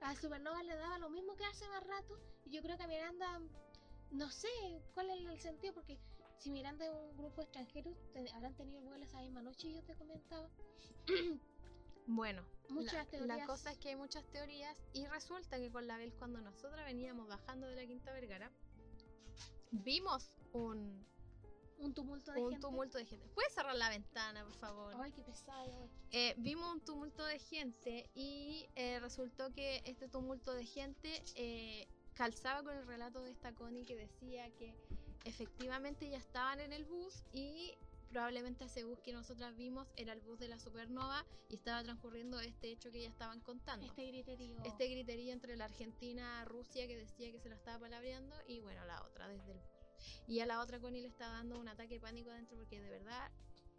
A 0.01 0.15
Supernova 0.15 0.63
le 0.63 0.75
daba 0.75 0.97
lo 0.97 1.09
mismo 1.09 1.35
que 1.35 1.45
hace 1.45 1.67
más 1.69 1.83
rato. 1.85 2.19
Y 2.45 2.51
yo 2.51 2.61
creo 2.61 2.77
que 2.77 2.83
a 2.83 2.87
Miranda, 2.87 3.39
no 4.11 4.29
sé 4.31 4.47
cuál 4.93 5.09
es 5.11 5.25
el 5.25 5.39
sentido, 5.39 5.73
porque 5.73 5.99
si 6.39 6.51
Miranda 6.51 6.85
es 6.85 6.91
un 6.91 7.15
grupo 7.17 7.41
extranjero, 7.43 7.95
te- 8.13 8.31
habrán 8.31 8.55
tenido 8.55 8.81
vuelo 8.81 9.03
esa 9.05 9.19
misma 9.21 9.41
noche 9.41 9.71
yo 9.71 9.83
te 9.83 9.95
comentaba. 9.95 10.49
bueno. 12.09 12.43
Muchas 12.69 12.93
la, 12.93 13.05
teorías. 13.05 13.37
la 13.39 13.45
cosa 13.45 13.71
es 13.71 13.77
que 13.79 13.89
hay 13.89 13.95
muchas 13.95 14.23
teorías 14.27 14.77
y 14.93 15.05
resulta 15.07 15.57
que 15.57 15.71
con 15.71 15.87
la 15.87 15.97
Bel 15.97 16.13
cuando 16.13 16.39
nosotras 16.41 16.85
veníamos 16.85 17.27
bajando 17.27 17.67
de 17.67 17.75
la 17.75 17.85
Quinta 17.87 18.11
Vergara 18.13 18.51
vimos 19.71 20.33
un, 20.53 21.05
Un 21.79 21.93
tumulto 21.93 22.31
de 22.31 22.41
un 22.41 22.51
gente. 22.51 22.61
tumulto 22.67 22.97
de 22.97 23.05
gente. 23.05 23.27
¿Puedes 23.29 23.53
cerrar 23.53 23.75
la 23.75 23.89
ventana, 23.89 24.43
por 24.43 24.53
favor? 24.53 24.93
Ay, 25.01 25.11
qué 25.11 25.21
pesado. 25.23 25.89
Eh, 26.11 26.35
vimos 26.37 26.71
un 26.73 26.81
tumulto 26.81 27.25
de 27.25 27.39
gente 27.39 28.09
y 28.13 28.67
eh, 28.75 28.99
resultó 28.99 29.51
que 29.51 29.81
este 29.85 30.07
tumulto 30.07 30.53
de 30.53 30.65
gente 30.65 31.23
eh, 31.35 31.87
calzaba 32.13 32.63
con 32.63 32.75
el 32.75 32.85
relato 32.85 33.23
de 33.23 33.31
esta 33.31 33.53
Connie 33.53 33.85
que 33.85 33.95
decía 33.95 34.49
que 34.57 34.75
efectivamente 35.25 36.09
ya 36.09 36.17
estaban 36.17 36.59
en 36.59 36.73
el 36.73 36.85
bus 36.85 37.23
y 37.31 37.77
probablemente 38.09 38.65
ese 38.65 38.83
bus 38.83 38.99
que 38.99 39.13
nosotras 39.13 39.55
vimos 39.55 39.87
era 39.95 40.13
el 40.13 40.21
bus 40.21 40.39
de 40.39 40.47
la 40.47 40.59
supernova 40.59 41.25
y 41.49 41.55
estaba 41.55 41.83
transcurriendo 41.83 42.39
este 42.39 42.71
hecho 42.71 42.91
que 42.91 43.01
ya 43.01 43.09
estaban 43.09 43.39
contando. 43.41 43.85
Este 43.85 44.05
griterío. 44.07 44.61
Este 44.63 44.87
griterío 44.87 45.33
entre 45.33 45.55
la 45.55 45.65
Argentina 45.65 46.43
Rusia 46.45 46.87
que 46.87 46.97
decía 46.97 47.31
que 47.31 47.39
se 47.39 47.49
la 47.49 47.55
estaba 47.55 47.79
palabreando 47.79 48.35
y 48.47 48.59
bueno, 48.59 48.85
la 48.85 49.01
otra 49.03 49.27
desde 49.27 49.51
el 49.51 49.59
bus. 49.59 49.79
Y 50.27 50.39
a 50.39 50.45
la 50.45 50.61
otra 50.61 50.79
Connie 50.79 51.01
le 51.01 51.07
estaba 51.07 51.33
dando 51.33 51.59
un 51.59 51.67
ataque 51.67 51.95
de 51.95 51.99
pánico 51.99 52.29
adentro 52.31 52.57
porque 52.57 52.81
de 52.81 52.89
verdad 52.89 53.31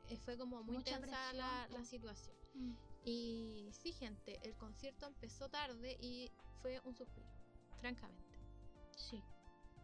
eh, 0.08 0.16
fue 0.16 0.36
como 0.36 0.62
muy 0.62 0.76
Mucha 0.76 1.00
tensa 1.00 1.32
la, 1.32 1.68
la 1.68 1.84
situación. 1.84 2.36
Mm. 2.54 2.72
Y 3.04 3.70
sí, 3.72 3.92
gente, 3.92 4.38
el 4.42 4.54
concierto 4.56 5.06
empezó 5.06 5.48
tarde 5.48 5.96
y 6.00 6.30
fue 6.60 6.80
un 6.84 6.94
suspiro, 6.94 7.28
francamente. 7.80 8.38
Sí. 8.96 9.22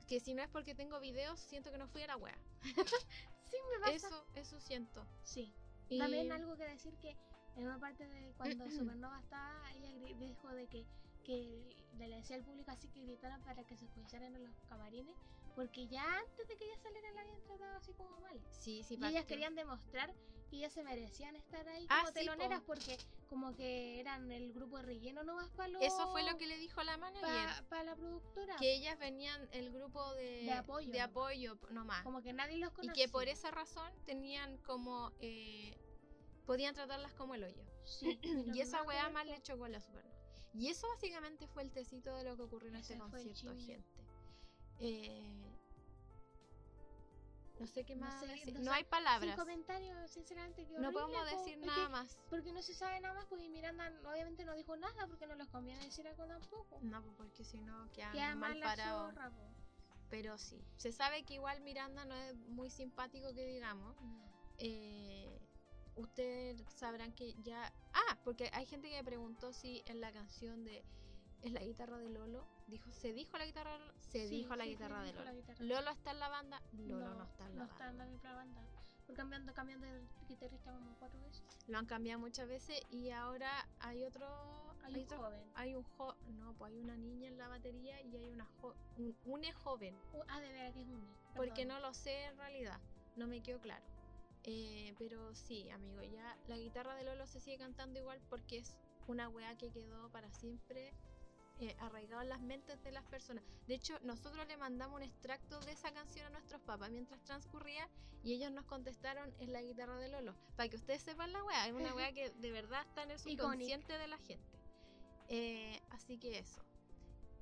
Que 0.07 0.21
si 0.21 0.35
no 0.35 0.43
es 0.43 0.49
porque 0.49 0.75
tengo 0.75 1.01
videos, 1.01 1.41
siento 1.41 1.71
que 1.73 1.79
no 1.79 1.89
fui 1.89 2.03
a 2.03 2.07
la 2.09 2.17
wea. 2.17 2.39
Sí, 3.49 3.57
me 3.73 3.79
pasa. 3.79 4.09
Eso, 4.09 4.27
eso 4.35 4.61
siento. 4.61 5.07
Sí. 5.23 5.55
Y 5.89 6.01
También 6.01 6.33
algo 6.33 6.57
que 6.57 6.65
decir 6.65 6.97
que 6.97 7.17
en 7.57 7.65
una 7.65 7.79
parte 7.79 8.07
de 8.09 8.33
cuando 8.37 8.65
Supernova 8.71 9.21
estaba, 9.21 9.73
ella 9.73 9.93
dijo 10.19 10.49
de 10.49 10.67
que, 10.67 10.85
que 11.27 11.77
le 11.99 12.09
decía 12.17 12.37
al 12.37 12.43
público 12.45 12.71
así 12.71 12.89
que 12.89 13.03
gritaran 13.03 13.43
para 13.43 13.65
que 13.65 13.77
se 13.77 13.87
pusieran 13.89 14.35
en 14.37 14.45
los 14.45 14.55
camarines, 14.69 15.17
porque 15.57 15.87
ya 15.89 16.05
antes 16.19 16.47
de 16.49 16.57
que 16.57 16.65
ella 16.65 16.77
saliera 16.83 17.11
la 17.13 17.21
habían 17.23 17.43
tratado 17.43 17.77
así 17.77 17.93
como 17.95 18.21
mal. 18.21 18.39
Sí, 18.51 18.83
sí, 18.85 18.97
Y 19.01 19.05
ellas 19.07 19.25
querían 19.25 19.55
demostrar 19.55 20.15
que 20.51 20.57
ellas 20.59 20.73
se 20.73 20.85
merecían 20.85 21.35
estar 21.35 21.67
ahí 21.69 21.87
Ah, 21.89 21.97
como 22.05 22.09
sí, 22.09 22.15
teloneras 22.15 22.61
po. 22.61 22.67
porque 22.67 22.99
como 23.29 23.57
que 23.57 23.99
eran 23.99 24.31
el 24.31 24.53
grupo 24.53 24.77
de 24.77 24.85
relleno 24.85 25.25
nomás 25.25 25.51
para 25.51 25.69
los... 25.71 25.83
Eso 25.83 26.13
fue 26.13 26.23
lo 26.23 26.37
que 26.39 26.47
le 26.47 26.57
dijo 26.59 26.81
la 26.85 26.97
manager. 26.99 27.65
Para 27.69 27.83
la 27.83 27.97
productora. 27.97 28.55
Que 28.57 28.75
ellas 28.77 28.97
venían 28.99 29.49
el 29.53 29.73
grupo 29.73 30.15
de, 30.15 30.45
De 30.45 30.53
apoyo 30.53 30.87
de 30.93 30.99
nomás. 30.99 31.11
apoyo 31.11 31.59
nomás. 31.71 32.03
Como 32.05 32.23
que 32.23 32.33
nadie 32.33 32.59
los 32.59 32.71
Y 32.73 32.75
conocía. 32.77 32.93
que 32.93 33.09
por 33.11 33.27
esa 33.29 33.51
razón 33.51 33.91
tenían 34.05 34.59
como... 34.59 35.11
eh, 35.21 35.77
podían 36.45 36.75
tratarlas 36.75 37.13
como 37.15 37.35
el 37.35 37.43
hoyo. 37.43 37.65
Sí, 37.85 38.21
Y 38.55 38.61
esa 38.61 38.83
weá 38.85 39.09
más 39.11 39.27
le 39.27 39.41
chocó 39.43 39.65
a 39.65 39.69
la 39.69 39.81
supernova. 39.81 40.16
Y 40.59 40.69
eso 40.69 40.89
básicamente 40.89 41.47
fue 41.49 41.63
el 41.63 41.71
tecito 41.71 42.15
de 42.17 42.25
lo 42.25 42.37
que 42.37 42.43
ocurrió 42.43 42.69
en 42.71 42.77
este 42.77 42.95
Ese 42.95 43.03
concierto, 43.03 43.55
gente. 43.57 43.85
Eh, 44.81 45.57
no 47.59 47.67
sé 47.67 47.85
qué 47.85 47.95
No 47.95 48.05
más 48.07 48.21
sé, 48.21 48.27
decir. 48.27 48.55
no 48.55 48.61
No, 48.61 48.73
hay 48.73 48.85
palabras. 48.85 49.35
Sin 49.35 49.45
comentarios, 49.45 50.11
sinceramente. 50.11 50.67
qué 50.67 50.79
No 50.79 50.93
podemos 50.93 51.31
po. 51.31 51.37
decir 51.37 51.59
nada 51.59 51.89
más. 51.89 52.19
Porque 52.29 52.53
no 52.53 52.63
se 52.63 52.75
sabe 52.75 53.01
nada 53.01 53.15
más, 53.15 53.27
porque 53.27 53.49
Miranda 53.49 53.91
obviamente 54.05 54.45
no 54.45 54.55
dijo 54.55 54.77
nada, 54.77 55.07
porque 55.07 55.27
no 55.27 55.35
les 55.35 55.49
conviene 55.49 55.83
decir 55.85 56.07
algo 56.07 56.27
tampoco. 56.27 56.79
No, 56.83 57.03
pues, 57.03 57.15
porque 57.17 57.45
si 57.45 57.59
no 57.61 57.91
quedan 57.93 58.13
Queda 58.13 58.35
mal 58.35 58.61
parados. 58.61 59.15
Pero 60.11 60.39
sí. 60.39 60.63
Se 60.77 60.93
sabe 60.93 61.25
que 61.25 61.35
igual 61.35 61.61
Miranda 61.63 62.05
no 62.05 62.15
es 62.15 62.37
muy 62.49 62.71
simpático 62.71 63.33
que 63.35 63.45
digamos. 63.47 63.97
Eh, 64.59 65.36
ustedes 65.97 66.63
sabrán 66.69 67.13
que 67.13 67.35
ya. 67.43 67.73
Ah, 67.93 68.19
porque 68.25 68.51
hay 68.53 68.67
gente 68.67 68.89
que 68.89 68.97
me 68.97 69.05
preguntó 69.05 69.53
si 69.53 69.83
en 69.87 70.01
la 70.01 70.13
canción 70.13 70.65
de 70.65 70.85
¿Es 71.43 71.53
la 71.53 71.61
guitarra 71.61 71.99
de 71.99 72.09
Lolo? 72.09 72.45
Dijo, 72.67 72.91
¿se 72.93 73.13
dijo 73.13 73.37
la 73.39 73.45
guitarra 73.45 73.73
de 73.75 73.79
Lolo? 73.79 73.93
Se 74.01 74.27
Sí, 74.27 74.37
dijo 74.39 74.57
la 74.57 74.65
sí, 74.65 74.71
guitarra 74.71 75.03
de 75.03 75.13
Lolo. 75.13 75.25
la 75.27 75.33
guitarra. 75.35 75.65
¿Lolo 75.65 75.91
está 75.91 76.11
en 76.11 76.19
la 76.19 76.29
banda? 76.29 76.63
Lolo 76.73 77.15
no, 77.15 77.25
está 77.25 77.45
en 77.47 77.51
la 77.51 77.55
no 77.55 77.59
banda. 77.61 77.73
está 77.75 77.91
en 77.91 77.99
la 77.99 78.05
misma 78.07 78.35
banda. 78.35 78.61
Porque 79.07 79.15
cambiando, 79.15 79.55
cambiando 79.55 79.87
de 79.87 80.03
guitarrista 80.29 80.73
como 80.73 80.97
cuatro 80.99 81.21
veces. 81.21 81.43
Lo 81.69 81.79
han 81.79 81.87
cambiado 81.87 82.19
muchas 82.19 82.49
veces 82.49 82.81
y 82.91 83.11
ahora 83.11 83.69
hay 83.79 84.03
otro. 84.03 84.27
Hay 84.83 84.95
un 84.97 85.01
otro- 85.05 85.19
joven. 85.19 85.41
hay 85.55 85.75
un 85.75 85.83
jo- 85.85 86.17
no, 86.39 86.53
pues 86.55 86.73
hay 86.73 86.79
una 86.81 86.97
niña 86.97 87.29
en 87.29 87.39
la 87.39 87.49
batería 87.49 88.01
y 88.03 88.17
hay 88.17 88.31
una 88.31 88.47
jo- 88.61 88.75
un, 88.97 89.15
une 89.27 89.53
joven. 89.53 89.95
Uh, 90.15 90.23
ah, 90.29 90.41
de 90.41 90.49
veras 90.49 90.73
que 90.75 90.81
es 90.81 90.89
un. 90.89 91.07
Porque 91.37 91.65
no 91.67 91.79
lo 91.81 91.93
sé 91.95 92.25
en 92.25 92.37
realidad, 92.39 92.81
no 93.17 93.27
me 93.29 93.41
quedó 93.43 93.61
claro. 93.61 93.85
Eh, 94.47 94.95
pero 94.99 95.35
sí, 95.35 95.69
amigo, 95.71 96.03
ya 96.03 96.37
la 96.47 96.57
guitarra 96.57 96.95
de 96.95 97.05
Lolo 97.05 97.27
se 97.27 97.41
sigue 97.41 97.59
cantando 97.59 97.99
igual 97.99 98.21
porque 98.31 98.59
es 98.59 98.77
una 99.09 99.29
weá 99.29 99.57
que 99.57 99.71
quedó 99.73 100.09
para 100.11 100.31
siempre 100.31 100.93
eh, 101.59 101.75
arraigado 101.81 102.23
en 102.23 102.29
las 102.29 102.41
mentes 102.41 102.81
de 102.85 102.93
las 102.93 103.05
personas. 103.07 103.43
De 103.67 103.75
hecho, 103.75 103.99
nosotros 104.03 104.47
le 104.47 104.57
mandamos 104.57 104.97
un 104.97 105.03
extracto 105.03 105.59
de 105.61 105.73
esa 105.73 105.93
canción 105.93 106.27
a 106.27 106.31
nuestros 106.31 106.61
papás 106.63 106.91
mientras 106.91 107.21
transcurría 107.25 107.89
y 108.23 108.35
ellos 108.35 108.53
nos 108.53 108.65
contestaron 108.67 109.33
es 109.41 109.49
la 109.49 109.63
guitarra 109.63 109.97
de 109.99 110.09
Lolo. 110.09 110.35
Para 110.57 110.69
que 110.69 110.77
ustedes 110.77 111.03
sepan 111.03 111.33
la 111.33 111.43
weá, 111.45 111.67
es 111.67 111.73
una 111.75 111.95
weá 111.95 112.13
que 112.13 112.31
de 112.31 112.51
verdad 112.53 112.83
está 112.89 113.03
en 113.03 113.11
el 113.11 113.19
Iconic. 113.25 113.41
subconsciente 113.41 113.99
de 113.99 114.07
la 114.09 114.19
gente. 114.19 114.59
Eh, 115.29 115.81
así 115.91 116.19
que 116.19 116.39
eso. 116.39 116.63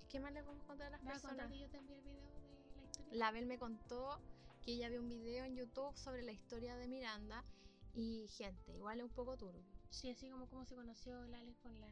¿Qué 0.08 0.20
más 0.20 0.32
les 0.32 0.42
podemos 0.44 0.64
contar 0.66 0.86
a 0.86 0.90
las 0.90 1.02
Me 1.02 1.10
personas? 1.10 1.50
que 1.50 1.58
yo 1.58 1.68
te 1.68 1.76
envié 1.76 1.96
el 1.96 2.02
video 2.02 2.22
de 2.22 2.76
la 2.76 2.82
historia. 2.84 3.08
La 3.18 3.30
Bel 3.30 3.46
me 3.46 3.58
contó 3.58 4.20
que 4.64 4.72
ella 4.72 4.88
vio 4.88 5.00
un 5.00 5.08
video 5.08 5.44
en 5.44 5.54
YouTube 5.56 5.96
sobre 5.96 6.22
la 6.22 6.32
historia 6.32 6.76
de 6.76 6.88
Miranda 6.88 7.44
y 7.94 8.26
gente, 8.28 8.72
igual 8.72 8.98
es 9.00 9.04
un 9.04 9.12
poco 9.14 9.36
turbio. 9.36 9.64
Sí, 9.90 10.10
así 10.10 10.28
como 10.30 10.48
cómo 10.48 10.64
se 10.64 10.74
conoció 10.74 11.22
el 11.24 11.34
Alex 11.34 11.58
con 11.60 11.78
la. 11.80 11.88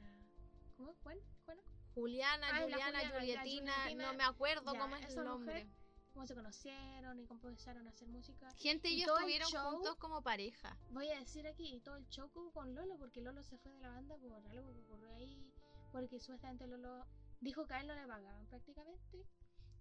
¿Cómo 0.76 0.90
es? 0.90 0.96
¿Juan? 1.02 1.18
¿Juana? 1.44 1.62
Juliana, 1.94 2.46
Ah, 2.50 2.60
Juliana, 2.62 2.84
Juliana, 2.86 3.10
Julietina, 3.20 3.72
Julietina. 3.74 4.06
no 4.12 4.18
me 4.18 4.24
acuerdo 4.24 4.72
Ya, 4.72 4.80
cómo 4.80 4.96
es 4.96 5.14
el 5.16 5.24
nombre. 5.24 5.54
mujer. 5.64 5.82
Cómo 6.14 6.26
se 6.26 6.34
conocieron 6.34 7.18
y 7.20 7.26
cómo 7.26 7.48
empezaron 7.48 7.86
a 7.86 7.90
hacer 7.90 8.06
música. 8.08 8.50
Gente, 8.56 8.88
y 8.90 8.96
ellos 8.96 9.06
todo 9.06 9.16
el 9.18 9.22
estuvieron 9.30 9.48
show- 9.50 9.70
juntos 9.76 9.96
como 9.96 10.22
pareja. 10.22 10.76
Voy 10.90 11.08
a 11.10 11.18
decir 11.18 11.46
aquí, 11.46 11.80
todo 11.80 11.96
el 11.96 12.06
show 12.08 12.30
como 12.32 12.52
con 12.52 12.74
Lolo, 12.74 12.98
porque 12.98 13.22
Lolo 13.22 13.42
se 13.42 13.56
fue 13.58 13.72
de 13.72 13.80
la 13.80 13.88
banda 13.88 14.16
por 14.18 14.32
algo 14.34 14.72
que 14.74 14.80
ocurrió 14.80 15.08
ahí, 15.14 15.50
porque 15.90 16.20
supuestamente 16.20 16.66
Lolo 16.66 17.06
dijo 17.40 17.66
que 17.66 17.72
a 17.74 17.80
él 17.80 17.86
no 17.86 17.94
le 17.94 18.06
pagaban 18.06 18.46
prácticamente, 18.46 19.24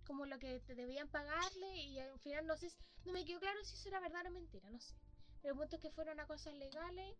como 0.06 0.26
lo 0.26 0.38
que 0.40 0.60
te 0.62 0.76
debían 0.76 1.08
pagarle, 1.10 1.76
y 1.78 2.00
al 2.00 2.20
final 2.20 2.48
no 2.48 2.58
sé, 2.58 2.72
no 3.06 3.14
me 3.14 3.26
quedó 3.26 3.40
claro 3.40 3.64
si 3.64 3.76
eso 3.76 3.90
era 3.90 4.00
verdad 4.00 4.26
o 4.28 4.32
mentira, 4.32 4.70
no 4.70 4.80
sé. 4.80 4.96
El 5.44 5.56
punto 5.56 5.76
es 5.76 5.82
que 5.82 5.90
fueron 5.92 6.20
a 6.20 6.28
cosas 6.28 6.54
legales 6.56 7.16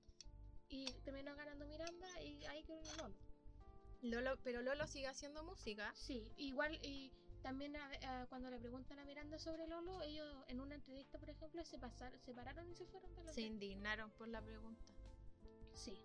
y 0.70 0.86
terminó 1.04 1.36
ganando 1.36 1.66
Miranda 1.66 2.22
y 2.22 2.46
ahí 2.46 2.64
quedó 2.64 2.82
Lolo. 2.98 3.16
Lolo, 4.02 4.38
pero 4.44 4.62
Lolo 4.62 4.88
sigue 4.88 5.08
haciendo 5.08 5.44
música. 5.44 5.92
Sí, 5.96 6.28
igual 6.38 6.78
y 6.84 7.12
también 7.42 7.76
a- 7.76 8.22
a- 8.22 8.28
cuando 8.28 8.50
le 8.50 8.60
preguntan 8.60 9.00
a 9.00 9.06
Miranda 9.06 9.40
sobre 9.40 9.68
Lolo, 9.68 10.02
ellos 10.04 10.44
en 10.48 10.60
una 10.60 10.76
entrevista, 10.76 11.18
por 11.18 11.30
ejemplo, 11.30 11.64
se 11.66 11.78
pasaron, 11.80 12.20
se 12.22 12.34
pararon 12.34 12.70
y 12.70 12.76
se 12.76 12.86
fueron 12.86 13.14
de 13.16 13.24
la 13.24 13.34
Se 13.34 13.42
indignaron 13.42 14.12
por 14.12 14.28
la 14.28 14.42
pregunta. 14.42 14.86
Sí. 15.74 15.98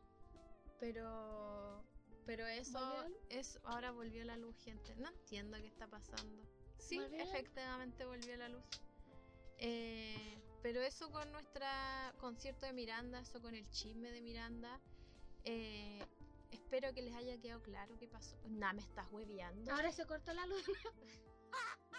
Pero. 0.80 1.84
Pero 2.24 2.46
eso 2.46 3.04
es. 3.28 3.58
Ahora 3.64 3.92
volvió 3.92 4.24
la 4.24 4.36
luz, 4.36 4.56
gente. 4.58 4.94
No 4.96 5.08
entiendo 5.08 5.56
qué 5.58 5.66
está 5.68 5.86
pasando. 5.86 6.42
Sí, 6.78 7.00
efectivamente 7.12 8.04
volvió 8.04 8.36
la 8.36 8.48
luz. 8.48 8.62
Eh, 9.58 10.38
pero 10.62 10.82
eso 10.82 11.10
con 11.10 11.30
nuestra 11.32 12.14
concierto 12.18 12.66
de 12.66 12.72
Miranda, 12.72 13.20
eso 13.20 13.40
con 13.40 13.54
el 13.54 13.68
chisme 13.70 14.10
de 14.10 14.20
Miranda. 14.20 14.80
eh, 15.44 16.04
espero 16.50 16.92
que 16.94 17.02
les 17.02 17.14
haya 17.14 17.38
quedado 17.38 17.62
claro 17.62 17.96
qué 17.98 18.08
pasó. 18.08 18.36
Nah, 18.48 18.72
me 18.72 18.80
estás 18.82 19.06
hueveando. 19.12 19.72
Ahora 19.72 19.92
se 19.92 20.04
cortó 20.06 20.32
la 20.32 20.46
luz. 20.46 20.64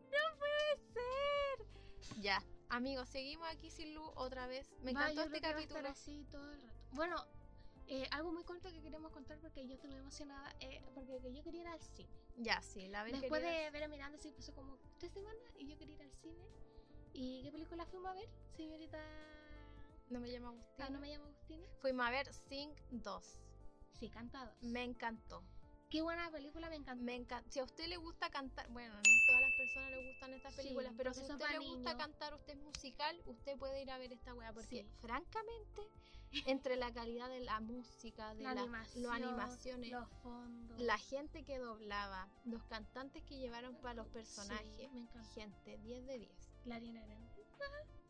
¡No 0.00 0.38
puede 0.38 0.76
ser! 0.92 2.20
Ya, 2.20 2.42
amigos, 2.68 3.08
seguimos 3.08 3.48
aquí 3.48 3.70
sin 3.70 3.94
luz 3.94 4.10
otra 4.16 4.46
vez. 4.46 4.70
Me 4.82 4.92
Va, 4.92 5.10
encantó 5.10 5.14
yo 5.14 5.22
este 5.34 5.40
creo 5.40 5.42
que 5.42 5.54
va 5.54 5.58
a 5.58 5.62
estar 5.62 5.82
capítulo. 5.82 5.88
así 5.88 6.24
todo 6.30 6.52
el 6.52 6.62
rato. 6.62 6.78
Bueno, 6.92 7.16
eh, 7.88 8.06
algo 8.10 8.32
muy 8.32 8.44
corto 8.44 8.70
que 8.70 8.80
queremos 8.80 9.12
contar 9.12 9.38
porque 9.38 9.66
yo 9.66 9.74
estoy 9.74 9.90
muy 9.90 9.98
emocionada, 9.98 10.50
eh, 10.60 10.80
porque 10.94 11.18
que 11.20 11.32
yo 11.32 11.42
quería 11.42 11.62
ir 11.62 11.68
al 11.68 11.80
cine. 11.80 12.10
Ya, 12.36 12.60
sí, 12.62 12.88
la 12.88 13.04
vez 13.04 13.20
Después 13.20 13.42
de 13.42 13.70
ver 13.70 13.84
a 13.84 13.88
Miranda, 13.88 14.18
sí 14.18 14.32
pasó 14.32 14.54
como 14.54 14.78
tres 14.98 15.12
semanas 15.12 15.42
y 15.58 15.66
yo 15.66 15.76
quería 15.76 15.96
ir 15.96 16.02
al 16.02 16.12
cine. 16.12 16.44
¿Y 17.12 17.42
qué 17.42 17.52
película 17.52 17.84
fuimos 17.86 18.10
a 18.10 18.14
ver, 18.14 18.28
señorita? 18.56 18.98
No 20.08 20.20
me 20.20 20.30
llama 20.30 20.48
Agustina. 20.48 20.86
Ah, 20.86 20.90
¿no 20.90 20.98
me 20.98 21.08
llamo 21.08 21.24
Agustina? 21.24 21.66
Fuimos 21.80 22.06
a 22.06 22.10
ver 22.10 22.32
Sing 22.32 22.74
2. 22.90 23.40
Sí, 23.98 24.08
cantados. 24.08 24.54
Me 24.62 24.82
encantó. 24.82 25.44
Qué 25.92 26.00
buena 26.00 26.30
película, 26.30 26.70
me 26.70 26.76
encantó. 26.76 27.04
Me 27.04 27.14
encanta. 27.14 27.50
Si 27.50 27.60
a 27.60 27.64
usted 27.64 27.86
le 27.86 27.98
gusta 27.98 28.30
cantar, 28.30 28.66
bueno, 28.70 28.94
no 28.94 29.02
todas 29.26 29.42
las 29.42 29.52
personas 29.58 29.90
les 29.90 30.06
gustan 30.06 30.32
estas 30.32 30.54
Sí, 30.54 30.62
películas, 30.62 30.94
pero 30.96 31.10
porque 31.12 31.26
si 31.26 31.30
a 31.30 31.34
usted 31.34 31.50
le 31.50 31.58
gusta 31.58 31.96
cantar, 31.98 32.34
usted 32.34 32.54
es 32.54 32.58
musical, 32.60 33.22
usted 33.26 33.58
puede 33.58 33.82
ir 33.82 33.90
a 33.90 33.98
ver 33.98 34.10
esta 34.10 34.32
wea, 34.32 34.54
porque 34.54 34.84
Sí. 34.84 34.88
francamente, 35.02 35.82
entre 36.46 36.76
la 36.76 36.90
calidad 36.94 37.28
de 37.28 37.40
la 37.40 37.60
música, 37.60 38.34
de 38.34 38.42
la, 38.42 38.54
la, 38.54 38.62
animación, 38.62 39.02
las 39.02 39.12
animaciones, 39.12 39.90
los 39.90 40.08
fondos. 40.22 40.80
la 40.80 40.96
gente 40.96 41.44
que 41.44 41.58
doblaba, 41.58 42.26
los 42.46 42.64
cantantes 42.64 43.22
que 43.24 43.36
llevaron 43.36 43.76
para 43.76 43.92
los 43.92 44.08
personajes, 44.08 44.74
Sí, 44.74 44.88
me 44.94 45.00
encantó. 45.00 45.30
gente, 45.34 45.76
10 45.76 46.06
de 46.06 46.18
10. 46.20 46.32
La 46.64 46.76
Ariana 46.76 47.04
Grande. 47.04 47.28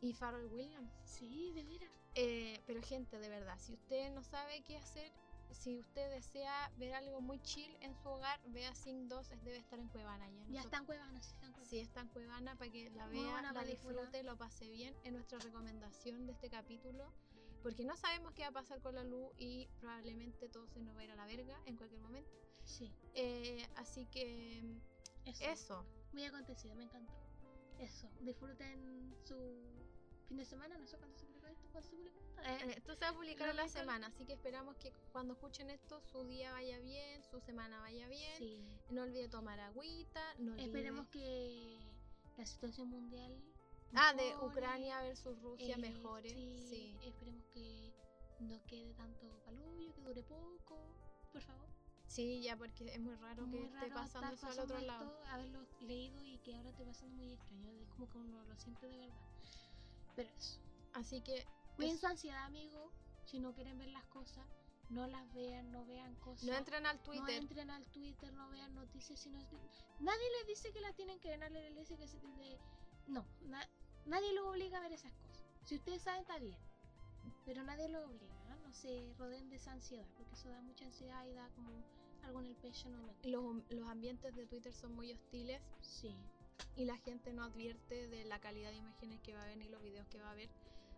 Y 0.01 0.15
Pharrell 0.15 0.47
Williams. 0.47 0.93
Sí, 1.05 1.53
de 1.53 1.65
veras. 1.65 1.91
Eh, 2.15 2.63
pero 2.67 2.81
gente, 2.83 3.19
de 3.19 3.29
verdad, 3.29 3.59
si 3.59 3.73
usted 3.73 4.13
no 4.13 4.23
sabe 4.23 4.63
qué 4.63 4.77
hacer, 4.77 5.13
si 5.55 5.79
usted 5.79 6.11
desea 6.11 6.71
ver 6.79 6.95
algo 6.95 7.21
muy 7.21 7.39
chill 7.41 7.77
en 7.81 7.95
su 7.97 8.09
hogar, 8.09 8.41
vea 8.47 8.75
Sing 8.75 9.09
2, 9.09 9.31
es- 9.33 9.45
debe 9.45 9.57
estar 9.59 9.79
en 9.79 9.89
Cuevana 9.89 10.27
ya. 10.29 10.35
Ya 10.35 10.41
Nosotros- 10.41 10.65
están 10.65 10.85
cuevanas, 10.87 11.25
sí, 11.27 11.33
están 11.33 11.51
cuevanas. 11.53 11.69
Sí, 11.69 11.79
está 11.81 12.01
en 12.01 12.09
Cuevana 12.09 12.57
para 12.57 12.71
que 12.71 12.91
la 12.91 13.07
Muy 13.07 13.17
vea, 13.25 13.43
la 13.43 13.53
película. 13.53 13.65
disfrute, 14.03 14.23
lo 14.23 14.37
pase 14.37 14.71
bien. 14.71 14.95
Es 15.05 15.13
nuestra 15.13 15.39
recomendación 15.39 16.27
de 16.27 16.33
este 16.33 16.49
capítulo. 16.51 17.13
Porque 17.63 17.85
no 17.85 17.97
sabemos 17.97 18.33
qué 18.35 18.43
va 18.43 18.49
a 18.49 18.53
pasar 18.53 18.81
con 18.81 18.97
la 18.97 19.05
luz 19.05 19.31
y 19.39 19.69
probablemente 19.79 20.49
todo 20.49 20.67
se 20.67 20.81
nos 20.81 20.97
va 20.97 21.01
a 21.01 21.05
ir 21.05 21.11
a 21.13 21.17
la 21.17 21.27
verga 21.27 21.57
en 21.67 21.77
cualquier 21.77 22.01
momento. 22.01 22.31
Sí, 22.65 22.93
Eh, 23.15 23.65
así 23.77 24.07
que 24.07 24.59
eso. 25.27 25.45
eso. 25.45 25.87
Muy 26.13 26.25
acontecido, 26.25 26.75
me 26.75 26.83
encantó. 26.85 27.13
Eso, 27.79 28.09
disfruten 28.21 29.15
su 29.25 29.37
fin 30.27 30.37
de 30.39 30.45
semana, 30.45 30.77
no 30.77 30.87
sé 30.89 30.99
cuándo 30.99 31.17
se 31.17 31.25
publica 31.27 31.42
esto, 31.79 31.91
publica. 31.97 32.21
Eh, 32.45 32.75
Esto 32.77 32.95
se 32.95 33.01
va 33.05 33.11
a 33.11 33.15
publicar 33.15 33.49
en 33.51 33.57
la 33.57 33.69
semana, 33.69 34.09
así 34.09 34.25
que 34.25 34.33
esperamos 34.33 34.77
que 34.77 34.93
cuando 35.13 35.35
escuchen 35.35 35.71
esto 35.71 36.01
su 36.01 36.25
día 36.27 36.51
vaya 36.53 36.79
bien, 36.81 37.23
su 37.23 37.41
semana 37.41 37.79
vaya 37.81 38.09
bien. 38.09 38.37
Sí. 38.39 38.65
No 38.91 39.03
olvide 39.03 39.29
tomar 39.29 39.61
agüita. 39.61 40.21
No 40.39 40.53
olvide... 40.53 40.67
Esperemos 40.67 41.07
que 41.09 41.79
la 42.37 42.47
situación 42.47 42.89
mundial. 42.89 43.41
Ah, 43.95 44.13
de 44.15 44.25
mejore, 44.25 44.47
Ucrania 44.47 45.03
versus 45.03 45.39
Rusia 45.41 45.75
eh, 45.77 45.79
mejore. 45.79 46.31
Sí, 46.31 46.67
sí. 46.69 46.97
Esperemos 47.05 47.45
que 47.55 47.93
no 48.41 48.61
quede 48.67 48.93
tanto 48.95 49.39
palullo, 49.45 49.95
que 49.95 50.01
dure 50.01 50.23
poco, 50.25 50.79
por 51.31 51.43
favor. 51.43 51.69
Sí, 52.07 52.43
ya 52.43 52.57
porque 52.57 52.87
es 52.93 53.01
muy 53.01 53.15
raro 53.15 53.45
que 53.45 53.51
Muy 53.59 53.65
esté 53.67 53.89
raro 53.89 53.95
pasando 53.95 54.35
estar 54.35 54.51
eso 54.51 54.61
al 54.61 54.65
otro 54.65 54.77
pasando 54.77 54.87
lado. 54.87 55.13
esto, 55.21 55.27
haberlo 55.33 55.67
leído 55.83 56.21
y 56.25 56.39
que 56.39 56.55
ahora 56.57 56.71
esté 56.71 56.85
pasando 56.85 57.15
muy 57.17 57.33
extraño. 57.33 57.71
Es 57.71 57.89
como 57.91 58.09
que 58.11 58.19
uno 58.19 58.45
lo 58.45 58.57
siente 58.57 58.87
de 58.89 58.99
verdad. 58.99 59.17
Pero 60.17 60.29
eso. 60.37 60.59
Así 60.95 61.21
que 61.23 61.47
Cuiden 61.77 61.99
su 61.99 62.07
ansiedad, 62.07 62.45
amigo. 62.45 62.91
Si 63.25 63.39
no 63.39 63.53
quieren 63.55 63.79
ver 63.79 63.89
las 63.89 64.05
cosas, 64.07 64.47
no 64.91 65.07
las 65.07 65.33
vean, 65.33 65.71
no 65.73 65.85
vean 65.87 66.15
cosas. 66.17 66.45
no 66.45 66.55
entren 66.55 66.87
al 66.87 66.97
No 66.97 67.03
Twitter. 67.03 67.31
entren 67.43 67.71
al 67.71 67.85
Twitter, 67.87 68.33
no 68.35 68.49
vean 68.51 68.75
noticias. 68.75 69.19
Si 69.21 69.31
no 69.31 69.39
es- 69.39 69.47
Nadie 70.01 70.25
les 70.39 70.47
dice 70.49 70.73
que 70.73 70.81
las 70.81 70.95
tienen 70.95 71.19
que 71.21 71.29
ver, 71.31 71.39
nadie 71.39 71.71
les 71.71 71.89
dice 71.89 71.97
que 71.97 72.07
se 72.09 72.19
de- 72.19 72.59
No, 73.07 73.25
na- 73.43 73.69
nadie 74.07 74.33
los 74.35 74.47
obliga 74.47 74.79
a 74.79 74.81
ver 74.83 74.93
esas 74.93 75.13
cosas. 75.13 75.43
Si 75.65 75.77
ustedes 75.77 76.03
saben, 76.03 76.21
está 76.23 76.39
bien. 76.39 76.59
Pero 77.45 77.63
nadie 77.63 77.89
los 77.89 78.05
obliga, 78.05 78.45
¿no? 78.49 78.57
No 78.57 78.73
se 78.73 79.13
rodeen 79.19 79.49
de 79.49 79.57
esa 79.57 79.73
ansiedad, 79.73 80.07
porque 80.17 80.35
eso 80.35 80.49
da 80.49 80.61
mucha 80.61 80.85
ansiedad 80.85 81.25
y 81.27 81.33
da 81.35 81.49
como 81.51 81.71
algo 82.23 82.41
en 82.41 82.47
el 82.47 82.57
pecho, 82.57 82.89
no 82.91 82.99
me. 83.03 83.15
Los, 83.31 83.71
los 83.71 83.89
ambientes 83.89 84.35
de 84.35 84.47
Twitter 84.47 84.73
son 84.73 84.95
muy 84.95 85.13
hostiles 85.13 85.61
Sí. 85.81 86.15
y 86.77 86.85
la 86.85 86.97
gente 86.99 87.33
no 87.33 87.45
advierte 87.45 88.09
de 88.09 88.25
la 88.25 88.41
calidad 88.41 88.71
de 88.71 88.77
imágenes 88.77 89.21
que 89.23 89.35
va 89.35 89.43
a 89.43 89.47
ver 89.47 89.57
ni 89.57 89.69
los 89.69 89.83
videos 89.83 90.07
que 90.09 90.21
va 90.21 90.31
a 90.31 90.35
ver. 90.35 90.51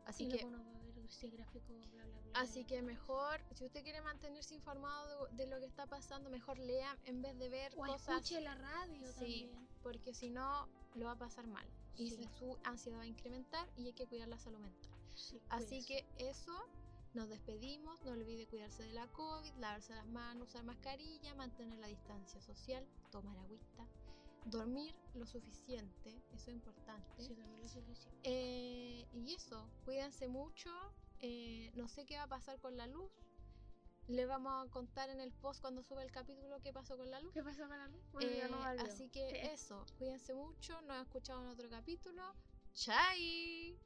Así 0.06 0.24
y 0.24 0.28
que, 0.28 0.34
luego 0.42 0.48
uno 0.48 0.64
va 0.64 0.70
a 0.70 0.82
ver 0.82 1.10
si 1.10 1.26
es 1.26 1.32
gráfico, 1.32 1.72
bla, 1.92 2.04
bla, 2.06 2.20
bla. 2.20 2.40
así 2.40 2.64
que 2.64 2.82
mejor, 2.82 3.40
si 3.54 3.64
usted 3.64 3.82
quiere 3.82 4.00
mantenerse 4.02 4.54
informado 4.54 5.26
de, 5.28 5.36
de 5.44 5.46
lo 5.50 5.58
que 5.60 5.66
está 5.66 5.86
pasando, 5.86 6.30
mejor 6.30 6.58
lea 6.58 6.96
en 7.04 7.22
vez 7.22 7.38
de 7.38 7.48
ver 7.48 7.72
O 7.76 7.84
cosas. 7.84 8.08
escuche 8.22 8.40
la 8.40 8.54
radio 8.54 9.06
Sí, 9.12 9.14
también. 9.14 9.68
porque 9.82 10.12
si 10.14 10.30
no, 10.30 10.68
lo 10.94 11.06
va 11.06 11.12
a 11.12 11.18
pasar 11.18 11.46
mal. 11.46 11.66
Y 11.96 12.10
Sí. 12.10 12.28
su 12.38 12.58
ansiedad 12.64 12.98
va 12.98 13.02
a 13.02 13.06
incrementar 13.06 13.68
y 13.76 13.86
hay 13.86 13.92
que 13.92 14.06
cuidar 14.06 14.28
la 14.28 14.38
salud 14.38 14.58
mental. 14.58 14.90
Sí, 15.14 15.40
Así 15.48 15.84
que 15.84 16.04
eso, 16.18 16.52
nos 17.14 17.28
despedimos. 17.28 18.04
No 18.04 18.10
olvide 18.12 18.46
cuidarse 18.48 18.82
de 18.82 18.92
la 18.92 19.06
COVID, 19.08 19.52
lavarse 19.58 19.94
las 19.94 20.06
manos, 20.08 20.48
usar 20.48 20.64
mascarilla, 20.64 21.34
mantener 21.34 21.78
la 21.78 21.86
distancia 21.86 22.40
social, 22.40 22.84
tomar 23.12 23.36
agüita, 23.38 23.86
dormir 24.44 24.94
lo 25.14 25.26
suficiente, 25.26 26.10
eso 26.32 26.50
es 26.50 26.56
importante. 26.56 27.22
Sí, 27.22 27.34
también 27.34 27.60
lo 27.62 27.68
suficiente. 27.68 28.20
Eh, 28.24 29.06
y 29.12 29.34
eso, 29.34 29.70
cuídense 29.84 30.28
mucho. 30.28 30.70
eh, 31.20 31.70
no 31.74 31.88
sé 31.88 32.04
qué 32.04 32.16
va 32.18 32.24
a 32.24 32.28
pasar 32.28 32.58
con 32.60 32.76
la 32.76 32.86
luz. 32.86 33.10
Le 34.08 34.26
vamos 34.26 34.52
a 34.52 34.70
contar 34.70 35.08
en 35.08 35.18
el 35.20 35.32
post 35.32 35.62
cuando 35.62 35.82
sube 35.82 36.02
el 36.02 36.10
capítulo 36.12 36.60
qué 36.60 36.72
pasó 36.74 36.98
con 36.98 37.10
la 37.10 37.18
luz. 37.20 37.32
¿Qué 37.32 37.42
pasó 37.42 37.66
con 37.66 37.78
la 37.78 37.88
luz? 37.88 38.02
Bueno, 38.12 38.28
Eh, 38.30 38.48
no 38.50 38.62
así 38.62 39.08
que 39.08 39.30
Sí. 39.30 39.36
eso, 39.52 39.86
cuídense 39.96 40.34
mucho. 40.34 40.78
Nos 40.82 41.00
escuchamos 41.02 41.44
en 41.44 41.50
otro 41.50 41.70
capítulo. 41.70 42.22
¡Chai! 42.74 43.78